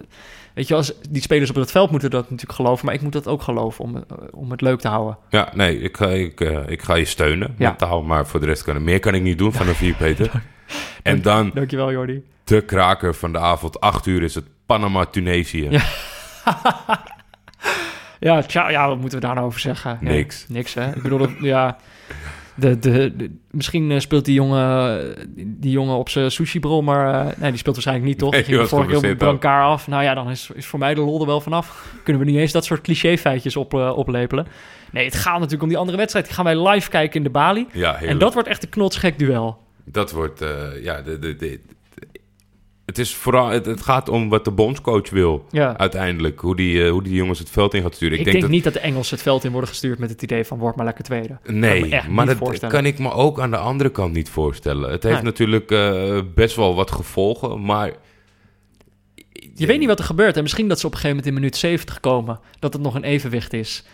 weet 0.54 0.68
je, 0.68 0.74
als 0.74 0.92
die 1.10 1.22
spelers 1.22 1.50
op 1.50 1.56
het 1.56 1.70
veld 1.70 1.90
moeten 1.90 2.10
dat 2.10 2.22
natuurlijk 2.30 2.58
geloven, 2.58 2.86
maar 2.86 2.94
ik 2.94 3.00
moet 3.02 3.12
dat 3.12 3.26
ook 3.26 3.42
geloven 3.42 3.84
om, 3.84 3.96
eh, 3.96 4.02
om 4.30 4.50
het 4.50 4.60
leuk 4.60 4.80
te 4.80 4.88
houden. 4.88 5.18
Ja, 5.30 5.48
nee, 5.54 5.80
ik 5.80 5.96
ga, 5.96 6.06
ik, 6.08 6.40
ik 6.66 6.82
ga 6.82 6.94
je 6.94 7.04
steunen 7.04 7.54
Ja. 7.58 7.68
mentaal, 7.68 8.02
maar 8.02 8.26
voor 8.26 8.40
de 8.40 8.46
rest 8.46 8.62
kan 8.62 8.76
ik 8.76 8.82
meer 8.82 9.00
kan 9.00 9.14
ik 9.14 9.22
niet 9.22 9.38
doen 9.38 9.52
van 9.58 9.68
een 9.68 9.74
vier 9.74 9.94
Peter. 9.94 10.30
En 11.06 11.22
dan 11.22 11.50
Dankjewel, 11.54 11.92
Jordi. 11.92 12.22
de 12.44 12.60
kraker 12.64 13.14
van 13.14 13.32
de 13.32 13.38
avond, 13.38 13.80
acht 13.80 14.06
uur 14.06 14.22
is 14.22 14.34
het 14.34 14.44
Panama-Tunesië. 14.66 15.68
Ja. 15.70 15.82
Ja, 18.20 18.42
tja, 18.42 18.68
ja, 18.70 18.88
wat 18.88 18.98
moeten 19.00 19.18
we 19.20 19.26
daar 19.26 19.34
nou 19.34 19.46
over 19.46 19.60
zeggen? 19.60 19.98
Ja, 20.00 20.08
Niks. 20.10 20.46
niks, 20.48 20.74
hè? 20.74 20.94
Ik 20.96 21.02
bedoel, 21.02 21.18
dat- 21.18 21.30
ja... 21.40 21.76
De, 22.58 22.78
de, 22.78 23.16
de- 23.16 23.30
misschien 23.50 23.90
eh, 23.90 23.98
speelt 23.98 24.24
die 24.24 24.34
jongen, 24.34 25.14
die 25.36 25.70
jongen 25.70 25.96
op 25.96 26.08
zijn 26.08 26.30
sushi-brol, 26.30 26.82
maar 26.82 27.26
eh, 27.26 27.36
nee, 27.36 27.48
die 27.50 27.58
speelt 27.58 27.74
waarschijnlijk 27.74 28.08
niet, 28.08 28.18
toch? 28.18 28.30
Nee, 28.30 28.44
Die 28.44 28.54
ging 28.54 28.68
vorige 28.68 28.88
keer 28.88 28.96
geblesseerd 28.98 29.30
elkaar 29.32 29.62
af. 29.64 29.86
Nou 29.88 30.02
ja, 30.02 30.14
dan 30.14 30.30
is, 30.30 30.50
is 30.54 30.66
voor 30.66 30.78
mij 30.78 30.94
de 30.94 31.00
lol 31.00 31.20
er 31.20 31.26
wel 31.26 31.40
vanaf. 31.40 31.92
Kunnen 32.04 32.22
we 32.24 32.30
niet 32.30 32.38
eens 32.40 32.52
dat 32.52 32.64
soort 32.64 32.80
cliché-feitjes 32.80 33.56
op, 33.56 33.74
eh, 33.74 33.96
oplepelen. 33.96 34.46
Nee, 34.92 35.04
het 35.04 35.14
gaat 35.14 35.34
natuurlijk 35.34 35.62
om 35.62 35.68
die 35.68 35.78
andere 35.78 35.96
wedstrijd. 35.96 36.24
Die 36.26 36.34
gaan 36.34 36.44
wij 36.44 36.68
live 36.68 36.90
kijken 36.90 37.16
in 37.16 37.22
de 37.22 37.30
Bali. 37.30 37.66
Ja, 37.72 38.00
En 38.00 38.18
dat 38.18 38.32
wordt 38.34 38.48
echt 38.48 38.62
een 38.62 38.68
knotsgek 38.68 39.18
duel. 39.18 39.58
Dat 39.90 40.10
wordt, 40.10 40.40
eh, 40.40 40.82
ja, 40.82 41.02
de, 41.02 41.18
de, 41.18 41.36
de, 41.36 41.60
het, 42.86 42.98
is 42.98 43.14
vooral, 43.14 43.48
het, 43.48 43.66
het 43.66 43.82
gaat 43.82 44.08
om 44.08 44.28
wat 44.28 44.44
de 44.44 44.50
bondscoach 44.50 45.10
wil. 45.10 45.46
Ja. 45.50 45.76
Uiteindelijk, 45.76 46.40
hoe 46.40 46.56
die, 46.56 46.84
eh, 46.84 46.90
hoe 46.90 47.02
die 47.02 47.14
jongens 47.14 47.38
het 47.38 47.50
veld 47.50 47.74
in 47.74 47.82
gaat 47.82 47.94
sturen. 47.94 48.18
Ik, 48.18 48.24
denk, 48.24 48.48
niet 48.48 48.64
dat 48.64 48.72
de 48.72 48.80
Engelsen 48.80 49.14
het 49.14 49.24
veld 49.24 49.44
in 49.44 49.50
worden 49.50 49.68
gestuurd 49.70 49.98
met 49.98 50.10
het 50.10 50.22
idee 50.22 50.44
van 50.44 50.58
word 50.58 50.76
maar 50.76 50.84
lekker 50.84 51.04
tweede. 51.04 51.38
Ik 51.44 51.50
Nee, 51.50 51.90
echt 51.90 52.08
maar 52.08 52.26
dat 52.26 52.66
kan 52.66 52.86
ik 52.86 52.98
me 52.98 53.12
ook 53.12 53.40
aan 53.40 53.50
de 53.50 53.56
andere 53.56 53.90
kant 53.90 54.12
niet 54.12 54.28
voorstellen. 54.28 54.90
Het 54.90 55.02
heeft 55.02 55.14
Nee. 55.14 55.24
natuurlijk 55.24 55.70
eh, 55.70 56.20
best 56.34 56.56
wel 56.56 56.74
wat 56.74 56.90
gevolgen, 56.90 57.64
maar... 57.64 57.92
Je 59.54 59.66
weet 59.66 59.78
niet 59.78 59.88
wat 59.88 59.98
er 59.98 60.04
gebeurt. 60.04 60.36
En 60.36 60.42
misschien 60.42 60.68
dat 60.68 60.80
ze 60.80 60.86
op 60.86 60.92
een 60.92 60.98
gegeven 60.98 61.16
moment 61.16 61.34
in 61.34 61.40
minuut 61.40 61.56
70 61.56 62.00
komen. 62.00 62.40
Dat 62.58 62.72
het 62.72 62.82
nog 62.82 62.94
een 62.94 63.04
evenwicht 63.04 63.52
is. 63.52 63.84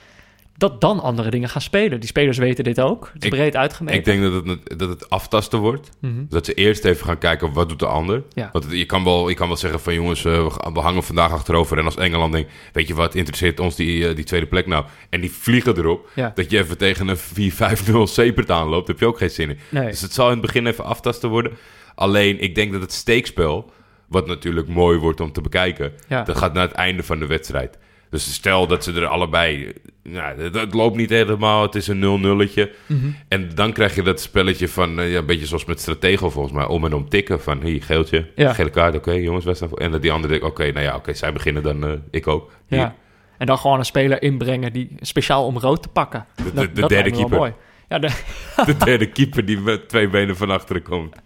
Dat 0.57 0.81
dan 0.81 1.01
andere 1.01 1.31
dingen 1.31 1.49
gaan 1.49 1.61
spelen. 1.61 2.01
Die 2.01 2.09
spelers 2.09 2.39
weten 2.39 2.65
dit 2.65 2.81
ook. 2.81 3.11
Het 3.13 3.23
is 3.25 3.29
Ik- 3.31 3.35
breed 3.37 3.57
uitgemeten. 3.57 3.99
Ik 3.99 4.05
denk 4.05 4.23
dat 4.23 4.33
het, 4.47 4.79
dat 4.79 4.89
het 4.89 5.11
aftasten 5.11 5.59
wordt. 5.59 5.91
Mhm. 6.01 6.25
Dat 6.29 6.45
ze 6.47 6.55
eerst 6.55 6.85
even 6.85 7.07
gaan 7.07 7.19
kijken, 7.19 7.53
wat 7.53 7.69
doet 7.69 7.79
de 7.79 7.87
ander? 7.87 8.23
Ja. 8.33 8.49
Want 8.53 8.67
je 8.71 8.87
kan, 8.87 9.05
wel, 9.05 9.29
je 9.29 9.35
kan 9.35 9.47
wel 9.49 9.57
zeggen 9.57 9.81
van 9.81 9.95
jongens, 9.95 10.25
eh, 10.25 10.47
we, 10.73 10.81
hangen 10.81 11.03
vandaag 11.03 11.33
achterover. 11.33 11.79
En 11.79 11.85
als 11.85 11.97
Engeland 11.97 12.33
denkt, 12.33 12.53
weet 12.73 12.89
je 12.89 12.95
wat, 12.95 13.15
interesseert 13.15 13.61
ons 13.61 13.75
die, 13.77 14.09
eh, 14.09 14.15
die 14.17 14.25
tweede 14.25 14.47
plek 14.47 14.67
nou? 14.67 14.85
En 15.11 15.21
die 15.21 15.33
vliegen 15.33 15.77
erop. 15.79 16.09
Ja. 16.15 16.33
Dat 16.35 16.51
je 16.51 16.59
even 16.59 16.79
tegen 16.79 17.09
een 17.09 17.17
4-5-0 17.17 18.07
Sepert 18.07 18.51
aanloopt, 18.51 18.89
heb 18.89 18.99
je 19.01 19.07
ook 19.07 19.19
geen 19.19 19.31
zin 19.31 19.49
in. 19.49 19.59
Nee. 19.69 19.87
Dus 19.89 20.01
het 20.01 20.13
zal 20.13 20.27
in 20.27 20.33
het 20.33 20.41
begin 20.41 20.67
even 20.67 20.85
aftasten 20.85 21.29
worden. 21.29 21.53
Alleen, 21.95 22.41
ik 22.41 22.55
denk 22.55 22.73
dat 22.73 22.81
het 22.81 22.93
steekspel, 22.93 23.71
wat 24.09 24.27
natuurlijk 24.27 24.69
mooi 24.69 24.99
wordt 24.99 25.21
om 25.21 25.33
te 25.33 25.41
bekijken, 25.41 25.93
Ja. 26.09 26.23
dat 26.23 26.37
gaat 26.39 26.53
naar 26.53 26.67
het 26.69 26.77
einde 26.77 27.03
van 27.03 27.19
de 27.19 27.27
wedstrijd. 27.27 27.79
Dus 28.13 28.35
stel 28.35 28.67
dat 28.67 28.85
ze 28.85 28.93
er 28.93 29.07
allebei... 29.07 29.73
Nou, 30.03 30.41
het, 30.43 30.55
het 30.55 30.75
loopt 30.75 30.97
niet 30.97 31.11
helemaal, 31.11 31.63
het 31.63 31.75
is 31.75 31.87
een 31.89 32.01
0-nulletje. 32.01 32.71
Mhm. 32.87 33.07
En 33.29 33.51
dan 33.55 33.73
krijg 33.73 33.95
je 33.95 34.03
dat 34.03 34.21
spelletje 34.21 34.69
van, 34.69 35.01
eh, 35.01 35.13
ja, 35.13 35.19
een 35.19 35.27
beetje 35.27 35.47
zoals 35.47 35.65
met 35.65 35.81
Stratego 35.81 36.31
volgens 36.31 36.55
mij, 36.55 36.67
om 36.67 36.85
en 36.85 36.95
om 36.95 37.09
tikken. 37.09 37.41
Van, 37.43 37.63
hier, 37.63 37.83
geeltje, 37.83 38.31
Ja. 38.35 38.53
gele 38.53 38.71
kaart, 38.71 38.95
oké, 38.97 39.13
jongens, 39.13 39.45
wij 39.45 39.55
staan 39.55 39.69
voor. 39.69 39.79
En 39.79 39.91
dat 39.91 40.03
die 40.03 40.13
andere 40.13 40.33
denkt, 40.33 40.47
oké, 40.49 40.73
nou 40.73 40.85
ja, 40.85 40.97
oké, 40.97 41.15
zij 41.15 41.33
beginnen, 41.33 41.63
dan 41.63 41.85
eh, 41.87 41.93
ik 42.11 42.27
ook. 42.27 42.53
Hier. 42.67 42.79
Ja. 42.79 42.95
En 43.39 43.47
dan 43.47 43.59
gewoon 43.59 43.79
een 43.79 43.85
speler 43.85 44.23
inbrengen 44.23 44.73
die 44.73 44.95
speciaal 45.01 45.47
om 45.47 45.59
rood 45.59 45.83
te 45.83 45.89
pakken. 45.89 46.27
de 46.37 46.53
Dat- 46.73 46.89
derde 46.89 47.11
dat 47.11 47.19
keeper. 47.19 47.39
mooi. 47.39 47.53
Ja, 47.89 47.99
de, 47.99 48.09
De 48.67 48.77
derde 48.77 49.07
keeper 49.07 49.45
die 49.45 49.61
met 49.61 49.89
twee 49.89 50.09
benen 50.09 50.37
van 50.37 50.51
achteren 50.51 50.83
komt. 50.83 51.17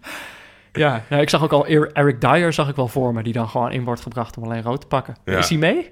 ja 0.73 1.05
nou, 1.09 1.23
ik 1.23 1.31
zag 1.31 1.43
ook 1.43 1.53
al 1.53 1.67
Er- 1.67 1.91
Eric 1.93 2.21
Dyer 2.21 2.53
zag 2.53 2.69
ik 2.69 2.77
wel 2.77 2.89
voor 2.89 3.13
me, 3.15 3.23
die 3.23 3.33
dan 3.33 3.49
gewoon 3.49 3.73
in 3.73 3.85
wordt 3.85 4.01
gebracht 4.01 4.37
om 4.37 4.45
alleen 4.45 4.63
rood 4.63 4.81
te 4.81 4.87
pakken. 4.87 5.17
Ja. 5.25 5.39
Is 5.39 5.49
hij 5.49 5.59
mee? 5.59 5.91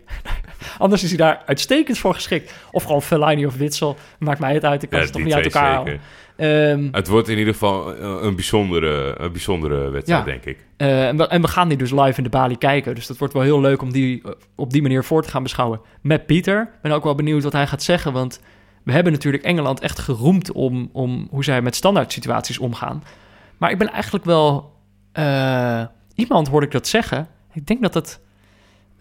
Anders 0.78 1.02
is 1.02 1.08
hij 1.08 1.18
daar 1.18 1.42
uitstekend 1.46 1.98
voor 1.98 2.14
geschikt. 2.14 2.54
Of 2.70 2.82
gewoon 2.84 3.02
Fellaini 3.02 3.46
of 3.46 3.56
Witsel. 3.56 3.96
Maakt 4.18 4.38
mij 4.40 4.54
het 4.54 4.64
uit, 4.64 4.82
ik 4.82 4.90
kan 4.90 5.00
Ja, 5.00 5.06
ze 5.06 5.12
toch 5.12 5.22
niet 5.22 5.34
uit 5.34 5.44
elkaar 5.44 5.72
halen. 5.74 6.00
Ehm, 6.36 6.88
Het 6.92 7.08
wordt 7.08 7.28
in 7.28 7.38
ieder 7.38 7.52
geval 7.52 7.94
eh, 7.94 8.16
een 8.20 8.34
bijzondere, 8.34 9.14
een 9.18 9.32
bijzondere 9.32 9.90
wedstrijd, 9.90 10.24
Ja. 10.24 10.30
denk 10.30 10.44
ik. 10.44 10.58
Eh, 10.76 11.08
en, 11.08 11.16
we, 11.16 11.26
en 11.26 11.40
we 11.40 11.48
gaan 11.48 11.68
die 11.68 11.76
dus 11.78 11.90
live 11.90 12.16
in 12.18 12.22
de 12.24 12.28
Bali 12.30 12.58
kijken. 12.58 12.94
Dus 12.94 13.06
dat 13.06 13.18
wordt 13.18 13.34
wel 13.34 13.42
heel 13.42 13.60
leuk 13.60 13.82
om 13.82 13.92
die 13.92 14.22
eh, 14.24 14.30
op 14.56 14.70
die 14.72 14.82
manier 14.82 15.04
voor 15.04 15.22
te 15.22 15.28
gaan 15.28 15.42
beschouwen. 15.42 15.80
Met 16.00 16.26
Pieter. 16.26 16.60
Ik 16.60 16.80
ben 16.82 16.92
ook 16.92 17.04
wel 17.04 17.14
benieuwd 17.14 17.42
wat 17.42 17.52
hij 17.52 17.66
gaat 17.66 17.82
zeggen. 17.82 18.12
Want 18.12 18.40
we 18.82 18.92
hebben 18.92 19.12
natuurlijk 19.12 19.44
Engeland 19.44 19.80
echt 19.80 19.98
geroemd 19.98 20.52
om, 20.52 20.88
om 20.92 21.26
hoe 21.30 21.44
zij 21.44 21.62
met 21.62 21.74
standaard 21.74 22.12
situaties 22.12 22.58
omgaan. 22.58 23.02
Maar 23.58 23.70
ik 23.70 23.78
ben 23.78 23.92
eigenlijk 23.92 24.24
wel... 24.24 24.72
iemand 26.14 26.48
hoorde 26.48 26.66
ik 26.66 26.72
dat 26.72 26.86
zeggen. 26.86 27.28
Ik 27.52 27.66
denk 27.66 27.82
dat 27.82 27.94
het... 27.94 28.20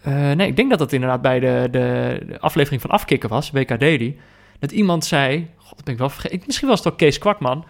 eh, 0.04 0.32
nee, 0.32 0.46
ik 0.46 0.56
denk 0.56 0.70
dat 0.70 0.80
het 0.80 0.92
inderdaad 0.92 1.22
bij 1.22 1.40
de, 1.40 1.68
de, 1.70 2.20
de 2.26 2.40
aflevering 2.40 2.80
van 2.80 2.90
Afkikken 2.90 3.28
was, 3.28 3.50
WK 3.50 3.80
Daily. 3.80 4.16
Dat 4.58 4.72
iemand 4.72 5.04
zei... 5.04 5.50
God, 5.56 5.76
dat 5.76 5.84
ben 5.84 5.94
ik 5.94 6.00
wel 6.00 6.10
vergeten. 6.10 6.42
Misschien 6.46 6.68
was 6.68 6.78
het 6.78 6.92
ook 6.92 6.98
Kees 6.98 7.18
Kwakman. 7.18 7.64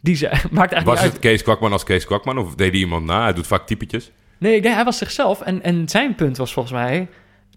Die 0.00 0.16
zei... 0.16 0.32
Maakt 0.50 0.72
eigenlijk 0.72 0.84
Was 0.84 0.94
niet 0.94 1.04
uit. 1.04 1.12
het 1.12 1.20
Kees 1.20 1.42
Kwakman 1.42 1.72
als 1.72 1.84
Kees 1.84 2.04
Kwakman 2.04 2.38
of 2.38 2.54
deed 2.54 2.70
hij 2.70 2.80
iemand 2.80 3.04
na? 3.04 3.22
Hij 3.22 3.32
doet 3.32 3.46
vaak 3.46 3.66
typetjes. 3.66 4.10
Nee, 4.38 4.60
nee, 4.60 4.72
hij 4.72 4.84
was 4.84 4.98
zichzelf. 4.98 5.40
En, 5.40 5.62
en 5.62 5.88
zijn 5.88 6.14
punt 6.14 6.36
was 6.36 6.52
volgens 6.52 6.74
mij 6.74 7.08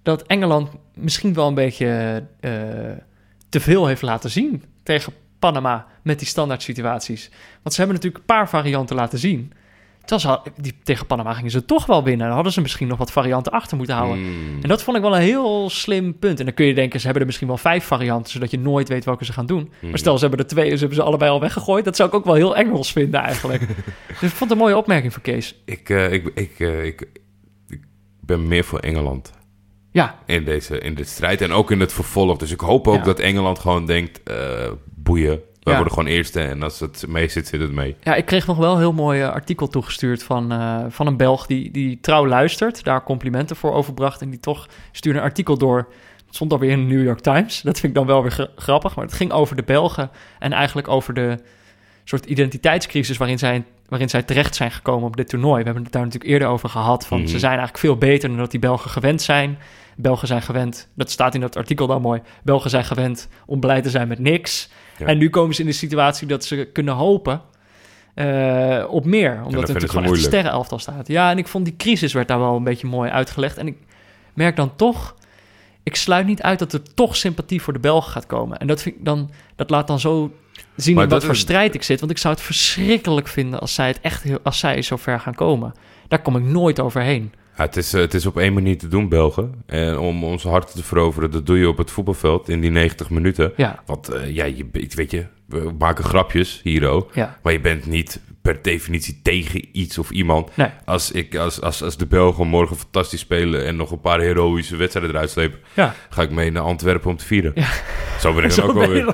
dat 0.04 0.24
Engeland 0.24 0.70
misschien 0.94 1.34
wel 1.34 1.48
een 1.48 1.54
beetje 1.54 2.24
eh, 2.40 2.52
te 3.50 3.60
veel 3.60 3.88
heeft 3.88 4.02
laten 4.02 4.30
zien 4.30 4.64
tegen 4.84 5.14
Panama 5.40 5.88
met 6.02 6.20
die 6.20 6.28
standaard 6.28 6.62
situaties. 6.62 7.30
Want 7.62 7.76
ze 7.76 7.82
hebben 7.82 7.96
natuurlijk 7.96 8.24
een 8.24 8.36
paar 8.36 8.50
varianten 8.50 8.96
laten 8.96 9.20
zien. 9.20 9.54
Ze, 10.16 10.40
die, 10.62 10.78
tegen 10.84 11.06
Panama 11.06 11.34
gingen 11.34 11.52
ze 11.52 11.66
toch 11.66 11.86
wel 11.86 12.04
winnen. 12.04 12.26
Dan 12.26 12.36
hadden 12.36 12.54
ze 12.54 12.62
misschien 12.62 12.88
nog 12.88 12.98
wat 12.98 13.12
varianten 13.12 13.52
achter 13.52 13.78
moeten 13.78 13.96
houden. 13.96 14.18
Hmm. 14.24 14.62
En 14.62 14.70
dat 14.70 14.84
vond 14.84 14.98
ik 14.98 15.04
wel 15.04 15.16
een 15.16 15.22
heel 15.22 15.70
slim 15.70 16.20
punt. 16.20 16.40
En 16.40 16.46
dan 16.46 16.54
kun 16.54 16.66
je 16.66 16.74
denken, 16.74 16.98
ze 17.00 17.04
hebben 17.04 17.22
er 17.22 17.28
misschien 17.28 17.48
wel 17.48 17.58
vijf 17.58 17.84
varianten, 17.86 18.32
zodat 18.32 18.52
je 18.52 18.60
nooit 18.60 18.90
weet 18.90 19.06
welke 19.06 19.26
ze 19.26 19.34
gaan 19.34 19.46
doen. 19.46 19.72
Hmm. 19.80 19.90
Maar 19.90 20.00
stel, 20.00 20.18
ze 20.18 20.26
hebben 20.26 20.40
er 20.40 20.48
twee, 20.52 20.72
ze 20.72 20.78
hebben 20.78 20.96
ze 20.96 21.04
allebei 21.04 21.32
al 21.32 21.40
weggegooid. 21.40 21.86
Dat 21.86 21.96
zou 21.96 22.10
ik 22.10 22.16
ook 22.16 22.26
wel 22.26 22.34
heel 22.34 22.56
Engels 22.56 22.92
vinden 22.92 23.22
eigenlijk. 23.22 23.62
dus 24.20 24.30
ik 24.30 24.36
vond 24.36 24.40
het 24.40 24.52
een 24.52 24.58
mooie 24.58 24.78
opmerking 24.78 25.14
van 25.14 25.22
Kees. 25.22 25.62
Ik, 25.66 25.90
eh, 25.90 26.12
ik, 26.14 26.32
ik, 26.36 26.60
eh, 26.60 26.86
ik, 26.86 27.02
ik 27.70 27.82
ben 28.22 28.48
meer 28.48 28.64
voor 28.64 28.80
Engeland 28.80 29.32
Ja, 29.92 30.20
in 30.26 30.44
deze 30.46 30.80
in 30.80 30.96
dit 30.96 31.08
strijd. 31.08 31.42
En 31.42 31.52
ook 31.52 31.72
in 31.72 31.80
het 31.80 31.94
vervolg. 31.94 32.38
Dus 32.38 32.52
ik 32.52 32.60
hoop 32.60 32.88
ook 32.88 32.96
Ja. 32.96 33.04
dat 33.04 33.20
Engeland 33.20 33.60
gewoon 33.60 33.86
denkt... 33.86 34.24
eh, 34.24 34.72
boeien, 34.96 35.40
wij 35.68 35.76
Ja. 35.78 35.84
worden 35.84 35.98
gewoon 36.00 36.18
eerste. 36.18 36.42
En 36.42 36.64
als 36.64 36.80
het 36.80 37.06
mee 37.08 37.28
zit, 37.28 37.48
zit 37.48 37.62
het 37.62 37.72
mee. 37.72 37.96
Ja, 38.04 38.16
ik 38.16 38.26
kreeg 38.26 38.48
nog 38.48 38.58
wel 38.58 38.72
een 38.74 38.80
heel 38.80 38.94
mooi 38.94 39.22
eh, 39.22 39.30
artikel 39.30 39.68
toegestuurd 39.68 40.24
van, 40.24 40.52
eh, 40.52 40.84
van 40.90 41.08
een 41.08 41.18
Belg 41.18 41.46
die, 41.46 41.72
die 41.72 41.98
trouw 42.02 42.28
luistert, 42.28 42.84
daar 42.84 43.04
complimenten 43.04 43.56
voor 43.56 43.74
overbracht 43.74 44.22
en 44.22 44.30
die 44.30 44.40
toch 44.40 44.68
stuurde 44.92 45.20
een 45.20 45.26
artikel 45.26 45.58
door. 45.58 45.78
Het 46.26 46.36
stond 46.36 46.52
alweer 46.52 46.72
in 46.72 46.88
de 46.88 46.94
New 46.96 47.04
York 47.06 47.20
Times. 47.20 47.62
Dat 47.72 47.80
vind 47.80 47.92
ik 47.92 47.98
dan 47.98 48.06
wel 48.08 48.22
weer 48.22 48.32
gra- 48.32 48.50
grappig, 48.56 48.96
maar 48.96 49.06
het 49.06 49.14
ging 49.14 49.32
over 49.32 49.56
de 49.56 49.64
Belgen 49.64 50.10
en 50.40 50.52
eigenlijk 50.54 50.88
over 50.88 51.14
de 51.14 51.38
soort 52.04 52.26
identiteitscrisis 52.26 53.18
waarin 53.18 53.38
zij, 53.40 53.64
waarin 53.90 54.10
zij 54.10 54.24
terecht 54.24 54.56
zijn 54.56 54.72
gekomen 54.72 55.08
op 55.08 55.18
dit 55.18 55.30
toernooi. 55.30 55.58
We 55.60 55.64
hebben 55.66 55.84
het 55.84 55.92
daar 55.92 56.04
natuurlijk 56.04 56.32
eerder 56.32 56.48
over 56.48 56.70
gehad, 56.70 57.08
van 57.08 57.18
Mhm. 57.20 57.28
ze 57.28 57.40
zijn 57.40 57.52
eigenlijk 57.58 57.80
veel 57.80 57.98
beter 57.98 58.30
dan 58.30 58.38
dat 58.38 58.52
die 58.52 58.60
Belgen 58.60 58.90
gewend 58.90 59.22
zijn. 59.22 59.58
Belgen 59.98 60.28
zijn 60.28 60.42
gewend, 60.42 60.90
dat 60.96 61.12
staat 61.12 61.36
in 61.36 61.42
dat 61.42 61.56
artikel 61.56 61.88
dan 61.88 62.02
mooi, 62.02 62.22
Belgen 62.44 62.70
zijn 62.70 62.86
gewend 62.86 63.28
om 63.46 63.60
blij 63.60 63.82
te 63.82 63.90
zijn 63.90 64.08
met 64.08 64.20
niks. 64.20 64.70
Ja. 64.98 65.06
En 65.06 65.18
nu 65.18 65.30
komen 65.30 65.56
ze 65.56 65.62
in 65.62 65.68
de 65.68 65.74
situatie 65.74 66.28
dat 66.28 66.46
ze 66.46 66.70
kunnen 66.74 66.94
hopen 66.94 67.42
eh, 68.14 68.84
op 68.90 69.06
meer. 69.06 69.30
Omdat 69.32 69.46
er 69.46 69.50
vinden 69.52 69.60
natuurlijk 69.60 69.92
gewoon 69.92 70.04
echt 70.08 70.16
een 70.16 70.22
sterrenelftal 70.22 70.80
staat. 70.80 71.08
Ja, 71.08 71.32
en 71.32 71.38
ik 71.38 71.48
vond 71.48 71.66
die 71.66 71.76
crisis 71.76 72.14
werd 72.14 72.28
daar 72.28 72.40
wel 72.40 72.56
een 72.56 72.64
beetje 72.64 72.88
mooi 72.88 73.10
uitgelegd. 73.12 73.58
En 73.58 73.68
ik 73.68 73.78
merk 74.34 74.56
dan 74.56 74.76
toch... 74.76 75.16
Ik 75.84 75.96
sluit 75.96 76.26
niet 76.26 76.42
uit 76.42 76.60
dat 76.60 76.74
er 76.74 76.94
toch 76.94 77.16
sympathie 77.16 77.62
voor 77.62 77.74
de 77.74 77.80
Belgen 77.80 78.12
gaat 78.12 78.26
komen. 78.26 78.58
En 78.58 78.68
dat, 78.68 78.82
vind 78.82 78.96
ik 78.96 79.06
dan, 79.06 79.32
dat 79.56 79.70
laat 79.70 79.88
dan 79.88 80.00
zo 80.00 80.32
zien 80.76 80.96
Maar 80.96 81.04
in 81.04 81.10
wat 81.10 81.24
voor 81.24 81.34
is- 81.34 81.40
strijd 81.40 81.76
ik 81.76 81.84
zit. 81.84 82.00
Want 82.00 82.12
ik 82.12 82.18
zou 82.18 82.34
het 82.34 82.44
verschrikkelijk 82.44 83.28
vinden 83.28 83.60
als 83.60 83.74
zij 83.74 83.88
het 83.88 84.00
echt 84.02 84.44
als 84.44 84.60
zij 84.60 84.82
zo 84.82 84.96
ver 84.96 85.20
gaan 85.20 85.36
komen. 85.36 85.74
Daar 86.08 86.22
kom 86.22 86.36
ik 86.36 86.44
nooit 86.44 86.80
overheen. 86.80 87.34
Ja, 87.58 87.64
het, 87.64 87.78
is, 87.78 87.94
eh, 87.94 88.02
het 88.02 88.14
is 88.14 88.26
op 88.26 88.38
één 88.38 88.54
manier 88.54 88.78
te 88.78 88.88
doen, 88.88 89.10
Belgen. 89.10 89.54
En 89.66 89.98
om 89.98 90.24
onze 90.24 90.48
harten 90.50 90.76
te 90.76 90.84
veroveren, 90.84 91.32
dat 91.32 91.46
doe 91.46 91.58
je 91.58 91.70
op 91.70 91.78
het 91.78 91.92
voetbalveld 91.92 92.50
in 92.50 92.62
die 92.62 92.72
90 92.72 93.10
minuten. 93.10 93.54
Ja, 93.56 93.84
Want 93.86 94.10
eh, 94.10 94.36
ja, 94.36 94.46
je, 94.46 94.66
weet 94.72 95.12
je, 95.12 95.26
we 95.46 95.72
maken 95.78 96.04
grapjes 96.04 96.60
hier 96.64 96.88
ook. 96.88 97.12
ja. 97.14 97.38
Maar 97.44 97.54
je 97.54 97.60
bent 97.60 97.86
niet 97.86 98.20
per 98.54 98.62
definitie 98.62 99.20
tegen 99.24 99.66
iets 99.72 99.98
of 99.98 100.10
iemand. 100.12 100.56
Nee. 100.58 100.68
Als, 100.86 101.12
ik, 101.12 101.36
als, 101.36 101.62
als, 101.62 101.84
als 101.84 101.98
de 101.98 102.06
Belgen 102.06 102.48
morgen 102.48 102.78
fantastisch 102.78 103.20
spelen 103.20 103.66
en 103.66 103.76
nog 103.76 103.92
een 103.92 104.02
paar 104.02 104.20
heroïsche 104.20 104.76
wedstrijden 104.76 105.12
eruit 105.14 105.30
slepen, 105.30 105.60
Ja. 105.74 105.94
ga 106.10 106.22
ik 106.22 106.32
mee 106.32 106.52
naar 106.52 106.64
Antwerpen 106.64 107.10
om 107.10 107.18
te 107.18 107.26
vieren. 107.26 107.54
Zo 108.20 108.34
ben 108.34 108.44
ik 108.44 108.56
dan 108.56 108.68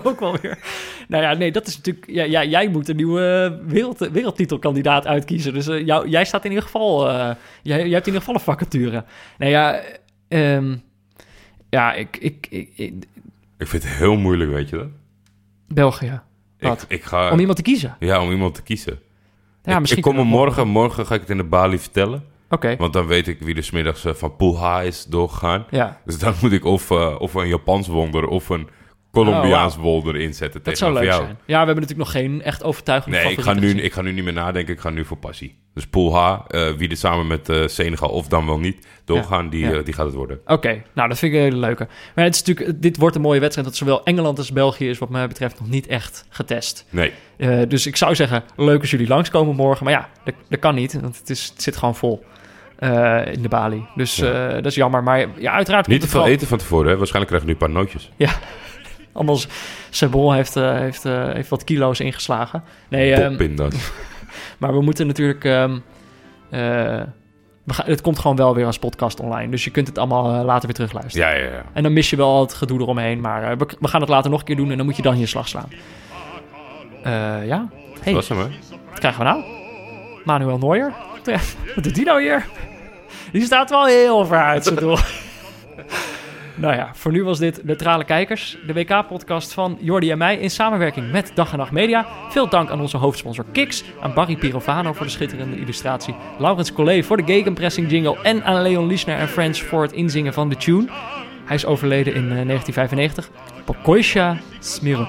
ook 0.03 0.19
wel 0.19 0.37
weer. 0.41 0.59
Nou 1.07 1.23
ja, 1.23 1.33
nee, 1.33 1.51
dat 1.51 1.67
is 1.67 1.75
natuurlijk... 1.77 2.05
Ja, 2.09 2.23
ja, 2.23 2.43
jij 2.43 2.67
moet 2.67 2.89
een 2.89 2.95
nieuwe 2.95 3.59
wereld, 3.65 3.97
wereldtitelkandidaat 4.11 5.07
uitkiezen. 5.07 5.53
Dus 5.53 5.67
eh, 5.67 5.85
jou, 5.85 6.09
jij 6.09 6.25
staat 6.25 6.43
in 6.43 6.49
ieder 6.49 6.65
geval... 6.65 7.09
eh, 7.09 7.15
jij, 7.15 7.77
jij 7.77 7.77
hebt 7.77 8.07
in 8.07 8.13
ieder 8.13 8.19
geval 8.19 8.35
een 8.35 8.39
vacature. 8.41 9.03
Nou 9.37 9.51
ja, 9.51 9.81
ehm, 10.27 10.75
ja, 11.69 11.93
ik, 11.93 12.17
ik, 12.19 12.47
ik, 12.49 12.69
ik- 12.75 12.93
Ik 13.57 13.67
vind 13.67 13.83
het 13.83 13.91
heel 13.93 14.15
moeilijk, 14.17 14.51
weet 14.51 14.69
je 14.69 14.77
dat? 14.77 14.87
België. 15.67 16.21
Ik 16.87 17.03
ga, 17.03 17.31
Om 17.31 17.39
iemand 17.39 17.57
te 17.57 17.63
kiezen. 17.63 17.95
ja, 17.99 18.21
om 18.23 18.31
iemand 18.31 18.55
te 18.55 18.61
kiezen. 18.61 18.99
Ja, 19.63 19.81
ik, 19.83 20.01
kom 20.01 20.17
er 20.17 20.25
morgen, 20.25 20.67
morgen 20.67 21.05
ga 21.05 21.13
ik 21.13 21.21
het 21.21 21.29
in 21.29 21.37
de 21.37 21.43
Bali 21.43 21.79
vertellen. 21.79 22.23
Oké, 22.49 22.75
Want 22.77 22.93
dan 22.93 23.07
weet 23.07 23.27
ik 23.27 23.39
wie 23.39 23.55
er 23.55 23.63
smiddags 23.63 24.05
eh, 24.05 24.13
van 24.13 24.35
Pool 24.35 24.57
H 24.57 24.83
is 24.85 25.05
doorgegaan. 25.05 25.65
ja. 25.69 26.01
Dus 26.05 26.19
dan 26.19 26.33
moet 26.41 26.51
ik 26.51 26.65
of, 26.65 26.91
eh, 26.91 27.15
of 27.17 27.33
een 27.33 27.47
Japans 27.47 27.87
wonder 27.87 28.27
of 28.27 28.49
een 28.49 28.67
Colombiaans 29.13 29.75
wol 29.75 30.07
erin 30.07 30.33
zetten 30.33 30.63
Dat 30.63 30.77
zou 30.77 30.93
leuk 30.93 31.03
jou. 31.03 31.23
zijn. 31.23 31.37
Ja, 31.45 31.59
we 31.59 31.65
hebben 31.65 31.75
natuurlijk 31.75 31.99
nog 31.99 32.11
geen 32.11 32.41
echt 32.41 32.63
overtuigende 32.63 33.17
Nee, 33.17 33.31
ik 33.31 33.41
ga, 33.41 33.53
nu, 33.53 33.81
ik 33.81 33.93
ga 33.93 34.01
nu 34.01 34.11
niet 34.11 34.23
meer 34.23 34.33
nadenken. 34.33 34.73
Ik 34.73 34.79
ga 34.79 34.89
nu 34.89 35.05
voor 35.05 35.17
passie. 35.17 35.55
Dus 35.73 35.87
Pool 35.87 36.15
H, 36.15 36.39
eh, 36.47 36.69
wie 36.71 36.89
er 36.89 36.97
samen 36.97 37.27
met 37.27 37.49
eh, 37.49 37.67
Senegal 37.67 38.09
of 38.09 38.27
dan 38.27 38.45
wel 38.45 38.59
niet 38.59 38.87
doorgaan, 39.05 39.49
die, 39.49 39.65
ja. 39.65 39.71
eh, 39.71 39.85
die 39.85 39.93
gaat 39.93 40.05
het 40.05 40.15
worden. 40.15 40.39
Oké, 40.45 40.83
nou 40.93 41.09
dat 41.09 41.17
vind 41.19 41.33
ik 41.33 41.37
een 41.37 41.43
hele 41.43 41.57
leuke. 41.57 41.87
Maar 42.15 42.25
het 42.25 42.35
is 42.35 42.43
natuurlijk, 42.43 42.81
dit 42.81 42.97
wordt 42.97 43.15
een 43.15 43.21
mooie 43.21 43.39
wedstrijd. 43.39 43.67
Dat 43.67 43.77
zowel 43.77 44.03
Engeland 44.03 44.37
als 44.37 44.51
België 44.51 44.89
is 44.89 44.97
wat 44.97 45.09
mij 45.09 45.27
betreft 45.27 45.59
nog 45.59 45.69
niet 45.69 45.87
echt 45.87 46.25
getest. 46.29 46.85
Nee, 46.89 47.11
dus 47.67 47.87
ik 47.87 47.95
zou 47.95 48.15
zeggen, 48.15 48.43
leuk 48.55 48.81
als 48.81 48.91
jullie 48.91 49.07
langskomen 49.07 49.55
morgen. 49.55 49.83
Maar 49.85 49.93
ja, 49.93 50.09
dat, 50.23 50.33
dat 50.49 50.59
kan 50.59 50.75
niet, 50.75 51.01
want 51.01 51.17
het, 51.17 51.29
is, 51.29 51.49
het 51.53 51.61
zit 51.61 51.77
gewoon 51.77 51.95
vol 51.95 52.23
in 53.33 53.41
de 53.41 53.47
balie. 53.49 53.85
Dus 53.95 54.15
Ja. 54.15 54.53
dat 54.53 54.65
is 54.65 54.75
jammer. 54.75 55.03
Maar 55.03 55.27
ja, 55.37 55.51
uiteraard 55.51 55.87
niet 55.87 56.01
te 56.01 56.07
veel 56.07 56.27
eten 56.27 56.47
van 56.47 56.57
tevoren. 56.57 56.89
Hè? 56.91 56.97
Waarschijnlijk 56.97 57.27
krijgen 57.31 57.49
we 57.49 57.67
nu 57.67 57.67
een 57.67 57.73
paar 57.73 57.83
nootjes. 57.83 58.11
Allemaal 59.13 59.37
Sebol 59.89 60.33
heeft, 60.33 60.55
eh, 60.55 60.77
heeft, 60.77 61.05
eh, 61.05 61.31
heeft 61.31 61.49
wat 61.49 61.63
kilo's 61.63 61.99
ingeslagen. 61.99 62.63
Nee, 62.89 63.27
Poppindas. 63.27 63.73
maar 64.59 64.73
we 64.73 64.81
moeten 64.81 65.07
natuurlijk... 65.07 65.45
ehm, 65.45 65.71
eh, 66.49 67.01
we 67.63 67.73
gaan, 67.73 67.85
het 67.85 68.01
komt 68.01 68.19
gewoon 68.19 68.35
wel 68.35 68.55
weer 68.55 68.65
als 68.65 68.79
podcast 68.79 69.19
online. 69.19 69.51
Dus 69.51 69.63
je 69.63 69.71
kunt 69.71 69.87
het 69.87 69.97
allemaal 69.97 70.43
later 70.45 70.65
weer 70.65 70.75
terugluisteren. 70.75 71.27
ja, 71.29 71.35
ja, 71.35 71.51
ja. 71.51 71.63
En 71.73 71.83
dan 71.83 71.93
mis 71.93 72.09
je 72.09 72.15
wel 72.15 72.41
het 72.41 72.53
gedoe 72.53 72.79
eromheen. 72.81 73.21
Maar 73.21 73.57
we, 73.57 73.67
we 73.79 73.87
gaan 73.87 74.01
het 74.01 74.09
later 74.09 74.29
nog 74.31 74.39
een 74.39 74.45
keer 74.45 74.55
doen 74.55 74.71
en 74.71 74.77
dan 74.77 74.85
moet 74.85 74.95
je 74.95 75.01
dan 75.01 75.19
je 75.19 75.25
slag 75.25 75.47
slaan. 75.47 75.69
Eh, 77.03 77.47
ja. 77.47 77.69
Dat 77.93 78.03
Hey, 78.03 78.13
was 78.13 78.29
hem, 78.29 78.37
hè? 78.37 78.47
wat 78.89 78.99
krijgen 78.99 79.19
we 79.19 79.25
nou? 79.29 79.43
Manuel 80.23 80.57
Neuer? 80.57 80.93
Wat 81.75 81.83
doet 81.83 81.95
die 81.95 82.05
nou 82.05 82.21
hier? 82.21 82.45
Die 83.31 83.41
staat 83.43 83.69
wel 83.69 83.85
heel 83.85 84.25
ver 84.25 84.43
uit 84.43 84.63
zijn 84.63 84.75
doel. 84.75 84.97
nou 86.55 86.75
ja, 86.75 86.89
voor 86.93 87.11
nu 87.11 87.23
was 87.23 87.39
dit 87.39 87.63
Neutrale 87.63 88.03
Kijkers. 88.03 88.57
De 88.67 88.73
WK-podcast 88.73 89.53
van 89.53 89.77
Jordi 89.81 90.11
en 90.11 90.17
mij 90.17 90.37
in 90.37 90.49
samenwerking 90.49 91.11
met 91.11 91.31
Dag 91.35 91.51
en 91.51 91.57
Nacht 91.57 91.71
Media. 91.71 92.07
Veel 92.29 92.49
dank 92.49 92.69
aan 92.69 92.81
onze 92.81 92.97
hoofdsponsor 92.97 93.45
Kiks. 93.51 93.83
Aan 94.01 94.13
Barry 94.13 94.35
Pirovano 94.35 94.93
voor 94.93 95.05
de 95.05 95.11
schitterende 95.11 95.59
illustratie. 95.59 96.15
Laurens 96.39 96.73
Collet 96.73 97.05
voor 97.05 97.17
de 97.17 97.23
gegenpressing 97.23 97.89
jingle. 97.89 98.21
En 98.21 98.43
aan 98.43 98.61
Leon 98.61 98.87
Liesner 98.87 99.17
en 99.17 99.27
Friends 99.27 99.61
voor 99.61 99.81
het 99.81 99.91
inzingen 99.91 100.33
van 100.33 100.49
de 100.49 100.55
tune. 100.55 100.87
Hij 101.45 101.55
is 101.55 101.65
overleden 101.65 102.13
in 102.13 102.31
eh, 102.31 102.45
1995. 102.45 103.29
Pokoisha 103.65 104.37
Smirre. 104.59 105.07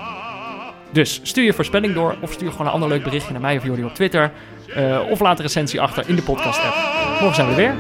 Dus 0.93 1.21
stuur 1.23 1.45
je 1.45 1.53
voorspelling 1.53 1.95
door 1.95 2.17
of 2.21 2.33
stuur 2.33 2.51
gewoon 2.51 2.67
een 2.67 2.73
ander 2.73 2.89
leuk 2.89 3.03
berichtje 3.03 3.33
naar 3.33 3.41
mij 3.41 3.57
of 3.57 3.65
Jordi 3.65 3.85
op 3.85 3.95
Twitter. 3.95 4.33
Eh, 4.75 5.01
of 5.11 5.21
laat 5.21 5.39
een 5.39 5.45
recensie 5.45 5.81
achter 5.81 6.09
in 6.09 6.17
de 6.17 6.23
podcast-app. 6.23 6.75
Morgen 7.21 7.35
zijn 7.35 7.47
we 7.47 7.53
er 7.53 7.59
weer. 7.59 7.75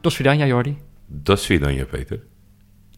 Dos 0.00 0.16
Vidania, 0.16 0.46
Jordi. 0.46 0.78
Je 1.76 1.84
Peter. 1.84 2.33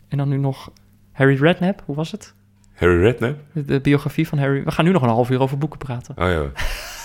En 0.08 0.18
dan 0.18 0.28
nu 0.28 0.36
nog 0.36 0.70
Harry 1.12 1.36
Redknapp. 1.42 1.82
Hoe 1.84 1.96
was 1.96 2.12
het? 2.12 2.34
Harry 2.74 3.00
Redknapp? 3.00 3.38
De, 3.52 3.64
de 3.64 3.80
biografie 3.80 4.28
van 4.28 4.38
Harry. 4.38 4.64
We 4.64 4.70
gaan 4.70 4.84
nu 4.84 4.90
nog 4.90 5.02
een 5.02 5.08
half 5.08 5.30
uur 5.30 5.40
over 5.40 5.58
boeken 5.58 5.78
praten. 5.78 6.14
Oh 6.18 6.28
ja. 6.30 6.44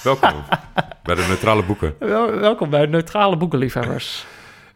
Welkom 0.04 0.34
bij 1.04 1.16
de 1.16 1.26
neutrale 1.28 1.64
boeken. 1.64 1.96
Wel- 2.00 2.40
welkom 2.40 2.70
bij 2.70 2.86
neutrale 2.86 3.38
boekenliefhebbers. 3.38 4.26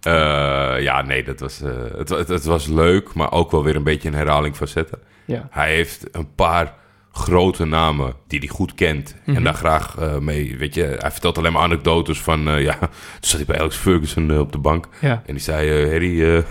Eh, 0.02 0.76
ja, 0.80 1.02
nee, 1.02 1.24
dat 1.24 1.40
was, 1.40 1.62
eh, 1.62 1.72
het, 1.98 2.10
het, 2.10 2.28
het 2.28 2.44
was 2.46 2.68
leuk, 2.68 3.14
maar 3.14 3.32
ook 3.32 3.52
wel 3.52 3.64
weer 3.64 3.76
een 3.76 3.84
beetje 3.84 4.08
een 4.08 4.16
herhaling 4.16 4.58
van 4.58 4.68
zetten. 4.68 5.00
Ja. 5.26 5.48
Hij 5.52 5.74
heeft 5.74 6.16
een 6.16 6.34
paar 6.36 6.74
grote 7.18 7.66
namen 7.66 8.14
die 8.28 8.40
hij 8.40 8.48
goed 8.48 8.74
kent 8.74 9.16
Mhm. 9.26 9.38
en 9.38 9.44
daar 9.44 9.54
graag 9.54 9.96
eh, 9.98 10.18
mee, 10.18 10.58
weet 10.58 10.74
je, 10.74 10.84
hij 11.00 11.12
vertelt 11.12 11.38
alleen 11.38 11.52
maar 11.52 11.62
anekdotes 11.62 12.20
van, 12.22 12.48
eh, 12.48 12.62
ja, 12.62 12.78
toen 12.80 12.90
zat 13.20 13.36
hij 13.38 13.46
bij 13.46 13.60
Alex 13.60 13.76
Ferguson 13.76 14.32
eh, 14.32 14.40
op 14.40 14.52
de 14.52 14.58
bank 14.58 14.88
ja. 15.02 15.24
en 15.26 15.34
die 15.34 15.44
zei, 15.44 15.90
Harry, 15.90 16.18
je 16.20 16.44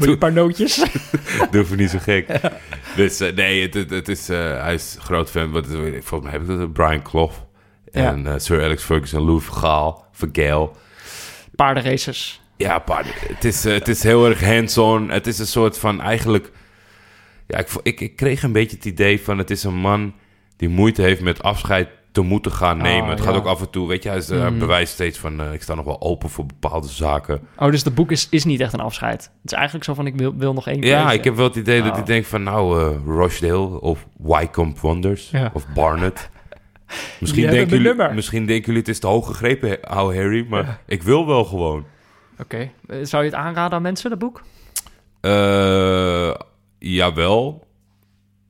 een 0.00 0.18
paar 0.18 0.32
nootjes? 0.32 0.84
doe 1.50 1.64
niet 1.76 1.90
zo 1.90 1.98
gek. 2.00 2.40
Dus 2.96 3.18
nee, 3.18 3.62
het, 3.62 3.74
het, 3.74 3.90
het 3.90 4.08
is, 4.08 4.28
hij 4.28 4.74
is 4.74 4.96
groot 5.00 5.30
fan, 5.30 5.50
wat, 5.50 5.66
volgens 5.66 6.22
mij 6.22 6.30
heb 6.30 6.40
ik 6.40 6.46
dat, 6.46 6.72
Brian 6.72 7.02
Clough 7.02 7.34
en 7.92 8.40
Sir 8.40 8.62
Alex 8.62 8.82
Ferguson, 8.82 9.22
Louis 9.22 9.44
Vergaal, 9.44 10.06
Vergaal. 10.12 10.76
Paardenraces. 11.54 12.40
Ja, 12.56 12.78
paarden. 12.78 13.12
Het 13.16 13.44
is, 13.44 13.64
het 13.64 13.88
is 13.88 14.02
heel 14.02 14.26
erg 14.28 14.44
hands-on. 14.44 15.10
Het 15.10 15.26
is 15.26 15.38
een 15.38 15.46
soort 15.46 15.78
van 15.78 16.00
eigenlijk... 16.00 16.50
Ja, 17.46 17.58
ik, 17.58 17.68
ik, 17.82 18.00
ik 18.00 18.16
kreeg 18.16 18.42
een 18.42 18.52
beetje 18.52 18.76
het 18.76 18.84
idee 18.84 19.20
van... 19.20 19.38
Het 19.38 19.50
is 19.50 19.64
een 19.64 19.74
man 19.74 20.14
die 20.56 20.68
moeite 20.68 21.02
heeft 21.02 21.20
met 21.22 21.42
afscheid 21.42 21.88
te 22.12 22.20
moeten 22.20 22.52
gaan 22.52 22.76
nemen. 22.76 23.02
Oh, 23.04 23.10
het 23.10 23.20
gaat 23.20 23.32
ja. 23.32 23.38
ook 23.38 23.46
af 23.46 23.60
en 23.60 23.70
toe... 23.70 23.88
Weet 23.88 24.02
je, 24.02 24.08
hij, 24.08 24.18
is, 24.18 24.28
hij 24.28 24.50
Mhm. 24.50 24.58
bewijst 24.58 24.92
steeds 24.92 25.18
van... 25.18 25.40
eh, 25.40 25.52
ik 25.52 25.62
sta 25.62 25.74
nog 25.74 25.84
wel 25.84 26.00
open 26.00 26.28
voor 26.30 26.46
bepaalde 26.46 26.88
zaken. 26.88 27.40
Oh, 27.58 27.70
dus 27.70 27.84
het 27.84 27.94
boek 27.94 28.10
is, 28.10 28.28
is 28.30 28.44
niet 28.44 28.60
echt 28.60 28.72
een 28.72 28.80
afscheid. 28.80 29.22
Het 29.22 29.50
is 29.50 29.52
eigenlijk 29.52 29.84
zo 29.84 29.94
van, 29.94 30.06
ik 30.06 30.16
wil, 30.16 30.34
wil 30.36 30.52
nog 30.52 30.66
één 30.66 30.80
keer. 30.80 30.90
Ja, 30.90 31.12
ik 31.12 31.24
heb 31.24 31.34
wel 31.36 31.46
het 31.46 31.56
idee 31.56 31.80
dat 31.80 31.88
Oh. 31.90 31.94
hij 31.96 32.04
denkt 32.04 32.26
van... 32.28 32.42
Nou, 32.42 32.80
eh, 32.80 32.96
Rochdale 33.06 33.80
of 33.80 34.06
Wycombe 34.18 34.80
Wonders 34.80 35.30
Ja. 35.30 35.50
of 35.54 35.66
Barnet... 35.74 36.30
Misschien 37.20 37.50
denken, 37.50 37.82
jullie, 37.82 38.12
misschien 38.12 38.46
denken 38.46 38.64
jullie 38.64 38.80
het 38.80 38.88
is 38.88 38.98
te 38.98 39.06
hoog 39.06 39.26
gegrepen, 39.26 39.80
ouwe 39.82 40.14
Harry. 40.16 40.46
Maar 40.48 40.80
ik 40.86 41.02
wil 41.02 41.26
wel 41.26 41.44
gewoon. 41.44 41.84
Oké. 42.38 42.70
Eh, 42.86 42.96
Zou 43.02 43.24
je 43.24 43.30
het 43.30 43.38
aanraden 43.38 43.76
aan 43.76 43.82
mensen, 43.82 44.10
dat 44.10 44.18
boek? 44.18 44.42
Jawel. 46.84 47.66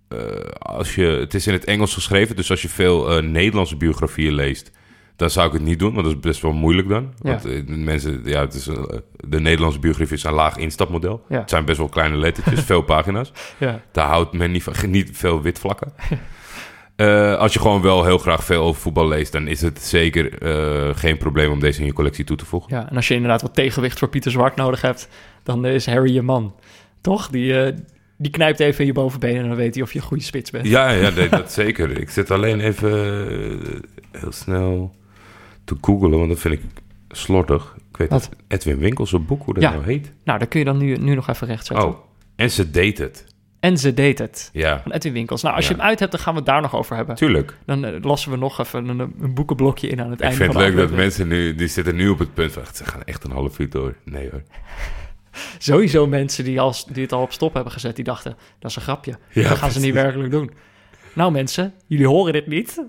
Eh, 0.08 0.18
als 0.58 0.94
je, 0.94 1.04
het 1.06 1.34
is 1.34 1.46
in 1.46 1.52
het 1.52 1.64
Engels 1.64 1.94
geschreven, 1.94 2.36
dus 2.36 2.50
als 2.50 2.62
je 2.62 2.68
veel 2.68 3.10
eh, 3.10 3.22
Nederlandse 3.22 3.76
biografieën 3.76 4.32
leest, 4.32 4.70
dan 5.16 5.30
zou 5.30 5.46
ik 5.46 5.52
het 5.52 5.62
niet 5.62 5.78
doen, 5.78 5.92
want 5.92 6.04
dat 6.04 6.14
is 6.14 6.20
best 6.20 6.42
wel 6.42 6.52
moeilijk 6.52 6.88
dan. 6.88 7.14
Ja. 7.22 7.30
Want 7.30 7.44
eh, 7.44 7.62
mensen, 7.66 8.20
ja, 8.24 8.40
het 8.40 8.54
is, 8.54 8.64
de 9.28 9.40
Nederlandse 9.40 9.78
biografie 9.78 10.16
is 10.16 10.24
een 10.24 10.32
laag 10.32 10.56
instapmodel. 10.56 11.24
Ja. 11.28 11.40
Het 11.40 11.50
zijn 11.50 11.64
best 11.64 11.78
wel 11.78 11.88
kleine 11.88 12.16
lettertjes, 12.16 12.60
veel 12.60 12.82
pagina's. 12.94 13.32
Ja. 13.58 13.82
Daar 13.92 14.08
houdt 14.08 14.32
men 14.32 14.50
niet 14.50 14.62
van, 14.62 14.74
niet 14.90 15.10
veel 15.12 15.42
witvlakken. 15.42 15.92
Als 17.38 17.52
je 17.52 17.60
gewoon 17.60 17.82
wel 17.82 18.04
heel 18.04 18.18
graag 18.18 18.44
veel 18.44 18.62
over 18.62 18.80
voetbal 18.80 19.08
leest, 19.08 19.32
dan 19.32 19.48
is 19.48 19.60
het 19.60 19.82
zeker 19.82 20.32
geen 20.96 21.18
probleem 21.18 21.50
om 21.50 21.60
deze 21.60 21.80
in 21.80 21.86
je 21.86 21.92
collectie 21.92 22.24
toe 22.24 22.36
te 22.36 22.46
voegen. 22.46 22.76
Ja, 22.76 22.90
en 22.90 22.96
als 22.96 23.08
je 23.08 23.14
inderdaad 23.14 23.42
wat 23.42 23.54
tegenwicht 23.54 23.98
voor 23.98 24.08
Pieter 24.08 24.30
Zwart 24.30 24.56
nodig 24.56 24.80
hebt, 24.80 25.08
dan 25.42 25.66
is 25.66 25.86
Harry 25.86 26.14
je 26.14 26.22
man. 26.22 26.54
Toch? 27.04 27.28
Die, 27.28 27.60
eh, 27.60 27.76
die 28.16 28.30
knijpt 28.30 28.60
even 28.60 28.80
in 28.80 28.86
je 28.86 28.92
bovenbeen 28.92 29.36
en 29.36 29.46
dan 29.48 29.56
weet 29.56 29.74
hij 29.74 29.82
of 29.82 29.92
je 29.92 29.98
een 29.98 30.04
goede 30.04 30.22
spits 30.22 30.50
bent. 30.50 30.66
Ja, 30.66 30.90
ja 30.90 31.10
nee, 31.10 31.28
dat 31.28 31.52
zeker. 31.62 32.00
Ik 32.00 32.10
zit 32.10 32.30
alleen 32.30 32.60
even 32.60 32.90
eh, 33.30 34.20
heel 34.20 34.32
snel 34.32 34.94
te 35.64 35.76
googelen, 35.80 36.18
want 36.18 36.30
dat 36.30 36.38
vind 36.40 36.54
ik 36.54 36.60
slordig. 37.08 37.74
Ik 37.90 37.96
weet 37.96 38.10
Wat? 38.10 38.28
Edwin 38.48 38.78
Winkels 38.78 39.12
op 39.12 39.26
boek, 39.26 39.42
hoe 39.44 39.54
dat 39.54 39.62
Ja. 39.62 39.70
nou 39.70 39.84
heet. 39.84 40.12
Nou, 40.24 40.38
dan 40.38 40.48
kun 40.48 40.58
je 40.58 40.64
dan 40.64 40.76
nu, 40.78 40.96
nu 40.96 41.14
nog 41.14 41.28
even 41.28 41.46
rechtzetten. 41.46 41.86
Oh, 41.88 41.96
en 42.36 42.50
ze 42.50 42.70
deed 42.70 42.98
het. 42.98 43.24
En 43.60 43.78
ze 43.78 43.94
deed 43.94 44.18
het. 44.18 44.50
Ja, 44.52 44.80
Van 44.82 44.92
Edwin 44.92 45.12
Winkels. 45.12 45.42
Nou, 45.42 45.56
als 45.56 45.68
je 45.68 45.72
hem 45.74 45.82
uit 45.82 45.98
hebt, 45.98 46.12
dan 46.12 46.20
gaan 46.20 46.32
we 46.32 46.38
het 46.38 46.48
daar 46.48 46.60
nog 46.60 46.74
over 46.76 46.96
hebben. 46.96 47.14
tuurlijk. 47.14 47.56
Dan 47.66 47.84
eh, 47.84 48.02
lossen 48.02 48.30
we 48.30 48.36
nog 48.36 48.60
even 48.60 48.88
een, 48.88 48.98
een 49.20 49.34
boekenblokje 49.34 49.88
in 49.88 50.00
aan 50.00 50.10
het 50.10 50.18
Ik 50.20 50.20
einde 50.26 50.36
vind 50.36 50.52
het 50.52 50.62
leuk 50.62 50.76
dat 50.76 50.90
mensen 50.90 51.28
nu, 51.28 51.54
die 51.54 51.66
zitten 51.68 51.96
nu 51.96 52.08
op 52.08 52.18
het 52.18 52.34
punt 52.34 52.52
van, 52.52 52.62
ze 52.74 52.84
gaan 52.84 53.02
echt 53.04 53.24
een 53.24 53.30
half 53.30 53.58
uur 53.58 53.70
door. 53.70 53.94
Nee 54.04 54.30
hoor. 54.30 54.42
Sowieso 55.58 56.06
mensen 56.06 56.44
die, 56.44 56.60
al, 56.60 56.74
die 56.92 57.02
het 57.02 57.12
al 57.12 57.22
op 57.22 57.32
stop 57.32 57.54
hebben 57.54 57.72
gezet, 57.72 57.96
die 57.96 58.04
dachten, 58.04 58.36
dat 58.58 58.70
is 58.70 58.76
een 58.76 58.82
grapje. 58.82 59.14
Ja, 59.30 59.48
dat 59.48 59.58
gaan 59.58 59.70
ze 59.70 59.80
niet 59.80 59.94
werkelijk 59.94 60.30
doen. 60.30 60.50
Nou 61.12 61.32
mensen, 61.32 61.74
jullie 61.86 62.06
horen 62.06 62.32
dit 62.32 62.46
niet. 62.46 62.82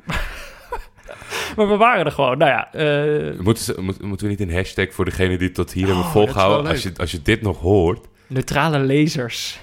maar 1.55 1.67
we 1.69 1.77
waren 1.77 2.05
er 2.05 2.11
gewoon. 2.11 2.37
Nou 2.37 2.51
ja, 2.51 2.73
eh, 2.73 3.39
Moeten, 3.39 3.63
ze, 3.63 3.81
moet- 3.81 4.01
moeten 4.01 4.25
we 4.27 4.31
niet 4.31 4.41
een 4.49 4.53
hashtag 4.55 4.93
voor 4.93 5.05
degene 5.05 5.37
die 5.37 5.47
het 5.47 5.55
tot 5.55 5.71
hier 5.71 5.85
hebben 5.85 6.01
Oh, 6.03 6.07
is 6.07 6.13
volgehouden? 6.13 6.71
Als 6.71 6.83
je, 6.83 6.91
als 6.97 7.11
je 7.11 7.21
dit 7.21 7.41
nog 7.41 7.59
hoort, 7.59 8.07
neutrale 8.27 8.79
lezers. 8.79 9.59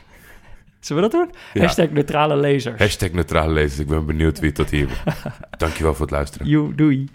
Zullen 0.81 1.03
we 1.03 1.09
dat 1.09 1.21
doen? 1.21 1.35
Ja. 1.53 1.61
Hashtag 1.61 1.91
neutrale 1.91 2.37
lezers. 2.37 2.79
hashtag 2.79 3.11
neutrale 3.11 3.53
lezers. 3.53 3.79
Ik 3.79 3.87
ben 3.87 4.07
benieuwd 4.07 4.39
wie 4.39 4.47
het 4.49 4.55
tot 4.57 4.71
hier... 4.71 4.89
Dankjewel 5.59 5.93
voor 5.95 6.07
het 6.07 6.15
luisteren. 6.15 6.47
Joe, 6.47 6.75
doei. 6.75 7.09